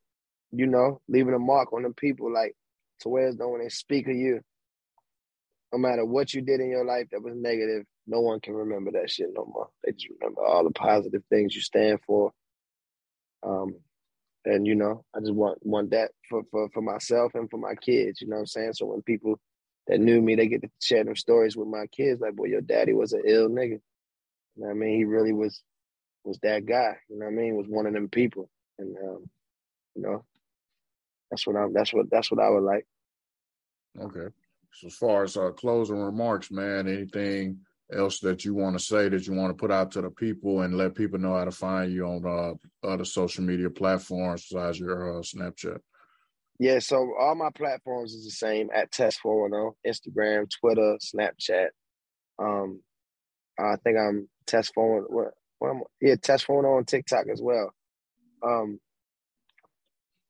you 0.53 0.67
know, 0.67 1.01
leaving 1.09 1.35
a 1.35 1.39
mark 1.39 1.73
on 1.73 1.83
the 1.83 1.91
people 1.91 2.33
like 2.33 2.55
to 3.01 3.09
where 3.09 3.29
it's 3.29 3.39
when 3.39 3.61
they 3.61 3.69
speak 3.69 4.09
of 4.09 4.17
you, 4.17 4.41
no 5.73 5.79
matter 5.79 6.05
what 6.05 6.35
you 6.35 6.43
did 6.43 6.61
in 6.61 6.71
your 6.71 6.85
life 6.85 7.07
that 7.13 7.23
was 7.23 7.35
negative, 7.37 7.85
no 8.07 8.21
one 8.21 8.41
can 8.41 8.55
remember 8.55 8.91
that 8.93 9.11
shit 9.11 9.29
no 9.33 9.45
more. 9.45 9.69
They 9.85 9.93
just 9.93 10.09
remember 10.21 10.45
all 10.45 10.65
the 10.65 10.71
positive 10.71 11.23
things 11.31 11.55
you 11.55 11.61
stand 11.61 12.01
for. 12.07 12.33
Um, 13.43 13.77
and 14.45 14.67
you 14.67 14.75
know, 14.75 15.05
I 15.15 15.21
just 15.21 15.35
want 15.35 15.59
want 15.65 15.91
that 15.91 16.11
for, 16.29 16.43
for 16.51 16.69
for 16.73 16.83
myself 16.83 17.35
and 17.35 17.49
for 17.51 17.59
my 17.59 17.75
kids. 17.75 18.21
You 18.21 18.29
know 18.29 18.37
what 18.37 18.41
I'm 18.41 18.47
saying? 18.47 18.73
So 18.75 18.87
when 18.87 19.03
people 19.03 19.39
that 19.87 20.01
knew 20.01 20.21
me, 20.21 20.35
they 20.35 20.47
get 20.49 20.63
to 20.63 20.71
share 20.81 21.05
them 21.05 21.17
stories 21.17 21.57
with 21.57 21.69
my 21.69 21.87
kids. 21.87 22.21
Like, 22.21 22.37
boy, 22.37 22.47
your 22.47 22.61
daddy 22.61 22.93
was 22.93 23.13
an 23.13 23.23
ill 23.27 23.49
nigga. 23.49 23.81
You 24.57 24.63
know 24.63 24.69
what 24.69 24.71
I 24.71 24.75
mean? 24.75 24.97
He 24.97 25.05
really 25.05 25.33
was 25.33 25.63
was 26.25 26.39
that 26.43 26.67
guy. 26.67 26.97
You 27.09 27.19
know 27.19 27.27
what 27.27 27.33
I 27.33 27.35
mean? 27.35 27.57
Was 27.57 27.67
one 27.69 27.87
of 27.87 27.93
them 27.93 28.09
people. 28.09 28.49
And 28.79 28.97
um, 28.97 29.31
you 29.95 30.03
know, 30.03 30.25
that's 31.31 31.47
what 31.47 31.57
I'm 31.57 31.73
that's 31.73 31.93
what 31.93 32.11
that's 32.11 32.31
what 32.31 32.41
I 32.41 32.49
would 32.49 32.63
like. 32.63 32.87
Okay. 34.01 34.35
So 34.73 34.87
as 34.87 34.95
far 34.95 35.25
as 35.25 35.37
uh, 35.37 35.51
closing 35.51 35.99
remarks, 35.99 36.51
man, 36.51 36.89
anything 36.89 37.59
else 37.93 38.21
that 38.21 38.45
you 38.45 38.55
want 38.55 38.79
to 38.79 38.85
say 38.85 39.09
that 39.09 39.27
you 39.27 39.35
want 39.35 39.51
to 39.51 39.61
put 39.61 39.71
out 39.71 39.91
to 39.93 40.01
the 40.01 40.11
people 40.11 40.63
and 40.63 40.77
let 40.77 40.95
people 40.95 41.19
know 41.19 41.35
how 41.35 41.45
to 41.45 41.51
find 41.51 41.93
you 41.93 42.07
on 42.07 42.25
uh, 42.25 42.87
other 42.87 43.05
social 43.05 43.43
media 43.43 43.69
platforms 43.69 44.47
besides 44.49 44.79
your 44.79 45.19
uh, 45.19 45.23
Snapchat? 45.23 45.79
Yeah, 46.59 46.79
so 46.79 47.15
all 47.19 47.35
my 47.35 47.51
platforms 47.51 48.13
is 48.13 48.25
the 48.25 48.31
same 48.31 48.69
at 48.75 48.93
Test 48.93 49.21
410, 49.21 49.93
Instagram, 49.93 50.47
Twitter, 50.61 50.99
Snapchat. 51.03 51.69
Um, 52.39 52.83
I 53.59 53.77
think 53.83 53.97
I'm 53.99 54.29
Test 54.47 54.73
410. 54.75 55.15
What, 55.15 55.33
what 55.59 55.87
yeah, 56.01 56.17
Test 56.17 56.45
410 56.45 56.77
on 56.77 56.85
TikTok 56.85 57.27
as 57.33 57.41
well. 57.43 57.73
Um, 58.47 58.79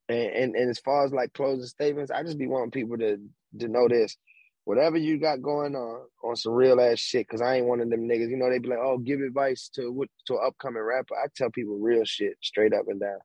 and, 0.08 0.18
and, 0.18 0.56
and 0.56 0.70
as 0.70 0.78
far 0.78 1.04
as 1.04 1.12
like 1.12 1.32
closing 1.32 1.66
statements, 1.66 2.10
I 2.10 2.22
just 2.22 2.38
be 2.38 2.46
wanting 2.46 2.70
people 2.70 2.98
to 2.98 3.18
to 3.58 3.68
know 3.68 3.88
this 3.88 4.16
whatever 4.64 4.96
you 4.96 5.18
got 5.18 5.42
going 5.42 5.74
on 5.74 6.02
on 6.22 6.36
some 6.36 6.52
real 6.52 6.80
ass 6.80 6.98
shit. 6.98 7.28
Cause 7.28 7.40
I 7.40 7.56
ain't 7.56 7.66
one 7.66 7.80
of 7.80 7.90
them 7.90 8.08
niggas. 8.08 8.30
You 8.30 8.36
know, 8.36 8.50
they 8.50 8.58
be 8.58 8.68
like, 8.68 8.78
oh, 8.78 8.98
give 8.98 9.20
advice 9.20 9.70
to 9.74 9.90
what 9.90 10.08
to 10.26 10.34
an 10.34 10.40
upcoming 10.46 10.82
rapper. 10.82 11.14
I 11.14 11.26
tell 11.34 11.50
people 11.50 11.78
real 11.78 12.04
shit, 12.04 12.34
straight 12.42 12.74
up 12.74 12.86
and 12.88 13.00
down. 13.00 13.18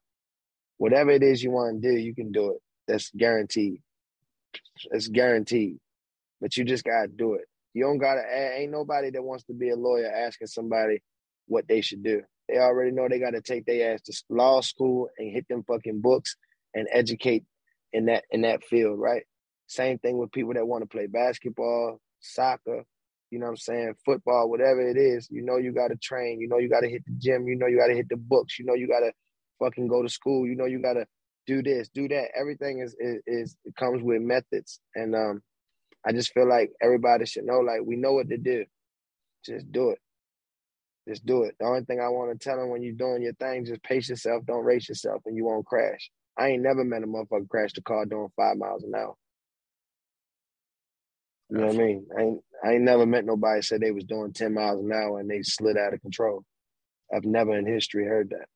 Whatever 0.78 1.12
it 1.12 1.24
is 1.24 1.44
you 1.44 1.52
want 1.52 1.82
to 1.82 1.90
do, 1.92 1.98
you 1.98 2.14
can 2.14 2.32
do 2.32 2.52
it. 2.52 2.62
That's 2.88 3.12
guaranteed. 3.16 3.82
It's 4.92 5.08
guaranteed. 5.08 5.78
But 6.42 6.58
you 6.58 6.64
just 6.64 6.84
gotta 6.84 7.08
do 7.08 7.36
it. 7.36 7.46
You 7.74 7.84
don't 7.84 7.98
gotta. 7.98 8.22
Ain't 8.58 8.72
nobody 8.72 9.10
that 9.12 9.24
wants 9.24 9.46
to 9.46 9.54
be 9.54 9.70
a 9.70 9.76
lawyer 9.76 10.12
asking 10.12 10.48
somebody 10.48 11.02
what 11.48 11.68
they 11.68 11.82
should 11.82 12.04
do. 12.04 12.22
They 12.48 12.58
already 12.58 12.92
know 12.92 13.08
they 13.10 13.20
gotta 13.20 13.42
take 13.42 13.66
their 13.66 13.94
ass 13.94 14.02
to 14.04 14.14
law 14.30 14.62
school 14.62 15.10
and 15.18 15.32
hit 15.32 15.48
them 15.48 15.64
fucking 15.64 16.02
books 16.02 16.36
and 16.74 16.88
educate 16.92 17.44
in 17.94 18.06
that 18.06 18.26
in 18.30 18.42
that 18.42 18.64
field, 18.64 19.00
right? 19.00 19.24
Same 19.68 19.98
thing 20.00 20.18
with 20.18 20.32
people 20.32 20.54
that 20.54 20.68
want 20.68 20.84
to 20.84 20.88
play 20.88 21.08
basketball, 21.08 22.00
soccer, 22.20 22.84
you 23.32 23.40
know 23.40 23.46
what 23.46 23.52
I'm 23.52 23.58
saying, 23.58 23.96
football, 24.06 24.50
whatever 24.50 24.88
it 24.88 24.98
is. 24.98 25.28
You 25.32 25.42
know 25.44 25.58
you 25.58 25.72
got 25.72 25.90
to 25.90 25.98
train. 25.98 26.40
You 26.40 26.48
know 26.48 26.58
you 26.58 26.70
got 26.70 26.82
to 26.82 26.90
hit 26.90 27.04
the 27.06 27.14
gym. 27.18 27.48
You 27.48 27.58
know 27.58 27.68
you 27.68 27.78
got 27.78 27.88
to 27.88 27.96
hit 27.96 28.10
the 28.10 28.18
books. 28.18 28.60
You 28.60 28.66
know 28.66 28.76
you 28.76 28.88
got 28.88 29.00
to 29.00 29.12
fucking 29.60 29.88
go 29.88 30.04
to 30.04 30.10
school. 30.10 30.48
You 30.48 30.56
know 30.56 30.66
you 30.66 30.80
got 30.82 30.94
to 30.94 31.06
do 31.48 31.62
this, 31.62 31.90
do 31.90 32.08
that. 32.08 32.30
Everything 32.40 32.80
is, 32.80 32.96
is 33.00 33.22
is 33.28 33.56
it 33.66 33.76
comes 33.76 34.02
with 34.02 34.22
methods, 34.22 34.80
and 34.96 35.16
um, 35.16 35.42
I 36.06 36.12
just 36.12 36.34
feel 36.34 36.48
like 36.48 36.72
everybody 36.82 37.26
should 37.26 37.46
know, 37.46 37.60
like 37.60 37.82
we 37.84 37.96
know 37.96 38.14
what 38.14 38.30
to 38.30 38.38
do. 38.38 38.66
Just 39.46 39.72
do 39.72 39.92
it. 39.92 40.00
Just 41.08 41.26
do 41.26 41.44
it. 41.44 41.56
The 41.60 41.66
only 41.66 41.84
thing 41.84 42.00
I 42.00 42.10
want 42.10 42.32
to 42.32 42.44
tell 42.44 42.58
them 42.58 42.70
when 42.70 42.82
you're 42.82 42.94
doing 42.94 43.22
your 43.22 43.34
thing, 43.34 43.66
just 43.66 43.84
pace 43.84 44.10
yourself, 44.10 44.44
don't 44.46 44.66
race 44.66 44.90
yourself, 44.90 45.22
and 45.26 45.38
you 45.38 45.46
won't 45.46 45.66
crash. 45.66 46.10
I 46.38 46.50
ain't 46.50 46.64
never 46.64 46.84
met 46.84 47.04
a 47.04 47.08
motherfucker 47.08 47.48
crash 47.48 47.74
the 47.74 47.82
car 47.82 48.06
doing 48.06 48.30
five 48.36 48.58
miles 48.58 48.84
an 48.84 48.94
hour. 48.96 49.16
You 51.50 51.58
know 51.58 51.68
what 51.68 51.76
I 51.76 51.78
mean? 51.78 52.08
I 52.18 52.22
ain't, 52.22 52.42
I 52.64 52.72
ain't 52.74 52.84
never 52.84 53.06
met 53.06 53.26
nobody 53.26 53.62
said 53.62 53.82
they 53.82 53.92
was 53.92 54.04
doing 54.04 54.34
10 54.34 54.54
miles 54.54 54.84
an 54.84 54.92
hour 54.92 55.20
and 55.20 55.30
they 55.30 55.42
slid 55.44 55.78
out 55.78 55.94
of 55.94 56.02
control. 56.02 56.44
I've 57.14 57.26
never 57.26 57.56
in 57.58 57.66
history 57.66 58.06
heard 58.06 58.32
that. 58.32 58.48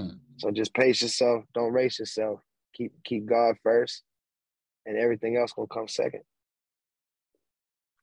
Mm. 0.00 0.18
So 0.36 0.50
just 0.50 0.74
pace 0.74 1.02
yourself, 1.02 1.44
don't 1.54 1.72
race 1.72 1.98
yourself. 1.98 2.40
Keep 2.74 2.92
keep 3.04 3.26
God 3.26 3.56
first, 3.62 4.02
and 4.86 4.96
everything 4.96 5.36
else 5.36 5.52
gonna 5.52 5.66
come 5.66 5.88
second. 5.88 6.22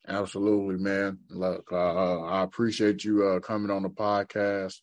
Absolutely, 0.07 0.77
man. 0.77 1.19
Look, 1.29 1.71
uh, 1.71 2.21
I 2.23 2.43
appreciate 2.43 3.03
you 3.03 3.25
uh, 3.25 3.39
coming 3.39 3.71
on 3.71 3.83
the 3.83 3.89
podcast, 3.89 4.75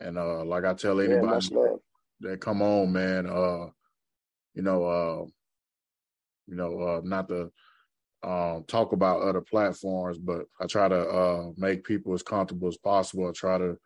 and 0.00 0.18
uh, 0.18 0.44
like 0.44 0.64
I 0.64 0.74
tell 0.74 1.00
anybody 1.00 1.48
yeah, 1.50 1.66
that 2.20 2.40
come 2.40 2.62
on, 2.62 2.92
man, 2.92 3.26
uh, 3.26 3.66
you 4.54 4.62
know, 4.62 4.84
uh, 4.84 5.24
you 6.46 6.56
know, 6.56 6.80
uh, 6.80 7.00
not 7.02 7.28
to 7.28 7.50
um, 8.22 8.64
talk 8.66 8.92
about 8.92 9.22
other 9.22 9.40
platforms, 9.40 10.18
but 10.18 10.46
I 10.60 10.66
try 10.66 10.88
to 10.88 11.08
uh, 11.08 11.50
make 11.56 11.84
people 11.84 12.14
as 12.14 12.22
comfortable 12.22 12.68
as 12.68 12.76
possible. 12.76 13.28
I 13.28 13.32
try 13.32 13.58
to 13.58 13.78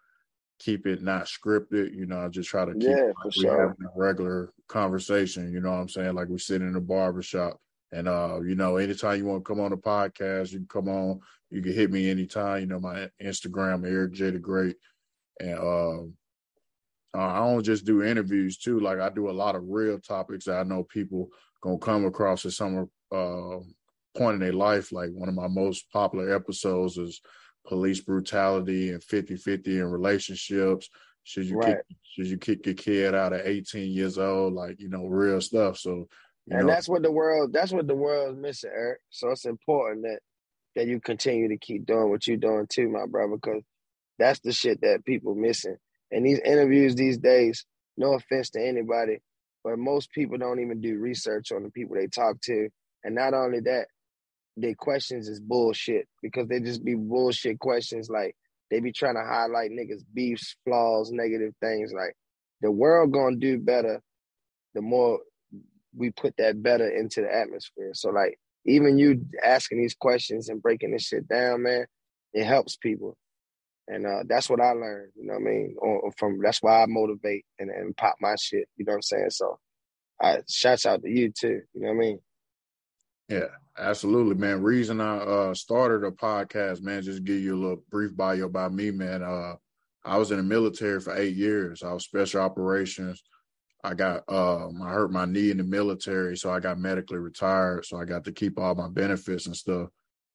keep 0.59 0.87
it 0.87 1.03
not 1.03 1.27
scripted, 1.27 1.95
you 1.95 2.07
know, 2.07 2.25
I 2.25 2.29
just 2.29 2.49
try 2.49 2.65
to 2.65 2.73
keep 2.73 2.83
yeah, 2.83 2.97
it 2.97 3.15
like 3.25 3.37
we 3.37 3.43
sure. 3.43 3.69
having 3.69 3.85
a 3.85 3.99
regular 3.99 4.53
conversation, 4.69 5.53
you 5.53 5.61
know 5.61 5.71
what 5.71 5.79
I'm 5.79 5.89
saying? 5.89 6.15
Like 6.15 6.29
we 6.29 6.39
sit 6.39 6.63
in 6.63 6.77
a 6.77 6.81
barbershop. 6.81 7.59
And 7.95 8.09
uh, 8.09 8.41
you 8.41 8.55
know, 8.55 8.77
anytime 8.77 9.19
you 9.19 9.27
want 9.27 9.45
to 9.45 9.49
come 9.49 9.61
on 9.61 9.71
the 9.71 9.77
podcast, 9.77 10.53
you 10.53 10.61
can 10.61 10.69
come 10.69 10.89
on. 10.89 11.21
You 11.51 11.61
can 11.61 11.75
hit 11.75 11.91
me 11.91 12.09
anytime. 12.09 12.61
You 12.61 12.67
know, 12.67 12.81
my 12.81 13.11
Instagram, 13.23 13.87
Eric 13.87 14.13
J 14.13 14.31
the 14.31 14.39
Great. 14.39 14.77
And 15.39 15.59
uh, 15.59 16.05
I 17.15 17.39
don't 17.41 17.63
just 17.63 17.85
do 17.85 18.03
interviews 18.03 18.57
too. 18.57 18.81
Like 18.81 18.99
I 18.99 19.11
do 19.11 19.29
a 19.29 19.33
lot 19.33 19.57
of 19.57 19.65
real 19.67 19.99
topics 19.99 20.47
that 20.47 20.59
I 20.59 20.63
know 20.63 20.85
people 20.85 21.29
gonna 21.61 21.79
come 21.79 22.07
across 22.07 22.47
as 22.47 22.57
some 22.57 22.89
uh 23.15 23.59
point 24.15 24.35
in 24.35 24.41
their 24.41 24.53
life. 24.53 24.93
Like 24.93 25.11
one 25.13 25.29
of 25.29 25.35
my 25.35 25.49
most 25.49 25.91
popular 25.93 26.35
episodes 26.35 26.99
is 26.99 27.21
police 27.67 28.01
brutality 28.01 28.91
and 28.91 29.01
50-50 29.01 29.67
in 29.67 29.85
relationships. 29.87 30.89
Should 31.25 31.47
you 31.47 31.57
Right. 31.57 31.77
kick 31.77 31.97
should 32.03 32.27
you 32.27 32.37
kick 32.37 32.67
your 32.67 32.75
kid 32.75 33.15
out 33.15 33.33
at 33.33 33.47
18 33.47 33.91
years 33.91 34.19
old? 34.19 34.55
Like, 34.55 34.81
you 34.81 34.89
know, 34.89 35.07
real 35.07 35.41
stuff. 35.41 35.79
So 35.79 36.09
and 36.51 36.61
know, 36.63 36.67
that's 36.67 36.89
what 36.89 37.03
the 37.03 37.13
world 37.13 37.53
that's 37.53 37.73
what 37.73 37.87
the 37.87 37.95
world's 37.95 38.39
missing, 38.39 38.71
Eric. 38.75 39.01
So 39.11 39.31
it's 39.31 39.45
important 39.45 40.03
that 40.03 40.21
that 40.75 40.87
you 40.87 41.01
continue 41.01 41.49
to 41.49 41.59
keep 41.59 41.87
doing 41.87 42.11
what 42.11 42.27
you're 42.27 42.37
doing 42.37 42.67
too, 42.69 42.89
my 42.89 43.07
brother, 43.07 43.37
because 43.37 43.63
that's 44.19 44.41
the 44.41 44.53
shit 44.53 44.81
that 44.83 45.05
people 45.05 45.35
missing. 45.35 45.77
And 46.11 46.25
these 46.27 46.41
interviews 46.41 46.95
these 46.95 47.19
days, 47.19 47.65
no 47.97 48.15
offense 48.15 48.51
to 48.51 48.61
anybody, 48.67 49.19
but 49.65 49.79
most 49.79 50.11
people 50.13 50.39
don't 50.39 50.61
even 50.61 50.81
do 50.81 50.99
research 50.99 51.53
on 51.53 51.63
the 51.63 51.71
people 51.71 51.97
they 51.97 52.07
talk 52.09 52.41
to. 52.43 52.69
And 53.05 53.15
not 53.15 53.35
only 53.35 53.61
that, 53.61 53.87
their 54.57 54.75
questions 54.75 55.29
is 55.29 55.41
bullshit 55.41 56.07
because 56.23 56.49
they 56.49 56.61
just 56.61 56.85
be 56.85 56.95
bullshit 56.95 57.59
questions 57.59 58.11
like 58.11 58.37
they 58.71 58.81
be 58.81 58.93
trying 58.93 59.17
to 59.17 59.25
highlight 59.25 59.71
niggas 59.71 60.03
beefs, 60.15 60.57
flaws, 60.65 61.11
negative 61.13 61.55
things. 61.61 61.93
Like 61.93 62.15
the 62.61 62.71
world 62.71 63.13
gonna 63.13 63.37
do 63.37 63.59
better 63.59 64.03
the 64.75 64.83
more 64.83 65.19
we 65.97 66.11
put 66.11 66.35
that 66.39 66.63
better 66.63 66.89
into 66.89 67.21
the 67.21 67.35
atmosphere. 67.35 67.91
So 67.95 68.11
like 68.11 68.39
even 68.65 68.99
you 68.99 69.27
asking 69.45 69.79
these 69.79 69.95
questions 69.95 70.49
and 70.49 70.63
breaking 70.63 70.93
this 70.93 71.03
shit 71.03 71.29
down, 71.29 71.63
man, 71.63 71.87
it 72.33 72.45
helps 72.45 72.77
people. 72.77 73.17
And 73.89 74.07
uh, 74.07 74.23
that's 74.27 74.49
what 74.49 74.61
I 74.61 74.71
learned, 74.73 75.13
you 75.17 75.27
know 75.27 75.35
what 75.35 75.41
I 75.41 75.45
mean? 75.45 75.77
Or, 75.79 76.13
from 76.17 76.41
that's 76.43 76.63
why 76.63 76.83
I 76.83 76.87
motivate 76.87 77.45
and, 77.59 77.69
and 77.69 77.97
pop 77.97 78.15
my 78.21 78.37
shit, 78.37 78.69
you 78.77 78.85
know 78.85 78.93
what 78.93 78.97
I'm 78.97 79.03
saying? 79.03 79.31
So 79.31 79.59
I 80.21 80.39
shouts 80.49 80.87
out 80.87 81.03
to 81.03 81.11
you 81.11 81.33
too, 81.39 81.63
you 81.75 81.81
know 81.81 81.89
what 81.89 81.95
I 81.95 81.99
mean? 81.99 82.19
Yeah, 83.29 83.49
absolutely, 83.79 84.35
man. 84.35 84.63
Reason 84.63 85.01
I 85.01 85.19
uh 85.19 85.55
started 85.55 86.07
a 86.07 86.11
podcast, 86.11 86.83
man, 86.83 87.03
just 87.03 87.25
give 87.25 87.41
you 87.41 87.55
a 87.55 87.61
little 87.61 87.85
brief 87.91 88.17
bio 88.17 88.47
about 88.47 88.73
me, 88.73 88.91
man. 88.91 89.23
Uh 89.23 89.55
I 90.05 90.17
was 90.19 90.31
in 90.31 90.39
the 90.39 90.43
military 90.43 91.01
for 91.01 91.17
eight 91.17 91.37
years. 91.37 91.83
I 91.83 91.93
was 91.93 92.05
special 92.05 92.41
operations. 92.41 93.23
I 93.85 93.95
got 93.95 94.23
um 94.29 94.81
I 94.83 94.91
hurt 94.91 95.13
my 95.13 95.25
knee 95.25 95.51
in 95.51 95.57
the 95.59 95.65
military, 95.65 96.37
so 96.37 96.51
I 96.51 96.61
got 96.61 96.79
medically 96.79 97.19
retired. 97.19 97.85
So 97.85 97.99
I 97.99 98.05
got 98.05 98.25
to 98.25 98.33
keep 98.33 98.59
all 98.59 98.75
my 98.75 98.89
benefits 98.89 99.47
and 99.47 99.57
stuff. 99.57 99.89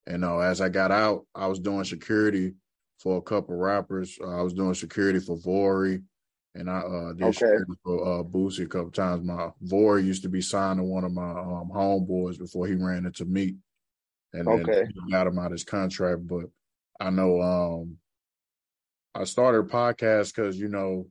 And 0.05 0.23
uh, 0.23 0.39
as 0.39 0.61
I 0.61 0.69
got 0.69 0.91
out, 0.91 1.25
I 1.35 1.47
was 1.47 1.59
doing 1.59 1.83
security 1.83 2.53
for 2.99 3.17
a 3.17 3.21
couple 3.21 3.55
rappers. 3.55 4.17
Uh, 4.21 4.39
I 4.39 4.41
was 4.41 4.53
doing 4.53 4.73
security 4.73 5.19
for 5.19 5.37
Vori, 5.37 6.01
and 6.57 6.69
I 6.69 6.79
uh, 6.79 7.13
did 7.13 7.27
Okay. 7.27 7.57
for 7.83 8.19
uh, 8.19 8.23
Boosie 8.23 8.65
a 8.65 8.67
couple 8.67 8.91
times. 8.91 9.23
My 9.23 9.49
Vori 9.63 10.03
used 10.03 10.23
to 10.23 10.29
be 10.29 10.41
signed 10.41 10.79
to 10.79 10.83
one 10.83 11.03
of 11.03 11.13
my 11.13 11.29
um, 11.29 11.69
homeboys 11.73 12.39
before 12.39 12.67
he 12.67 12.73
ran 12.73 13.05
into 13.05 13.25
me, 13.25 13.55
and 14.33 14.47
then 14.47 14.63
Okay. 14.63 14.87
got 15.11 15.27
him 15.27 15.37
out 15.37 15.47
of 15.47 15.51
his 15.51 15.63
contract. 15.63 16.27
But 16.27 16.45
I 16.99 17.11
know 17.11 17.41
um, 17.41 17.97
I 19.13 19.25
started 19.25 19.69
podcast 19.69 20.35
because 20.35 20.57
you 20.59 20.67
know, 20.67 21.07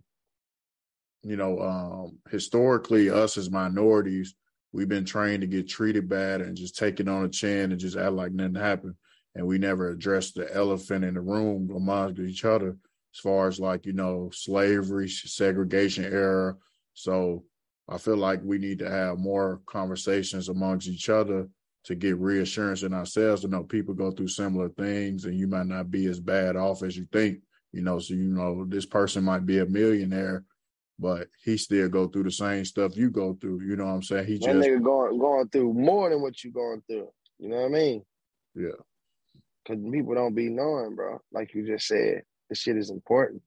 you 1.22 1.36
know, 1.36 1.60
um, 1.60 2.18
historically, 2.30 3.08
us 3.08 3.38
as 3.38 3.48
minorities, 3.48 4.34
we've 4.72 4.88
been 4.88 5.04
trained 5.04 5.42
to 5.42 5.46
get 5.46 5.68
treated 5.68 6.08
bad 6.08 6.40
and 6.40 6.56
just 6.56 6.76
take 6.76 6.98
it 6.98 7.08
on 7.08 7.22
the 7.22 7.28
chin 7.28 7.70
and 7.70 7.80
just 7.80 7.96
act 7.96 8.12
like 8.12 8.32
nothing 8.32 8.56
happened. 8.56 8.96
And 9.36 9.46
we 9.46 9.58
never 9.58 9.90
addressed 9.90 10.34
the 10.34 10.52
elephant 10.52 11.04
in 11.04 11.14
the 11.14 11.20
room 11.20 11.70
amongst 11.74 12.18
each 12.20 12.44
other 12.44 12.78
as 13.16 13.20
far 13.20 13.48
as 13.48 13.58
like, 13.58 13.86
you 13.86 13.94
know, 13.94 14.28
slavery, 14.32 15.08
segregation 15.08 16.04
era. 16.04 16.54
So 16.92 17.44
I 17.88 17.96
feel 17.96 18.18
like 18.18 18.40
we 18.44 18.58
need 18.58 18.78
to 18.80 18.90
have 18.90 19.18
more 19.18 19.62
conversations 19.64 20.50
amongst 20.50 20.86
each 20.86 21.08
other 21.08 21.48
to 21.84 21.94
get 21.94 22.18
reassurance 22.18 22.82
in 22.82 22.92
ourselves 22.92 23.40
to 23.40 23.48
know 23.48 23.62
people 23.62 23.94
go 23.94 24.10
through 24.10 24.28
similar 24.28 24.68
things 24.70 25.24
and 25.24 25.38
you 25.38 25.46
might 25.46 25.66
not 25.66 25.90
be 25.90 26.06
as 26.06 26.20
bad 26.20 26.56
off 26.56 26.82
as 26.82 26.96
you 26.96 27.06
think. 27.10 27.38
You 27.72 27.82
know, 27.82 27.98
so 27.98 28.14
you 28.14 28.24
know, 28.24 28.66
this 28.68 28.86
person 28.86 29.24
might 29.24 29.46
be 29.46 29.60
a 29.60 29.66
millionaire, 29.66 30.44
but 30.98 31.28
he 31.42 31.56
still 31.56 31.88
go 31.88 32.08
through 32.08 32.24
the 32.24 32.30
same 32.30 32.64
stuff 32.64 32.96
you 32.96 33.10
go 33.10 33.34
through. 33.40 33.62
You 33.62 33.76
know 33.76 33.86
what 33.86 33.92
I'm 33.92 34.02
saying? 34.02 34.26
He 34.26 34.38
That 34.38 34.54
just 34.54 34.68
nigga 34.68 34.82
going 34.82 35.18
going 35.18 35.48
through 35.48 35.72
more 35.72 36.10
than 36.10 36.20
what 36.20 36.42
you 36.44 36.52
going 36.52 36.82
through. 36.86 37.08
You 37.38 37.48
know 37.48 37.56
what 37.56 37.66
I 37.66 37.68
mean? 37.68 38.02
Yeah. 38.54 38.70
Cause 39.66 39.78
people 39.90 40.14
don't 40.14 40.34
be 40.34 40.48
knowing, 40.48 40.94
bro. 40.94 41.20
Like 41.32 41.54
you 41.54 41.66
just 41.66 41.86
said, 41.86 42.22
this 42.48 42.58
shit 42.58 42.76
is 42.76 42.90
important. 42.90 43.42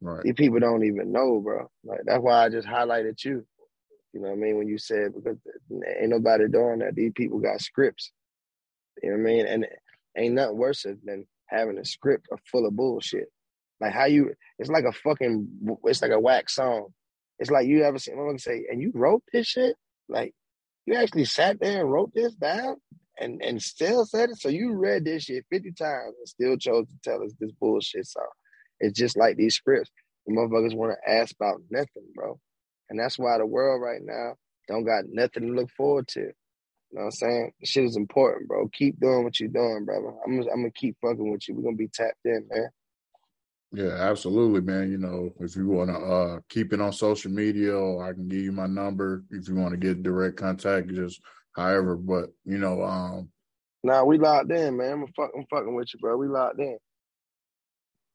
right. 0.00 0.22
These 0.22 0.34
people 0.34 0.60
don't 0.60 0.84
even 0.84 1.12
know, 1.12 1.40
bro. 1.40 1.70
Like 1.84 2.00
that's 2.04 2.22
why 2.22 2.44
I 2.44 2.48
just 2.48 2.68
highlighted 2.68 3.22
you. 3.24 3.46
You 4.12 4.20
know 4.20 4.28
what 4.28 4.34
I 4.34 4.40
mean? 4.40 4.56
When 4.56 4.68
you 4.68 4.78
said 4.78 5.14
because 5.14 5.36
ain't 6.00 6.10
nobody 6.10 6.48
doing 6.48 6.80
that. 6.80 6.94
These 6.94 7.12
people 7.14 7.38
got 7.38 7.60
scripts. 7.60 8.12
You 9.02 9.10
know 9.10 9.16
what 9.16 9.22
I 9.22 9.24
mean? 9.24 9.46
And 9.46 9.66
ain't 10.16 10.34
nothing 10.34 10.56
worse 10.56 10.82
than 10.82 11.26
having 11.46 11.78
a 11.78 11.84
script 11.84 12.26
full 12.50 12.66
of 12.66 12.76
bullshit. 12.76 13.30
Like 13.80 13.92
how 13.92 14.06
you, 14.06 14.34
it's 14.58 14.70
like 14.70 14.84
a 14.84 14.92
fucking, 14.92 15.78
it's 15.84 16.02
like 16.02 16.10
a 16.10 16.18
whack 16.18 16.50
song. 16.50 16.88
It's 17.38 17.50
like 17.50 17.66
you 17.66 17.84
ever 17.84 17.98
seen 17.98 18.16
someone 18.16 18.38
say, 18.38 18.66
and 18.68 18.82
you 18.82 18.90
wrote 18.94 19.22
this 19.32 19.46
shit? 19.46 19.76
Like 20.08 20.34
you 20.86 20.94
actually 20.94 21.26
sat 21.26 21.60
there 21.60 21.80
and 21.80 21.92
wrote 21.92 22.12
this 22.12 22.34
down 22.34 22.76
and 23.20 23.42
and 23.42 23.62
still 23.62 24.04
said 24.04 24.30
it. 24.30 24.38
So 24.38 24.48
you 24.48 24.72
read 24.74 25.04
this 25.04 25.24
shit 25.24 25.44
50 25.50 25.72
times 25.72 26.14
and 26.18 26.28
still 26.28 26.56
chose 26.56 26.86
to 26.88 26.94
tell 27.02 27.22
us 27.22 27.32
this 27.38 27.52
bullshit 27.52 28.06
song. 28.06 28.28
It's 28.80 28.98
just 28.98 29.16
like 29.16 29.36
these 29.36 29.56
scripts. 29.56 29.90
The 30.26 30.34
motherfuckers 30.34 30.76
want 30.76 30.92
to 30.92 31.10
ask 31.10 31.34
about 31.34 31.60
nothing, 31.70 32.04
bro. 32.14 32.38
And 32.90 32.98
that's 32.98 33.18
why 33.18 33.38
the 33.38 33.46
world 33.46 33.82
right 33.82 34.00
now 34.02 34.34
don't 34.68 34.84
got 34.84 35.04
nothing 35.08 35.46
to 35.46 35.52
look 35.52 35.70
forward 35.70 36.08
to. 36.08 36.20
You 36.20 36.98
know 36.98 37.00
what 37.00 37.04
I'm 37.04 37.10
saying? 37.12 37.52
This 37.60 37.70
shit 37.70 37.84
is 37.84 37.96
important, 37.96 38.48
bro. 38.48 38.68
Keep 38.68 39.00
doing 39.00 39.24
what 39.24 39.38
you're 39.38 39.48
doing, 39.48 39.84
brother. 39.84 40.12
I'm 40.24 40.38
gonna, 40.38 40.50
I'm 40.50 40.60
gonna 40.60 40.70
keep 40.70 40.96
fucking 41.02 41.30
with 41.30 41.48
you. 41.48 41.54
We're 41.54 41.64
gonna 41.64 41.76
be 41.76 41.88
tapped 41.88 42.24
in, 42.24 42.46
man. 42.50 42.68
Yeah, 43.72 43.90
absolutely, 43.98 44.62
man. 44.62 44.90
You 44.90 44.96
know, 44.96 45.30
if 45.40 45.54
you 45.54 45.68
want 45.68 45.90
to 45.90 45.96
uh 45.96 46.40
keep 46.48 46.72
it 46.72 46.80
on 46.80 46.92
social 46.92 47.30
media, 47.30 47.76
or 47.76 48.08
I 48.08 48.14
can 48.14 48.28
give 48.28 48.40
you 48.40 48.52
my 48.52 48.66
number 48.66 49.24
if 49.30 49.48
you 49.48 49.54
want 49.54 49.72
to 49.72 49.76
get 49.76 50.02
direct 50.02 50.36
contact, 50.36 50.88
just 50.88 51.20
however. 51.56 51.96
But 51.96 52.30
you 52.44 52.58
know, 52.58 52.82
um, 52.82 53.30
Nah, 53.84 54.02
we 54.04 54.18
locked 54.18 54.50
in, 54.50 54.76
man. 54.76 54.92
I'm, 54.92 55.06
fuck, 55.16 55.30
I'm 55.36 55.46
fucking 55.50 55.74
with 55.74 55.88
you, 55.94 56.00
bro. 56.00 56.16
We 56.16 56.26
locked 56.26 56.58
in. 56.58 56.78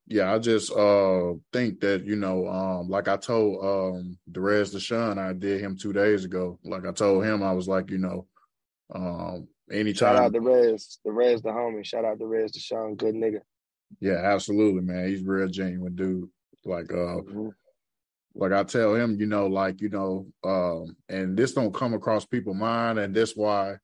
yeah, 0.08 0.34
I 0.34 0.40
just 0.40 0.72
uh 0.72 1.34
think 1.54 1.80
that 1.80 2.06
you 2.06 2.16
know, 2.18 2.48
um, 2.48 2.90
like 2.90 3.08
I 3.08 3.16
told 3.18 3.64
um 3.64 4.18
Derez 4.32 4.76
De'Shon, 4.76 5.18
I 5.18 5.32
did 5.34 5.62
him 5.62 5.78
two 5.78 5.94
days 5.94 6.26
ago. 6.26 6.60
Like 6.64 6.86
I 6.86 6.92
told 6.92 7.24
him, 7.24 7.42
I 7.44 7.54
was 7.54 7.68
like, 7.68 7.90
you 7.92 7.98
know, 8.00 8.28
um, 8.94 9.48
Shout 9.72 9.80
anytime, 9.80 10.16
out 10.18 10.34
to 10.34 10.42
Rez. 10.42 11.00
The 11.06 11.12
Rez, 11.12 11.42
the 11.42 11.50
homie. 11.50 11.86
Shout 11.86 12.04
out 12.06 12.20
to 12.20 12.26
Rez, 12.28 12.52
the 12.52 12.60
Sean. 12.60 12.96
Good 12.96 13.16
nigga. 13.16 13.40
yeah, 14.02 14.18
absolutely, 14.24 14.82
man. 14.82 15.08
He's 15.08 15.24
real 15.24 15.48
genuine 15.48 15.96
dude. 15.96 16.30
Like 16.66 16.92
uh, 16.92 17.22
Mhm. 17.24 17.52
Like 18.36 18.52
I 18.52 18.64
tell 18.64 18.96
him, 18.96 19.20
you 19.20 19.28
know, 19.28 19.48
like, 19.48 19.82
you 19.82 19.90
know, 19.90 20.28
um, 20.44 20.96
and 21.10 21.38
this 21.38 21.54
don't 21.54 21.74
come 21.74 21.94
across 21.94 22.26
people's 22.26 22.58
mind, 22.58 23.00
and 23.00 23.14
that's 23.16 23.36
why 23.36 23.78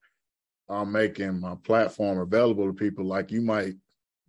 I'm 0.67 0.91
making 0.91 1.39
my 1.39 1.55
platform 1.63 2.19
available 2.19 2.67
to 2.67 2.73
people. 2.73 3.05
Like 3.05 3.31
you 3.31 3.41
might 3.41 3.73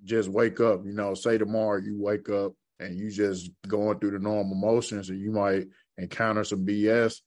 just 0.05 0.29
wake 0.29 0.61
up, 0.61 0.85
you 0.85 0.93
know, 0.93 1.15
say 1.15 1.39
tomorrow 1.39 1.79
you 1.79 2.01
wake 2.01 2.29
up 2.31 2.53
and 2.79 2.97
you 2.97 3.11
just 3.11 3.51
going 3.69 3.99
through 3.99 4.13
the 4.13 4.19
normal 4.19 4.55
motions 4.55 5.11
and 5.11 5.21
you 5.21 5.31
might 5.31 5.67
encounter 5.99 6.43
some 6.45 6.65
BS 6.65 7.21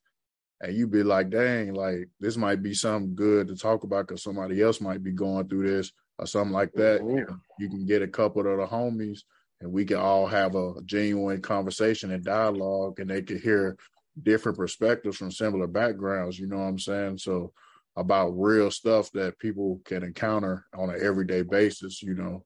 and 0.60 0.76
you 0.76 0.88
be 0.88 1.04
like, 1.04 1.30
dang, 1.30 1.74
like 1.74 2.08
this 2.18 2.36
might 2.36 2.62
be 2.62 2.74
something 2.74 3.14
good 3.14 3.46
to 3.48 3.56
talk 3.56 3.84
about 3.84 4.08
because 4.08 4.22
somebody 4.22 4.60
else 4.60 4.80
might 4.80 5.02
be 5.02 5.12
going 5.12 5.48
through 5.48 5.68
this 5.68 5.92
or 6.18 6.26
something 6.26 6.52
like 6.52 6.72
that. 6.72 7.00
Mhm. 7.00 7.38
You 7.60 7.68
can 7.68 7.86
get 7.86 8.02
a 8.02 8.08
couple 8.08 8.40
of 8.40 8.58
the 8.58 8.66
homies 8.66 9.20
and 9.64 9.72
we 9.72 9.84
can 9.86 9.96
all 9.96 10.26
have 10.26 10.54
a 10.54 10.74
genuine 10.84 11.40
conversation 11.40 12.12
and 12.12 12.22
dialogue 12.22 13.00
and 13.00 13.08
they 13.08 13.22
can 13.22 13.40
hear 13.40 13.78
different 14.22 14.58
perspectives 14.58 15.16
from 15.16 15.30
similar 15.30 15.66
backgrounds, 15.66 16.38
you 16.38 16.46
know 16.46 16.58
what 16.58 16.64
I'm 16.64 16.78
saying? 16.78 17.16
So 17.16 17.50
about 17.96 18.38
real 18.38 18.70
stuff 18.70 19.10
that 19.12 19.38
people 19.38 19.80
can 19.86 20.02
encounter 20.02 20.66
on 20.76 20.90
an 20.90 21.00
everyday 21.02 21.40
basis, 21.40 22.02
you 22.02 22.14
know. 22.14 22.44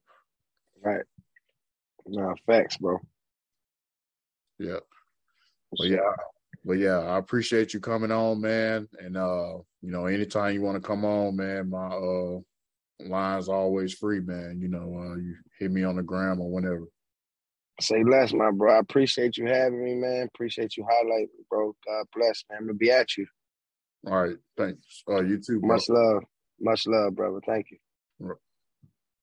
Right. 0.81 1.03
Nah, 2.07 2.35
facts, 2.47 2.77
bro. 2.77 2.99
Yeah. 4.61 4.79
But 5.77 5.89
yeah, 5.89 6.13
but 6.65 6.75
yeah, 6.75 7.01
I 7.01 7.19
appreciate 7.19 7.75
you 7.75 7.81
coming 7.81 8.13
on, 8.13 8.41
man. 8.41 8.87
And 9.01 9.17
uh, 9.17 9.59
you 9.83 9.91
know, 9.91 10.07
anytime 10.07 10.55
you 10.55 10.63
want 10.63 10.81
to 10.81 10.87
come 10.87 11.05
on, 11.05 11.35
man, 11.35 11.69
my 11.69 11.89
uh 11.89 12.39
line's 13.01 13.49
always 13.49 13.93
free, 13.93 14.21
man. 14.21 14.61
You 14.61 14.69
know, 14.69 14.99
uh 14.99 15.17
you 15.17 15.35
hit 15.59 15.73
me 15.73 15.83
on 15.83 15.97
the 15.97 16.03
gram 16.03 16.41
or 16.41 16.51
whenever. 16.51 16.87
Say 17.81 18.05
less, 18.05 18.33
my 18.33 18.51
bro. 18.53 18.75
I 18.75 18.79
appreciate 18.79 19.37
you 19.39 19.47
having 19.49 19.85
me, 19.85 19.95
man. 19.97 20.29
Appreciate 20.35 20.77
you 20.77 20.85
highlighting, 20.85 21.29
bro. 21.51 21.75
God 21.87 22.07
bless, 22.17 22.45
man. 22.51 22.59
I'm 22.61 22.67
gonna 22.67 22.75
be 22.79 22.91
at 22.91 23.17
you. 23.19 23.27
All 24.07 24.23
right, 24.25 24.37
thanks. 24.57 25.05
Uh 25.11 25.23
you 25.23 25.39
too, 25.41 25.61
bro. 25.61 25.77
Much 25.77 25.89
love. 25.89 26.25
Much 26.61 26.87
love, 26.87 27.15
brother. 27.17 27.41
Thank 27.47 27.69
you. 27.73 27.79